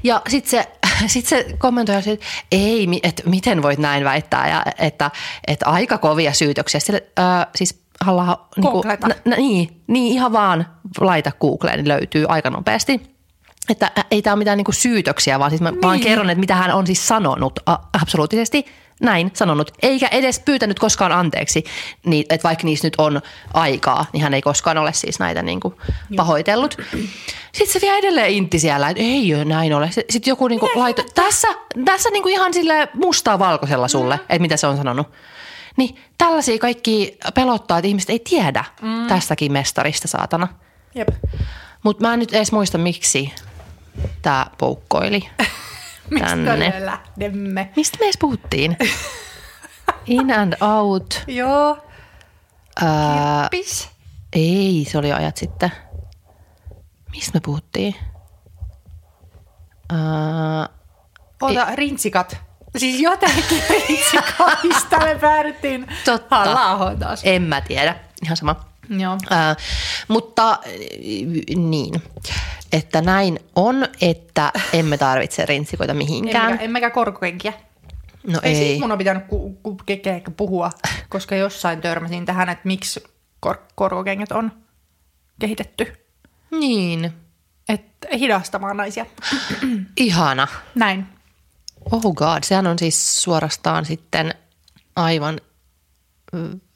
Ja 0.04 0.22
sitten 0.30 0.52
se, 0.52 0.72
sit 1.08 1.26
se 1.26 1.46
kommentoi, 1.58 1.96
että 1.96 2.26
ei, 2.52 2.88
että 3.04 3.24
miten 3.26 3.62
voit 3.62 3.80
näin 3.80 4.04
väittää, 4.04 4.50
ja 4.50 4.64
että, 4.80 5.12
että 5.48 5.66
aika 5.66 5.98
kovia 5.98 6.34
syytöksiä. 6.34 6.80
Sille, 6.80 7.04
ää, 7.18 7.48
siis 7.56 7.82
halla 8.06 8.48
niinku, 8.56 8.72
Googleta. 8.72 9.08
n- 9.08 9.34
niin, 9.38 9.82
niin, 9.88 10.14
ihan 10.14 10.32
vaan 10.32 10.68
laita 11.00 11.32
Googleen, 11.42 11.78
niin 11.78 11.88
löytyy 11.88 12.26
aika 12.30 12.50
nopeasti. 12.50 13.16
Että 13.70 13.92
ei 14.12 14.22
tämä 14.22 14.34
ole 14.34 14.38
mitään 14.38 14.58
niinku 14.58 14.72
syytöksiä, 14.72 15.40
vaan 15.40 15.52
siis 15.52 15.62
mä 15.62 15.72
niin. 15.72 15.82
vaan 15.82 16.00
kerron, 16.00 16.30
että 16.30 16.40
mitä 16.40 16.56
hän 16.56 16.72
on 16.72 16.88
siis 16.88 17.08
sanonut 17.08 17.60
a, 17.66 17.78
absoluuttisesti 18.02 18.66
näin 19.02 19.32
sanonut, 19.34 19.72
eikä 19.82 20.08
edes 20.08 20.40
pyytänyt 20.40 20.80
koskaan 20.80 21.12
anteeksi, 21.12 21.64
niin, 22.06 22.26
että 22.30 22.48
vaikka 22.48 22.66
niissä 22.66 22.88
nyt 22.88 22.96
on 22.98 23.22
aikaa, 23.54 24.06
niin 24.14 24.24
hän 24.24 24.34
ei 24.34 24.42
koskaan 24.42 24.78
ole 24.78 24.94
siis 24.94 25.20
näitä 25.20 25.42
niinku 25.42 25.82
pahoitellut. 26.16 26.78
Sitten 27.52 27.74
se 27.74 27.82
vielä 27.82 27.98
edelleen 27.98 28.32
intti 28.32 28.60
siellä, 28.60 28.90
että 28.90 29.04
ei 29.04 29.36
ole 29.36 29.46
näin 29.46 29.74
ole. 29.74 29.92
Sitten 29.92 30.32
joku 30.32 30.48
niinku 30.48 30.70
laitoi, 30.76 31.06
tässä, 31.16 31.48
tässä 31.86 32.10
niinku 32.10 32.30
ihan 32.30 32.54
sille 32.54 32.88
mustaa 32.94 33.40
valkoisella 33.40 33.88
sulle, 33.88 34.16
että 34.16 34.40
mitä 34.40 34.58
se 34.58 34.68
on 34.68 34.78
sanonut. 34.78 35.08
Niin 35.78 35.96
tällaisia 36.18 36.60
kaikki 36.60 37.18
pelottaa, 37.34 37.78
että 37.78 37.88
ihmiset 37.88 38.10
ei 38.10 38.20
tiedä 38.20 38.66
mm. 38.82 39.08
tästäkin 39.08 39.52
mestarista, 39.52 40.08
saatana. 40.08 40.48
Jep. 40.96 41.08
Mutta 41.84 42.08
mä 42.08 42.14
en 42.14 42.20
nyt 42.20 42.34
edes 42.34 42.52
muista, 42.52 42.78
miksi 42.78 43.34
tämä 44.22 44.46
poukkoili 44.58 45.30
Mistä 46.12 46.28
tänne. 46.28 46.70
me 46.70 46.86
lähdemme? 46.86 47.70
Mistä 47.76 47.98
me 48.00 48.06
edes 48.06 48.18
puhuttiin? 48.18 48.78
In 50.06 50.34
and 50.34 50.54
out. 50.62 51.24
Joo. 51.28 51.78
Ää, 52.84 53.48
Pis. 53.52 53.90
ei, 54.34 54.88
se 54.92 54.98
oli 54.98 55.14
ajat 55.14 55.38
sitten. 55.38 55.72
Mistä 57.12 57.32
me 57.34 57.40
puhuttiin? 57.46 57.96
Ää, 59.94 60.70
Ota, 61.42 61.68
rintsikat. 61.76 62.38
Siis 62.78 63.02
jotenkin 63.02 63.64
rintsikatista 63.70 65.00
me 65.00 65.16
päädyttiin. 65.22 65.88
Totta. 66.06 66.36
halla 66.46 66.96
taas. 66.96 67.22
en 67.24 67.42
mä 67.42 67.62
tiedä, 67.62 67.96
ihan 68.24 68.38
sama. 68.38 68.56
Joo. 68.90 69.18
Ää, 69.30 69.56
mutta 70.08 70.60
niin, 71.56 72.04
että 72.76 73.02
näin 73.02 73.40
on, 73.56 73.88
että 74.02 74.52
emme 74.74 74.98
tarvitse 74.98 75.46
rintsikoita 75.46 75.94
mihinkään. 75.94 76.46
Emmekä, 76.46 76.64
emmekä 76.64 76.90
korkokenkiä. 76.90 77.54
No 78.28 78.40
Ei, 78.44 78.52
ei. 78.52 78.66
siis 78.66 78.80
mun 78.80 78.92
on 78.92 78.98
pitänyt 78.98 79.24
ku, 79.28 79.60
ku, 79.64 79.76
ke, 79.86 79.98
ke, 79.98 80.22
puhua, 80.38 80.70
koska 81.10 81.36
jossain 81.36 81.82
törmäsin 81.82 82.26
tähän, 82.26 82.50
että 82.50 82.68
miksi 82.68 83.04
kor, 83.40 83.58
korkokengät 83.76 84.32
on 84.32 84.52
kehitetty. 85.40 85.94
Niin, 86.52 87.14
Että 87.70 88.08
hidastamaan 88.18 88.78
naisia. 88.78 89.06
ihana. 89.98 90.48
Näin. 90.76 91.06
Oh 91.92 92.14
god, 92.14 92.44
sehän 92.44 92.68
on 92.68 92.80
siis 92.80 93.22
suorastaan 93.22 93.86
sitten 93.86 94.34
aivan 94.96 95.42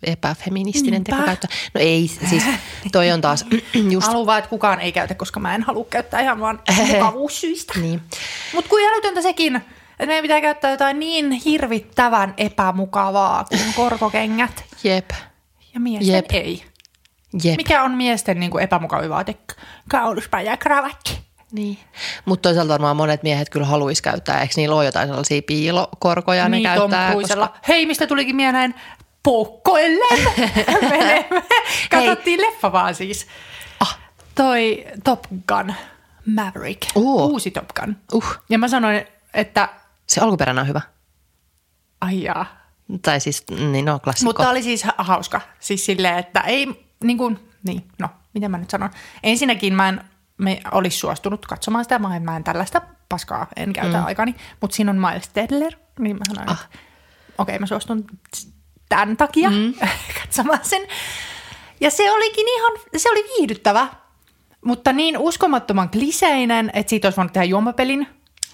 epäfeministinen 0.03 1.03
tekokäyttö. 1.03 1.47
No 1.73 1.81
ei, 1.81 2.07
siis 2.29 2.43
toi 2.91 3.11
on 3.11 3.21
taas 3.21 3.45
just 3.91 4.07
Haluan 4.07 4.25
vaan, 4.25 4.39
että 4.39 4.49
kukaan 4.49 4.79
ei 4.79 4.91
käytä, 4.91 5.15
koska 5.15 5.39
mä 5.39 5.55
en 5.55 5.63
halua 5.63 5.85
käyttää 5.89 6.21
ihan 6.21 6.39
vaan 6.39 6.59
mukavuussyistä. 6.87 7.79
niin. 7.79 8.01
Mutta 8.53 8.69
kuin 8.69 8.85
älytöntä 8.87 9.21
sekin, 9.21 9.55
että 9.55 10.05
meidän 10.05 10.21
pitää 10.21 10.41
käyttää 10.41 10.71
jotain 10.71 10.99
niin 10.99 11.31
hirvittävän 11.31 12.33
epämukavaa 12.37 13.43
kuin 13.43 13.73
korkokengät. 13.85 14.63
Jep, 14.83 15.09
Ja 15.73 15.79
miesten 15.79 16.15
Jep. 16.15 16.25
ei. 16.31 16.63
jep. 17.43 17.57
Mikä 17.57 17.83
on 17.83 17.91
miesten 17.91 18.39
niin 18.39 18.51
kuin 18.51 18.63
epämukavin 18.63 19.09
vaate? 19.09 19.35
Kauluspäijä 19.89 20.51
ja 20.51 20.57
kravatti. 20.57 21.19
Niin. 21.51 21.77
Mutta 22.25 22.49
toisaalta 22.49 22.73
varmaan 22.73 22.97
monet 22.97 23.23
miehet 23.23 23.49
kyllä 23.49 23.65
haluaisi 23.65 24.03
käyttää, 24.03 24.41
eikö 24.41 24.53
niillä 24.57 24.75
ole 24.75 24.85
jotain 24.85 25.07
sellaisia 25.07 25.41
piilokorkoja, 25.41 26.49
niin, 26.49 26.63
ne 26.63 26.69
käyttää. 26.69 27.09
Cruisella. 27.11 27.53
Hei, 27.67 27.85
mistä 27.85 28.07
tulikin 28.07 28.35
mieleen? 28.35 28.75
Poukkoille. 29.23 30.05
Menemme. 30.89 31.43
Katsottiin 31.89 32.41
leffa 32.41 32.71
vaan 32.71 32.95
siis. 32.95 33.27
Ah. 33.79 33.99
Toi 34.35 34.85
Top 35.03 35.23
Gun 35.47 35.73
Maverick. 36.25 36.81
Oo. 36.95 37.25
Uusi 37.25 37.51
Top 37.51 37.69
Gun. 37.79 37.95
Uh, 38.13 38.37
Ja 38.49 38.57
mä 38.57 38.67
sanoin, 38.67 39.05
että 39.33 39.69
se 40.07 40.21
alkuperäinen 40.21 40.61
on 40.61 40.67
hyvä. 40.67 40.81
ai 42.01 42.23
jaa. 42.23 42.45
Tai 43.01 43.19
siis, 43.19 43.43
niin 43.71 43.85
no, 43.85 43.99
klassikko. 43.99 44.29
Mutta 44.29 44.49
oli 44.49 44.63
siis 44.63 44.83
ha- 44.83 44.95
hauska. 44.97 45.41
Siis 45.59 45.85
silleen, 45.85 46.17
että 46.17 46.39
ei, 46.39 46.87
niin 47.03 47.17
kuin, 47.17 47.39
niin, 47.63 47.87
no, 47.99 48.09
miten 48.33 48.51
mä 48.51 48.57
nyt 48.57 48.69
sanon. 48.69 48.89
Ensinnäkin 49.23 49.73
mä 49.73 49.89
en 49.89 50.01
me 50.39 50.61
olisi 50.71 50.97
suostunut 50.97 51.45
katsomaan 51.45 51.85
sitä, 51.85 51.99
mä 51.99 52.15
en, 52.15 52.23
mä 52.23 52.35
en 52.35 52.43
tällaista 52.43 52.81
paskaa, 53.09 53.47
en 53.55 53.73
käytä 53.73 53.97
mm. 53.97 54.05
aikani. 54.05 54.35
Mutta 54.61 54.75
siinä 54.75 54.91
on 54.91 54.97
Miles 54.97 55.29
Teller, 55.29 55.73
niin 55.99 56.15
mä 56.15 56.25
sanoin, 56.27 56.49
ah. 56.49 56.61
että 56.63 56.79
okei, 57.37 57.55
okay, 57.55 57.59
mä 57.59 57.65
suostun 57.65 58.05
tämän 58.89 59.17
takia 59.17 59.49
mm. 59.49 59.73
katsomaan 60.21 60.59
sen. 60.63 60.81
Ja 61.81 61.91
se 61.91 62.11
olikin 62.11 62.45
ihan, 62.57 62.71
se 62.97 63.09
oli 63.11 63.23
viihdyttävä, 63.37 63.87
mutta 64.65 64.93
niin 64.93 65.17
uskomattoman 65.17 65.89
kliseinen, 65.89 66.71
että 66.73 66.89
siitä 66.89 67.07
olisi 67.07 67.17
voinut 67.17 67.33
tehdä 67.33 67.45
juomapelin. 67.45 68.07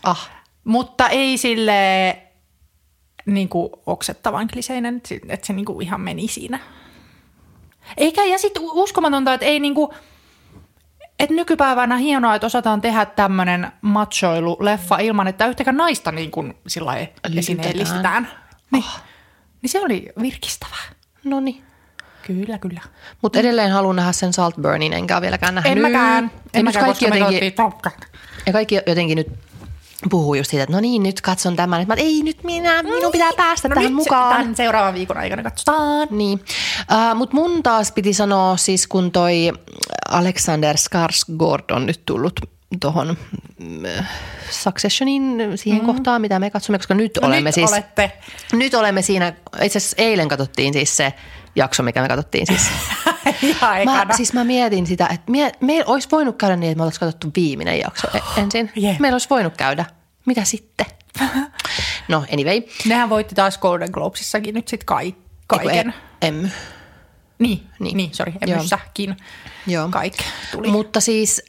ah, 0.04 0.30
Mutta 0.64 1.10
ei 1.10 1.38
sille 1.38 2.18
niin 3.26 3.50
kuin 3.50 3.70
oksettavan 3.86 4.48
kliseinen, 4.48 5.02
että 5.30 5.48
se- 5.48 5.54
niin 5.54 5.66
kuin 5.66 5.82
ihan 5.86 6.02
meni 6.02 6.28
siinä. 6.28 6.60
Eikä, 7.98 8.24
ja 8.24 8.38
sitten 8.38 8.62
uskomatonta, 8.66 9.34
että 9.34 9.46
ei 9.46 9.60
niin 9.60 9.76
kuin, 9.76 9.92
että 11.20 11.36
nykypäivänä 11.36 11.98
hienoa, 11.98 12.36
että 12.36 12.48
osataan 12.48 12.82
tehdä 12.82 13.06
tämmöinen 13.06 13.72
machoilu-leffa 13.82 15.00
ilman, 15.02 15.28
että 15.28 15.48
yhtäkään 15.48 15.78
naista 15.78 16.12
niin 16.12 16.32
kuin 16.32 16.54
sillä 16.68 16.86
lailla 16.86 17.10
esineellistetään. 17.38 18.32
Niin. 18.72 18.84
Niin 19.66 19.72
se 19.72 19.82
oli 19.82 20.10
virkistävää. 20.22 20.86
no 21.24 21.40
niin. 21.40 21.64
Kyllä, 22.28 22.58
kyllä. 22.58 22.82
Mutta 23.22 23.40
edelleen 23.40 23.72
haluan 23.72 23.96
nähdä 23.96 24.12
sen 24.12 24.34
Saltburnin, 24.34 24.94
enkä 24.94 25.16
ole 25.16 25.22
vieläkään 25.22 25.56
nähnyt. 25.56 25.72
En 25.72 25.82
mäkään. 25.82 26.24
Ja, 26.24 26.30
En 26.54 26.66
nyt 26.66 26.76
mäkään, 26.76 26.86
kaikki 26.86 27.06
koska 27.06 27.20
me 27.20 27.36
jotenkin, 27.36 27.54
Gun. 27.82 27.92
ja 28.46 28.54
kaikki 28.54 28.76
jotenkin 28.88 29.16
nyt 29.16 29.28
puhuu 30.10 30.36
just 30.36 30.50
siitä, 30.50 30.64
että 30.64 30.76
no 30.76 30.82
niin, 30.82 31.04
nyt 31.04 31.22
katson 31.22 31.56
tämän. 31.56 31.82
Että 31.82 31.96
mä, 31.96 32.02
ei 32.02 32.24
nyt 32.24 32.44
minä, 32.44 32.84
minun 32.84 33.12
pitää 33.12 33.32
päästä 33.38 33.68
No 33.70 33.76
tähän 33.76 33.96
nyt 33.96 34.04
se- 34.04 34.10
mukaan. 34.10 34.38
Tämän 34.38 34.56
seuraavan 34.56 34.94
viikon 34.94 35.18
aikana 35.18 35.44
katsotaan. 35.44 36.08
Niin, 36.12 36.40
uh, 36.92 37.18
mutta 37.18 37.36
mun 37.36 37.64
taas 37.64 37.92
piti 37.92 38.14
sanoa 38.14 38.58
siis, 38.58 38.88
kun 38.88 39.12
toi 39.12 39.52
Alexander 40.10 40.76
Skarsgård 40.76 41.76
on 41.76 41.86
nyt 41.86 42.02
tullut 42.06 42.40
tuohon 42.80 43.18
Successionin 44.50 45.38
siihen 45.56 45.82
mm. 45.82 45.86
kohtaan, 45.86 46.22
mitä 46.22 46.40
me 46.40 46.50
katsomme, 46.50 46.78
koska 46.78 46.94
nyt 46.94 47.18
No 47.22 47.28
olemme 47.28 47.48
nyt 47.48 47.56
siis... 47.56 47.72
olette. 47.72 48.12
Nyt 48.54 48.74
olemme 48.74 49.02
siinä, 49.02 49.34
itse 49.62 49.78
asiassa 49.78 49.96
eilen 50.00 50.28
katsottiin 50.28 50.74
siis 50.74 50.98
se 50.98 51.14
jakso, 51.56 51.84
mikä 51.84 52.02
me 52.02 52.08
katsottiin 52.08 52.48
siis. 52.48 52.62
Mä, 53.86 54.06
siis 54.18 54.34
mä 54.34 54.44
mietin 54.44 54.88
sitä, 54.88 55.08
että 55.08 55.32
mie, 55.32 55.52
meillä 55.62 55.86
olisi 55.94 56.08
voinut 56.12 56.38
käydä 56.38 56.56
niin, 56.56 56.72
että 56.72 56.78
me 56.78 56.84
oltaisiin 56.84 57.00
katsottu 57.00 57.32
viimeinen 57.36 57.80
jakso 57.80 58.08
e- 58.14 58.42
ensin. 58.42 58.72
Jep. 58.76 59.00
Meillä 59.00 59.16
olisi 59.16 59.30
voinut 59.30 59.58
käydä. 59.58 59.86
Mitä 60.26 60.44
sitten? 60.44 60.86
No 62.08 62.26
anyway. 62.34 62.62
Nehän 62.86 63.10
voitti 63.10 63.36
taas 63.36 63.58
Golden 63.58 63.90
Globesissakin 63.92 64.56
nyt 64.56 64.68
sitten 64.68 64.86
kai, 64.86 65.16
kaiken. 65.48 65.76
Eiku, 65.88 65.90
e- 66.22 66.28
Emmy. 66.28 66.50
Niin, 67.40 67.68
Niin. 67.80 67.98
niin, 67.98 68.14
sori. 68.14 68.34
Emmyssäkin 68.48 69.16
Joo. 69.68 69.88
kaikki 69.92 70.24
tuli. 70.52 70.68
Mutta 70.68 71.00
siis 71.00 71.42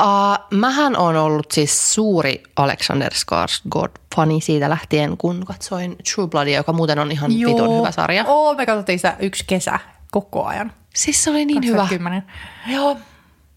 uh, 0.00 0.58
mähän 0.58 0.96
on 0.96 1.16
ollut 1.16 1.46
siis 1.52 1.94
suuri 1.94 2.42
Alexander 2.56 3.12
Skarsgård-fani 3.12 4.40
siitä 4.40 4.70
lähtien, 4.70 5.16
kun 5.16 5.44
katsoin 5.44 5.96
True 6.14 6.28
Bloodia, 6.28 6.56
joka 6.56 6.72
muuten 6.72 6.98
on 6.98 7.12
ihan 7.12 7.30
vitun 7.30 7.78
hyvä 7.78 7.90
sarja. 7.90 8.24
Oo, 8.26 8.54
me 8.54 8.66
katsottiin 8.66 8.98
sitä 8.98 9.16
yksi 9.18 9.44
kesä 9.46 9.78
koko 10.10 10.44
ajan. 10.44 10.72
Siis 10.94 11.24
se 11.24 11.30
oli 11.30 11.44
niin 11.44 11.64
hyvä. 11.64 11.76
2010. 11.76 12.22
Joo. 12.66 12.96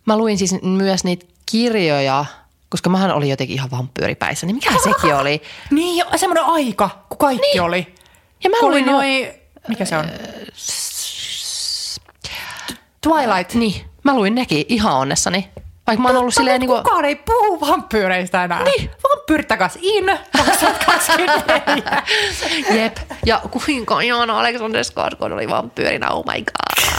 Mä 0.05 0.17
luin 0.17 0.37
siis 0.37 0.55
myös 0.61 1.03
niitä 1.03 1.25
kirjoja, 1.45 2.25
koska 2.69 2.89
mähän 2.89 3.11
olin 3.11 3.29
jotenkin 3.29 3.53
ihan 3.53 3.71
vampyyripäissä, 3.71 4.45
niin 4.45 4.55
mikä 4.55 4.71
sekin 4.83 5.15
oli? 5.15 5.41
Niin, 5.71 6.05
semmoinen 6.15 6.45
aika, 6.45 6.89
kun 7.09 7.17
kaikki 7.17 7.47
niin. 7.47 7.61
oli. 7.61 7.95
Ja 8.43 8.49
mä 8.49 8.57
oli 8.61 8.71
luin 8.71 8.85
jo- 8.85 8.91
noi, 8.91 9.33
mikä 9.67 9.85
se 9.85 9.97
on? 9.97 10.05
Twilight. 13.01 13.53
Niin, 13.53 13.85
mä 14.03 14.15
luin 14.15 14.35
nekin 14.35 14.65
ihan 14.69 14.93
onnessani. 14.93 15.49
Vaikka 15.87 16.03
mä 16.03 16.09
oon 16.09 16.17
ollut 16.17 16.33
silleen 16.33 16.53
mut 16.55 16.59
niin 16.59 16.67
kuin, 16.67 16.83
Kukaan 16.83 17.05
ei 17.05 17.15
puhu 17.15 17.61
vampyyreistä 17.61 18.43
enää. 18.43 18.63
Niin. 18.63 18.89
Vampyyrit 19.09 19.47
takas 19.47 19.77
in 19.81 20.05
2024. 20.37 22.03
jep. 22.83 22.97
Ja 23.25 23.41
kuinka 23.65 24.01
ihana 24.01 24.39
Alexander 24.39 24.81
Skarsgård 24.81 25.33
oli 25.33 25.49
vampyyrinä, 25.49 26.09
oh 26.11 26.25
my 26.25 26.43
god. 26.43 26.97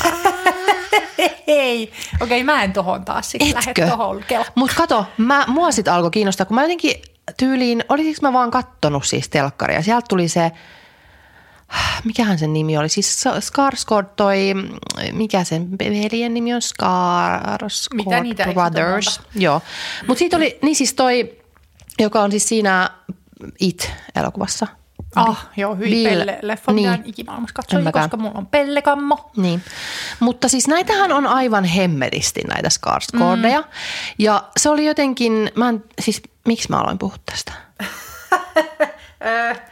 Ei. 1.46 1.92
Okei, 2.20 2.44
mä 2.44 2.64
en 2.64 2.72
tohon 2.72 3.04
taas 3.04 3.30
sitten 3.30 3.54
lähde 3.54 3.90
tohon. 3.90 4.24
Mutta 4.54 4.76
kato, 4.76 5.06
mä, 5.16 5.44
mua 5.46 5.72
sit 5.72 5.88
alkoi 5.88 6.10
kiinnostaa, 6.10 6.46
kun 6.46 6.54
mä 6.54 6.62
jotenkin 6.62 7.02
tyyliin, 7.36 7.84
olisiko 7.88 8.26
mä 8.26 8.32
vaan 8.32 8.50
kattonut 8.50 9.04
siis 9.04 9.28
telkkaria. 9.28 9.82
Sieltä 9.82 10.06
tuli 10.08 10.28
se, 10.28 10.52
mikähän 12.04 12.38
sen 12.38 12.52
nimi 12.52 12.78
oli, 12.78 12.88
siis 12.88 13.24
Skarsgård 13.40 14.06
toi, 14.16 14.54
mikä 15.12 15.44
sen 15.44 15.70
veljen 15.70 16.34
nimi 16.34 16.54
on, 16.54 16.60
Skarsgård 16.62 18.22
Mitä 18.22 18.46
Brothers. 18.52 19.20
Joo, 19.34 19.62
mutta 20.06 20.18
siitä 20.18 20.36
oli, 20.36 20.58
niin 20.62 20.76
siis 20.76 20.94
toi, 20.94 21.38
joka 21.98 22.22
on 22.22 22.30
siis 22.30 22.48
siinä 22.48 22.90
It-elokuvassa. 23.60 24.66
Ah, 25.16 25.48
joo, 25.56 25.76
hyi 25.76 25.90
Bill- 25.90 26.08
Pelle 26.08 26.38
leffa, 26.42 26.72
mitä 26.72 26.90
niin. 26.90 27.00
en 27.00 27.06
ikimaailmassa 27.06 27.62
mäkään. 27.82 27.92
koska 27.92 28.16
mulla 28.16 28.38
on 28.38 28.46
pellekammo. 28.46 29.30
Niin, 29.36 29.62
mutta 30.20 30.48
siis 30.48 30.68
näitähän 30.68 31.12
on 31.12 31.26
aivan 31.26 31.64
hemmetisti 31.64 32.40
näitä 32.40 32.68
Skarsgårdeja. 32.68 33.60
Mm. 33.60 33.68
Ja 34.18 34.44
se 34.56 34.70
oli 34.70 34.86
jotenkin, 34.86 35.50
mä 35.54 35.68
en, 35.68 35.84
siis 36.00 36.22
miksi 36.46 36.68
mä 36.70 36.80
aloin 36.80 36.98
puhua 36.98 37.16
tästä? 37.26 37.52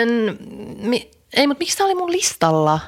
En- 0.00 0.38
mi, 0.78 1.10
ei, 1.36 1.46
mutta 1.46 1.58
miksi 1.58 1.78
tämä 1.78 1.86
oli 1.86 1.94
mun 1.94 2.12
listalla? 2.12 2.80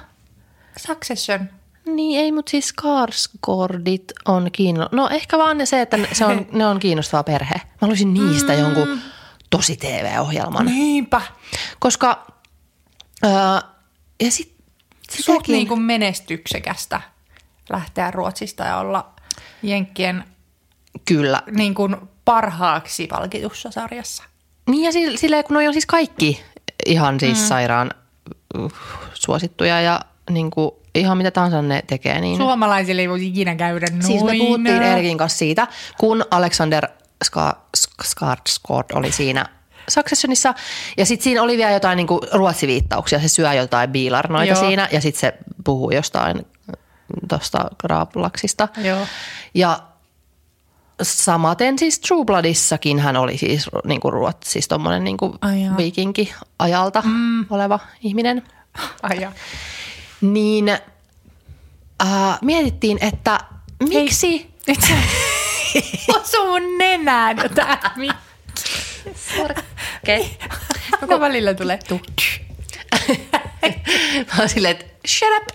Succession. 0.86 1.48
Niin, 1.86 2.20
ei, 2.20 2.32
mutta 2.32 2.51
siis 2.51 2.72
Skarsgårdit 2.72 4.05
on 4.24 4.51
kiinno... 4.52 4.89
No 4.93 5.09
ehkä 5.09 5.39
vaan 5.39 5.66
se, 5.66 5.80
että 5.80 5.98
se 6.12 6.24
on, 6.24 6.47
ne 6.52 6.66
on 6.66 6.78
kiinnostava 6.78 7.22
perhe. 7.22 7.55
Mä 7.55 7.62
haluaisin 7.80 8.14
niistä 8.14 8.52
mm. 8.52 8.59
jonkun 8.59 9.01
tosi 9.51 9.76
TV-ohjelman. 9.76 10.66
Niinpä. 10.66 11.22
Koska... 11.78 12.26
Öö, 13.24 13.30
ja 14.22 14.30
sit, 14.30 14.55
Suht 15.10 15.26
sitäkin- 15.26 15.52
niin 15.52 15.68
kuin 15.68 15.82
menestyksekästä 15.82 17.01
lähteä 17.70 18.10
Ruotsista 18.10 18.64
ja 18.64 18.76
olla 18.78 19.12
Jenkkien 19.62 20.24
Kyllä. 21.05 21.43
niin 21.51 21.74
kuin 21.74 21.97
parhaaksi 22.24 23.06
palkitussa 23.06 23.70
sarjassa. 23.70 24.24
Niin 24.69 24.85
ja 24.85 24.93
sille- 24.93 25.19
silleen, 25.19 25.45
kun 25.45 25.55
noi 25.55 25.66
on 25.66 25.73
siis 25.73 25.86
kaikki 25.86 26.45
ihan 26.86 27.20
siis 27.20 27.39
mm. 27.39 27.45
sairaan 27.45 27.90
uh, 28.59 28.73
suosittuja 29.15 29.81
ja 29.81 30.01
niin 30.31 30.51
kuin, 30.51 30.70
ihan 30.95 31.19
mitä 31.19 31.31
tahansa 31.31 31.62
ne 31.62 31.82
tekee. 31.86 32.20
Niin... 32.20 32.36
Suomalaisille 32.36 33.03
ei 33.03 33.09
voisi 33.09 33.27
ikinä 33.28 33.55
käydä 33.55 33.86
noin. 33.90 34.03
Siis 34.03 34.24
me 34.24 34.32
puhuttiin 34.39 34.82
Erkin 34.82 35.19
kanssa 35.19 35.39
siitä, 35.39 35.66
kun 35.99 36.24
Alexander 36.31 36.89
Ska- 37.24 37.57
Sk- 37.78 38.05
Skarsgård 38.05 38.86
oli 38.95 39.12
siinä 39.12 39.47
Successionissa. 39.89 40.55
Ja 40.97 41.07
sitten 41.07 41.24
siinä 41.24 41.43
oli 41.43 41.57
vielä 41.57 41.70
jotain 41.70 41.97
niinku 41.97 42.20
ruotsiviittauksia. 42.32 43.20
Se 43.20 43.28
syö 43.28 43.53
jotain 43.53 43.90
biilarnoita 43.90 44.53
Joo. 44.53 44.61
siinä 44.61 44.89
ja 44.93 45.01
sitten 45.01 45.20
se 45.20 45.35
puhuu 45.65 45.90
jostain 45.90 46.47
tuosta 47.28 47.70
Graaplaksista. 47.78 48.69
Joo. 48.77 49.07
Ja 49.55 49.81
samaten 51.03 51.79
siis 51.79 52.01
True 52.01 52.25
Bloodissakin 52.25 52.99
hän 52.99 53.16
oli 53.16 53.39
siis 53.39 53.66
niinku 53.85 54.11
ruotsi, 54.11 54.51
siis 54.51 54.69
tommonen 54.69 55.05
niinku 55.05 55.37
Ai 55.41 55.62
jaa. 55.62 55.77
viikinki 55.77 56.35
ajalta 56.59 57.03
mm. 57.07 57.47
oleva 57.51 57.79
ihminen. 58.01 58.43
Ai 59.03 59.20
ja. 59.20 59.33
Niin 60.20 60.69
äh, 62.03 62.39
mietittiin, 62.43 62.99
että 63.01 63.41
miksi... 63.89 64.51
Se 64.81 64.95
osuu 66.20 66.47
mun 66.47 66.79
nenään 66.79 67.37
jotain. 67.37 67.79
Okei. 70.03 70.39
Koko 71.01 71.20
välillä 71.20 71.55
tulee. 71.55 71.79
Mä 74.27 74.39
oon 74.39 74.49
silleen, 74.49 74.77
että 74.77 75.09
shut 75.09 75.29
up 75.37 75.49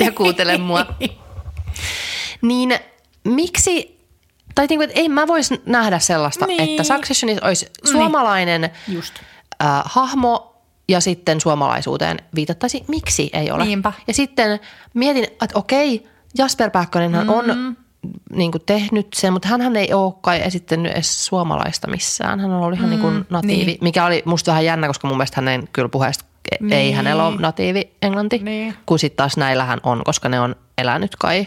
ja 0.00 0.12
kuuntele 0.12 0.58
mua. 0.58 0.86
Niin 2.42 2.78
miksi, 3.24 3.95
tai 4.56 4.66
niinku, 4.66 4.82
että 4.84 5.00
ei 5.00 5.08
mä 5.08 5.26
vois 5.26 5.50
nähdä 5.66 5.98
sellaista, 5.98 6.46
Niin. 6.46 6.60
että 6.70 6.82
Successionissa 6.82 7.46
olisi 7.46 7.66
suomalainen 7.84 8.70
Just. 8.88 9.14
äh, 9.64 9.68
hahmo 9.84 10.52
ja 10.88 11.00
sitten 11.00 11.40
suomalaisuuteen 11.40 12.18
viitattaisiin. 12.34 12.84
Miksi 12.88 13.30
ei 13.32 13.50
ole? 13.50 13.64
Niinpä. 13.64 13.92
Ja 14.06 14.14
sitten 14.14 14.60
mietin, 14.94 15.24
että 15.24 15.46
okei, 15.54 16.06
Jasper 16.38 16.70
Pääkkönenhän 16.70 17.30
on 17.30 17.44
Mm. 17.46 17.76
niin 18.32 18.52
kuin 18.52 18.62
tehnyt 18.66 19.06
sen, 19.14 19.32
mutta 19.32 19.48
hän 19.48 19.76
ei 19.76 19.92
ole 19.92 20.14
kai 20.20 20.40
esittänyt 20.44 20.92
edes 20.92 21.26
suomalaista 21.26 21.90
missään. 21.90 22.40
Hän 22.40 22.50
on 22.50 22.60
ollut 22.62 22.74
ihan 22.78 22.86
mm, 22.88 22.90
niin 22.90 23.00
kuin 23.00 23.26
natiivi, 23.30 23.64
niin. 23.64 23.78
mikä 23.80 24.04
oli 24.06 24.22
musta 24.24 24.50
vähän 24.50 24.64
jännä, 24.64 24.86
koska 24.86 25.08
mun 25.08 25.16
mielestä 25.16 25.36
hänen 25.36 25.68
kyllä 25.72 25.88
puheesta 25.88 26.24
niin. 26.60 26.72
ei 26.72 26.82
Niin. 26.84 26.96
hänellä 26.96 27.26
ole 27.26 27.36
natiivi 27.40 27.90
englanti, 28.02 28.38
Niin. 28.38 28.74
kun 28.86 28.98
sitten 28.98 29.16
taas 29.16 29.36
näillähän 29.36 29.80
on, 29.82 30.02
koska 30.04 30.28
ne 30.28 30.40
on 30.40 30.56
elänyt 30.78 31.16
kai 31.16 31.46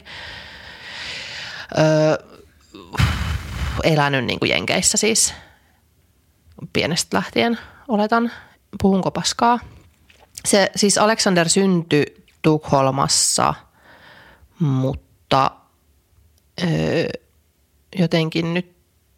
öö, 1.78 2.29
elänyt 3.84 4.26
niin 4.26 4.40
kuin 4.40 4.50
Jenkeissä 4.50 4.98
siis 4.98 5.34
pienestä 6.74 7.18
lähtien, 7.18 7.60
oletan. 7.88 8.32
Puhunko 8.82 9.12
paskaa? 9.12 9.60
Se, 10.46 10.72
siis 10.76 10.98
Alexander 10.98 11.50
syntyi 11.50 12.06
Tukholmassa, 12.42 13.54
mutta 14.60 15.52
öö, 16.64 17.08
jotenkin 17.96 18.54
nyt 18.54 18.76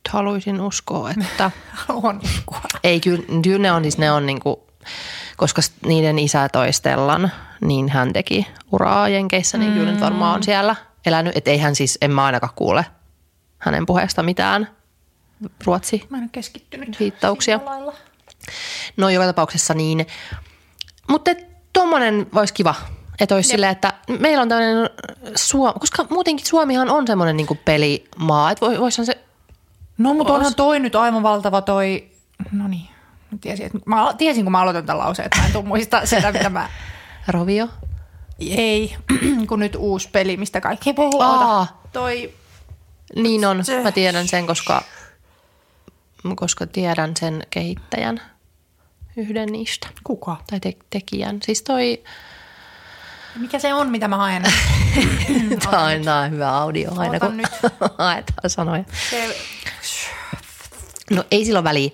haluaisin 0.10 0.62
uskoa, 0.62 1.12
että 1.12 1.52
Haluan 1.88 2.22
uskoa. 2.24 2.62
ei 2.84 3.00
kyllä, 3.00 3.24
kyllä 3.44 3.58
ne 3.58 3.72
on, 3.72 3.84
siis 3.84 3.98
ne 3.98 4.12
on 4.12 4.26
niinku, 4.26 4.68
koska 5.38 5.62
niiden 5.86 6.20
isä 6.20 6.50
toi 6.50 6.74
Stellan, 6.74 7.32
niin 7.62 7.90
hän 7.90 8.14
teki 8.14 8.48
uraa 8.72 9.10
Jenkeissä, 9.10 9.58
niin 9.58 9.74
kyllä 9.74 9.92
nyt 9.92 10.02
varmaan 10.02 10.36
on 10.36 10.44
siellä 10.44 10.76
elänyt. 11.06 11.38
Että 11.38 11.52
eihän 11.52 11.76
siis, 11.76 11.98
en 12.02 12.12
mä 12.12 12.26
ainakaan 12.26 12.54
kuule 12.56 12.86
hänen 13.62 13.86
puheesta 13.86 14.24
mitään 14.24 14.68
ruotsi 15.66 16.08
Mä 16.10 16.18
en 16.18 16.24
ole 16.24 16.30
keskittynyt. 16.32 17.00
viittauksia. 17.00 17.60
No 18.98 19.10
joka 19.10 19.26
tapauksessa 19.26 19.74
niin. 19.74 20.08
Mutta 21.10 21.32
tuommoinen 21.74 22.28
voisi 22.34 22.54
kiva, 22.54 22.76
että 23.20 23.36
olisi 23.36 23.50
silleen, 23.50 23.72
että 23.72 23.94
meillä 24.20 24.42
on 24.42 24.50
tämmöinen, 24.50 24.90
Suom- 25.36 25.80
koska 25.80 26.06
muutenkin 26.10 26.46
Suomihan 26.46 26.90
on 26.90 27.08
semmoinen 27.08 27.38
niinku 27.38 27.58
pelimaa, 27.66 28.52
että 28.52 28.66
voi- 28.66 28.80
voisihan 28.80 29.06
se, 29.06 29.18
No, 29.98 30.14
mutta 30.14 30.34
onhan 30.34 30.56
toi 30.56 30.80
nyt 30.80 30.96
aivan 30.96 31.24
valtava 31.24 31.62
toi... 31.62 32.10
No 32.52 32.68
niin, 32.68 32.88
tiesin, 33.42 33.66
että, 33.66 33.78
mä 33.86 34.14
tiesin, 34.18 34.44
kun 34.46 34.52
mä 34.52 34.62
aloitan 34.62 34.86
tämän 34.86 35.00
lauseen, 35.00 35.26
että 35.26 35.38
mä 35.40 35.46
en 35.46 35.52
tuu 35.54 35.64
muistaa 35.64 36.06
sitä, 36.16 36.32
mitä 36.32 36.50
mä... 36.50 36.70
Rovio. 37.28 37.68
Ei, 38.40 38.96
kun 39.50 39.60
nyt 39.60 39.76
uusi 39.76 40.10
peli, 40.12 40.38
mistä 40.38 40.62
kaikki 40.62 40.94
puhuu. 40.94 41.22
Aa. 41.22 41.62
Ota. 41.62 41.68
Toi, 41.94 42.34
Niin 43.16 43.46
on, 43.46 43.64
mä 43.84 43.92
tiedän 43.92 44.28
sen, 44.28 44.48
koska, 44.48 44.84
koska 46.36 46.68
tiedän 46.68 47.14
sen 47.20 47.44
kehittäjän 47.50 48.22
yhden 49.18 49.50
niistä. 49.52 49.88
kuka? 50.04 50.38
Tai 50.50 50.60
te- 50.60 50.78
tekijän. 50.90 51.38
Siis 51.44 51.62
toi, 51.62 52.04
Mikä 53.36 53.60
se 53.60 53.74
on, 53.74 53.90
mitä 53.90 54.08
mä 54.08 54.18
haen? 54.18 54.44
tää 55.72 55.82
on, 55.84 56.10
on 56.24 56.32
hyvä 56.32 56.50
audio 56.58 56.92
aina, 56.98 57.16
Ota 57.16 57.26
kun 57.26 57.38
nyt. 57.38 57.48
haetaan 57.98 58.50
sanoja. 58.50 58.84
Se, 59.10 59.36
No 61.12 61.24
ei 61.32 61.46
sillä 61.46 61.60
ole 61.60 61.64
väliä. 61.64 61.92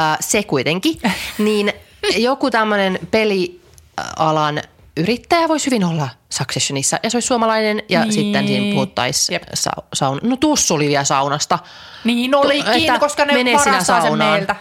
Äh, 0.00 0.16
se 0.20 0.42
kuitenkin. 0.42 1.00
Niin 1.38 1.72
joku 2.16 2.50
tämmöinen 2.50 2.98
pelialan 3.10 4.62
yrittäjä 4.96 5.48
voisi 5.48 5.66
hyvin 5.66 5.84
olla 5.84 6.08
Successionissa. 6.30 6.98
Ja 7.02 7.10
se 7.10 7.16
olisi 7.16 7.26
suomalainen 7.26 7.82
ja 7.88 8.00
Niin. 8.00 8.12
sitten 8.12 8.46
siinä 8.46 8.74
puhuttaisiin 8.74 9.40
sa- 9.54 9.70
sauna. 9.94 10.20
No 10.22 10.36
tuossa 10.36 10.74
oli 10.74 10.88
vielä 10.88 11.04
saunasta. 11.04 11.58
niin 12.04 12.34
olikin, 12.34 12.72
Että 12.72 12.98
koska 12.98 13.24
ne 13.24 13.52
varastaa 13.58 14.02
sen 14.02 14.18
meiltä. 14.18 14.56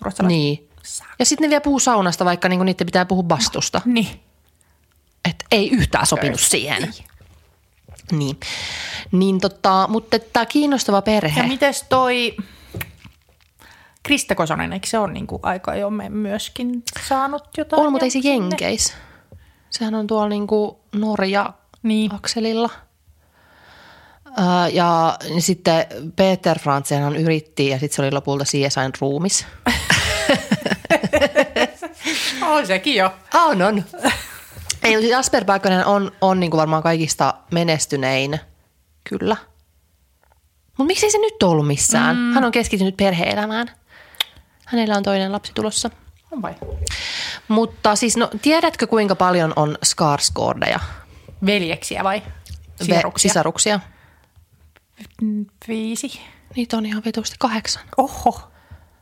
Ruotsalaiset. 0.00 0.38
Niin. 0.38 0.68
Ja 1.18 1.24
sitten 1.24 1.42
ne 1.46 1.50
vielä 1.50 1.60
puhuu 1.60 1.80
saunasta, 1.80 2.24
vaikka 2.24 2.48
niinku 2.48 2.64
niiden 2.64 2.86
pitää 2.86 3.04
puhua 3.04 3.22
bastusta. 3.22 3.80
Niin. 3.84 4.20
Että 5.30 5.44
ei 5.50 5.70
yhtään 5.70 6.06
sopinut 6.06 6.40
siihen. 6.40 6.94
Niin. 8.12 8.40
Niin 9.12 9.40
tota, 9.40 9.86
mutta 9.90 10.18
tämä 10.18 10.46
kiinnostava 10.46 11.02
perhe. 11.02 11.40
Ja 11.40 11.46
mites 11.48 11.84
toi 11.88 12.36
Krista 14.02 14.34
Kosonen, 14.34 14.72
eikö 14.72 14.86
se 14.86 14.98
ole 14.98 15.12
niinku 15.12 15.40
aika 15.42 15.74
jo 15.74 15.90
me 15.90 16.08
myöskin 16.08 16.82
saanut 17.08 17.44
jotain? 17.58 17.82
on, 17.82 17.92
mutta 17.92 18.04
ei 18.04 18.10
se 18.10 18.20
sinne? 18.20 18.56
Sehän 19.70 19.94
on 19.94 20.06
tuolla 20.06 20.28
niinku 20.28 20.80
Norja 20.94 21.52
Niin. 21.82 22.14
akselilla. 22.14 22.70
Ää, 24.36 24.68
ja 24.68 25.18
sitten 25.38 25.86
Peter 26.16 26.58
Franzenhan 26.58 27.16
yritti 27.16 27.68
ja 27.68 27.78
sitten 27.78 27.96
se 27.96 28.02
oli 28.02 28.10
lopulta 28.10 28.44
CSIn 28.44 28.92
ruumis. 29.00 29.46
On 32.42 32.66
sekin 32.66 32.94
jo. 32.94 33.12
On, 33.34 33.62
on. 33.62 33.84
Ei, 34.82 35.08
Jasper 35.08 35.44
Pääkkönen 35.44 35.86
on, 35.86 36.12
on 36.20 36.40
niin 36.40 36.50
kuin 36.50 36.58
varmaan 36.58 36.82
kaikista 36.82 37.34
menestynein, 37.52 38.40
kyllä. 39.08 39.36
Mutta 40.66 40.84
miksei 40.84 41.10
se 41.10 41.18
nyt 41.18 41.42
ollut 41.42 41.66
missään? 41.66 42.16
Mm. 42.16 42.32
Hän 42.34 42.44
on 42.44 42.52
keskittynyt 42.52 42.96
perhe-elämään. 42.96 43.70
Hänellä 44.66 44.96
on 44.96 45.02
toinen 45.02 45.32
lapsi 45.32 45.52
tulossa. 45.54 45.90
On 46.30 46.42
vai? 46.42 46.54
Mutta 47.48 47.96
siis, 47.96 48.16
no, 48.16 48.30
tiedätkö 48.42 48.86
kuinka 48.86 49.14
paljon 49.16 49.52
on 49.56 49.78
Skarsgårdeja? 49.86 50.80
Veljeksiä 51.46 52.04
vai? 52.04 52.22
Ve- 52.26 52.84
Sisaruksia? 52.84 53.28
Sisaruksia. 53.30 53.80
Mm, 55.22 55.46
Viisi. 55.68 56.20
Niitä 56.56 56.76
on 56.76 56.86
ihan 56.86 57.02
vitusti 57.04 57.36
kahdeksan. 57.38 57.82
Oho. 57.96 58.40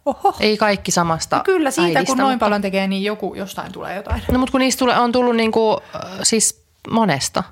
Oho. 0.07 0.37
Ei 0.41 0.57
kaikki 0.57 0.91
samasta 0.91 1.37
No 1.37 1.43
kyllä 1.45 1.71
siitä, 1.71 1.87
äidistä, 1.99 2.05
kun 2.07 2.19
noin 2.19 2.35
mutta- 2.35 2.45
paljon 2.47 2.63
tekee, 2.63 2.87
niin 2.89 3.05
joku 3.05 3.35
jostain 3.35 3.73
tulee 3.73 3.95
jotain. 3.97 4.23
No 4.33 4.39
mutta 4.39 4.53
kun 4.53 4.59
niistä 4.61 4.79
tulee, 4.79 4.99
on 4.99 5.13
tullut 5.13 5.37
niinku, 5.37 5.81
äh, 5.95 6.03
siis 6.23 6.65
monesta. 6.91 7.43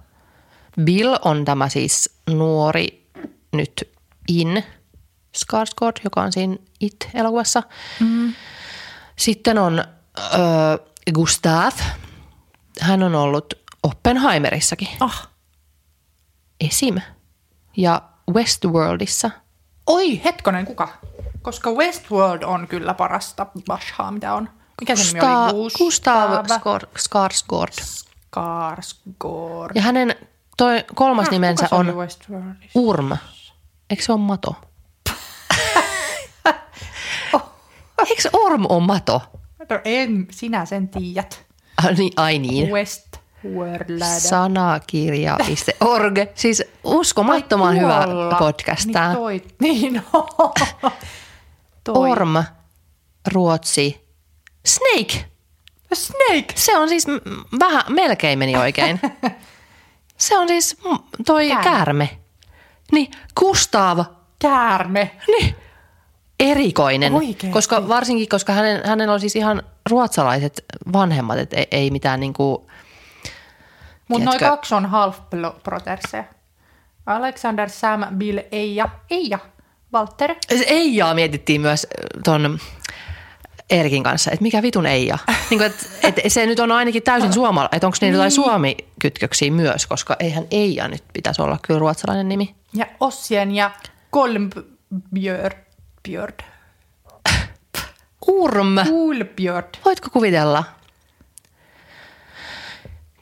Bill 0.84 1.16
on 1.24 1.44
tämä 1.44 1.68
siis 1.68 2.10
nuori 2.30 3.06
nyt 3.52 3.88
In 4.28 4.64
Skarsgård, 5.38 6.00
joka 6.04 6.22
on 6.22 6.32
siinä 6.32 6.56
It-elokuvassa. 6.80 7.62
Mm. 8.00 8.32
Sitten 9.16 9.58
on 9.58 9.78
äh, 10.18 10.34
Gustav. 11.14 11.72
Hän 12.80 13.02
on 13.02 13.14
ollut 13.14 13.54
Oppenheimerissakin 13.82 14.88
Ah. 15.00 15.28
esim. 16.60 17.00
Ja 17.76 18.02
Westworldissa. 18.34 19.30
Oi, 19.86 20.24
hetkonen, 20.24 20.66
kuka? 20.66 20.88
Koska 21.42 21.70
Westworld 21.70 22.42
on 22.42 22.66
kyllä 22.68 22.94
parasta 22.94 23.46
bashaa, 23.66 24.10
mitä 24.10 24.34
on. 24.34 24.50
Mikä 24.80 24.96
se 24.96 25.02
nimi 25.04 25.20
Gustav, 25.20 25.54
oli? 25.54 25.70
Gustav 25.78 26.30
Skor- 26.46 26.88
Skarsgård. 26.98 27.84
Skarsgård. 27.84 29.70
Ja 29.74 29.82
hänen 29.82 30.14
toi 30.56 30.84
kolmas 30.94 31.26
Ah, 31.26 31.32
nimensä 31.32 31.68
on 31.70 31.96
Westworldissa? 31.96 32.70
Urm. 32.78 33.10
Eikö 33.90 34.02
se 34.02 34.12
ole 34.12 34.20
mato? 34.20 34.56
Eikö 38.10 38.28
Orm 38.32 38.66
on 38.68 38.82
mato? 38.82 39.22
No 39.70 39.78
en, 39.84 40.26
sinä 40.30 40.64
sen 40.64 40.88
tiedät. 40.88 41.46
Ai 41.84 41.94
niin, 41.94 42.12
ai 42.16 42.38
niin. 42.38 42.70
Westworld. 42.70 44.00
Sanakirja.org. 44.18 46.18
Siis 46.34 46.62
uskomattoman 46.84 47.80
hyvä 47.80 48.04
podcast. 48.38 48.84
Niin 48.84 48.98
toi, 49.14 49.42
niin 49.60 50.02
no. 50.12 50.28
toi. 51.84 52.10
Orm, 52.10 52.34
Ruotsi, 53.32 54.08
Snake. 54.66 55.24
Snake. 55.94 56.46
Se 56.54 56.78
on 56.78 56.88
siis 56.88 57.06
vähän, 57.60 57.82
melkein 57.88 58.38
meni 58.38 58.56
oikein. 58.56 59.00
Se 60.16 60.38
on 60.38 60.48
siis 60.48 60.76
toi 61.26 61.48
Käärme. 61.48 61.64
käärme. 61.64 62.18
Niin, 62.92 63.10
Gustav, 63.40 63.98
Käärme. 64.38 65.10
niin, 65.28 65.54
erikoinen. 66.50 67.14
Oikeesti? 67.14 67.48
Koska 67.48 67.88
varsinkin, 67.88 68.28
koska 68.28 68.52
hänen, 68.52 68.86
hänellä 68.86 69.14
on 69.14 69.20
siis 69.20 69.36
ihan 69.36 69.62
ruotsalaiset 69.90 70.64
vanhemmat, 70.92 71.38
että 71.38 71.56
ei, 71.56 71.66
ei 71.70 71.90
mitään 71.90 72.20
niinku, 72.20 72.66
Mutta 74.08 74.24
noin 74.24 74.38
kaksi 74.38 74.74
on 74.74 74.86
half. 74.86 75.18
Alexander, 77.06 77.70
Sam, 77.70 78.04
Bill, 78.16 78.38
Eija. 78.52 78.88
Eija. 79.10 79.38
Walter. 79.94 80.34
Eijaa 80.66 81.14
mietittiin 81.14 81.60
myös 81.60 81.86
äh, 81.86 82.22
ton 82.24 82.58
Erikin 83.70 84.02
kanssa, 84.02 84.30
että 84.30 84.42
mikä 84.42 84.62
vitun 84.62 84.86
Eija. 84.86 85.18
niin 85.50 85.58
kuin, 85.58 85.66
että, 85.66 85.86
että 86.02 86.20
se 86.28 86.46
nyt 86.46 86.60
on 86.60 86.72
ainakin 86.72 87.02
täysin 87.02 87.32
suomala, 87.32 87.68
että 87.72 87.86
onko 87.86 87.96
niillä 88.00 88.16
jotain 88.16 88.30
suomi-kytköksiä 88.30 89.50
myös, 89.50 89.86
koska 89.86 90.16
eihän 90.20 90.44
Eija 90.50 90.88
nyt 90.88 91.04
pitäisi 91.12 91.42
olla 91.42 91.58
kyllä 91.62 91.80
ruotsalainen 91.80 92.28
nimi. 92.28 92.54
Ja 92.74 92.86
Ossien 93.00 93.50
ja 93.54 93.70
Kolmbjörd. 94.10 95.63
Björd. 96.04 96.44
Urm. 98.26 98.76
Kulbjörd. 98.86 99.76
Voitko 99.84 100.10
kuvitella? 100.10 100.64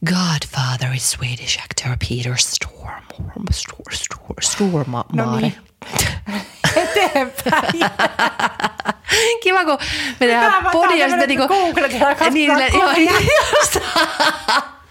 Godfather 0.05 0.95
is 0.95 1.11
Swedish 1.11 1.59
actor 1.65 1.97
Peter 1.97 2.37
Storm. 2.37 3.05
Storm, 3.51 3.93
Storm, 3.93 4.37
Storm 4.41 4.95
No 5.13 5.37
niin. 5.37 5.55
Eteenpäin. 6.77 7.91
Kiva, 9.43 9.65
kun 9.65 9.79
me 10.21 10.27
tehdään 10.27 10.65
podia. 10.73 11.07
Googletella 11.49 12.15
katsotaan 12.15 12.33
Niin, 12.33 13.11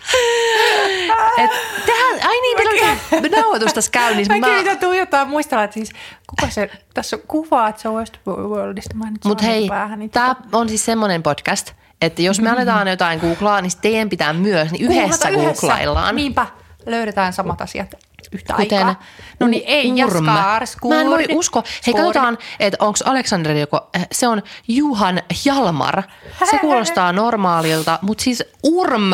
Et, 1.37 1.51
tehdään, 1.85 2.29
ai 2.29 2.41
niin, 2.41 2.57
teillä 2.57 2.91
on 2.91 3.21
tämä 3.21 3.41
nauhoitus 3.41 3.73
tässä 3.73 3.91
käynnissä. 3.91 4.33
Mä 4.33 4.47
Mä, 4.47 4.55
yritän 4.55 4.77
tuijottaa 4.77 5.25
muistella, 5.25 5.63
että 5.63 5.73
siis 5.73 5.91
kuka 6.27 6.51
se, 6.51 6.69
tässä 6.93 7.15
on 7.15 7.21
kuva, 7.27 7.67
että 7.67 7.81
se 7.81 7.89
on 7.89 7.95
Westworldista. 7.95 8.95
Mutta 9.25 9.43
hei, 9.43 9.69
tämä 10.11 10.35
on 10.51 10.69
siis 10.69 10.85
semmoinen 10.85 11.23
podcast, 11.23 11.71
että 12.01 12.21
jos 12.21 12.41
me 12.41 12.49
aletaan 12.49 12.87
jotain 12.87 13.19
googlaa, 13.19 13.61
niin 13.61 13.71
teidän 13.81 14.09
pitää 14.09 14.33
myös, 14.33 14.71
niin 14.71 14.91
yhdessä 14.91 15.31
Googlata 15.31 15.53
googlaillaan. 15.53 16.15
Niinpä, 16.15 16.47
löydetään 16.85 17.33
samat 17.33 17.61
asiat 17.61 17.95
yhtä 18.31 18.53
Kuten 18.53 18.77
aikaa. 18.77 19.03
No 19.39 19.47
niin, 19.47 19.63
ei 19.65 19.93
jaskar, 19.95 20.63
Mä 20.89 21.01
en 21.01 21.09
voi 21.09 21.25
uskoa. 21.29 21.63
Hei, 21.87 21.93
katsotaan, 21.93 22.37
että 22.59 22.77
onko 22.79 22.99
Aleksander 23.05 23.57
joko, 23.57 23.89
eh, 23.93 24.07
se 24.11 24.27
on 24.27 24.43
Juhan 24.67 25.21
Jalmar. 25.45 26.03
Se 26.51 26.57
kuulostaa 26.57 27.13
normaalilta, 27.13 27.99
mutta 28.01 28.23
siis 28.23 28.43
Urm. 28.63 29.11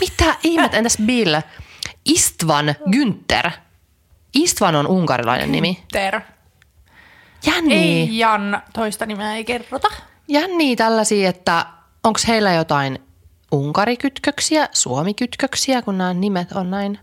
Mitä 0.00 0.36
ihmettä, 0.42 0.76
entäs 0.76 0.98
Bill? 1.06 1.34
Istvan 2.04 2.74
Günther. 2.90 3.50
Istvan 4.34 4.76
on 4.76 4.86
unkarilainen 4.86 5.52
nimi. 5.52 5.84
Ter. 5.92 6.20
Jänni. 7.46 7.74
Ei 7.74 8.18
Jan, 8.18 8.62
toista 8.72 9.06
nimeä 9.06 9.34
ei 9.34 9.44
kerrota. 9.44 9.88
Jänniä 10.28 10.76
tällaisia, 10.76 11.28
että 11.28 11.66
onko 12.04 12.20
heillä 12.28 12.52
jotain 12.52 12.98
unkarikytköksiä, 13.52 14.68
suomikytköksiä, 14.72 15.82
kun 15.82 15.98
nämä 15.98 16.14
nimet 16.14 16.52
on 16.52 16.70
näin 16.70 16.98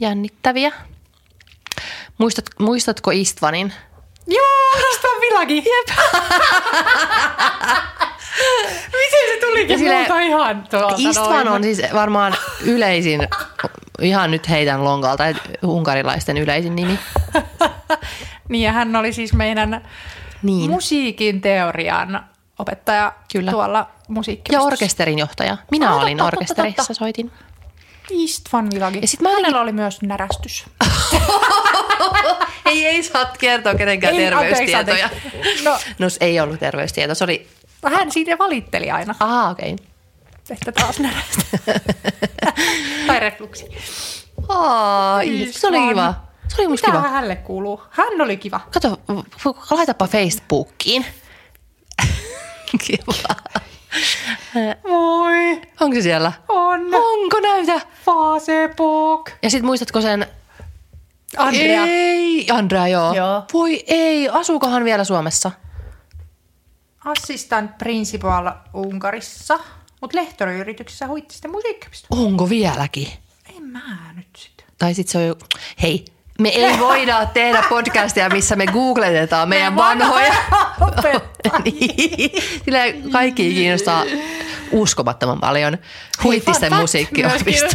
jännittäviä. 0.00 0.72
Muistat, 2.18 2.44
muistatko 2.58 3.10
Istvanin? 3.10 3.72
Joo, 4.26 4.88
mistä 4.88 5.08
on 5.08 5.20
Vilagi? 5.20 5.56
Jep. 5.56 5.98
Miten 8.92 9.34
se 9.34 9.40
tulikin 9.40 9.68
Ja 9.70 9.78
silleen- 9.78 9.98
multa 10.00 10.20
ihan 10.20 10.64
tuolta 10.70 10.94
Istvan 10.98 11.48
on 11.48 11.62
siis 11.62 11.82
varmaan 11.94 12.34
yleisin, 12.64 13.28
ihan 14.00 14.30
nyt 14.30 14.48
heitän 14.48 14.84
lonkalta, 14.84 15.24
unkarilaisten 15.64 16.38
yleisin 16.38 16.76
nimi. 16.76 16.98
Niin 18.48 18.62
ja 18.62 18.72
hän 18.72 18.96
oli 18.96 19.12
siis 19.12 19.32
meidän 19.32 19.84
Niin. 20.42 20.70
musiikin 20.70 21.40
teorian 21.40 22.24
opettaja 22.58 23.12
Kyllä. 23.32 23.50
tuolla 23.50 23.78
Ja 23.78 23.86
musiikkiopistossa. 24.08 24.66
orkesterin 24.66 25.18
johtaja. 25.18 25.56
Minä 25.70 25.86
totta, 25.86 26.02
olin 26.02 26.16
totta, 26.18 26.26
orkesterissa, 26.36 26.76
totta. 26.82 26.94
soitin. 26.94 27.32
Istvan 28.10 28.70
Vilagi. 28.74 28.98
Ja 29.02 29.08
sit 29.08 29.20
mä 29.20 29.28
Hänellä 29.28 29.60
oli 29.60 29.72
myös 29.72 30.02
närästys. 30.02 30.64
ei, 32.66 32.86
ei 32.86 33.02
saa 33.02 33.24
kertoa 33.38 33.74
kenenkään 33.74 34.14
Ei, 34.14 34.20
terveystietoja. 34.20 34.78
anteeksi, 35.06 35.26
anteeksi. 35.36 35.64
No, 35.64 35.78
No 35.98 36.06
ei 36.20 36.40
ollut 36.40 36.60
terveystieto, 36.60 37.14
se 37.14 37.24
oli... 37.24 37.48
hän 37.90 38.12
siitä 38.12 38.38
valitteli 38.38 38.90
aina, 38.90 39.14
Aha, 39.20 39.50
okei. 39.50 39.72
Okay. 39.74 39.86
että 40.50 40.72
taas 40.72 41.00
närästä. 41.00 41.42
tai 43.06 43.20
refluksi. 43.20 43.66
Aa, 44.48 45.20
se 45.50 45.68
oli 45.68 45.88
kiva. 45.88 46.14
Se 46.48 46.60
oli 46.62 46.68
musta 46.68 46.86
Mitä 46.88 46.98
kiva. 46.98 47.08
hänelle 47.08 47.36
kuuluu? 47.36 47.82
Hän 47.90 48.20
oli 48.20 48.36
kiva. 48.36 48.60
Kato, 48.70 49.00
laitapa 49.70 50.06
Facebookiin. 50.06 51.06
kiva. 52.86 53.34
Voi, 54.88 55.62
Onko 55.80 55.94
se 55.94 56.02
siellä? 56.02 56.32
on 56.48 56.80
Onko 56.94 57.40
näytä? 57.40 57.80
Facebook. 58.04 59.30
Ja 59.42 59.50
sit 59.50 59.62
muistatko 59.62 60.00
sen? 60.00 60.26
Andrea. 61.36 61.84
Ei, 61.86 62.46
Andrea 62.50 62.88
joo. 62.88 63.14
Joo. 63.14 63.42
Voi 63.52 63.84
ei, 63.86 64.28
asuukohan 64.28 64.84
vielä 64.84 65.04
Suomessa? 65.04 65.50
Assistant 67.06 67.78
principal 67.78 68.52
Unkarissa, 68.74 69.58
mutta 70.00 70.16
lehtoriyrityksessä 70.16 71.06
huitti 71.06 71.34
sitten 71.34 71.50
musiikkiopisto. 71.50 72.06
Onko 72.10 72.48
vieläkin? 72.48 73.08
En 73.56 73.62
mä 73.62 74.12
nyt 74.16 74.26
sitten. 74.36 74.66
Tai 74.78 74.94
sit 74.94 75.08
se 75.08 75.18
on 75.18 75.26
jo... 75.26 75.38
Hei, 75.82 76.04
me 76.38 76.48
ei 76.48 76.78
voida 76.78 77.26
tehdä 77.26 77.64
podcastia, 77.68 78.28
missä 78.28 78.56
me 78.56 78.66
googletetaan 78.66 79.48
meidän 79.48 79.76
vanhoja. 79.76 80.34
Niin. 81.64 82.30
Sillä 82.64 82.78
kaikki 83.12 83.54
kiinnostaa 83.54 84.04
uskomattoman 84.72 85.40
paljon 85.40 85.78
huittisten 86.24 86.74
myöskin 86.74 87.24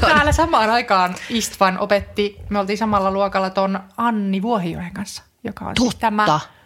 Täällä 0.02 0.32
samaan 0.32 0.70
aikaan 0.70 1.16
Istvan 1.30 1.80
opetti, 1.80 2.38
me 2.50 2.60
oltiin 2.60 2.78
samalla 2.78 3.12
luokalla 3.12 3.50
ton 3.50 3.80
Anni 3.98 4.42
Vuohijoen 4.42 4.94
kanssa, 4.94 5.24
joka 5.44 5.66
on 5.66 5.74
siis 5.80 5.96
tämä 5.96 6.26
Totta. 6.26 6.61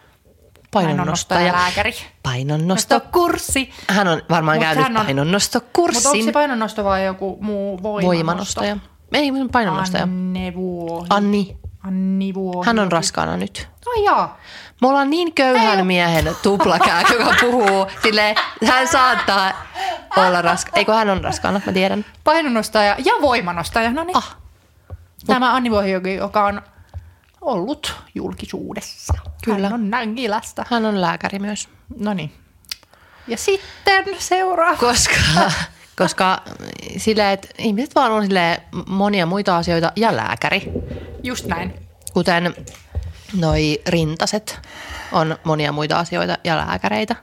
Painonnostaja 0.84 1.54
lääkäri. 1.54 1.94
Painonnosto. 2.24 3.02
kurssi. 3.12 3.70
Hän 3.88 4.08
on 4.08 4.22
varmaan 4.30 4.58
Mut 4.58 4.64
käynyt 4.64 4.86
on- 4.86 4.92
Mutta 4.92 5.00
onko 5.00 5.06
painonnostokurssin. 5.06 6.26
se 6.26 6.32
painonnosto 6.32 6.84
vai 6.84 7.06
joku 7.06 7.38
muu 7.42 7.84
voimanosto? 7.84 8.08
Voimanostaja. 8.08 8.78
Ei, 9.14 9.32
painonnostaja. 9.52 10.04
Anne 10.04 10.54
Vuohi. 10.56 11.08
Anni. 11.10 11.58
Anni 11.84 12.34
Vuohi. 12.34 12.66
Hän 12.66 12.80
on 12.80 12.92
raskaana 12.92 13.38
nyt. 13.38 13.68
Ai 13.88 14.04
jaa. 14.04 14.38
Me 14.82 14.88
ollaan 14.88 15.10
niin 15.10 15.34
köyhän 15.34 15.88
miehen 15.88 16.36
tuplakääk, 16.44 17.10
joka 17.10 17.36
puhuu 17.42 17.88
silleen, 18.04 18.36
hän 18.68 18.88
saattaa 18.88 19.52
olla 20.18 20.42
raskaana. 20.42 20.78
Eikö 20.78 20.94
hän 20.94 21.10
on 21.10 21.24
raskaana, 21.24 21.62
mä 21.66 21.72
tiedän. 21.72 22.06
Painonnostaja 22.24 22.96
ja 23.06 23.14
voimanostaja. 23.22 23.92
No 23.92 24.04
niin. 24.04 24.18
Ah. 24.18 24.38
Tämä 25.28 25.54
Anni 25.56 25.72
Vuohijoki, 25.72 26.16
joka 26.16 26.46
on 26.46 26.62
ollut 27.46 27.96
julkisuudessa. 28.16 29.14
Kyllä. 29.44 29.70
Hän 29.70 29.74
on 29.74 29.90
Nängilästä. 29.90 30.66
Hän 30.70 30.86
on 30.86 31.02
lääkäri 31.02 31.40
myös. 31.40 31.70
No 32.00 32.14
niin. 32.14 32.32
Ja 33.28 33.38
sitten 33.38 34.06
seuraa. 34.20 34.76
Koska, 34.76 35.16
koska 35.98 36.42
silleen, 36.98 37.30
että 37.30 37.48
ihmiset 37.58 37.96
vaan 37.96 38.12
on 38.12 38.24
silleen 38.24 38.62
monia 38.88 39.26
muita 39.26 39.58
asioita 39.58 39.92
ja 39.96 40.16
lääkäri. 40.16 40.72
Just 41.24 41.46
näin. 41.46 41.74
Kuten 42.14 42.56
noi 43.40 43.82
rintaset 43.88 44.60
on 45.12 45.38
monia 45.44 45.72
muita 45.72 46.00
asioita 46.00 46.38
ja 46.44 46.58
lääkäreitä. 46.58 47.16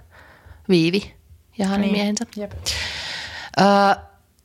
Viivi 0.68 1.14
ja 1.58 1.66
hänen 1.66 1.80
niin. 1.80 1.92
miehensä. 1.92 2.24
Jep. 2.36 2.52
Öö, 3.60 3.66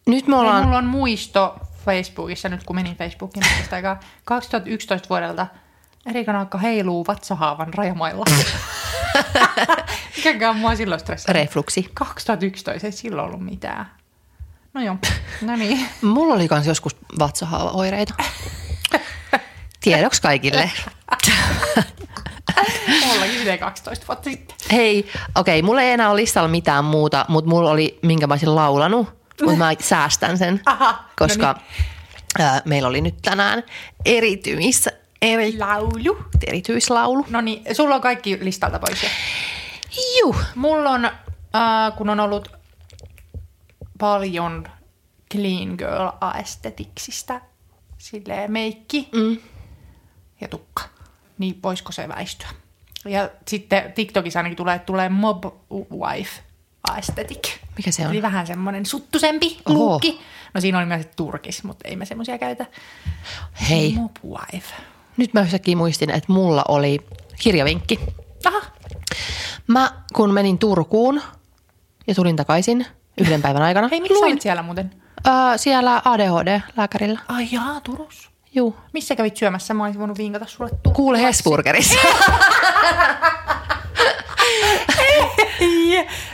nyt 0.06 0.28
me 0.28 0.36
ollaan... 0.36 0.64
mulla 0.64 0.78
on 0.78 0.86
muisto 0.86 1.60
Facebookissa, 1.86 2.50
nyt 2.50 2.64
kun 2.64 2.76
menin 2.76 2.96
Facebookin 2.96 3.44
tästä 3.58 3.76
aikaa, 3.76 4.00
2011 4.26 5.10
vuodelta 5.10 5.48
Erika 6.08 6.34
Naakka 6.34 6.58
heiluu 6.58 7.06
vatsahaavan 7.08 7.74
rajamailla. 7.74 8.26
Mikäkään 10.18 10.56
mua 10.56 10.76
silloin 10.76 11.00
stressasi. 11.00 11.34
Refluksi. 11.34 11.90
2011 11.94 12.88
ei 12.88 12.92
silloin 12.92 13.28
ollut 13.28 13.46
mitään. 13.46 13.92
No 14.74 14.82
joo, 14.82 14.98
no 15.42 15.56
niin. 15.56 15.88
Mulla 16.02 16.34
oli 16.34 16.48
kans 16.48 16.68
joskus 16.68 16.96
vatsahaavaoireita. 17.20 18.14
Tiedoks 19.84 20.22
kaikille. 20.22 20.72
Mullakin 23.06 23.44
se 23.44 23.58
12 23.58 24.08
vuotta 24.08 24.30
sitten. 24.30 24.56
Hei, 24.72 25.12
okei, 25.36 25.62
mulla 25.62 25.82
ei 25.82 25.92
enää 25.92 26.10
ole 26.10 26.22
listalla 26.22 26.50
mitään 26.50 26.86
muuta, 26.86 27.26
mutta 27.28 27.50
mulla 27.50 27.72
oli, 27.72 28.00
minkä 28.02 28.28
mä 28.28 28.34
olisin 28.34 28.56
laulanut, 28.56 29.08
mutta 29.42 29.58
mä 29.58 29.72
säästän 29.80 30.38
sen, 30.38 30.62
Aha, 30.66 30.92
no 30.92 30.98
koska 31.16 31.56
ää, 32.40 32.62
meillä 32.66 32.90
oli 32.90 33.02
nyt 33.02 33.16
tänään 33.22 33.64
erityis, 34.06 34.90
eri, 35.22 35.58
Laulu. 35.58 36.18
erityislaulu. 36.48 37.26
No 37.30 37.42
niin, 37.42 37.76
sulla 37.76 37.96
on 37.96 38.02
kaikki 38.02 38.38
listalta 38.42 38.80
pois 38.80 39.04
jo. 39.04 39.10
Juh, 40.22 40.36
Mulla 40.56 40.90
on, 40.90 41.06
äh, 41.06 41.12
kun 41.98 42.10
on 42.10 42.20
ollut 42.20 42.52
paljon 44.00 44.68
clean 45.32 45.76
girl 45.78 46.10
aestetiksistä, 46.22 47.42
silleen 47.98 48.52
meikki 48.52 49.10
mm. 49.16 49.38
ja 50.42 50.48
tukka, 50.48 50.84
niin 51.38 51.60
voisiko 51.64 51.92
se 51.92 52.08
väistyä? 52.08 52.48
Ja 53.06 53.30
sitten 53.48 53.94
TikTokissa 53.94 54.40
ainakin 54.40 54.58
tulee, 54.58 54.76
että 54.76 54.86
tulee 54.86 55.10
mob 55.10 55.44
wife 55.92 56.42
aesthetic. 56.90 57.50
Mikä 57.78 57.92
se 57.92 58.06
on? 58.06 58.12
Eli 58.12 58.22
vähän 58.22 58.48
semmoinen 58.48 58.86
suttusempi 58.86 59.58
Oho. 59.66 59.74
luukki. 59.80 60.20
No 60.54 60.62
siinä 60.62 60.78
oli 60.78 60.86
myös 60.86 61.06
turkis, 61.16 61.64
mutta 61.64 61.88
ei 61.88 61.96
me 61.96 62.06
semmoisia 62.06 62.38
käytä. 62.38 62.66
hei, 63.70 63.94
Mob 63.94 64.16
wife. 64.26 64.74
Nyt 65.18 65.34
mä 65.34 65.42
yhtäkkiä 65.42 65.76
muistin, 65.76 66.10
että 66.10 66.32
mulla 66.34 66.64
oli 66.68 67.00
kirjavinkki. 67.40 68.00
Aha, 68.46 68.62
Mä 69.68 69.92
kun 70.14 70.34
menin 70.34 70.58
Turkuun 70.58 71.22
ja 72.08 72.16
tulin 72.16 72.36
takaisin 72.36 72.86
yhden 73.18 73.42
päivän 73.42 73.62
aikana, 73.62 73.88
hei 73.88 74.02
miksi 74.02 74.24
olit 74.24 74.42
siellä 74.42 74.62
muuten? 74.62 74.92
ää, 75.26 75.58
siellä 75.58 76.02
ADHD-lääkärillä. 76.06 77.20
Ai 77.28 77.48
jaa, 77.52 77.82
Turussa. 77.82 78.30
Juu. 78.54 78.76
Missä 78.94 79.16
kävit 79.16 79.38
syömässä? 79.38 79.74
Mä 79.74 79.84
olisin 79.84 80.00
voinut 80.00 80.18
vinkata 80.18 80.46
sulle. 80.46 80.70
Kuule 80.94 81.22
Hesburgerissa. 81.22 81.98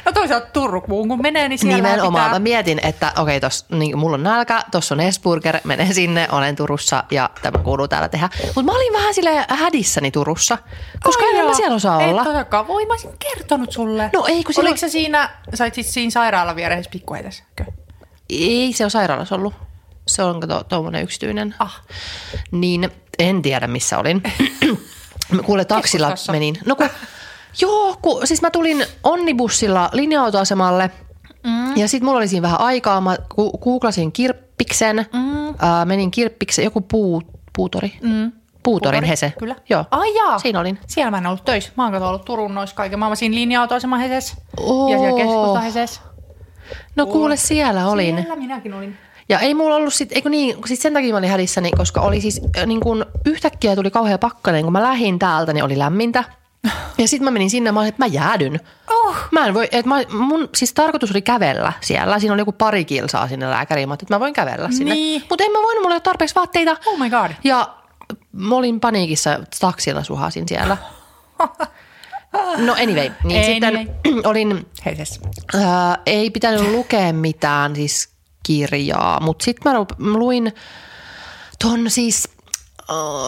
No 0.06 0.12
toisaalta 0.14 0.48
Turkuun 0.54 1.08
kun 1.08 1.22
menee, 1.22 1.50
niin 1.50 1.60
siellä 1.60 1.76
Nimenomaan. 1.76 2.24
pitää... 2.24 2.40
Mä 2.40 2.40
mietin, 2.44 2.80
että 2.84 3.14
okei, 3.18 3.40
tos, 3.40 3.66
niin, 3.70 3.98
mulla 3.98 4.16
on 4.16 4.24
nälkä, 4.24 4.64
tossa 4.72 4.96
on 4.96 5.00
Esburger, 5.00 5.58
menen 5.64 5.94
sinne, 5.94 6.28
olen 6.32 6.56
Turussa 6.56 7.04
ja 7.12 7.30
tämä 7.42 7.58
kuuluu 7.64 7.88
täällä 7.88 8.10
tehdä. 8.10 8.30
Mutta 8.46 8.64
mä 8.64 8.72
olin 8.72 8.94
vähän 8.94 9.14
sille 9.14 9.46
hädissäni 9.50 10.12
Turussa, 10.12 10.58
koska 11.04 11.24
en 11.26 11.46
mä 11.46 11.54
siellä 11.54 11.76
osaa 11.76 12.02
Ei 12.02 12.10
olla. 12.10 12.24
todellakaan. 12.24 12.68
Voi, 12.68 12.86
mä 12.86 12.94
olisin 12.94 13.12
kertonut 13.20 13.72
sulle. 13.72 14.10
No 14.14 14.26
ei, 14.26 14.44
kun 14.44 14.54
silloin- 14.54 14.72
Oliko 14.72 14.78
se 14.80 14.90
siinä, 14.90 15.30
sait 15.54 15.74
siis 15.74 15.94
siinä 15.94 16.12
sairaalan 16.12 16.56
vieressä 16.56 16.92
pikkuheitäskö? 16.92 17.66
Ei 18.30 18.74
se 18.74 18.84
on 18.86 18.92
sairaalassa 18.92 19.36
ollut. 19.36 19.54
Se 20.08 20.24
on 20.24 20.40
tuommoinen 20.70 21.04
yksityinen. 21.04 21.56
Ah. 21.60 21.82
Niin 22.52 22.92
en 23.20 23.42
tiedä 23.42 23.68
missä 23.68 23.98
olin. 24.00 24.24
Kuule 25.46 25.66
taksilla 25.66 26.14
menin. 26.32 26.58
No 26.66 26.76
kun, 26.76 26.90
joo, 27.62 27.96
kun, 28.02 28.28
siis 28.28 28.42
mä 28.42 28.52
tulin 28.52 28.86
onnibussilla 29.04 29.90
linja-autoasemalle 29.94 30.92
mm. 31.44 31.78
ja 31.78 31.88
sitten 31.88 32.06
mulla 32.06 32.18
oli 32.18 32.28
siinä 32.28 32.42
vähän 32.42 32.60
aikaa. 32.60 33.02
Mä 33.02 33.18
googlasin 33.64 34.12
kirppiksen, 34.12 35.06
mm. 35.14 35.48
äh, 35.48 35.86
menin 35.86 36.12
kirppiksen, 36.12 36.66
joku 36.66 36.82
puu, 36.82 37.22
puutori. 37.56 37.94
Mm. 38.02 38.32
Puutorin 38.64 39.00
Puutori, 39.00 39.08
Hese. 39.08 39.34
Kyllä. 39.40 39.56
Joo, 39.70 39.86
Ai 39.92 40.16
jaa. 40.16 40.40
siinä 40.40 40.60
olin. 40.60 40.80
Siellä 40.88 41.12
mä 41.12 41.18
en 41.18 41.28
ollut 41.28 41.46
töissä. 41.46 41.72
Mä 41.78 41.84
oon 41.84 42.04
ollut 42.04 42.26
Turun 42.26 42.56
noissa 42.56 42.76
kaiken 42.76 43.00
maailman 43.00 43.18
siinä 43.18 43.36
linja-autoasema 43.36 43.98
Heses. 43.98 44.36
Oo. 44.60 44.92
Ja 44.92 45.00
siellä 45.00 45.18
keskusta 45.18 45.60
Heses. 45.60 46.02
No 46.96 47.06
kuule, 47.06 47.38
siellä 47.38 47.88
olin. 47.88 48.16
Siellä 48.16 48.36
minäkin 48.36 48.74
olin. 48.74 48.98
Ja 49.30 49.40
ei 49.40 49.54
mulla 49.54 49.76
ollut 49.76 49.94
sit, 49.94 50.12
eikö 50.12 50.30
niin, 50.30 50.58
sit 50.66 50.80
sen 50.80 50.94
takia 50.94 51.12
mä 51.14 51.18
olin 51.18 51.30
hädissäni, 51.30 51.72
koska 51.72 52.02
oli 52.02 52.22
siis 52.22 52.42
äh, 52.58 52.66
niin 52.66 52.80
kun 52.80 53.06
yhtäkkiä 53.26 53.76
tuli 53.76 53.92
kauhea 53.92 54.18
pakkanen, 54.18 54.64
kun 54.64 54.74
mä 54.74 54.84
lähdin 54.84 55.20
täältä, 55.20 55.54
niin 55.54 55.64
oli 55.64 55.78
lämmintä. 55.78 56.24
Ja 56.98 57.08
sitten 57.08 57.24
mä 57.24 57.32
menin 57.32 57.50
sinne, 57.50 57.72
mä 57.72 57.80
olin, 57.80 57.90
että 57.90 58.04
mä 58.04 58.08
jäädyn. 58.08 58.60
Oh. 58.90 59.16
Mä 59.32 59.48
en 59.48 59.54
voi, 59.54 59.68
että 59.72 59.90
mä, 59.90 59.96
mun 60.10 60.50
siis 60.56 60.74
tarkoitus 60.74 61.12
oli 61.12 61.22
kävellä 61.22 61.74
siellä. 61.82 62.20
Siinä 62.20 62.34
oli 62.34 62.42
joku 62.42 62.52
pari 62.52 62.86
kilsaa 62.86 63.28
sinne 63.28 63.50
lääkäriin. 63.50 63.90
Mä 63.90 63.94
että 63.94 64.06
mä 64.10 64.20
voin 64.20 64.34
kävellä 64.34 64.72
sinne. 64.72 64.94
Niin. 64.94 65.24
Mutta 65.30 65.44
en 65.44 65.52
mä 65.52 65.58
voinut, 65.58 65.82
mulla 65.82 65.94
ei 65.94 65.96
ole 65.96 66.02
tarpeeksi 66.02 66.36
vaatteita. 66.36 66.78
Oh 66.86 67.00
my 67.00 67.10
god. 67.10 67.32
Ja 67.44 67.76
mä 68.32 68.56
olin 68.56 68.80
paniikissa, 68.80 69.40
taksilla 69.60 70.04
suhasin 70.04 70.48
siellä. 70.48 70.78
No 72.58 72.74
anyway, 72.74 73.12
niin 73.24 73.46
sitten 73.46 73.78
Anyway. 73.78 74.22
olin 74.30 74.68
Heses. 74.86 75.20
Ää, 75.54 75.98
ei 76.06 76.30
pitänyt 76.30 76.72
lukea 76.72 77.14
mitään 77.14 77.76
siis 77.76 78.10
kirjaa, 78.46 79.20
mutta 79.20 79.46
sitten 79.46 79.74
mä 79.74 79.86
luin 80.20 80.54
ton 81.64 81.90
siis, 81.90 82.30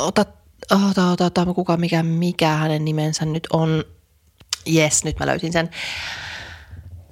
ota, 0.06 0.26
ota, 0.72 1.12
ota, 1.12 1.26
ota, 1.26 1.46
kuka, 1.46 1.78
mikä, 1.78 2.04
mikä 2.04 2.50
hänen 2.50 2.86
nimensä 2.86 3.26
nyt 3.26 3.48
on. 3.54 3.84
Jes, 4.66 5.04
nyt 5.04 5.20
mä 5.20 5.26
löysin 5.26 5.54
sen. 5.54 5.70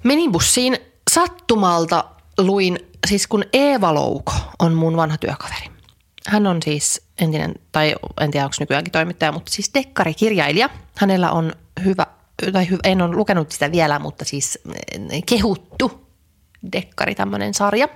Menin 0.03 0.31
bussiin, 0.31 0.77
sattumalta 1.11 2.05
luin, 2.37 2.79
siis 3.07 3.27
kun 3.27 3.43
Eeva 3.53 3.93
Louko 3.93 4.33
on 4.59 4.73
mun 4.73 4.97
vanha 4.97 5.17
työkaveri. 5.17 5.69
Hän 6.27 6.47
on 6.47 6.61
siis 6.63 7.01
entinen, 7.21 7.53
tai 7.71 7.95
en 8.21 8.31
tiedä 8.31 8.45
onko 8.45 8.55
nykyäänkin 8.59 8.91
toimittaja, 8.91 9.31
mutta 9.31 9.51
siis 9.51 9.71
dekkarikirjailija. 9.73 10.69
Hänellä 10.97 11.31
on 11.31 11.53
hyvä, 11.83 12.05
tai 12.53 12.69
hyvä, 12.69 12.79
en 12.83 13.01
ole 13.01 13.15
lukenut 13.15 13.51
sitä 13.51 13.71
vielä, 13.71 13.99
mutta 13.99 14.25
siis 14.25 14.59
eh, 15.11 15.23
kehuttu 15.25 16.07
dekkari, 16.71 17.15
tämmöinen 17.15 17.53
sarja. 17.53 17.87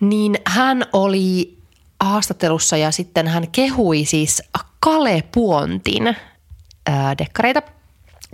Niin 0.00 0.38
hän 0.46 0.84
oli 0.92 1.55
haastattelussa 2.00 2.76
ja 2.76 2.90
sitten 2.90 3.28
hän 3.28 3.50
kehui 3.50 4.04
siis 4.04 4.42
Kale 4.80 5.24
Puontin 5.34 6.16
ää, 6.86 7.18
dekkareita. 7.18 7.62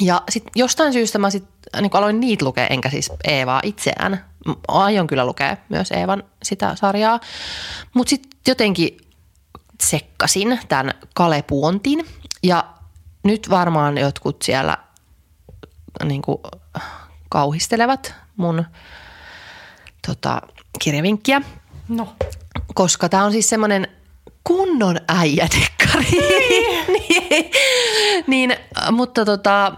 Ja 0.01 0.23
sitten 0.29 0.53
jostain 0.57 0.93
syystä 0.93 1.19
mä 1.19 1.31
sit, 1.31 1.45
niin 1.81 1.91
aloin 1.95 2.21
niitä 2.21 2.45
lukea, 2.45 2.67
enkä 2.67 2.91
siis 2.91 3.11
Eevaa 3.25 3.61
itseään. 3.65 4.25
Aion 4.69 5.07
kyllä 5.07 5.27
lukea 5.27 5.57
myös 5.69 5.91
Eevan 5.91 6.23
sitä 6.43 6.77
sarjaa. 6.77 7.21
Mutta 7.95 8.11
sitten 8.11 8.31
jotenkin 8.49 8.97
sekkasin 9.83 10.61
tämän 10.69 10.95
Kale 11.15 11.43
Puontin. 11.43 12.07
Ja 12.43 12.65
nyt 13.23 13.51
varmaan 13.51 13.99
jotkut 13.99 14.43
siellä 14.43 14.79
niin 16.05 16.23
kuin, 16.23 16.39
kauhistelevat 17.29 18.15
mun 18.37 18.65
tota, 20.07 20.43
kirjavinkkiä 20.79 21.43
No. 21.89 22.15
Koska 22.75 23.09
tämä 23.09 23.25
on 23.25 23.33
siis 23.33 23.49
semmoinen 23.49 23.89
kunnon 24.45 25.01
äijädekkari. 25.09 26.11
niin, 27.09 27.51
niin, 28.27 28.51
äh, 28.53 28.91
mutta 28.91 29.25
tota, 29.25 29.73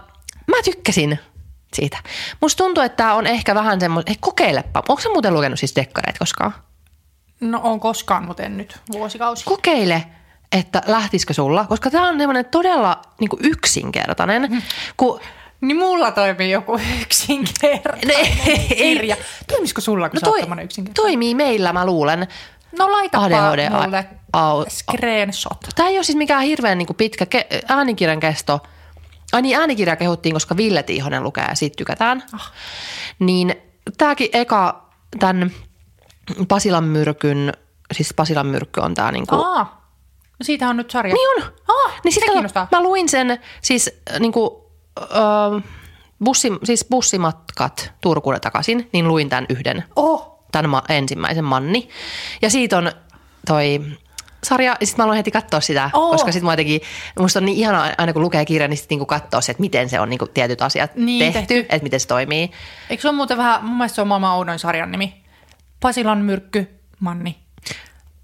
mä 0.47 0.55
tykkäsin 0.63 1.19
siitä. 1.73 1.97
Musta 2.41 2.63
tuntuu, 2.63 2.83
että 2.83 2.95
tämä 2.97 3.13
on 3.13 3.27
ehkä 3.27 3.55
vähän 3.55 3.79
semmoinen, 3.79 4.07
hei 4.07 4.17
kokeilepa. 4.19 4.83
Onko 4.89 5.01
sä 5.01 5.09
muuten 5.09 5.33
lukenut 5.33 5.59
siis 5.59 5.75
dekkareita 5.75 6.19
koskaan? 6.19 6.53
No 7.39 7.59
on 7.63 7.79
koskaan, 7.79 8.25
mutta 8.25 8.43
en 8.43 8.57
nyt 8.57 8.77
vuosikausi. 8.91 9.45
Kokeile, 9.45 10.05
että 10.51 10.81
lähtisikö 10.85 11.33
sulla, 11.33 11.65
koska 11.65 11.91
tämä 11.91 12.07
on 12.07 12.17
semmoinen 12.17 12.45
todella 12.45 13.01
niin 13.19 13.29
yksinkertainen. 13.39 14.63
Kun, 14.97 15.19
Niin 15.61 15.77
mulla 15.77 16.11
toimii 16.11 16.51
joku 16.51 16.79
yksinkertainen 17.01 18.15
ei, 18.47 18.67
kirja. 18.67 19.17
Toimisiko 19.47 19.81
sulla, 19.81 20.09
kun 20.09 20.19
no 20.23 20.31
toi, 20.31 20.39
yksinkertainen? 20.39 20.93
toimii 20.93 21.35
meillä, 21.35 21.73
mä 21.73 21.85
luulen. 21.85 22.27
No 22.79 22.91
laitapa 22.91 23.23
ADHD, 23.25 23.69
mulle 23.69 24.05
au- 24.37 24.69
screenshot. 24.69 25.57
Tämä 25.75 25.89
ei 25.89 25.97
ole 25.97 26.03
siis 26.03 26.17
mikään 26.17 26.43
hirveän 26.43 26.77
niin 26.77 26.87
pitkä 26.97 27.25
ke- 27.25 27.59
äänikirjan 27.67 28.19
kesto. 28.19 28.59
Ai 29.33 29.41
niin, 29.41 29.57
äänikirja 29.59 29.95
kehuttiin, 29.95 30.33
koska 30.33 30.57
Ville 30.57 30.83
Tiihonen 30.83 31.23
lukee 31.23 31.45
ja 31.49 31.55
siitä 31.55 31.75
tykätään. 31.77 32.23
Ah. 32.33 32.51
Niin 33.19 33.55
tämäkin 33.97 34.29
eka, 34.33 34.89
tämän 35.19 35.51
Pasilan 36.47 36.83
myrkyn, 36.83 37.53
siis 37.93 38.13
Pasilan 38.13 38.47
myrkky 38.47 38.79
on 38.79 38.93
tämä 38.93 39.11
niin 39.11 39.27
kuin, 39.27 39.41
Aa, 39.45 39.63
no 40.39 40.43
siitä 40.43 40.69
on 40.69 40.77
nyt 40.77 40.91
sarja. 40.91 41.13
Niin 41.13 41.29
on. 41.43 41.51
Ah, 41.67 41.93
niin 42.03 42.11
se 42.11 42.15
sit 42.15 42.23
kato, 42.23 42.33
kiinnostaa. 42.33 42.67
mä 42.71 42.81
luin 42.83 43.09
sen 43.09 43.39
siis 43.61 43.91
äh, 44.13 44.19
niin 44.19 44.31
kuin, 44.31 44.49
äh, 45.01 45.63
bussi, 46.23 46.51
siis 46.63 46.85
bussimatkat 46.91 47.91
Turkuun 48.01 48.41
takaisin, 48.41 48.89
niin 48.93 49.07
luin 49.07 49.29
tämän 49.29 49.45
yhden 49.49 49.83
Oh, 49.95 50.34
tämän 50.55 50.69
ma- 50.69 50.83
ensimmäisen 50.89 51.43
Manni. 51.43 51.89
Ja 52.41 52.49
siitä 52.49 52.77
on 52.77 52.91
toi 53.47 53.81
sarja, 54.43 54.77
ja 54.79 54.87
sitten 54.87 55.03
mä 55.03 55.05
aloin 55.05 55.17
heti 55.17 55.31
katsoa 55.31 55.61
sitä, 55.61 55.89
Oo. 55.93 56.05
oh. 56.05 56.11
koska 56.11 56.31
sitten 56.31 56.45
mä 56.45 56.51
jotenkin, 56.53 56.81
musta 57.19 57.39
on 57.39 57.45
niin 57.45 57.57
ihanaa 57.57 57.89
aina 57.97 58.13
kun 58.13 58.21
lukee 58.21 58.45
kirjan, 58.45 58.69
niin 58.69 58.77
sitten 58.77 58.95
niinku 58.95 59.05
katsoo 59.05 59.41
se, 59.41 59.51
että 59.51 59.61
miten 59.61 59.89
se 59.89 59.99
on 59.99 60.09
niinku 60.09 60.27
tietyt 60.27 60.61
asiat 60.61 60.95
Niin, 60.95 61.33
tehty, 61.33 61.53
tehty. 61.53 61.59
että 61.69 61.83
miten 61.83 61.99
se 61.99 62.07
toimii. 62.07 62.51
eikö 62.89 63.01
se 63.01 63.07
ole 63.09 63.15
muuten 63.15 63.37
vähän, 63.37 63.65
mun 63.65 63.77
mielestä 63.77 63.95
se 63.95 64.01
on 64.01 64.07
maailman 64.07 64.31
oudoin 64.35 64.59
sarjan 64.59 64.91
nimi. 64.91 65.23
Pasilan 65.79 66.17
myrkky, 66.17 66.67
Manni. 66.99 67.35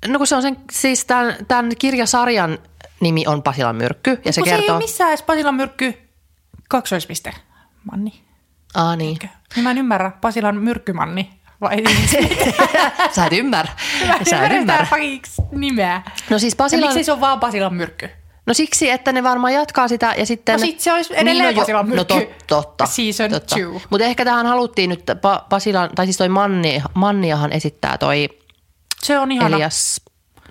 No 0.08 0.18
kun 0.18 0.28
se 0.28 0.36
on 0.36 0.42
sen, 0.42 0.58
siis 0.72 1.06
tämän, 1.06 1.36
tämän 1.48 1.72
kirjasarjan 1.80 2.58
nimi 3.00 3.28
on 3.28 3.44
Pasilan 3.44 3.76
myrkky, 3.76 4.22
ja 4.26 4.34
se 4.34 4.42
Kun 4.42 4.48
se 4.48 4.54
ei 4.56 4.60
kertoo... 4.60 4.76
ole 4.76 4.84
missään 4.84 5.10
edes 5.10 5.22
Pasilan 5.24 5.56
myrkky, 5.56 5.94
kaksoispiste, 6.70 7.34
Manni. 7.92 8.22
Aa 8.76 8.96
niin. 8.96 9.18
Niin 9.56 9.64
mä 9.64 9.72
en 9.72 9.78
ymmärrä, 9.78 10.12
Pasilan 10.22 10.56
myrkkymanni. 10.58 11.41
Vai? 11.62 11.78
Sä 13.16 13.26
et 13.26 13.34
ymmärrä. 13.34 13.72
Mä 14.08 14.18
Sä 14.30 14.46
et 14.46 14.52
ymmärrä 14.52 14.88
nimeä. 15.52 16.02
No 16.30 16.40
siis 16.40 16.54
Ja 16.54 16.58
Pasilan... 16.58 16.90
miksi 16.90 17.04
se 17.04 17.12
on 17.12 17.22
vaan 17.22 17.40
Pasilan 17.40 17.74
myrkky? 17.74 18.10
No 18.46 18.54
siksi, 18.54 18.90
että 18.90 19.12
ne 19.12 19.24
varmaan 19.24 19.54
jatkaa 19.54 19.88
sitä 19.88 20.14
ja 20.18 20.26
sitten... 20.26 20.54
No 20.54 20.60
sit 20.60 20.80
se 20.80 20.94
olisi 20.94 21.14
edelleen 21.18 21.44
no, 21.46 21.50
jo- 21.50 21.60
Pasilan 21.62 21.90
No 21.90 21.96
myrkky. 21.96 22.14
tot, 22.14 22.48
totta. 22.48 22.86
Season 22.86 23.30
totta. 23.30 23.56
two. 23.56 23.82
Mutta 23.90 24.06
ehkä 24.06 24.26
tähän 24.26 24.46
haluttiin 24.46 24.90
nyt, 24.90 25.04
pa- 25.12 25.44
Pasilan, 25.50 25.90
tai 25.96 26.06
siis 26.06 26.18
toi 26.18 26.30
Manni, 26.30 26.84
Manniahan 26.94 27.52
esittää 27.52 27.98
toi 27.98 28.30
Se 29.04 29.20
on 29.20 29.32
ihana. 29.32 29.56
Elias 29.56 30.02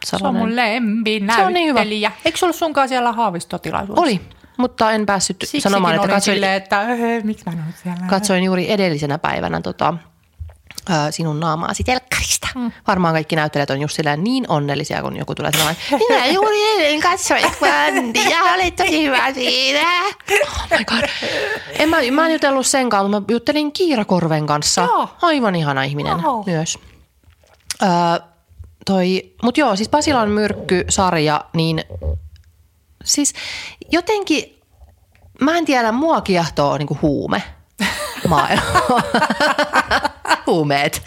Se 0.04 0.16
on 0.16 0.20
Salonen. 0.20 0.40
mun 0.42 0.56
lempi 0.56 1.22
Se 1.36 1.42
on 1.42 1.52
niin 1.52 1.68
hyvä. 1.68 1.82
Eikö 2.24 2.38
se 2.38 2.44
ollut 2.44 2.56
sunkaan 2.56 2.88
siellä 2.88 3.12
haavistotilaisuudessa? 3.12 4.02
Oli, 4.02 4.20
mutta 4.56 4.90
en 4.92 5.06
päässyt 5.06 5.36
Siksikin 5.40 5.62
sanomaan, 5.62 5.94
että 5.94 6.08
katsoin, 6.08 6.34
silleen, 6.34 6.54
että 6.54 6.80
öö, 6.80 7.20
miksi 7.22 7.44
mä 7.46 7.52
en 7.52 7.60
ollut 7.62 7.74
siellä? 7.82 8.06
katsoin 8.10 8.44
juuri 8.44 8.72
edellisenä 8.72 9.18
päivänä 9.18 9.60
tota, 9.60 9.94
sinun 11.10 11.40
naamaasi 11.40 11.84
telkkarista. 11.84 12.48
Mm. 12.54 12.72
Varmaan 12.86 13.14
kaikki 13.14 13.36
näyttelijät 13.36 13.70
on 13.70 13.80
just 13.80 13.96
silleen 13.96 14.24
niin 14.24 14.44
onnellisia, 14.48 15.02
kun 15.02 15.16
joku 15.16 15.34
tulee 15.34 15.52
sanomaan, 15.52 15.76
minä 16.08 16.26
juuri 16.26 16.56
eilen 16.62 17.00
katsoin 17.00 17.42
Quantia, 17.62 18.38
olit 18.54 18.76
tosi 18.76 19.04
hyvä 19.06 19.32
siinä. 19.34 19.80
Oh 20.42 20.66
my 20.78 20.84
god. 20.84 21.08
En 21.78 21.88
mä, 21.88 21.96
mä 22.12 22.26
en 22.26 22.32
jutellut 22.32 22.66
senkaan, 22.66 23.04
mutta 23.10 23.20
mä 23.20 23.34
juttelin 23.34 23.72
Kiira 23.72 24.04
Korven 24.04 24.46
kanssa. 24.46 24.80
Joo. 24.80 25.08
Aivan 25.22 25.54
ihana 25.56 25.82
ihminen 25.82 26.22
Wow. 26.22 26.42
myös. 26.46 26.78
Öö, 27.82 27.88
toi, 28.86 29.32
mut 29.42 29.58
joo, 29.58 29.76
siis 29.76 29.88
Pasilan 29.88 30.30
myrkky-sarja, 30.30 31.44
niin 31.52 31.84
siis 33.04 33.34
jotenkin, 33.90 34.60
mä 35.40 35.58
en 35.58 35.64
tiedä, 35.64 35.92
mua 35.92 36.20
kiehtoo 36.20 36.78
niinku 36.78 36.98
huume 37.02 37.42
maailma. 38.28 38.62
Huumeet. 40.46 41.02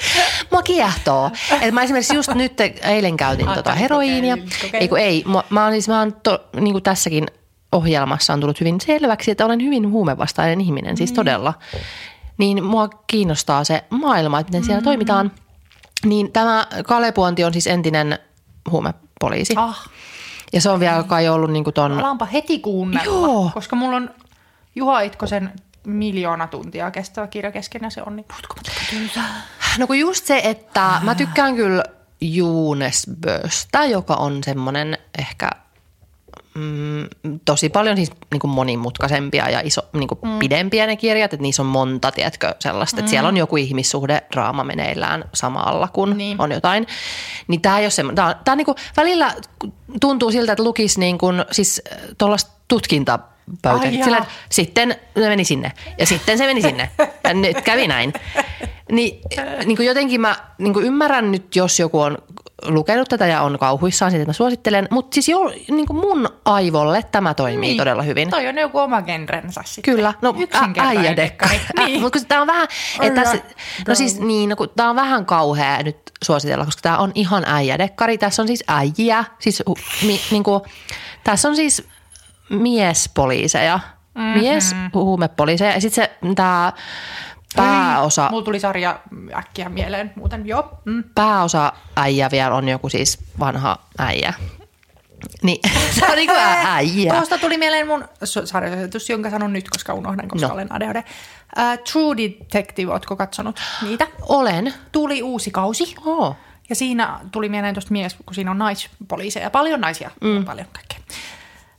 Mua 0.52 0.62
kiehtoo. 0.62 1.32
Et 1.62 1.74
mä 1.74 1.84
esimerkiksi 1.84 2.16
just 2.16 2.34
nyt 2.34 2.54
eilen 2.82 3.18
käytin 3.18 3.48
tota 3.48 3.74
heroiinia. 3.76 4.38
Ei 4.74 4.88
kun 4.88 5.00
ei. 5.00 5.24
Mä, 5.28 5.44
mä 5.50 5.72
siis, 5.72 5.88
mä 5.88 6.00
oon 6.00 6.14
to, 6.24 6.40
niin 6.56 6.72
kuin 6.74 6.84
tässäkin 6.84 7.26
ohjelmassa 7.72 8.34
on 8.34 8.40
tullut 8.40 8.60
hyvin 8.60 8.82
selväksi, 8.82 9.32
että 9.32 9.46
olen 9.46 9.64
hyvin 9.64 9.90
huumevastainen 9.92 10.62
ihminen, 10.62 10.98
siis 10.98 11.12
todella. 11.12 11.54
Niin 12.38 12.64
mua 12.64 12.90
kiinnostaa 13.08 13.64
se 13.64 13.84
maailma, 13.90 14.40
että 14.40 14.52
miten 14.52 14.66
siellä 14.66 14.82
toimitaan. 14.82 15.32
Niin 16.06 16.32
tämä 16.32 16.68
Kalepuonti 16.88 17.44
on 17.44 17.54
siis 17.54 17.68
entinen 17.68 18.20
huumepoliisi. 18.72 19.54
Ah, 19.58 19.90
Ja 20.54 20.62
se 20.62 20.70
on 20.70 20.80
vielä 20.80 21.04
kai 21.04 21.30
ollut 21.30 21.52
niin 21.52 21.64
kuin 21.64 21.74
ton... 21.74 21.92
alaanpa 21.92 22.26
heti 22.26 22.60
kuunnella, 22.60 23.28
Joo. 23.28 23.52
koska 23.54 23.76
mulla 23.76 23.96
on 23.96 24.10
Juha 24.76 25.02
Itkosen 25.02 25.52
miljoona 25.88 26.48
tuntia 26.48 26.92
kestävä 26.92 27.28
kirja 27.28 27.52
kesken 27.52 27.82
ja 27.84 27.90
se 27.90 28.02
on 28.06 28.16
niin. 28.16 28.26
No 29.78 29.88
kun 29.88 30.00
just 30.00 30.26
se, 30.26 30.42
että 30.44 31.00
mä 31.02 31.16
tykkään 31.16 31.56
kyllä 31.56 31.84
Juunesböstä, 32.22 33.86
joka 33.86 34.14
on 34.14 34.44
semmoinen 34.44 34.98
ehkä 35.20 35.50
mm, 36.56 37.08
tosi 37.46 37.70
paljon 37.70 37.96
siis 37.98 38.12
niin 38.32 38.40
kuin 38.40 38.52
monimutkaisempia 38.52 39.50
ja 39.50 39.62
iso, 39.64 39.82
niin 39.94 40.08
kuin 40.08 40.20
mm. 40.24 40.40
pidempiä 40.40 40.88
ne 40.88 40.96
kirjat, 40.96 41.34
että 41.34 41.42
niissä 41.42 41.62
on 41.62 41.68
monta, 41.68 42.12
tiedätkö, 42.12 42.56
sellaista, 42.60 43.00
että 43.00 43.10
siellä 43.10 43.30
on 43.30 43.38
joku 43.38 43.58
ihmissuhde 43.58 44.24
draama 44.32 44.64
meneillään 44.64 45.26
samalla, 45.34 45.88
kun 45.88 46.10
Niin. 46.10 46.18
niin. 46.18 46.42
on 46.42 46.52
jotain. 46.52 46.88
Niin 47.48 47.62
tämä 47.62 47.80
ei 47.80 47.86
ole 47.86 47.92
semmoinen, 47.92 48.16
tämä, 48.16 48.36
tämä 48.44 48.56
niin 48.56 48.66
kuin, 48.66 48.78
välillä 48.98 49.36
tuntuu 50.02 50.32
siltä, 50.32 50.52
että 50.52 50.64
lukisi 50.64 51.00
niin 51.00 51.18
kuin, 51.18 51.46
siis 51.52 51.82
tuollaista 52.18 52.52
tutkinta 52.68 53.20
Jaa. 53.64 53.80
Sillä, 54.04 54.18
että 54.18 54.30
sitten 54.50 54.96
se 55.16 55.30
meni 55.30 55.44
sinne 55.44 55.72
ja 55.98 56.06
sitten 56.06 56.38
se 56.38 56.46
meni 56.46 56.62
sinne 56.62 56.90
ja 57.24 57.34
nyt 57.34 57.62
kävi 57.62 57.88
näin. 57.88 58.14
Niin, 58.92 59.22
niin 59.66 59.78
kuin 59.78 59.88
jotenkin 59.88 60.22
mä 60.22 60.36
niin 60.58 60.74
kuin 60.74 60.86
ymmärrän 60.86 61.32
nyt, 61.32 61.56
jos 61.56 61.80
joku 61.80 62.00
on 62.00 62.18
lukenut 62.66 63.10
tätä 63.10 63.28
ja 63.28 63.42
on 63.42 63.60
kauhuissaan, 63.60 64.12
siitä 64.12 64.26
mä 64.26 64.34
suosittelen. 64.34 64.88
Mutta 64.92 65.14
siis 65.16 65.30
jo, 65.30 65.40
niin 65.72 65.88
kuin 65.88 65.98
mun 65.98 66.30
aivolle 66.46 67.04
tämä 67.12 67.34
toimii 67.34 67.70
niin. 67.70 67.78
todella 67.78 68.04
hyvin. 68.04 68.30
Toi 68.30 68.48
on 68.48 68.58
joku 68.58 68.80
oma 68.80 69.02
genrensä 69.02 69.62
sitten. 69.66 69.96
Kyllä, 69.96 70.14
no 70.22 70.36
äijädekkari. 70.78 71.60
dekkari. 71.60 71.88
Niin. 71.88 72.02
Mutta 72.04 72.20
tämä 72.28 72.42
on 72.42 72.48
vähän, 72.48 72.68
että 73.02 73.22
tässä, 73.22 73.38
no 73.88 73.96
siis 73.96 74.20
niin, 74.20 74.50
no, 74.50 74.56
tämä 74.68 74.90
on 74.90 74.96
vähän 74.96 75.26
kauhea 75.26 75.84
nyt 75.84 75.98
suositella, 76.24 76.66
koska 76.66 76.82
tämä 76.82 76.98
on 76.98 77.12
ihan 77.16 77.44
äijädekkari. 77.48 78.18
Tässä 78.18 78.42
on 78.42 78.48
siis 78.48 78.64
äijiä, 78.68 79.24
siis 79.40 79.64
mi, 80.02 80.20
niin 80.32 80.44
kuin, 80.44 80.62
tässä 81.24 81.50
on 81.50 81.56
siis 81.56 81.88
miespoliiseja, 82.54 83.80
mm-hmm. 84.16 84.40
mies 84.40 84.76
huumepoliiseja 84.94 85.72
ja 85.72 85.82
sitten 85.82 86.06
se 86.06 86.34
tämä 86.36 86.74
pääosa, 87.56 88.28
Mulla 88.32 88.44
tuli 88.44 88.60
sarja 88.60 89.00
äkkiä 89.36 89.70
mieleen 89.70 90.14
muuten, 90.16 90.48
joo. 90.48 90.70
Mm. 90.86 91.04
pääosa 91.16 91.74
äijä 91.96 92.32
vielä 92.32 92.56
on 92.56 92.70
joku 92.70 92.90
siis 92.90 93.20
vanha 93.40 93.78
äijä. 93.98 94.34
Niin, 95.42 95.60
se 96.00 96.06
on 96.06 96.16
niinku 96.16 96.34
äijä. 96.66 97.14
Tuosta 97.14 97.38
tuli 97.38 97.58
mieleen 97.58 97.88
mun 97.88 98.06
sarjasuositus, 98.46 99.10
jonka 99.10 99.30
sanon 99.30 99.54
nyt, 99.54 99.70
koska 99.70 99.94
unohdan, 99.94 100.28
koska 100.28 100.48
No. 100.48 100.54
olen 100.54 100.74
ADHD. 100.74 100.98
Uh, 100.98 101.04
True 101.92 102.18
Detective, 102.18 102.92
ootko 102.92 103.16
katsonut 103.16 103.60
niitä? 103.82 104.08
Olen. 104.22 104.74
Tuli 104.92 105.24
uusi 105.24 105.52
kausi. 105.52 105.96
Oh. 106.06 106.36
Ja 106.70 106.76
siinä 106.76 107.20
tuli 107.32 107.50
mieleen 107.50 107.74
tuosta 107.74 107.92
mies, 107.92 108.16
kun 108.26 108.36
siinä 108.36 108.52
on 108.52 108.58
naispoliiseja, 108.58 109.50
paljon 109.50 109.82
naisia, 109.82 110.12
mm. 110.22 110.46
paljon 110.46 110.68
kaikkea. 110.74 111.00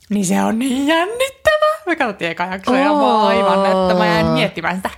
Niin 0.09 0.25
se 0.25 0.41
on 0.41 0.59
niin 0.59 0.87
jännittävä. 0.87 1.65
Me 1.85 1.95
katsottiin 1.95 2.31
eka 2.31 2.45
jaksoa 2.45 2.77
ja 2.77 2.93
mä 2.93 3.27
aivan, 3.27 3.65
että 3.65 3.93
mä 3.97 4.05
jäin 4.05 4.25
miettimään 4.25 4.75
sitä. 4.75 4.89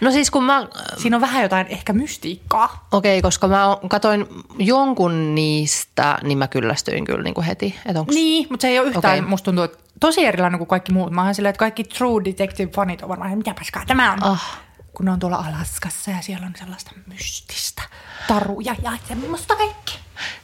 No 0.00 0.10
siis 0.10 0.30
kun 0.30 0.44
mä 0.44 0.66
Siinä 0.96 1.16
on 1.16 1.20
vähän 1.20 1.42
jotain 1.42 1.66
ehkä 1.66 1.92
mystiikkaa. 1.92 2.86
Okei, 2.92 3.22
koska 3.22 3.48
mä 3.48 3.76
katoin 3.88 4.26
jonkun 4.58 5.34
niistä, 5.34 6.18
niin 6.22 6.38
mä 6.38 6.48
kyllästyin 6.48 7.04
kyllä 7.04 7.22
niin 7.22 7.34
kuin 7.34 7.44
heti. 7.44 7.78
Et 7.86 7.96
onks... 7.96 8.14
Niin, 8.14 8.46
mutta 8.50 8.62
se 8.62 8.68
ei 8.68 8.78
ole 8.78 8.88
yhtään, 8.88 9.18
okay. 9.18 9.30
musta 9.30 9.44
tuntuu, 9.44 9.64
että 9.64 9.78
tosi 10.00 10.24
erilainen 10.26 10.58
kuin 10.58 10.68
kaikki 10.68 10.92
muut. 10.92 11.12
Mä 11.12 11.24
oon 11.24 11.34
silleen, 11.34 11.50
että 11.50 11.58
kaikki 11.58 11.84
True 11.84 12.22
Detective-fanit 12.24 13.02
on 13.02 13.08
varmaan, 13.08 13.38
mitä 13.38 13.54
paskaa 13.54 13.82
tämä 13.86 14.12
on. 14.12 14.22
Ah. 14.22 14.58
Kun 14.92 15.06
ne 15.06 15.12
on 15.12 15.18
tuolla 15.18 15.44
Alaskassa 15.48 16.10
ja 16.10 16.16
siellä 16.20 16.46
on 16.46 16.52
sellaista 16.58 16.90
mystistä 17.06 17.82
taruja 18.28 18.74
ja 18.82 18.92
semmoista 19.08 19.56
kaikki. 19.56 19.98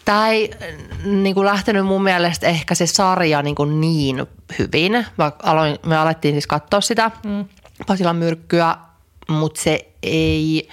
Tämä 0.05 0.29
ei 0.29 0.51
niin 1.05 1.35
kuin 1.35 1.45
lähtenyt 1.45 1.87
mun 1.87 2.03
mielestä 2.03 2.47
ehkä 2.47 2.75
se 2.75 2.87
sarja 2.87 3.43
niin, 3.43 3.55
kuin 3.55 3.81
niin 3.81 4.27
hyvin. 4.59 5.07
Mä 5.17 5.33
aloin, 5.43 5.79
me 5.87 5.97
alettiin 5.97 6.35
siis 6.35 6.47
katsoa 6.47 6.81
sitä 6.81 7.11
mm. 7.25 7.45
Pasilan 7.87 8.17
myrkkyä, 8.17 8.77
mutta 9.29 9.61
se 9.61 9.89
ei 10.03 10.69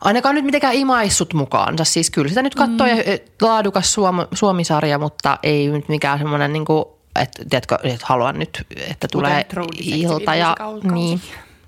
ainakaan 0.00 0.34
nyt 0.34 0.44
mitenkään 0.44 0.74
imaissut 0.74 1.34
mukaansa. 1.34 1.84
Siis 1.84 2.10
kyllä 2.10 2.28
sitä 2.28 2.42
nyt 2.42 2.54
katsoo 2.54 2.86
mm. 2.86 2.96
ja 2.96 3.02
eh, 3.02 3.20
laadukas 3.40 3.92
Suom, 3.92 4.16
Suomi-sarja, 4.34 4.98
mutta 4.98 5.38
ei 5.42 5.68
nyt 5.68 5.88
mikään 5.88 6.18
semmoinen, 6.18 6.52
niin 6.52 6.64
kuin, 6.64 6.84
että, 7.22 7.44
tiedätkö, 7.50 7.78
että 7.82 8.06
haluan 8.08 8.38
nyt, 8.38 8.66
että 8.90 9.08
tulee 9.12 9.46
ilta. 9.80 10.34
Ja, 10.34 10.56
niin. 10.92 11.20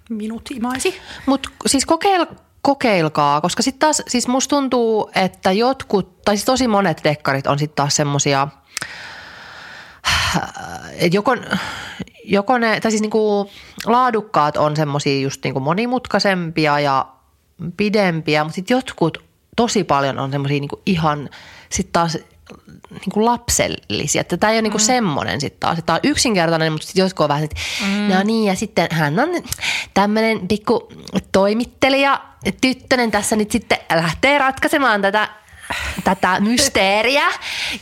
Minut 0.08 0.50
imaisi. 0.50 1.00
Mutta 1.26 1.48
siis 1.66 1.86
kokeil, 1.86 2.26
kokeilkaa, 2.68 3.40
koska 3.40 3.62
sitten 3.62 3.78
taas 3.78 4.02
siis 4.08 4.28
musta 4.28 4.56
tuntuu, 4.56 5.10
että 5.14 5.52
jotkut, 5.52 6.22
tai 6.22 6.36
siis 6.36 6.44
tosi 6.44 6.68
monet 6.68 7.00
dekkarit 7.04 7.46
on 7.46 7.58
sitten 7.58 7.76
taas 7.76 7.96
semmosia, 7.96 8.48
että 10.92 11.16
joko, 11.16 11.36
joko 12.24 12.58
ne, 12.58 12.80
tai 12.80 12.90
siis 12.90 13.00
niinku 13.00 13.50
laadukkaat 13.86 14.56
on 14.56 14.76
semmosia 14.76 15.20
just 15.20 15.44
niinku 15.44 15.60
monimutkaisempia 15.60 16.80
ja 16.80 17.06
pidempiä, 17.76 18.44
mutta 18.44 18.54
sitten 18.54 18.74
jotkut 18.74 19.24
tosi 19.56 19.84
paljon 19.84 20.18
on 20.18 20.30
semmosia 20.30 20.60
niinku 20.60 20.82
ihan 20.86 21.30
sitten 21.70 21.92
taas 21.92 22.18
niinku 22.90 23.24
lapsellisia. 23.24 24.20
Että 24.20 24.36
tämä 24.36 24.50
ei 24.50 24.54
ole 24.54 24.62
niinku 24.62 24.78
semmoinen 24.78 25.40
sitten 25.40 25.60
taas. 25.60 25.78
Tämä 25.86 25.94
on 25.94 26.10
yksinkertainen, 26.10 26.72
mutta 26.72 26.86
sitten 26.86 27.02
jotkut 27.02 27.24
on 27.24 27.28
vähän, 27.28 27.44
että 27.44 27.56
no 28.08 28.22
niin, 28.22 28.44
ja 28.44 28.54
sitten 28.54 28.88
hän 28.90 29.20
on 29.20 29.28
tämmöinen 29.94 30.48
pikku 30.48 30.92
toimittelija, 31.32 32.20
tyttönen 32.60 33.10
tässä 33.10 33.36
nyt 33.36 33.50
sitten 33.50 33.78
lähtee 33.94 34.38
ratkaisemaan 34.38 35.02
tätä 35.02 35.28
tätä 36.04 36.40
mysteeriä 36.40 37.30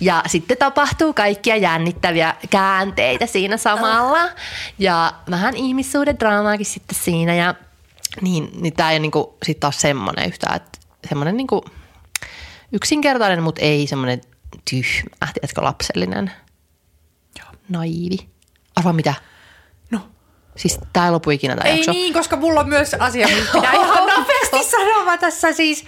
ja 0.01 0.23
sitten 0.27 0.57
tapahtuu 0.57 1.13
kaikkia 1.15 1.57
jännittäviä 1.57 2.35
käänteitä 2.51 3.27
siinä 3.27 3.57
samalla 3.57 4.29
ja 4.79 5.13
vähän 5.31 5.57
ihmissuhdedraamaakin 5.57 6.67
sitten 6.67 6.99
siinä 7.03 7.35
ja 7.35 7.55
niin, 8.21 8.51
niin 8.61 8.73
tämä 8.73 8.91
ei 8.91 8.95
ole 8.95 9.01
niinku 9.01 9.37
sit 9.43 9.61
taas 9.61 9.81
semmoinen 9.81 10.29
yhtään, 10.29 10.57
että 10.57 10.79
semmoinen 11.09 11.37
niinku 11.37 11.65
yksinkertainen, 12.73 13.43
mutta 13.43 13.61
ei 13.61 13.87
semmoinen 13.87 14.21
tyhmä, 14.71 15.27
tiedätkö, 15.35 15.63
lapsellinen, 15.63 16.31
Joo. 17.39 17.49
naivi. 17.69 18.29
Arvaa 18.77 18.93
mitä? 18.93 19.15
No, 19.91 20.01
Siis 20.57 20.79
tää 20.93 21.05
ei 21.05 21.11
lopu 21.11 21.31
ikinä 21.31 21.57
tää 21.57 21.71
ei 21.71 21.77
jakso. 21.77 21.93
niin, 21.93 22.13
koska 22.13 22.37
mulla 22.37 22.61
on 22.61 22.69
myös 22.69 22.95
asia, 22.95 23.29
mitä 23.29 23.47
pitää 23.53 23.73
ihan 23.73 24.07
nopeasti 24.07 24.71
sanoa. 24.71 25.05
Mä 25.05 25.19
tässä 25.19 25.53
siis 25.53 25.85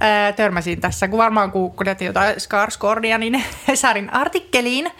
ää, 0.00 0.32
törmäsin 0.32 0.80
tässä, 0.80 1.08
kun 1.08 1.18
varmaan 1.18 1.50
googletin 1.50 2.06
jotain 2.06 2.36
Skarsgårdia, 2.36 3.18
niin 3.18 3.44
Hesarin 3.68 4.12
artikkeliin, 4.12 4.90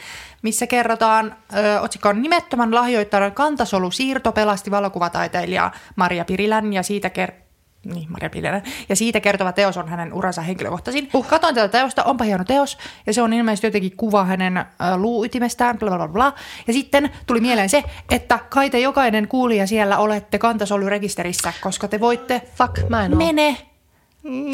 missä 0.42 0.66
kerrotaan 0.66 1.36
ö, 1.56 1.80
otsikon 1.80 2.22
nimettömän 2.22 2.74
lahjoittajan 2.74 3.32
kantasolu 3.32 3.90
siirto 3.90 4.32
pelasti 4.32 4.70
valokuvataiteilija 4.70 5.70
Maria 5.96 6.24
Pirilän 6.24 6.72
ja 6.72 6.82
siitä 6.82 7.08
ker- 7.08 7.47
niin, 7.94 8.10
Maria 8.10 8.30
Pirilän. 8.30 8.62
Ja 8.88 8.96
siitä 8.96 9.20
kertova 9.20 9.52
teos 9.52 9.76
on 9.76 9.88
hänen 9.88 10.12
uransa 10.12 10.42
henkilökohtaisin. 10.42 11.08
Uh. 11.14 11.26
Katoin 11.26 11.54
tätä 11.54 11.68
teosta, 11.68 12.04
onpa 12.04 12.24
hieno 12.24 12.44
teos. 12.44 12.78
Ja 13.06 13.12
se 13.12 13.22
on 13.22 13.32
ilmeisesti 13.32 13.66
jotenkin 13.66 13.96
kuva 13.96 14.24
hänen 14.24 14.56
ö, 14.56 14.64
luuytimestään, 14.96 15.78
bla, 15.78 15.96
bla, 15.96 16.08
bla. 16.08 16.32
Ja 16.66 16.72
sitten 16.72 17.10
tuli 17.26 17.40
mieleen 17.40 17.68
se, 17.68 17.84
että 18.10 18.38
kai 18.48 18.70
te 18.70 18.78
jokainen 18.80 19.28
kuulija 19.28 19.66
siellä 19.66 19.98
olette 19.98 20.38
kantasolurekisterissä, 20.38 21.52
koska 21.60 21.88
te 21.88 22.00
voitte 22.00 22.42
Fuck, 22.54 22.88
mä 22.88 23.04
en 23.04 23.12
oo. 23.12 23.18
Mene. 23.18 23.56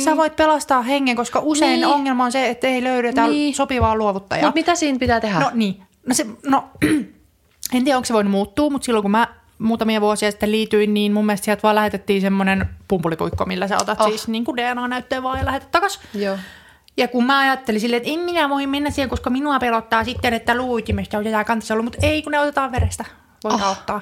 Sä 0.05 0.17
voit 0.17 0.37
pelastaa 0.37 0.83
hengen, 0.83 1.17
koska 1.17 1.41
usein 1.43 1.69
Niin. 1.71 1.81
niin. 1.81 1.87
ongelma 1.95 2.25
on 2.25 2.33
se, 2.33 2.49
että 2.49 2.67
ei 2.67 2.85
löydetä 2.85 3.23
Niin. 3.23 3.31
niin. 3.33 3.55
sopivaa 3.55 3.97
luovuttajaa. 3.97 4.45
Mutta 4.47 4.61
mitä 4.61 4.75
siinä 4.75 4.99
pitää 4.99 5.21
tehdä? 5.21 5.41
No 5.41 5.51
niin. 5.55 5.83
No, 6.07 6.15
se, 6.15 6.27
no 6.47 6.65
en 7.75 7.85
tiedä, 7.85 7.97
onko 7.97 8.05
se 8.07 8.15
voinut 8.15 8.31
muuttua, 8.31 8.71
mutta 8.71 8.85
silloin 8.87 9.03
kun 9.03 9.11
mä 9.11 9.29
muutamia 9.65 10.01
vuosia 10.01 10.31
sitten 10.31 10.53
liityin, 10.53 10.95
niin 10.95 11.13
mun 11.13 11.27
mielestä 11.27 11.45
sieltä 11.45 11.63
vaan 11.63 11.75
lähetettiin 11.75 12.21
semmoinen 12.21 12.69
pumpulipuikko, 12.89 13.45
millä 13.45 13.69
sä 13.69 13.77
otat 13.81 14.01
Oh. 14.01 14.09
siis 14.09 14.29
niin 14.29 14.45
kuin 14.45 14.57
DNA-näytteen 14.57 15.23
vaan 15.23 15.39
ja 15.39 15.45
lähetät 15.45 15.71
takas. 15.71 16.01
Joo. 16.15 16.39
Ja 16.97 17.09
kun 17.09 17.25
mä 17.27 17.39
ajattelin 17.39 17.81
silleen, 17.81 18.03
että 18.03 18.13
en 18.13 18.21
minä 18.21 18.49
voi 18.49 18.67
mennä 18.67 18.91
siihen, 18.91 19.09
koska 19.11 19.31
minua 19.31 19.59
pelottaa 19.59 20.05
sitten, 20.05 20.35
että 20.35 20.55
luuitimesta 20.55 21.19
otetaan 21.19 21.45
kantasolu, 21.45 21.83
mutta 21.83 21.99
ei, 22.07 22.23
kun 22.23 22.33
ne 22.33 22.41
otetaan 22.41 22.73
verestä. 22.73 23.05
Voidaan 23.45 23.63
Oh. 23.63 23.71
ottaa. 23.71 24.01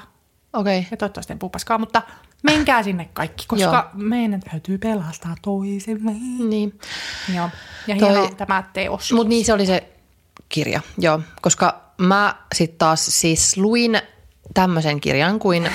Okei. 0.52 0.78
Okay. 0.78 0.89
Ja 0.90 0.97
toivottavasti 0.97 1.32
en 1.32 1.39
puhu 1.39 1.51
paskaa, 1.51 1.78
mutta 1.78 2.02
menkää 2.43 2.82
sinne 2.82 3.09
kaikki, 3.12 3.44
koska 3.48 3.90
Joo. 3.94 4.05
Meidän 4.06 4.40
täytyy 4.51 4.78
pelastaa 4.78 5.34
toisemme. 5.43 6.12
Niin. 6.48 6.78
Joo. 7.36 7.51
Ja 7.86 7.97
Toi- 7.97 8.09
hieno 8.10 8.30
tämä 8.36 8.64
teos. 8.72 9.12
Mutta 9.12 9.28
niin 9.28 9.44
se 9.44 9.52
oli 9.52 9.66
se 9.66 9.89
kirja, 10.48 10.80
joo. 10.98 11.20
Koska 11.43 11.80
mä 11.98 12.34
sitten 12.55 12.78
taas 12.78 13.06
siis 13.20 13.56
luin 13.56 14.01
tämmöisen 14.54 15.00
kirjan 15.00 15.38
kuin 15.38 15.70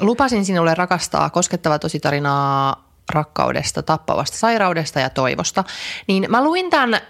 Lupasin 0.00 0.44
sinulle 0.44 0.74
rakastaa 0.74 1.30
koskettava 1.30 1.78
tositarinaa 1.78 2.88
rakkaudesta, 3.12 3.82
tappavasta 3.82 4.36
sairaudesta 4.36 5.00
ja 5.00 5.10
toivosta. 5.10 5.64
Niin 6.06 6.26
mä 6.28 6.44
luin 6.44 6.70
tämän 6.70 7.00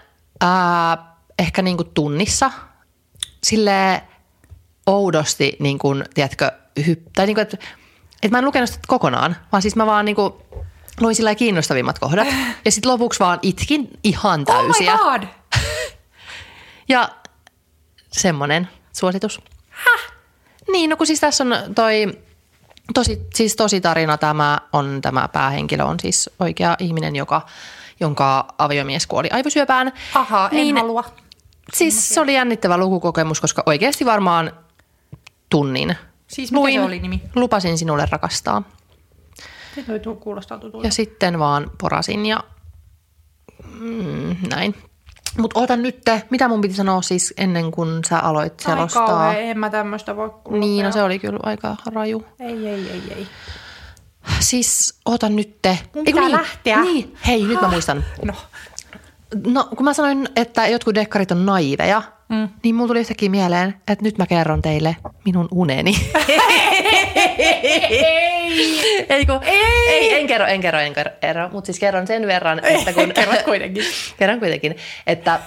ää, 0.40 1.16
ehkä 1.38 1.62
niinku 1.62 1.84
tunnissa 1.84 2.50
sille 3.44 4.02
oudosti, 4.86 5.56
niin 5.60 5.78
kuin, 5.78 6.04
tiedätkö, 6.14 6.50
hyp, 6.86 7.00
tai 7.16 7.26
niin 7.26 7.34
kuin, 7.34 7.42
että, 7.42 7.56
että 8.22 8.28
mä 8.30 8.38
en 8.38 8.44
lukenut 8.44 8.68
sitä 8.68 8.80
kokonaan, 8.86 9.36
vaan 9.52 9.62
siis 9.62 9.76
mä 9.76 9.86
vaan 9.86 10.04
niin 10.04 10.16
kuin, 10.16 10.32
luin 11.00 11.14
sillä 11.14 11.34
kiinnostavimmat 11.34 11.98
kohdat. 11.98 12.28
Ja 12.64 12.70
sitten 12.72 12.92
lopuksi 12.92 13.20
vaan 13.20 13.38
itkin 13.42 13.90
ihan 14.04 14.44
täysiä. 14.44 14.94
Oh 14.94 15.12
my 15.12 15.18
god! 15.18 15.28
Ja 16.88 17.08
semmonen 18.12 18.68
suositus. 18.92 19.40
Häh? 19.70 20.11
Niin, 20.72 20.90
no 20.90 20.96
kun 20.96 21.06
siis 21.06 21.20
tässä 21.20 21.44
on 21.44 21.54
toi, 21.74 22.18
tosi, 22.94 23.26
siis 23.34 23.56
tosi 23.56 23.80
tarina 23.80 24.18
tämä 24.18 24.58
on, 24.72 24.98
tämä 25.02 25.28
päähenkilö 25.28 25.84
on 25.84 26.00
siis 26.00 26.30
oikea 26.38 26.76
ihminen, 26.78 27.16
joka, 27.16 27.46
jonka 28.00 28.46
aviomies 28.58 29.06
kuoli 29.06 29.28
aivosyöpään. 29.30 29.92
Ahaa, 30.14 30.48
en 30.48 30.56
niin, 30.56 30.76
halua. 30.76 31.04
Siis 31.72 32.08
se 32.08 32.20
oli 32.20 32.34
jännittävä 32.34 32.76
lukukokemus, 32.76 33.40
koska 33.40 33.62
oikeasti 33.66 34.04
varmaan 34.04 34.52
tunnin. 35.50 35.96
Siis 36.26 36.52
mikä 36.52 36.72
se 36.72 36.80
oli 36.80 37.00
nimi? 37.00 37.22
Lupasin 37.34 37.78
sinulle 37.78 38.06
rakastaa. 38.10 38.62
Se 39.74 39.84
kuulostaa 40.20 40.58
tutulta. 40.58 40.86
Ja 40.86 40.92
sitten 40.92 41.38
vaan 41.38 41.70
porasin 41.80 42.26
ja 42.26 42.44
mm, 43.80 44.36
näin. 44.50 44.74
Mutta 45.38 45.60
oota 45.60 45.76
nyt, 45.76 46.02
mitä 46.30 46.48
mun 46.48 46.60
piti 46.60 46.74
sanoa 46.74 47.02
siis 47.02 47.34
ennen 47.36 47.70
kuin 47.70 48.04
sä 48.04 48.18
aloit 48.18 48.52
Ai 48.66 48.74
selostaa. 48.74 49.06
kauhea, 49.06 49.38
en 49.38 49.59
mä 49.59 49.70
tämmöistä 49.70 50.16
voi 50.16 50.30
kuulla. 50.44 50.60
niin, 50.60 50.84
no 50.84 50.92
se 50.92 51.02
oli 51.02 51.18
kyllä 51.18 51.40
aika 51.42 51.76
raju. 51.94 52.24
Ei, 52.40 52.66
ei, 52.66 52.90
ei, 52.90 53.02
ei. 53.16 53.26
Siis 54.40 54.94
oota 55.04 55.28
nyt. 55.28 55.56
Mun 55.94 56.04
pitää 56.04 56.30
lähteä. 56.30 56.80
Niin, 56.80 57.16
hei, 57.26 57.42
nyt 57.44 57.60
mä 57.60 57.68
muistan. 57.68 58.04
No, 58.24 58.34
No, 59.46 59.64
kun 59.76 59.84
mä 59.84 59.92
sanoin, 59.94 60.28
että 60.36 60.66
jotkut 60.66 60.94
dekkarit 60.94 61.30
on 61.30 61.46
naiveja, 61.46 62.02
mm. 62.28 62.48
niin 62.62 62.74
mulla 62.74 62.88
tuli 62.88 63.00
yhtäkkiä 63.00 63.30
mieleen, 63.30 63.74
että 63.88 64.04
nyt 64.04 64.18
mä 64.18 64.26
kerron 64.26 64.62
teille 64.62 64.96
minun 65.24 65.48
uneni. 65.50 65.94
ei, 69.09 69.27
kun, 69.27 69.40
ei. 69.43 69.89
ei, 69.89 70.14
en 70.20 70.27
kerro, 70.27 70.47
en 70.47 70.60
kerro, 70.60 70.81
en 70.81 70.93
kerro, 71.20 71.48
mutta 71.48 71.66
siis 71.66 71.78
kerron 71.78 72.06
sen 72.06 72.27
verran, 72.27 72.64
että 72.64 72.93
kun... 72.93 73.12
Kerrot 73.14 73.43
kuitenkin. 73.43 73.85
kerron 74.16 74.39
kuitenkin, 74.39 74.77
että 75.06 75.40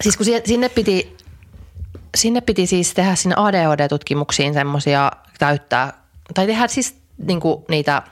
siis 0.00 0.16
kun 0.16 0.26
sinne 0.44 0.68
piti, 0.68 1.16
sinne 2.16 2.40
piti 2.40 2.66
siis 2.66 2.94
tehdä 2.94 3.14
sinne 3.14 3.34
ADHD-tutkimuksiin 3.38 4.54
semmoisia 4.54 5.10
täyttää, 5.38 5.92
tai 6.34 6.46
tehdä 6.46 6.68
siis 6.68 6.96
niinku 7.26 7.64
niitä, 7.68 8.02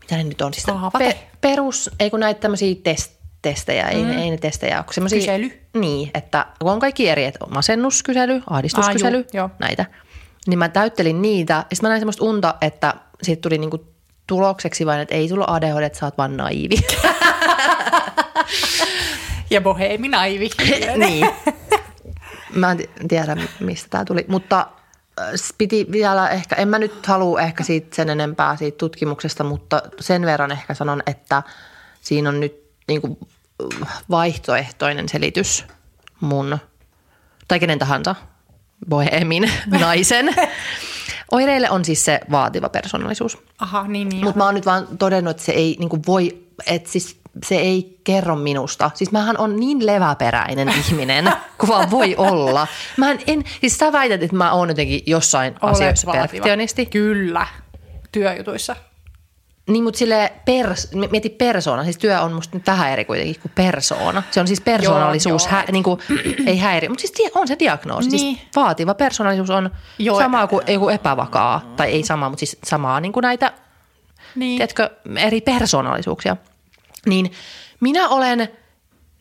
mitä 0.00 0.16
ne 0.16 0.22
nyt 0.24 0.40
on, 0.40 0.54
siis 0.54 0.66
Kaavake. 0.66 1.18
perus, 1.40 1.90
ei 2.00 2.10
kun 2.10 2.20
näitä 2.20 2.40
tämmöisiä 2.40 2.74
test, 2.84 3.12
testejä, 3.42 3.88
ei, 3.88 4.02
ne, 4.02 4.22
ei 4.22 4.30
ne 4.30 4.36
testejä 4.38 4.76
ole. 4.78 4.84
semmosia- 4.94 5.18
Kysely. 5.18 5.52
Niin, 5.74 6.10
että 6.14 6.46
kun 6.60 6.72
on 6.72 6.80
kaikki 6.80 7.08
eri, 7.08 7.24
että 7.24 7.46
masennuskysely, 7.46 8.42
ahdistuskysely, 8.50 9.16
Ah, 9.18 9.22
juu, 9.22 9.30
joo. 9.32 9.50
näitä. 9.58 9.84
Niin 10.46 10.58
mä 10.58 10.68
täyttelin 10.68 11.22
niitä, 11.22 11.54
ja 11.54 11.60
sitten 11.60 11.88
mä 11.88 11.88
näin 11.88 12.00
semmoista 12.00 12.24
unta, 12.24 12.54
että 12.60 12.94
siitä 13.22 13.40
tuli 13.40 13.58
niinku 13.58 13.86
tulokseksi 14.26 14.86
vain, 14.86 15.00
että 15.00 15.14
ei 15.14 15.28
sulla 15.28 15.44
ADHD, 15.48 15.82
että 15.82 15.98
sä 15.98 16.06
oot 16.06 16.18
vaan 16.18 16.36
naivi. 16.36 16.76
Ja 19.50 19.60
boheemi 19.60 20.08
naivi. 20.08 20.50
niin. 20.96 21.30
Mä 22.54 22.70
en 22.70 22.76
ti- 22.76 22.90
tiedä, 23.08 23.36
mistä 23.60 23.88
tämä 23.90 24.04
tuli, 24.04 24.24
mutta 24.28 24.66
äh, 25.20 25.26
piti 25.58 25.86
vielä 25.92 26.28
ehkä, 26.28 26.56
en 26.56 26.68
mä 26.68 26.78
nyt 26.78 27.06
halua 27.06 27.40
ehkä 27.40 27.64
siitä 27.64 27.96
sen 27.96 28.10
enempää 28.10 28.56
siitä 28.56 28.78
tutkimuksesta, 28.78 29.44
mutta 29.44 29.82
sen 30.00 30.26
verran 30.26 30.52
ehkä 30.52 30.74
sanon, 30.74 31.02
että 31.06 31.42
siinä 32.00 32.28
on 32.28 32.40
nyt 32.40 32.62
niinku 32.88 33.18
vaihtoehtoinen 34.10 35.08
selitys 35.08 35.64
mun, 36.20 36.58
tai 37.48 37.60
kenen 37.60 37.78
tahansa, 37.78 38.14
bohemin 38.88 39.50
naisen. 39.80 40.34
Oireille 41.32 41.70
on 41.70 41.84
siis 41.84 42.04
se 42.04 42.20
vaativa 42.30 42.68
persoonallisuus. 42.68 43.38
Aha, 43.58 43.86
niin, 43.88 44.08
niin. 44.08 44.24
Mutta 44.24 44.38
mä 44.38 44.44
oon 44.44 44.54
nyt 44.54 44.66
vaan 44.66 44.86
todennut, 44.98 45.30
että 45.30 45.42
se 45.42 45.52
ei 45.52 45.76
niinku 45.78 45.98
voi, 46.06 46.38
että 46.66 46.90
siis 46.90 47.20
se 47.46 47.54
ei 47.54 47.98
kerro 48.04 48.36
minusta. 48.36 48.90
Siis 48.94 49.12
mähän 49.12 49.38
on 49.38 49.56
niin 49.56 49.86
leväperäinen 49.86 50.68
ihminen, 50.86 51.32
kuin 51.58 51.70
vaan 51.70 51.90
voi 51.90 52.14
olla. 52.16 52.66
Mä 52.96 53.10
en, 53.10 53.18
en, 53.26 53.44
siis 53.60 53.78
sä 53.78 53.92
väität, 53.92 54.22
että 54.22 54.36
mä 54.36 54.52
oon 54.52 54.68
jotenkin 54.68 55.02
jossain 55.06 55.54
Olet 55.62 55.74
asioissa 55.74 56.06
vaativa. 56.06 56.22
perfektionisti. 56.22 56.86
Kyllä. 56.86 57.46
Työjutuissa. 58.12 58.76
Niin, 59.68 59.84
mutta 59.84 59.98
sille 59.98 60.32
pers, 60.44 60.90
mieti 61.10 61.28
persoona. 61.30 61.84
Siis 61.84 61.98
työ 61.98 62.20
on 62.20 62.32
musta 62.32 62.56
nyt 62.56 62.66
vähän 62.66 62.90
eri 62.90 63.04
kuitenkin 63.04 63.40
kuin 63.42 63.52
persoona. 63.54 64.22
Se 64.30 64.40
on 64.40 64.46
siis 64.46 64.60
persoonallisuus, 64.60 65.44
Joo, 65.44 65.52
hä, 65.52 65.64
niin 65.72 65.84
kuin, 65.84 66.00
ei 66.46 66.58
häiri. 66.58 66.88
Mutta 66.88 67.00
siis 67.00 67.32
on 67.34 67.48
se 67.48 67.56
diagnoosi. 67.58 68.08
Niin. 68.08 68.20
Siis 68.20 68.38
vaativa 68.56 68.94
persoonallisuus 68.94 69.50
on 69.50 69.70
Joo. 69.98 70.18
sama 70.18 70.46
kuin 70.46 70.64
joku 70.68 70.88
epävakaa. 70.88 71.72
Tai 71.76 71.90
ei 71.90 72.02
sama, 72.02 72.28
mutta 72.28 72.38
siis 72.40 72.58
samaa 72.64 73.00
niin 73.00 73.12
kuin 73.12 73.22
näitä 73.22 73.52
Niin. 74.34 74.56
tiedätkö, 74.56 74.90
eri 75.16 75.40
persoonallisuuksia. 75.40 76.36
Niin 77.06 77.32
minä 77.80 78.08
olen 78.08 78.48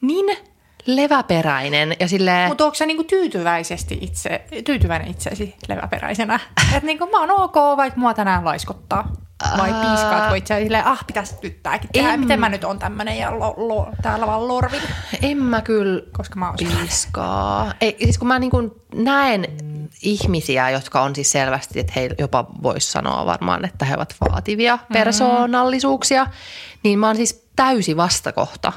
niin 0.01 0.37
leväperäinen 0.85 1.95
ja 1.99 2.07
silleen... 2.07 2.47
Mutta 2.47 2.65
onko 2.65 2.75
sä 2.75 2.85
niinku 2.85 3.03
tyytyväisesti 3.03 3.97
itse, 4.01 4.45
tyytyväinen 4.65 5.11
itseesi 5.11 5.55
leväperäisenä? 5.67 6.39
Että 6.75 6.85
niinku 6.85 7.05
mä 7.05 7.19
oon 7.19 7.31
ok, 7.31 7.55
vaikka 7.77 7.99
mua 7.99 8.13
tänään 8.13 8.45
laiskottaa. 8.45 9.11
Vai 9.57 9.71
Ää. 9.71 9.81
piiskaatko 9.85 10.35
itseäsi 10.35 10.63
silleen, 10.65 10.85
ah 10.87 11.05
pitäisi 11.07 11.35
nyt 11.43 11.63
tääkin 11.63 11.89
tehdä. 11.93 12.13
En- 12.13 12.19
Miten 12.19 12.39
mä 12.39 12.49
nyt 12.49 12.63
on 12.63 12.79
tämmönen 12.79 13.17
ja 13.17 13.39
lo, 13.39 13.53
lo, 13.57 13.87
täällä 14.01 14.27
vaan 14.27 14.47
lorvin. 14.47 14.81
En 15.21 15.37
mä 15.37 15.61
kyllä 15.61 16.01
Koska 16.11 16.39
mä 16.39 16.53
piiskaa. 16.57 17.73
Ei, 17.81 17.97
siis 18.03 18.17
kun 18.17 18.27
mä 18.27 18.39
niin 18.39 18.51
kuin 18.51 18.71
näen 18.95 19.45
ihmisiä, 20.01 20.69
jotka 20.69 21.01
on 21.01 21.15
siis 21.15 21.31
selvästi, 21.31 21.79
että 21.79 21.93
he 21.95 22.09
jopa 22.19 22.45
voisi 22.63 22.91
sanoa 22.91 23.25
varmaan, 23.25 23.65
että 23.65 23.85
he 23.85 23.95
ovat 23.95 24.15
vaativia 24.31 24.79
persoonallisuuksia, 24.93 26.27
niin 26.83 26.99
mä 26.99 27.07
oon 27.07 27.15
siis 27.15 27.47
täysi 27.55 27.97
vastakohta. 27.97 28.73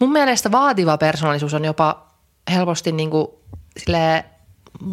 Mun 0.00 0.12
mielestä 0.12 0.52
vaativa 0.52 0.98
persoonallisuus 0.98 1.54
on 1.54 1.64
jopa 1.64 2.06
helposti 2.52 2.92
niin 2.92 3.10
kuin 3.10 3.28
silleen 3.76 4.24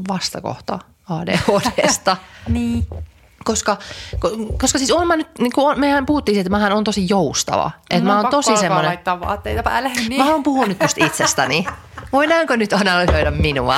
vastakohta 0.08 0.80
ADHDsta. 1.10 2.18
Niin. 2.48 2.88
Koska, 3.43 3.77
ko- 4.15 4.57
koska 4.61 4.77
siis 4.77 4.91
on 4.91 5.07
mä 5.07 5.15
nyt, 5.15 5.27
niin 5.39 5.51
kuin 5.51 5.68
on, 5.68 5.80
mehän 5.80 6.05
puhuttiin 6.05 6.35
siitä, 6.35 6.41
että 6.47 6.51
mähän 6.57 6.72
on 6.72 6.84
tosi 6.84 7.05
joustava. 7.09 7.72
Että 7.89 8.03
mä 8.03 8.09
Mun 8.09 8.19
on 8.19 8.26
oon 8.26 8.31
tosi 8.31 8.57
semmoinen, 8.57 8.88
laittaa 8.88 9.19
vaatteita 9.19 9.64
päälle. 9.64 9.89
Niin. 9.89 10.18
mä 10.18 10.23
haluan 10.23 10.43
puhua 10.43 10.65
nyt 10.65 10.80
musta 10.81 11.05
itsestäni. 11.05 11.65
Voidaanko 12.14 12.55
nyt 12.55 12.73
analysoida 12.73 13.31
minua? 13.31 13.76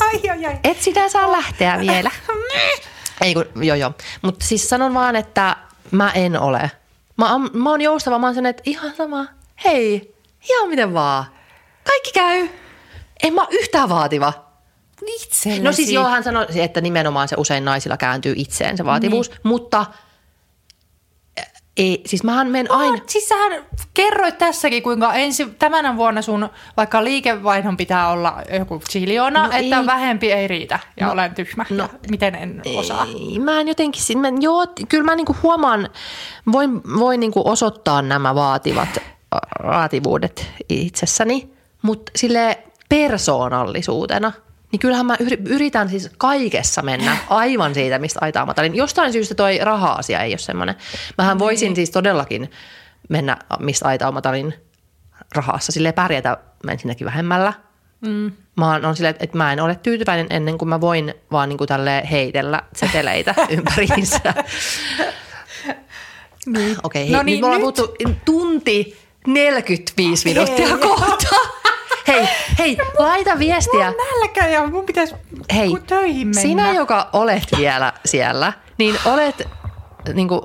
Ai, 0.00 0.30
ai, 0.30 0.46
ai. 0.46 0.58
Et 0.64 0.82
sitä 0.82 1.08
saa 1.08 1.32
lähteä 1.32 1.78
vielä. 1.80 2.10
Ei 3.20 3.34
kun, 3.34 3.44
joo 3.64 3.76
joo. 3.76 3.92
Mutta 4.22 4.44
siis 4.46 4.68
sanon 4.68 4.94
vaan, 4.94 5.16
että 5.16 5.56
mä 5.90 6.10
en 6.10 6.40
ole. 6.40 6.70
Mä, 7.16 7.32
oon- 7.32 7.50
mä 7.52 7.70
oon 7.70 7.80
joustava, 7.80 8.18
mä 8.18 8.26
oon 8.26 8.34
sen, 8.34 8.46
että 8.46 8.62
ihan 8.66 8.92
sama. 8.96 9.26
Hei, 9.64 10.14
ihan 10.50 10.68
miten 10.68 10.94
vaan. 10.94 11.24
Kaikki 11.84 12.10
käy. 12.14 12.48
En 13.22 13.34
mä 13.34 13.46
yhtään 13.50 13.88
vaativa. 13.88 14.32
Itsellesi. 15.06 15.62
No 15.62 15.72
siis 15.72 15.90
joo, 15.92 16.04
hän 16.04 16.24
sanoi, 16.24 16.46
että 16.54 16.80
nimenomaan 16.80 17.28
se 17.28 17.36
usein 17.38 17.64
naisilla 17.64 17.96
kääntyy 17.96 18.34
itseen 18.36 18.76
se 18.76 18.84
vaativuus, 18.84 19.30
niin. 19.30 19.38
mutta 19.44 19.86
ei, 21.76 22.02
siis 22.06 22.24
mähän 22.24 22.50
menen 22.50 22.70
aina... 22.72 22.92
Aina. 22.92 23.04
Siis 23.06 23.28
sähän 23.28 23.64
kerroit 23.94 24.38
tässäkin, 24.38 24.82
kuinka 24.82 25.14
ensi, 25.14 25.46
tämänä 25.58 25.96
vuonna 25.96 26.22
sun 26.22 26.48
vaikka 26.76 27.04
liikevaihdon 27.04 27.76
pitää 27.76 28.08
olla 28.08 28.42
joku 28.58 28.82
chiliona, 28.90 29.46
No 29.46 29.52
että 29.52 29.78
ei. 29.80 29.86
vähempi 29.86 30.32
ei 30.32 30.48
riitä 30.48 30.78
ja 31.00 31.06
No, 31.06 31.12
olen 31.12 31.34
tyhmä. 31.34 31.64
no, 31.70 31.82
ja 31.82 31.88
miten 32.10 32.34
en 32.34 32.62
osaa. 32.76 33.06
Ei, 33.06 33.38
mä 33.38 33.60
en 33.60 33.68
jotenkin, 33.68 34.18
mä, 34.18 34.28
joo, 34.40 34.66
kyllä 34.88 35.04
mä 35.04 35.16
niinku 35.16 35.36
huomaan, 35.42 35.88
voin, 36.52 36.80
voin 36.98 37.20
niinku 37.20 37.42
osoittaa 37.48 38.02
nämä 38.02 38.34
vaativat 38.34 38.88
ä, 38.96 39.38
vaativuudet 39.66 40.50
itsessäni, 40.68 41.50
mutta 41.82 42.12
sille 42.16 42.58
persoonallisuutena, 42.88 44.32
niin 44.76 44.80
kyllähän 44.80 45.06
mä 45.06 45.16
yri- 45.20 45.42
yritän 45.48 45.88
siis 45.88 46.10
kaikessa 46.18 46.82
mennä 46.82 47.16
aivan 47.28 47.74
siitä, 47.74 47.98
mistä 47.98 48.18
aitaa 48.22 48.46
matalin. 48.46 48.74
Jostain 48.74 49.12
syystä 49.12 49.34
toi 49.34 49.58
raha-asia 49.62 50.20
ei 50.20 50.30
ole 50.32 50.38
semmoinen. 50.38 50.74
Mähän 51.18 51.38
voisin 51.38 51.76
siis 51.76 51.90
todellakin 51.90 52.50
mennä 53.08 53.36
mistä 53.58 53.88
aitaa 53.88 54.12
matalin 54.12 54.54
rahassa, 55.34 55.72
sille 55.72 55.92
pärjätä 55.92 56.38
ensinnäkin 56.68 57.04
vähemmällä. 57.04 57.52
Mm. 58.00 58.32
Mä 58.56 58.72
oon 58.72 58.84
on 58.84 58.96
silleen, 58.96 59.14
että- 59.20 59.38
mä 59.38 59.52
en 59.52 59.60
ole 59.60 59.74
tyytyväinen 59.82 60.26
ennen 60.30 60.58
kuin 60.58 60.68
mä 60.68 60.80
voin 60.80 61.14
vaan 61.32 61.48
niin 61.48 61.58
kuin 61.58 61.68
heitellä 62.10 62.62
seteleitä 62.76 63.34
ympäriinsä. 63.58 64.20
Niin. 66.46 66.76
Okei, 66.82 67.04
hei, 67.04 67.12
No 67.16 67.22
niin, 67.22 67.32
nyt 67.34 67.40
me 67.40 67.46
ollaan 67.46 67.62
nyt- 67.62 67.76
puhuttu 67.76 67.94
tunti 68.24 68.98
45 69.26 70.24
minuuttia 70.28 70.78
kohta. 70.78 71.28
Hei, 72.08 72.28
hei, 72.58 72.76
laita 72.98 73.38
viestiä. 73.38 73.88
On 73.88 73.94
nälkä 74.20 74.46
ja 74.46 74.66
mun 74.66 74.84
pitäisi 74.86 75.14
Hei, 75.54 75.76
töihin 75.86 76.26
mennä. 76.28 76.42
sinä, 76.42 76.72
joka 76.72 77.08
olet 77.12 77.46
vielä 77.56 77.92
siellä, 78.04 78.52
niin 78.78 78.94
olet 79.04 79.48
niin 80.14 80.28
kuin, 80.28 80.40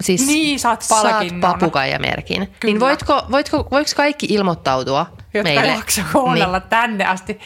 siis 0.00 0.26
Niin, 0.26 0.60
saat 0.60 0.82
saat 0.82 1.26
papukaijamerkin. 1.40 2.40
Niin 2.40 2.54
Kyllä. 2.60 2.80
voitko, 2.80 3.22
voitko, 3.30 3.68
voiko 3.70 3.90
kaikki 3.96 4.26
ilmoittautua 4.30 5.06
Jotka 5.34 5.50
meille? 5.50 5.82
kuunnella 6.12 6.58
niin. 6.58 6.68
tänne 6.68 7.04
asti. 7.04 7.40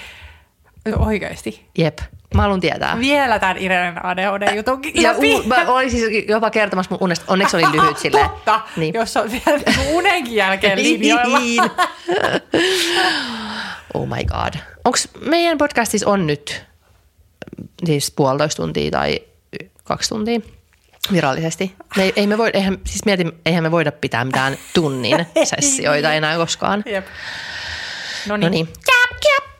Oikeasti. 0.99 1.69
Jep. 1.79 1.99
Mä 2.35 2.43
haluan 2.43 2.61
tietää. 2.61 2.99
Vielä 3.01 3.39
tämän 3.39 3.57
Irenen 3.59 4.05
ADHD-jutunkin 4.05 5.03
Ja 5.03 5.13
u- 5.13 5.43
mä 5.47 5.57
olin 5.67 5.91
siis 5.91 6.05
jopa 6.29 6.51
kertomassa 6.51 6.91
mun 6.91 6.99
unesta. 7.03 7.25
Onneksi 7.29 7.57
oli 7.57 7.73
lyhyt 7.73 7.99
silleen. 7.99 8.29
Totta, 8.31 8.61
Niin. 8.77 8.81
niin. 8.81 8.95
jos 8.95 9.17
on 9.17 9.31
vielä 9.31 9.61
unenkin 9.93 10.35
jälkeen 10.35 10.79
linjoilla. 10.83 11.39
Niin. 11.39 11.63
oh 13.95 14.07
my 14.09 14.25
god. 14.25 14.55
Onko 14.85 14.99
meidän 15.21 15.59
podcastissa 15.59 16.11
on 16.11 16.27
nyt 16.27 16.65
siis 17.85 18.11
puolitoista 18.17 18.63
tuntia 18.63 18.91
tai 18.91 19.21
kaksi 19.85 20.09
tuntia 20.09 20.41
virallisesti? 21.13 21.75
Me 21.97 22.03
ei, 22.03 22.13
ei 22.17 22.27
me 22.27 22.39
voi, 22.39 22.51
eihän, 22.53 22.79
siis 22.87 23.05
mietin, 23.05 23.33
eihän 23.47 23.63
me 23.63 23.71
voida 23.71 23.93
pitää 23.93 24.25
mitään 24.25 24.57
tunnin 24.75 25.27
sessioita 25.45 26.13
enää 26.15 26.37
koskaan. 26.37 26.83
Jep. 26.87 27.07
No 28.29 28.37
niin. 28.37 28.69
Jap, 28.69 29.11
jap. 29.25 29.51